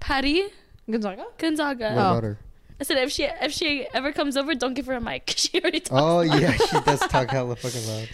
Patty 0.00 0.44
Gonzaga. 0.90 1.26
Gonzaga. 1.38 1.84
What 1.90 1.92
Oh. 1.92 2.10
about 2.10 2.22
her? 2.24 2.38
I 2.80 2.82
said 2.84 2.98
if 2.98 3.12
she 3.12 3.24
if 3.24 3.52
she 3.52 3.86
ever 3.94 4.10
comes 4.10 4.36
over, 4.36 4.54
don't 4.56 4.74
give 4.74 4.86
her 4.86 4.94
a 4.94 5.00
mic. 5.00 5.32
She 5.36 5.60
already 5.60 5.78
talks. 5.80 6.02
Oh 6.02 6.16
loud. 6.16 6.40
yeah, 6.40 6.52
she 6.56 6.80
does 6.80 7.00
talk 7.00 7.30
hella 7.30 7.54
fucking 7.54 7.86
loud. 7.86 8.08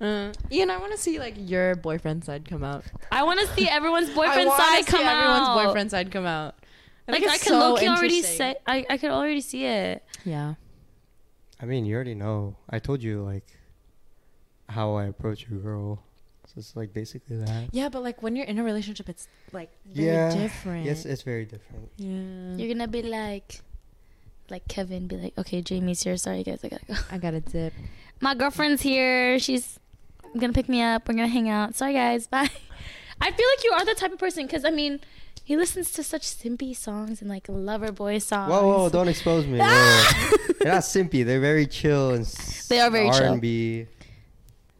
Uh, 0.00 0.32
Ian, 0.50 0.68
I 0.70 0.76
want 0.76 0.92
to 0.92 0.98
see 0.98 1.18
like 1.18 1.34
your 1.38 1.74
boyfriend 1.76 2.24
side 2.24 2.46
come 2.46 2.62
out. 2.62 2.84
I 3.10 3.22
want 3.22 3.40
to 3.40 3.46
see 3.54 3.68
everyone's 3.70 4.10
boyfriend 4.10 4.42
I 4.42 4.46
wanna 4.46 4.62
side 4.62 4.84
see 4.84 4.90
come 4.90 5.06
everyone's 5.06 5.48
out. 5.48 5.64
boyfriend 5.64 5.90
side 5.90 6.10
come 6.12 6.26
out. 6.26 6.56
I 7.08 7.12
like 7.12 7.22
I 7.22 7.34
it's 7.34 7.44
could 7.44 7.50
so 7.50 7.58
low 7.58 7.76
key 7.76 7.88
already 7.88 8.22
say. 8.22 8.56
I 8.66 8.86
I 8.88 8.96
could 8.96 9.10
already 9.10 9.40
see 9.40 9.64
it. 9.64 10.04
Yeah. 10.24 10.54
I 11.60 11.64
mean, 11.64 11.84
you 11.84 11.94
already 11.94 12.14
know. 12.14 12.56
I 12.68 12.78
told 12.78 13.02
you 13.02 13.22
like 13.22 13.46
how 14.68 14.94
I 14.94 15.04
approach 15.04 15.46
a 15.46 15.54
girl. 15.54 16.02
So 16.46 16.54
it's 16.58 16.74
like 16.74 16.92
basically 16.92 17.36
that. 17.36 17.68
Yeah, 17.72 17.88
but 17.88 18.02
like 18.02 18.22
when 18.22 18.34
you're 18.34 18.46
in 18.46 18.58
a 18.58 18.64
relationship, 18.64 19.08
it's 19.08 19.28
like 19.52 19.70
very 19.86 20.08
yeah. 20.08 20.34
different. 20.34 20.84
Yes, 20.84 21.04
it's 21.04 21.22
very 21.22 21.44
different. 21.44 21.88
yeah. 21.96 22.56
You're 22.56 22.74
gonna 22.74 22.88
be 22.88 23.02
like, 23.02 23.60
like 24.50 24.66
Kevin, 24.68 25.06
be 25.06 25.16
like, 25.16 25.38
okay, 25.38 25.62
Jamie's 25.62 26.02
here. 26.02 26.16
Sorry 26.16 26.42
guys, 26.42 26.60
I 26.64 26.68
gotta 26.68 26.84
go. 26.86 26.94
I 27.10 27.18
got 27.18 27.34
a 27.34 27.40
dip. 27.40 27.72
My 28.20 28.34
girlfriend's 28.34 28.82
here. 28.82 29.38
She's 29.38 29.78
gonna 30.36 30.52
pick 30.52 30.68
me 30.68 30.82
up. 30.82 31.08
We're 31.08 31.14
gonna 31.14 31.28
hang 31.28 31.48
out. 31.48 31.74
Sorry 31.74 31.94
guys, 31.94 32.26
bye. 32.26 32.50
I 33.20 33.30
feel 33.30 33.46
like 33.48 33.64
you 33.64 33.72
are 33.72 33.84
the 33.84 33.94
type 33.94 34.12
of 34.12 34.18
person 34.18 34.46
because 34.46 34.64
I 34.64 34.70
mean, 34.70 35.00
he 35.52 35.56
listens 35.58 35.90
to 35.92 36.02
such 36.02 36.22
simpy 36.22 36.74
songs 36.74 37.20
and 37.20 37.28
like 37.28 37.44
lover 37.46 37.92
boy 37.92 38.16
songs. 38.18 38.50
Whoa, 38.50 38.66
whoa! 38.66 38.88
Don't 38.88 39.08
expose 39.08 39.44
me. 39.46 39.58
Whoa. 39.60 40.12
They're 40.60 40.72
not 40.72 40.82
simpy. 40.82 41.26
They're 41.26 41.40
very 41.40 41.66
chill 41.66 42.14
and. 42.14 42.24
They 42.70 42.80
are 42.80 42.88
very 42.90 43.10
chill. 43.10 43.32
R&B. 43.32 43.86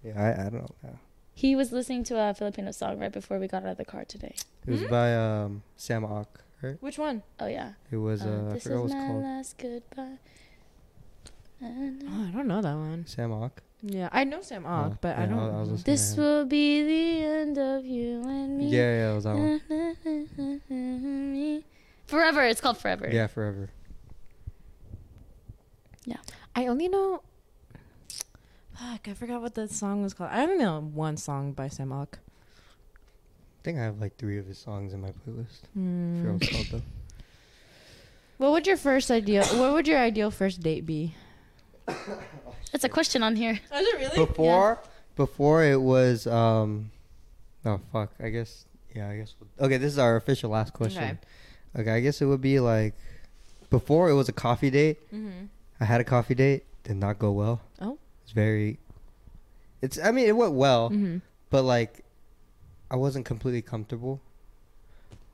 Yeah, 0.02 0.16
I, 0.16 0.46
I 0.46 0.48
don't 0.48 0.70
know. 0.82 0.98
He 1.34 1.54
was 1.56 1.72
listening 1.72 2.04
to 2.04 2.14
a 2.18 2.32
Filipino 2.32 2.70
song 2.70 2.98
right 2.98 3.12
before 3.12 3.38
we 3.38 3.48
got 3.48 3.64
out 3.64 3.72
of 3.72 3.76
the 3.76 3.84
car 3.84 4.04
today. 4.06 4.34
It 4.66 4.70
was 4.70 4.80
Hmm? 4.80 4.88
by 4.88 5.14
um, 5.14 5.62
Sam 5.76 6.06
Ock, 6.06 6.40
right? 6.62 6.76
Which 6.80 6.96
one? 6.98 7.22
Oh 7.38 7.48
yeah. 7.48 7.72
It 7.90 7.96
was 7.98 8.22
uh, 8.22 8.28
Uh, 8.28 8.50
I 8.50 8.52
this 8.54 8.62
forgot 8.62 8.78
what 8.80 8.86
is 8.86 8.94
my 8.94 9.06
called. 9.08 9.22
last 9.24 9.58
goodbye. 9.58 10.16
Na, 11.60 11.68
na. 11.68 12.10
Oh, 12.10 12.28
I 12.28 12.30
don't 12.32 12.46
know 12.48 12.62
that 12.62 12.74
one. 12.88 13.04
Sam 13.06 13.30
Ock. 13.32 13.60
Yeah, 13.82 14.08
I 14.12 14.22
know 14.22 14.42
Sam 14.42 14.64
Ock, 14.64 14.92
Oh, 14.92 14.98
but 15.00 15.18
I 15.18 15.26
don't. 15.26 15.38
I 15.38 15.44
was- 15.44 15.54
I 15.54 15.58
was 15.58 15.68
know. 15.70 15.76
This 15.92 16.16
will 16.16 16.44
be 16.44 16.82
the 16.84 17.24
end 17.24 17.58
of 17.58 17.84
you 17.84 18.22
and 18.22 18.58
me. 18.58 18.66
Yeah, 18.68 18.78
yeah, 18.78 19.10
it 19.10 19.14
was 19.16 19.24
that 19.24 19.34
one. 20.68 21.32
Me. 21.32 21.64
Forever. 22.06 22.42
It's 22.42 22.60
called 22.60 22.78
Forever. 22.78 23.08
Yeah, 23.10 23.26
forever. 23.26 23.70
Yeah. 26.04 26.18
I 26.54 26.66
only 26.66 26.88
know. 26.88 27.22
Fuck, 28.74 29.08
I 29.08 29.14
forgot 29.14 29.40
what 29.40 29.54
the 29.54 29.66
song 29.66 30.02
was 30.02 30.14
called. 30.14 30.30
I 30.32 30.42
only 30.42 30.58
know 30.58 30.80
one 30.80 31.16
song 31.16 31.52
by 31.52 31.68
Sam 31.68 31.92
Ock. 31.92 32.18
I 32.22 33.64
think 33.64 33.78
I 33.78 33.82
have 33.82 34.00
like 34.00 34.16
three 34.16 34.38
of 34.38 34.46
his 34.46 34.58
songs 34.58 34.92
in 34.92 35.00
my 35.00 35.10
playlist. 35.10 35.64
I 35.64 35.78
hmm. 35.78 36.32
what 36.32 36.42
it's 36.42 36.52
called 36.52 36.66
though. 36.70 36.82
What 38.38 38.52
would 38.52 38.66
your 38.66 38.76
first 38.76 39.10
ideal? 39.10 39.44
What 39.44 39.72
would 39.72 39.88
your 39.88 39.98
ideal 39.98 40.30
first 40.30 40.60
date 40.60 40.86
be? 40.86 41.14
Oh, 41.88 42.52
It's 42.72 42.84
a 42.84 42.88
question 42.88 43.22
on 43.22 43.36
here. 43.36 43.54
here. 43.54 43.62
Is 43.80 43.86
it 43.86 43.98
really? 43.98 44.26
Before, 44.26 44.78
before 45.16 45.64
it 45.64 45.80
was 45.80 46.26
um, 46.26 46.90
oh 47.64 47.80
fuck. 47.92 48.10
I 48.20 48.30
guess 48.30 48.64
yeah. 48.94 49.08
I 49.08 49.16
guess. 49.18 49.34
Okay, 49.60 49.76
this 49.76 49.92
is 49.92 49.98
our 49.98 50.16
official 50.16 50.50
last 50.50 50.72
question. 50.72 51.02
Okay. 51.74 51.80
Okay, 51.82 51.90
I 51.90 52.00
guess 52.00 52.20
it 52.20 52.26
would 52.26 52.40
be 52.40 52.60
like 52.60 52.94
before 53.70 54.10
it 54.10 54.14
was 54.14 54.28
a 54.28 54.32
coffee 54.32 54.70
date. 54.70 54.98
Mm-hmm. 55.12 55.46
I 55.80 55.84
had 55.84 56.00
a 56.00 56.04
coffee 56.04 56.34
date, 56.34 56.64
did 56.84 56.96
not 56.96 57.18
go 57.18 57.32
well. 57.32 57.60
Oh. 57.80 57.98
It's 58.22 58.32
very. 58.32 58.78
It's. 59.80 59.98
I 59.98 60.10
mean, 60.12 60.26
it 60.28 60.36
went 60.36 60.52
well, 60.52 60.90
Mm-hmm. 60.90 61.18
but 61.50 61.62
like, 61.62 62.04
I 62.90 62.96
wasn't 62.96 63.24
completely 63.26 63.62
comfortable. 63.62 64.20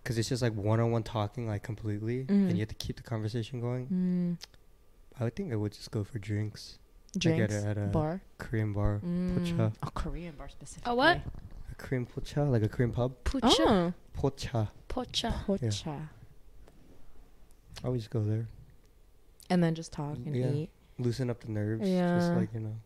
Cause 0.04 0.16
it's 0.16 0.30
just 0.30 0.40
like 0.40 0.54
one-on-one 0.54 1.02
talking, 1.02 1.46
like 1.46 1.62
completely, 1.62 2.24
Mhm. 2.24 2.30
and 2.48 2.52
you 2.52 2.60
have 2.60 2.68
to 2.70 2.74
keep 2.76 2.96
the 2.96 3.02
conversation 3.02 3.60
going. 3.60 4.38
Mm. 4.40 4.42
I 5.20 5.24
would 5.24 5.36
think 5.36 5.52
I 5.52 5.56
would 5.56 5.72
just 5.72 5.90
go 5.90 6.02
for 6.02 6.18
drinks. 6.18 6.78
Drinks. 7.16 7.54
at 7.54 7.78
a 7.78 7.86
bar. 7.86 8.20
Korean 8.38 8.72
bar, 8.72 9.00
Mm. 9.04 9.38
pocha. 9.38 9.72
Oh, 9.82 9.88
Korean 9.94 10.34
bar 10.36 10.48
specifically. 10.48 10.92
A 10.92 10.94
what? 10.94 11.20
A 11.70 11.74
Korean 11.76 12.06
pocha, 12.06 12.50
like 12.50 12.62
a 12.62 12.68
Korean 12.68 12.92
pub. 12.92 13.14
Pucha. 13.24 13.50
Oh. 13.60 13.92
Pocha. 14.16 14.68
Pocha. 14.88 15.32
Pocha. 15.46 16.08
I 17.82 17.86
always 17.86 18.08
go 18.08 18.22
there. 18.24 18.46
And 19.50 19.62
then 19.62 19.74
just 19.74 19.92
talk 19.92 20.16
and 20.16 20.34
Yeah. 20.36 20.50
eat. 20.50 20.70
Loosen 20.98 21.30
up 21.30 21.40
the 21.40 21.50
nerves. 21.50 21.88
Just 21.88 22.32
like, 22.32 22.52
you 22.52 22.60
know. 22.60 22.76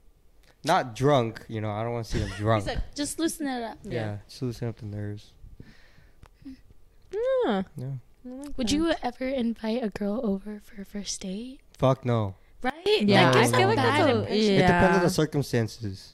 Not 0.64 0.95
drunk, 0.95 1.45
you 1.49 1.61
know, 1.61 1.70
I 1.70 1.83
don't 1.83 1.93
want 1.95 2.07
to 2.07 2.12
see 2.12 2.18
them 2.20 2.29
drunk. 2.37 2.68
Just 2.95 3.18
loosen 3.18 3.47
it 3.49 3.62
up. 3.64 3.79
yeah. 3.83 4.18
Just 4.29 4.43
loosen 4.43 4.68
up 4.68 4.77
the 4.77 4.87
nerves. 4.87 5.33
Yeah. 7.11 7.62
Yeah. 7.77 7.87
Like 8.25 8.57
Would 8.57 8.68
that. 8.68 8.73
you 8.75 8.93
ever 9.03 9.27
invite 9.27 9.83
a 9.83 9.89
girl 9.89 10.20
over 10.23 10.61
for 10.61 10.81
a 10.83 10.85
first 10.85 11.20
date? 11.20 11.61
Fuck 11.77 12.05
no. 12.05 12.35
Right? 13.01 13.09
Yeah, 13.09 13.30
That 13.32 13.36
I 13.55 13.59
feel 13.59 13.68
like 13.68 13.76
bad 13.76 14.01
that's 14.01 14.09
a- 14.12 14.18
impression. 14.20 14.55
It 14.55 14.59
depends 14.66 14.97
on 14.99 15.03
the 15.03 15.11
circumstances. 15.11 16.12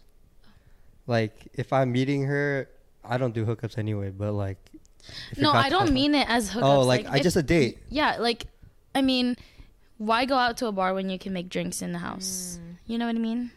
Like, 1.07 1.35
if 1.55 1.73
I'm 1.73 1.93
meeting 1.93 2.25
her, 2.25 2.69
I 3.05 3.17
don't 3.19 3.35
do 3.35 3.45
hookups 3.47 3.79
anyway, 3.79 4.11
but 4.11 4.33
like. 4.33 4.59
No, 5.39 5.53
I 5.53 5.69
don't 5.71 5.93
mean 5.93 6.15
it 6.15 6.29
as 6.29 6.51
hookups. 6.51 6.63
Oh, 6.63 6.81
like, 6.83 7.07
I 7.07 7.17
if- 7.17 7.23
just 7.23 7.37
a 7.37 7.43
date. 7.43 7.79
Yeah, 7.89 8.17
like, 8.19 8.47
I 8.95 9.01
mean, 9.03 9.37
why 9.97 10.25
go 10.27 10.37
out 10.37 10.57
to 10.59 10.67
a 10.67 10.73
bar 10.73 10.93
when 10.95 11.09
you 11.09 11.19
can 11.19 11.33
make 11.33 11.49
drinks 11.49 11.81
in 11.83 11.93
the 11.93 11.99
house? 11.99 12.59
Mm. 12.61 12.77
You 12.87 12.99
know 12.99 13.07
what 13.07 13.17
I 13.17 13.19
mean? 13.19 13.51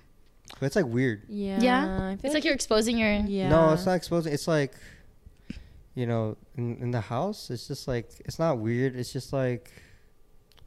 But 0.60 0.68
it's 0.68 0.76
like 0.76 0.86
weird. 0.86 1.24
Yeah. 1.30 1.60
Yeah? 1.62 1.84
I 2.12 2.16
feel 2.16 2.20
It's 2.26 2.34
like 2.34 2.44
you're 2.46 2.54
exposing 2.54 2.98
your. 2.98 3.10
Yeah. 3.12 3.50
No, 3.50 3.72
it's 3.74 3.86
not 3.86 3.94
exposing. 3.94 4.34
It's 4.34 4.48
like, 4.48 4.74
you 5.96 6.06
know, 6.06 6.38
in, 6.56 6.78
in 6.78 6.92
the 6.92 7.02
house, 7.02 7.50
it's 7.50 7.68
just 7.68 7.88
like, 7.88 8.10
it's 8.26 8.40
not 8.40 8.60
weird. 8.60 8.96
It's 8.96 9.12
just 9.12 9.34
like, 9.34 9.72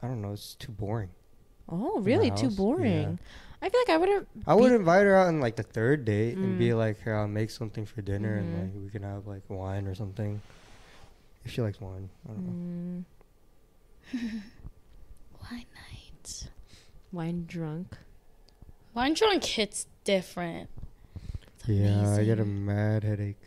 I 0.03 0.07
don't 0.07 0.21
know. 0.21 0.33
It's 0.33 0.55
too 0.55 0.71
boring. 0.71 1.09
Oh, 1.69 1.99
really? 2.01 2.29
Too 2.31 2.45
house, 2.47 2.55
boring. 2.55 3.19
I 3.61 3.69
feel 3.69 3.81
like 3.81 3.89
I 3.89 3.97
wouldn't. 3.97 4.27
I 4.45 4.53
would 4.53 4.71
invite 4.71 5.03
her 5.05 5.15
out 5.17 5.27
on 5.27 5.39
like 5.39 5.55
the 5.55 5.63
third 5.63 6.05
date 6.05 6.37
and 6.37 6.59
be 6.59 6.69
Mm. 6.69 6.77
like, 6.77 7.01
here, 7.03 7.15
I'll 7.15 7.27
make 7.27 7.49
something 7.49 7.85
for 7.85 8.01
dinner 8.01 8.37
Mhm. 8.37 8.41
and 8.41 8.61
like 8.75 8.83
we 8.83 8.89
can 8.91 9.01
have 9.03 9.25
like 9.25 9.41
wine 9.49 9.87
or 9.87 9.95
something. 9.95 10.41
If 11.43 11.51
she 11.51 11.61
likes 11.61 11.79
wine, 11.81 12.09
I 12.25 12.33
don't 12.33 12.45
know. 12.45 13.05
Mm, 14.19 14.41
Why 15.39 15.65
night? 15.75 16.49
wine 17.11 17.45
drunk. 17.47 17.97
Wine 18.93 19.13
drunk 19.13 19.43
hits 19.43 19.87
different. 20.03 20.69
It's 21.59 21.67
Yeah, 21.69 22.15
I 22.15 22.23
get 22.25 22.39
a 22.39 22.45
mad 22.45 23.03
headache. 23.03 23.37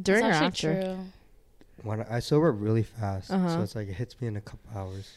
During 0.00 0.24
or 0.24 0.28
It's 0.28 0.36
actually 0.38 0.76
after? 0.76 0.94
true. 0.94 1.04
When 1.82 2.02
I 2.02 2.20
sober 2.20 2.50
up 2.52 2.56
really 2.58 2.82
fast, 2.82 3.28
so 3.28 3.34
Uh-huh. 3.34 3.62
it's 3.62 3.74
like 3.74 3.88
it 3.88 3.94
hits 3.94 4.20
me 4.20 4.28
in 4.28 4.36
a 4.36 4.40
couple 4.40 4.70
hours. 4.78 5.10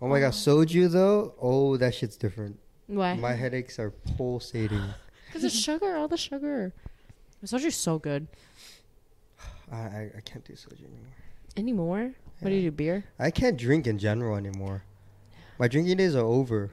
Oh 0.00 0.08
my 0.08 0.20
god, 0.20 0.28
oh. 0.28 0.30
soju 0.30 0.90
though, 0.90 1.34
oh 1.40 1.76
that 1.76 1.94
shit's 1.94 2.16
different. 2.16 2.58
Why? 2.86 3.14
My 3.14 3.32
headaches 3.32 3.78
are 3.78 3.90
pulsating. 4.16 4.82
Because 5.26 5.42
it's 5.52 5.58
sugar, 5.58 5.96
all 5.96 6.08
the 6.08 6.16
sugar. 6.16 6.72
Soju's 7.44 7.74
so 7.74 7.98
good. 7.98 8.26
I, 9.72 9.76
I 9.76 10.10
I 10.16 10.20
can't 10.24 10.44
do 10.44 10.54
soju 10.54 10.84
anymore. 10.84 11.12
Anymore? 11.56 12.12
What 12.40 12.50
do 12.50 12.54
you 12.56 12.70
do? 12.70 12.76
Beer? 12.76 13.04
I 13.18 13.30
can't 13.30 13.56
drink 13.56 13.86
in 13.86 13.98
general 13.98 14.36
anymore. 14.36 14.84
My 15.58 15.68
drinking 15.68 15.96
days 15.98 16.14
are 16.14 16.24
over. 16.24 16.70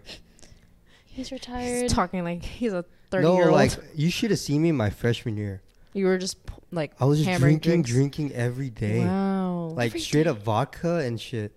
He's 1.05 1.31
retired. 1.31 1.63
He's 1.63 1.73
retired. 1.73 1.89
talking 1.89 2.23
like 2.23 2.43
he's 2.43 2.73
a 2.73 2.85
30 3.11 3.23
no, 3.23 3.35
year 3.35 3.45
old. 3.45 3.53
like 3.53 3.71
you 3.95 4.09
should 4.09 4.31
have 4.31 4.39
seen 4.39 4.61
me 4.61 4.71
my 4.71 4.89
freshman 4.89 5.37
year. 5.37 5.61
you 5.93 6.05
were 6.05 6.17
just 6.17 6.43
p- 6.45 6.53
like 6.71 6.91
I 6.99 7.05
was 7.05 7.19
just 7.19 7.29
hammering 7.29 7.59
drinking, 7.59 7.83
drinks. 7.83 8.29
drinking 8.29 8.31
every 8.33 8.69
day. 8.71 9.05
Wow. 9.05 9.73
Like 9.75 9.87
Every 9.91 9.99
straight 9.99 10.23
day? 10.23 10.29
up 10.31 10.39
vodka 10.43 10.97
and 10.97 11.19
shit. 11.21 11.51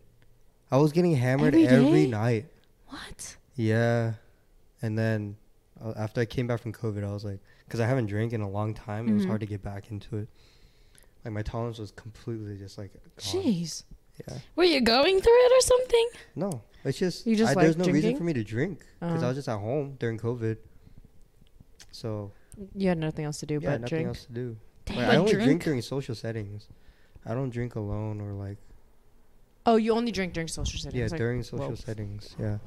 I 0.71 0.77
was 0.79 0.93
getting 0.93 1.15
hammered 1.17 1.55
Every 1.55 1.67
every 1.69 2.07
night. 2.07 2.47
what? 2.89 3.37
Yeah. 3.55 4.15
And 4.83 4.99
then 4.99 5.37
uh, 5.83 5.93
after 5.97 6.21
I 6.21 6.25
came 6.25 6.47
back 6.47 6.61
from 6.61 6.73
COVID, 6.73 7.05
I 7.07 7.13
was 7.13 7.25
like, 7.25 7.39
because 7.67 7.81
I 7.81 7.87
haven't 7.87 8.07
drank 8.07 8.33
in 8.33 8.41
a 8.41 8.49
long 8.49 8.75
time, 8.75 9.09
it 9.09 9.13
was 9.15 9.25
Mhm. 9.25 9.29
hard 9.29 9.41
to 9.41 9.47
get 9.47 9.63
back 9.63 9.91
into 9.91 10.17
it. 10.19 10.29
Like 11.25 11.35
my 11.35 11.43
tolerance 11.43 11.79
was 11.79 11.91
completely 11.93 12.57
just 12.57 12.79
like 12.79 12.93
gone. 12.93 13.43
Jeez. 13.43 13.85
Yeah. 14.29 14.39
Were 14.57 14.65
you 14.65 14.81
going 14.81 15.21
through 15.21 15.33
it 15.47 15.53
or 15.53 15.61
something? 15.61 16.09
No, 16.37 16.63
it's 16.85 16.99
just, 16.99 17.27
You 17.27 17.37
just 17.37 17.53
I, 17.53 17.55
like 17.55 17.65
there's 17.65 17.77
no 17.77 17.85
reason 17.93 18.17
for 18.17 18.25
me 18.25 18.33
to 18.33 18.43
drink 18.45 18.81
because 19.01 19.23
Uh. 19.23 19.27
I 19.27 19.29
was 19.29 19.37
just 19.37 19.49
at 19.49 19.59
home 19.59 19.97
during 19.99 20.19
COVID. 20.19 20.57
So 21.93 22.33
You 22.75 22.89
had 22.89 22.99
nothing 22.99 23.25
else 23.25 23.39
to 23.41 23.47
do 23.47 23.55
yeah, 23.55 23.71
but 23.73 23.81
nothing 23.83 23.89
drink. 23.97 24.09
else 24.09 24.25
to 24.27 24.33
do. 24.33 24.57
Damn, 24.87 24.97
Like, 24.99 25.07
I 25.09 25.17
only 25.17 25.33
drink? 25.33 25.45
drink? 25.47 25.65
during 25.65 25.83
social 25.83 26.15
settings. 26.15 26.69
I 27.25 27.35
don't 27.35 27.51
drink 27.51 27.75
alone 27.75 28.21
or 28.21 28.33
like 28.33 28.59
Oh, 29.67 29.77
you 29.77 29.93
only 29.93 30.13
drink 30.13 30.33
during 30.33 30.49
social 30.49 30.79
settings. 30.79 30.99
yeah 30.99 31.09
like- 31.11 31.19
during 31.19 31.43
social 31.43 31.71
whoa. 31.71 31.75
settings. 31.75 32.35
Yeah. 32.39 32.59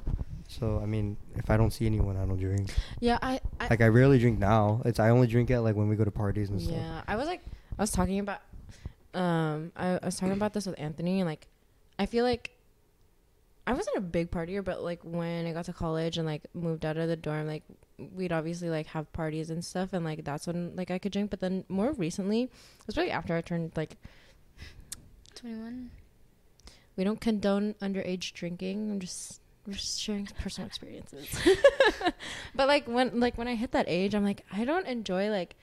So 0.48 0.80
I 0.82 0.86
mean, 0.86 1.16
if 1.36 1.48
I 1.48 1.56
don't 1.56 1.70
see 1.70 1.86
anyone, 1.86 2.16
I 2.16 2.24
don't 2.26 2.36
drink. 2.36 2.70
Yeah, 2.98 3.18
I, 3.22 3.40
I 3.60 3.68
Like 3.68 3.80
I 3.80 3.86
rarely 3.86 4.18
drink 4.18 4.38
now. 4.38 4.82
It's 4.84 4.98
I 4.98 5.10
only 5.10 5.28
drink 5.28 5.50
at 5.50 5.62
like 5.62 5.76
when 5.76 5.88
we 5.88 5.94
go 5.94 6.04
to 6.04 6.10
parties 6.10 6.50
and 6.50 6.60
stuff. 6.60 6.74
Yeah, 6.74 7.02
I 7.06 7.16
was 7.16 7.28
like, 7.28 7.42
I 7.78 7.82
was 7.82 7.92
talking 7.92 8.18
about, 8.18 8.40
um, 9.14 9.70
I, 9.76 9.98
I 10.02 10.04
was 10.04 10.16
talking 10.16 10.34
about 10.34 10.52
this 10.52 10.66
with 10.66 10.78
Anthony, 10.78 11.20
and 11.20 11.28
like, 11.28 11.46
I 12.00 12.06
feel 12.06 12.24
like 12.24 12.50
I 13.64 13.72
wasn't 13.72 13.98
a 13.98 14.00
big 14.00 14.32
partier, 14.32 14.64
but 14.64 14.82
like 14.82 15.00
when 15.02 15.46
I 15.46 15.52
got 15.52 15.66
to 15.66 15.72
college 15.72 16.18
and 16.18 16.26
like 16.26 16.42
moved 16.52 16.84
out 16.84 16.96
of 16.96 17.06
the 17.06 17.16
dorm, 17.16 17.46
like 17.46 17.62
we'd 18.12 18.32
obviously 18.32 18.70
like 18.70 18.86
have 18.88 19.12
parties 19.12 19.50
and 19.50 19.64
stuff, 19.64 19.92
and 19.92 20.04
like 20.04 20.24
that's 20.24 20.48
when 20.48 20.74
like 20.74 20.90
I 20.90 20.98
could 20.98 21.12
drink. 21.12 21.30
But 21.30 21.38
then 21.38 21.64
more 21.68 21.92
recently, 21.92 22.42
it 22.42 22.86
was 22.86 22.96
really 22.96 23.12
after 23.12 23.36
I 23.36 23.40
turned 23.40 23.70
like 23.76 23.96
21. 25.36 25.90
We 26.96 27.04
don't 27.04 27.20
condone 27.20 27.74
underage 27.80 28.32
drinking. 28.32 28.90
I'm 28.90 29.00
just 29.00 29.40
we're 29.66 29.74
just 29.74 30.00
sharing 30.00 30.26
personal 30.40 30.66
experiences. 30.66 31.28
but 32.54 32.68
like 32.68 32.86
when 32.88 33.20
like 33.20 33.36
when 33.38 33.48
I 33.48 33.54
hit 33.54 33.72
that 33.72 33.86
age, 33.88 34.14
I'm 34.14 34.24
like 34.24 34.44
I 34.52 34.64
don't 34.64 34.86
enjoy 34.86 35.30
like 35.30 35.56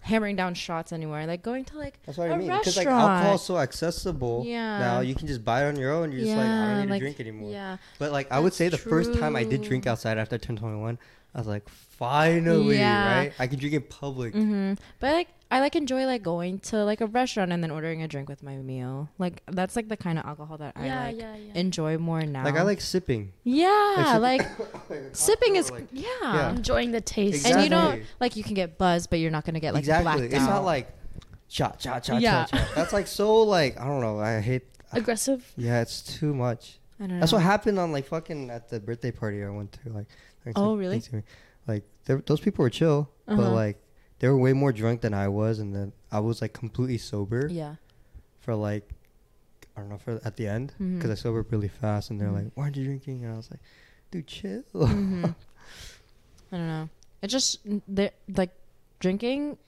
hammering 0.00 0.36
down 0.36 0.54
shots 0.54 0.92
anymore. 0.92 1.24
Like 1.26 1.42
going 1.42 1.64
to 1.66 1.78
like 1.78 1.98
That's 2.04 2.18
what 2.18 2.30
A 2.30 2.34
I 2.34 2.36
mean. 2.36 2.48
Because 2.48 2.76
like 2.76 2.86
restaurant. 2.86 3.18
alcohol's 3.18 3.44
so 3.44 3.58
accessible 3.58 4.44
Yeah. 4.46 4.78
now, 4.78 5.00
you 5.00 5.14
can 5.14 5.26
just 5.26 5.44
buy 5.44 5.64
it 5.64 5.68
on 5.68 5.76
your 5.76 5.92
own. 5.92 6.12
You're 6.12 6.22
just 6.22 6.36
like 6.36 6.46
I 6.46 6.74
don't 6.74 6.86
need 6.86 6.94
to 6.94 6.98
drink 7.00 7.20
anymore. 7.20 7.50
Yeah. 7.50 7.76
But 7.98 8.12
like 8.12 8.30
I 8.30 8.38
would 8.38 8.54
say 8.54 8.68
the 8.68 8.78
first 8.78 9.14
time 9.18 9.36
I 9.36 9.44
did 9.44 9.62
drink 9.62 9.86
outside 9.86 10.18
after 10.18 10.36
I 10.36 10.38
turned 10.38 10.58
21, 10.58 10.98
I 11.38 11.40
was 11.40 11.46
like, 11.46 11.68
finally, 11.68 12.78
Yeah. 12.78 13.16
right? 13.16 13.32
I 13.38 13.46
can 13.46 13.60
drink 13.60 13.74
in 13.74 13.82
public. 13.82 14.34
hmm 14.34 14.72
But 14.98 15.12
like 15.12 15.28
I 15.52 15.60
like 15.60 15.76
enjoy 15.76 16.04
like 16.04 16.22
going 16.24 16.58
to 16.70 16.84
like 16.84 17.00
a 17.00 17.06
restaurant 17.06 17.52
and 17.52 17.62
then 17.62 17.70
ordering 17.70 18.02
a 18.02 18.08
drink 18.08 18.28
with 18.28 18.42
my 18.42 18.56
meal. 18.56 19.08
Like 19.18 19.42
that's 19.46 19.76
like 19.76 19.88
the 19.88 19.96
kind 19.96 20.18
of 20.18 20.26
alcohol 20.26 20.58
that 20.58 20.72
I 20.76 20.80
like 21.06 21.18
yeah, 21.20 21.36
yeah. 21.36 21.52
enjoy 21.54 21.96
more 21.96 22.20
now. 22.22 22.42
Like 22.44 22.56
I 22.56 22.62
like 22.62 22.80
sipping. 22.80 23.32
Yeah, 23.44 24.18
Like 24.20 24.42
like 24.90 25.00
sipping 25.14 25.54
is 25.54 25.70
like- 25.70 25.86
yeah. 25.92 26.06
Yeah. 26.22 26.50
Enjoying 26.50 26.90
the 26.90 27.00
taste. 27.00 27.46
And 27.46 27.62
you 27.62 27.70
don't 27.70 28.02
like 28.20 28.34
you 28.34 28.42
can 28.42 28.54
get 28.54 28.78
buzzed, 28.78 29.10
but 29.10 29.20
you're 29.20 29.30
not 29.30 29.44
gonna 29.44 29.60
get 29.60 29.74
like 29.74 29.82
exactly. 29.82 30.04
blacked 30.28 30.32
It's 30.34 30.42
out. 30.42 30.50
not 30.50 30.64
like 30.64 30.90
shot, 31.48 31.80
shot, 31.80 32.04
shot, 32.04 32.20
Yeah. 32.20 32.46
shot, 32.46 32.50
shot. 32.58 32.68
That's 32.74 32.92
like 32.92 33.06
so 33.06 33.42
like 33.42 33.78
I 33.80 33.84
don't 33.86 34.00
know. 34.00 34.18
I 34.18 34.40
hate. 34.40 34.64
Aggressive. 34.92 35.52
Yeah, 35.56 35.82
it's 35.82 36.02
too 36.02 36.34
much. 36.34 36.78
I 37.00 37.04
don't 37.06 37.14
know. 37.14 37.20
That's 37.20 37.32
what 37.32 37.42
happened 37.42 37.78
on 37.78 37.92
like 37.92 38.06
fucking 38.06 38.50
at 38.50 38.68
the 38.70 38.80
birthday 38.80 39.12
party 39.12 39.44
I 39.44 39.50
went 39.50 39.70
to. 39.84 39.92
Like, 39.92 40.06
thanks 40.44 40.58
Oh, 40.60 40.74
to- 40.74 40.78
really? 40.80 41.00
to. 41.00 41.22
Like, 41.66 41.84
those 42.04 42.40
people 42.40 42.62
were 42.62 42.70
chill, 42.70 43.10
but 43.26 43.38
Uh-huh. 43.38 43.52
like 43.52 43.78
they 44.20 44.28
were 44.28 44.38
way 44.38 44.52
more 44.52 44.72
drunk 44.72 45.00
than 45.02 45.12
I 45.14 45.28
was, 45.28 45.58
and 45.58 45.74
then 45.74 45.92
I 46.10 46.20
was 46.20 46.40
like 46.40 46.52
completely 46.54 46.98
sober 46.98 47.46
Yeah. 47.48 47.76
for 48.40 48.54
like 48.54 48.90
I 49.76 49.80
don't 49.80 49.90
know 49.90 49.98
for 49.98 50.20
at 50.24 50.36
the 50.36 50.48
end 50.48 50.72
because 50.78 51.08
Mhm. 51.10 51.12
I 51.12 51.14
sobered 51.14 51.52
really 51.52 51.68
fast, 51.68 52.10
and 52.10 52.20
they're 52.20 52.30
Mhm. 52.30 52.44
like, 52.44 52.50
"Why 52.54 52.64
aren't 52.64 52.76
you 52.76 52.84
drinking?" 52.84 53.24
And 53.24 53.32
I 53.34 53.36
was 53.36 53.48
like, 53.50 53.60
"Dude, 54.10 54.26
chill." 54.26 54.64
Mhm. 54.74 55.34
I 56.52 56.56
don't 56.56 56.66
know. 56.66 56.88
It 57.22 57.28
just 57.28 57.60
like 58.34 58.50
drinking 59.00 59.58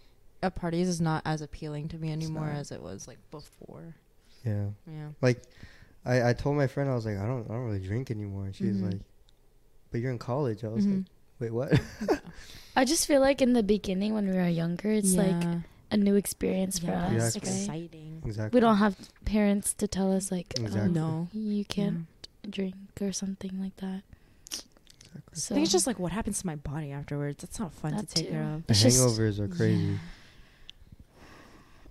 at 0.42 0.54
parties 0.56 0.88
is 0.88 1.00
not 1.00 1.22
as 1.26 1.42
appealing 1.42 1.88
to 1.88 1.98
me 1.98 2.10
anymore 2.10 2.48
as 2.48 2.72
it 2.72 2.82
was 2.82 3.06
like 3.06 3.18
before. 3.30 3.94
yeah, 4.44 4.70
Yeah. 4.86 5.10
like 5.20 5.42
I 6.04 6.30
I 6.30 6.32
told 6.32 6.56
my 6.56 6.66
friend 6.66 6.88
I 6.90 6.94
was 6.94 7.04
like, 7.04 7.18
"I 7.18 7.26
don't 7.26 7.44
I 7.50 7.54
don't 7.54 7.66
really 7.66 7.86
drink 7.86 8.10
anymore," 8.10 8.46
and 8.46 8.54
she's 8.56 8.78
Mhm. 8.78 8.92
like, 8.92 9.00
"But 9.90 10.00
you're 10.00 10.10
in 10.12 10.18
college." 10.18 10.64
I 10.64 10.68
was 10.68 10.86
Mhm. 10.86 11.06
like, 11.40 11.52
"Wait, 11.52 11.52
what?" 11.52 11.80
I 12.76 12.84
just 12.84 13.06
feel 13.06 13.20
like 13.20 13.42
in 13.42 13.52
the 13.52 13.62
beginning 13.62 14.14
when 14.14 14.28
we 14.28 14.36
were 14.36 14.48
younger, 14.48 14.90
it's 14.90 15.14
like 15.14 15.44
a 15.90 15.96
new 15.96 16.14
experience 16.14 16.78
for 16.78 16.86
Yeah, 16.86 17.06
us. 17.06 17.34
it's 17.34 17.36
Exactly. 17.36 17.50
Right? 17.50 17.84
exciting. 17.84 18.22
exactly. 18.24 18.56
We 18.56 18.60
don't 18.60 18.76
have 18.76 18.96
parents 19.24 19.74
to 19.74 19.88
tell 19.88 20.12
us 20.12 20.30
like, 20.30 20.54
oh, 20.60 20.86
No. 20.86 21.28
you 21.32 21.64
can't 21.64 22.06
drink 22.48 22.74
or 23.00 23.12
something 23.12 23.60
like 23.60 23.76
that. 23.78 24.02
Exactly. 24.52 25.34
So 25.34 25.54
I 25.54 25.56
think 25.56 25.64
it's 25.64 25.72
just 25.72 25.88
like 25.88 25.98
what 25.98 26.12
happens 26.12 26.40
to 26.40 26.46
my 26.46 26.54
body 26.54 26.92
afterwards. 26.92 27.42
That's 27.42 27.58
not 27.58 27.72
fun 27.74 27.96
That 27.96 28.08
to 28.08 28.14
take 28.14 28.26
too. 28.26 28.32
care 28.32 28.42
of. 28.54 28.66
The 28.68 28.70
It's 28.72 28.82
just- 28.82 29.00
hangovers 29.00 29.40
are 29.40 29.48
crazy. 29.48 29.98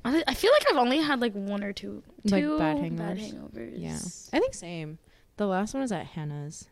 I, 0.05 0.23
I 0.27 0.33
feel 0.33 0.51
like 0.53 0.65
I've 0.71 0.77
only 0.77 0.99
had 0.99 1.19
like 1.19 1.33
one 1.33 1.63
or 1.63 1.73
two, 1.73 2.01
Like, 2.23 2.41
two 2.41 2.57
bad 2.57 2.77
bad 2.77 3.17
hangovers? 3.17 3.33
hangovers. 3.33 3.73
Yeah. 3.75 3.99
I 4.37 4.39
think 4.39 4.53
same. 4.53 4.97
The 5.37 5.45
last 5.45 5.73
one 5.73 5.81
was 5.81 5.91
at 5.91 6.05
Hannah's. 6.05 6.67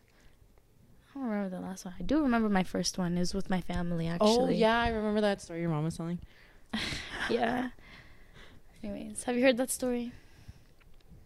I 1.14 1.18
don't 1.18 1.28
remember 1.28 1.56
the 1.56 1.62
last 1.62 1.84
one. 1.84 1.94
I 1.98 2.02
do 2.02 2.22
remember 2.22 2.48
my 2.48 2.62
first 2.62 2.98
one. 2.98 3.16
It 3.16 3.20
was 3.20 3.34
with 3.34 3.50
my 3.50 3.60
family 3.60 4.06
actually. 4.08 4.28
Oh 4.28 4.48
yeah, 4.48 4.80
I 4.80 4.90
remember 4.90 5.20
that 5.22 5.40
story 5.40 5.60
your 5.60 5.70
mom 5.70 5.84
was 5.84 5.96
telling. 5.96 6.18
Yeah. 7.30 7.70
Anyways, 8.82 9.24
have 9.24 9.36
you 9.36 9.42
heard 9.42 9.56
that 9.58 9.70
story? 9.70 10.12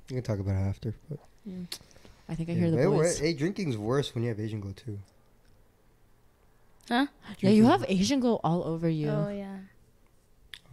We 0.08 0.14
can 0.16 0.22
talk 0.22 0.38
about 0.40 0.56
it 0.56 0.68
after. 0.68 0.94
But 1.08 1.18
I 2.28 2.34
think 2.34 2.48
I 2.48 2.52
yeah. 2.52 2.58
hear 2.58 2.70
the 2.70 2.78
Hey, 2.78 2.86
boys. 2.86 3.18
Hey, 3.18 3.32
drinking's 3.34 3.76
worse 3.76 4.14
when 4.14 4.24
you 4.24 4.30
have 4.30 4.40
Asian 4.40 4.60
glow 4.60 4.72
too. 4.72 4.98
Huh? 6.88 7.06
Yeah, 7.38 7.50
you 7.50 7.66
have 7.66 7.84
Asian 7.88 8.20
glow 8.20 8.40
all 8.42 8.64
over 8.64 8.88
you. 8.88 9.10
Oh 9.10 9.28
yeah. 9.28 9.58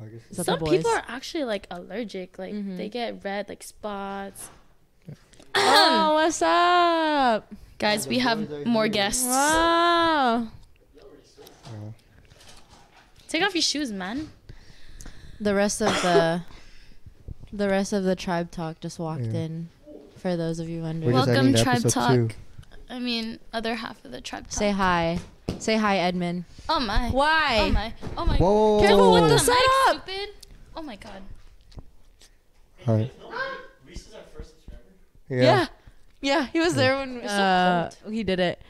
Oh, 0.01 0.05
I 0.05 0.07
guess 0.07 0.21
Is 0.31 0.37
that 0.37 0.45
the 0.45 0.57
Some 0.57 0.59
people 0.59 0.91
are 0.91 1.03
actually 1.07 1.43
like 1.43 1.67
allergic. 1.69 2.39
Like 2.39 2.53
Mhm. 2.53 2.77
they 2.77 2.89
get 2.89 3.23
red 3.23 3.49
like 3.49 3.61
spots. 3.63 4.49
oh, 5.55 6.13
what's 6.13 6.41
up? 6.41 7.53
Guys, 7.79 8.07
we 8.07 8.19
have 8.19 8.65
more 8.65 8.87
guests. 8.87 9.23
Wow. 9.25 10.47
Take 13.27 13.43
off 13.43 13.55
your 13.55 13.61
shoes, 13.61 13.91
man. 13.91 14.29
The 15.39 15.55
rest 15.55 15.81
of 15.81 15.89
the 16.01 16.41
the 17.53 17.69
rest 17.69 17.93
of 17.93 18.03
the 18.03 18.15
tribe 18.15 18.51
talk 18.51 18.79
just 18.81 18.99
walked 18.99 19.21
Yeah. 19.21 19.39
in. 19.45 19.69
For 20.17 20.35
those 20.35 20.59
of 20.59 20.67
you 20.67 20.79
we're 20.81 20.87
wondering, 20.87 21.13
Welcome, 21.13 21.53
Tribe 21.53 21.87
Talk. 21.87 22.11
too. 22.13 22.29
I 22.89 22.99
mean, 22.99 23.39
other 23.53 23.75
half 23.75 24.03
of 24.03 24.11
the 24.11 24.19
tribe. 24.19 24.43
Talk. 24.45 24.51
say 24.53 24.71
hi. 24.71 25.19
Say 25.59 25.77
hi, 25.77 25.97
Edmund. 25.99 26.43
Oh 26.67 26.79
my. 26.81 27.09
Why? 27.11 27.59
Oh 27.61 27.71
my. 27.71 27.93
Oh 28.17 28.25
my. 28.25 28.37
Whoa, 28.37 28.51
whoa, 28.51 28.75
whoa, 28.75 28.81
Careful 28.81 28.97
whoa, 28.99 29.13
with 29.13 29.21
whoa. 29.23 29.27
the 29.29 29.33
Mic, 29.35 29.43
setup. 29.43 30.03
stupid. 30.09 30.29
Oh 30.75 30.81
my 30.81 30.95
god. 30.97 31.21
All 32.87 32.95
right. 32.97 33.11
Yeah. 35.29 35.41
Yeah. 35.41 35.67
Yeah, 36.21 36.47
he 36.47 36.59
was 36.59 36.75
there 36.75 36.97
when 36.97 37.17
It's 37.17 37.31
so 37.31 37.37
uh, 37.37 37.89
he 38.09 38.23
did 38.23 38.39
it. 38.39 38.61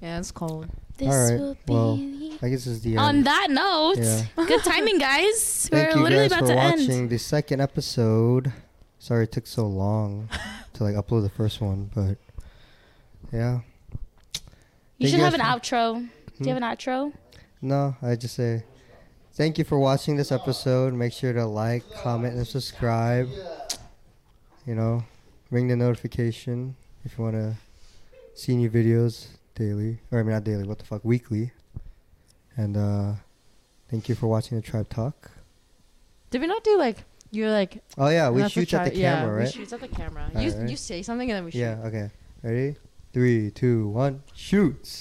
Yeah, 0.00 0.18
it's 0.18 0.30
cold. 0.32 0.66
This 0.96 1.08
All 1.08 1.30
right, 1.30 1.38
will 1.40 1.54
be. 1.66 1.72
well, 1.72 2.38
I 2.42 2.48
guess 2.50 2.66
it's 2.66 2.80
the 2.80 2.90
end. 2.90 2.98
On 2.98 3.22
that 3.22 3.48
note, 3.50 3.98
Yeah. 3.98 4.24
good 4.46 4.62
timing, 4.64 4.98
guys. 4.98 5.68
Thank 5.70 5.90
We're 5.94 5.96
you 5.98 6.02
literally 6.02 6.28
guys 6.28 6.38
about 6.38 6.40
for 6.40 6.46
to 6.48 6.54
watching 6.56 6.90
end. 6.92 7.10
the 7.10 7.18
second 7.18 7.60
episode. 7.60 8.52
Sorry 8.98 9.24
it 9.24 9.32
took 9.32 9.46
so 9.46 9.66
long 9.66 10.28
to 10.74 10.84
like 10.84 10.94
upload 10.94 11.22
the 11.22 11.30
first 11.30 11.60
one, 11.60 11.90
but 11.94 12.18
yeah. 13.32 13.60
You 14.98 15.08
Thank 15.08 15.10
should 15.10 15.18
you 15.18 15.24
have 15.24 15.34
an 15.34 15.40
guys 15.40 15.60
outro. 15.60 15.94
Do 15.94 16.08
Hmm? 16.38 16.44
you 16.44 16.54
have 16.54 16.62
an 16.62 16.68
outro? 16.68 17.12
No, 17.60 17.96
I 18.02 18.14
just 18.16 18.34
say 18.34 18.64
thank 19.34 19.58
you 19.58 19.64
for 19.64 19.78
watching 19.78 20.16
this 20.16 20.30
episode. 20.32 20.94
Make 20.94 21.12
sure 21.12 21.32
to 21.32 21.46
like, 21.46 21.84
comment, 22.02 22.34
and 22.36 22.46
subscribe. 22.46 23.28
You 24.66 24.74
know, 24.74 25.04
ring 25.50 25.68
the 25.68 25.76
notification 25.76 26.76
if 27.04 27.18
you 27.18 27.24
want 27.24 27.36
to 27.36 27.54
see 28.34 28.54
new 28.56 28.70
videos 28.70 29.26
daily. 29.54 29.98
Or, 30.10 30.20
I 30.20 30.22
mean, 30.22 30.32
not 30.32 30.44
daily, 30.44 30.64
what 30.64 30.78
the 30.78 30.84
fuck, 30.84 31.04
weekly. 31.04 31.52
And 32.56 32.76
uh 32.76 33.12
thank 33.90 34.08
you 34.08 34.14
for 34.14 34.26
watching 34.26 34.56
the 34.58 34.62
Tribe 34.62 34.88
Talk. 34.88 35.30
Did 36.30 36.40
we 36.42 36.46
not 36.46 36.62
do 36.64 36.76
like 36.78 36.98
you're 37.30 37.50
like 37.50 37.82
Oh, 37.96 38.08
yeah, 38.08 38.28
we 38.30 38.46
shoot 38.48 38.72
at 38.74 38.84
the 38.84 38.90
tri- 38.90 38.98
yeah, 39.00 39.20
camera, 39.20 39.40
We 39.44 39.50
shoot 39.50 39.72
at 39.72 39.80
the 39.80 39.88
camera. 39.88 40.30
You 40.36 40.50
right. 40.50 40.70
you 40.70 40.76
say 40.76 41.02
something 41.02 41.30
and 41.30 41.36
then 41.38 41.44
we 41.46 41.50
shoot. 41.50 41.58
Yeah, 41.58 41.86
okay. 41.86 42.10
Ready? 42.42 42.76
Three, 43.12 43.50
two, 43.50 43.88
one, 43.88 44.22
shoots. 44.34 44.92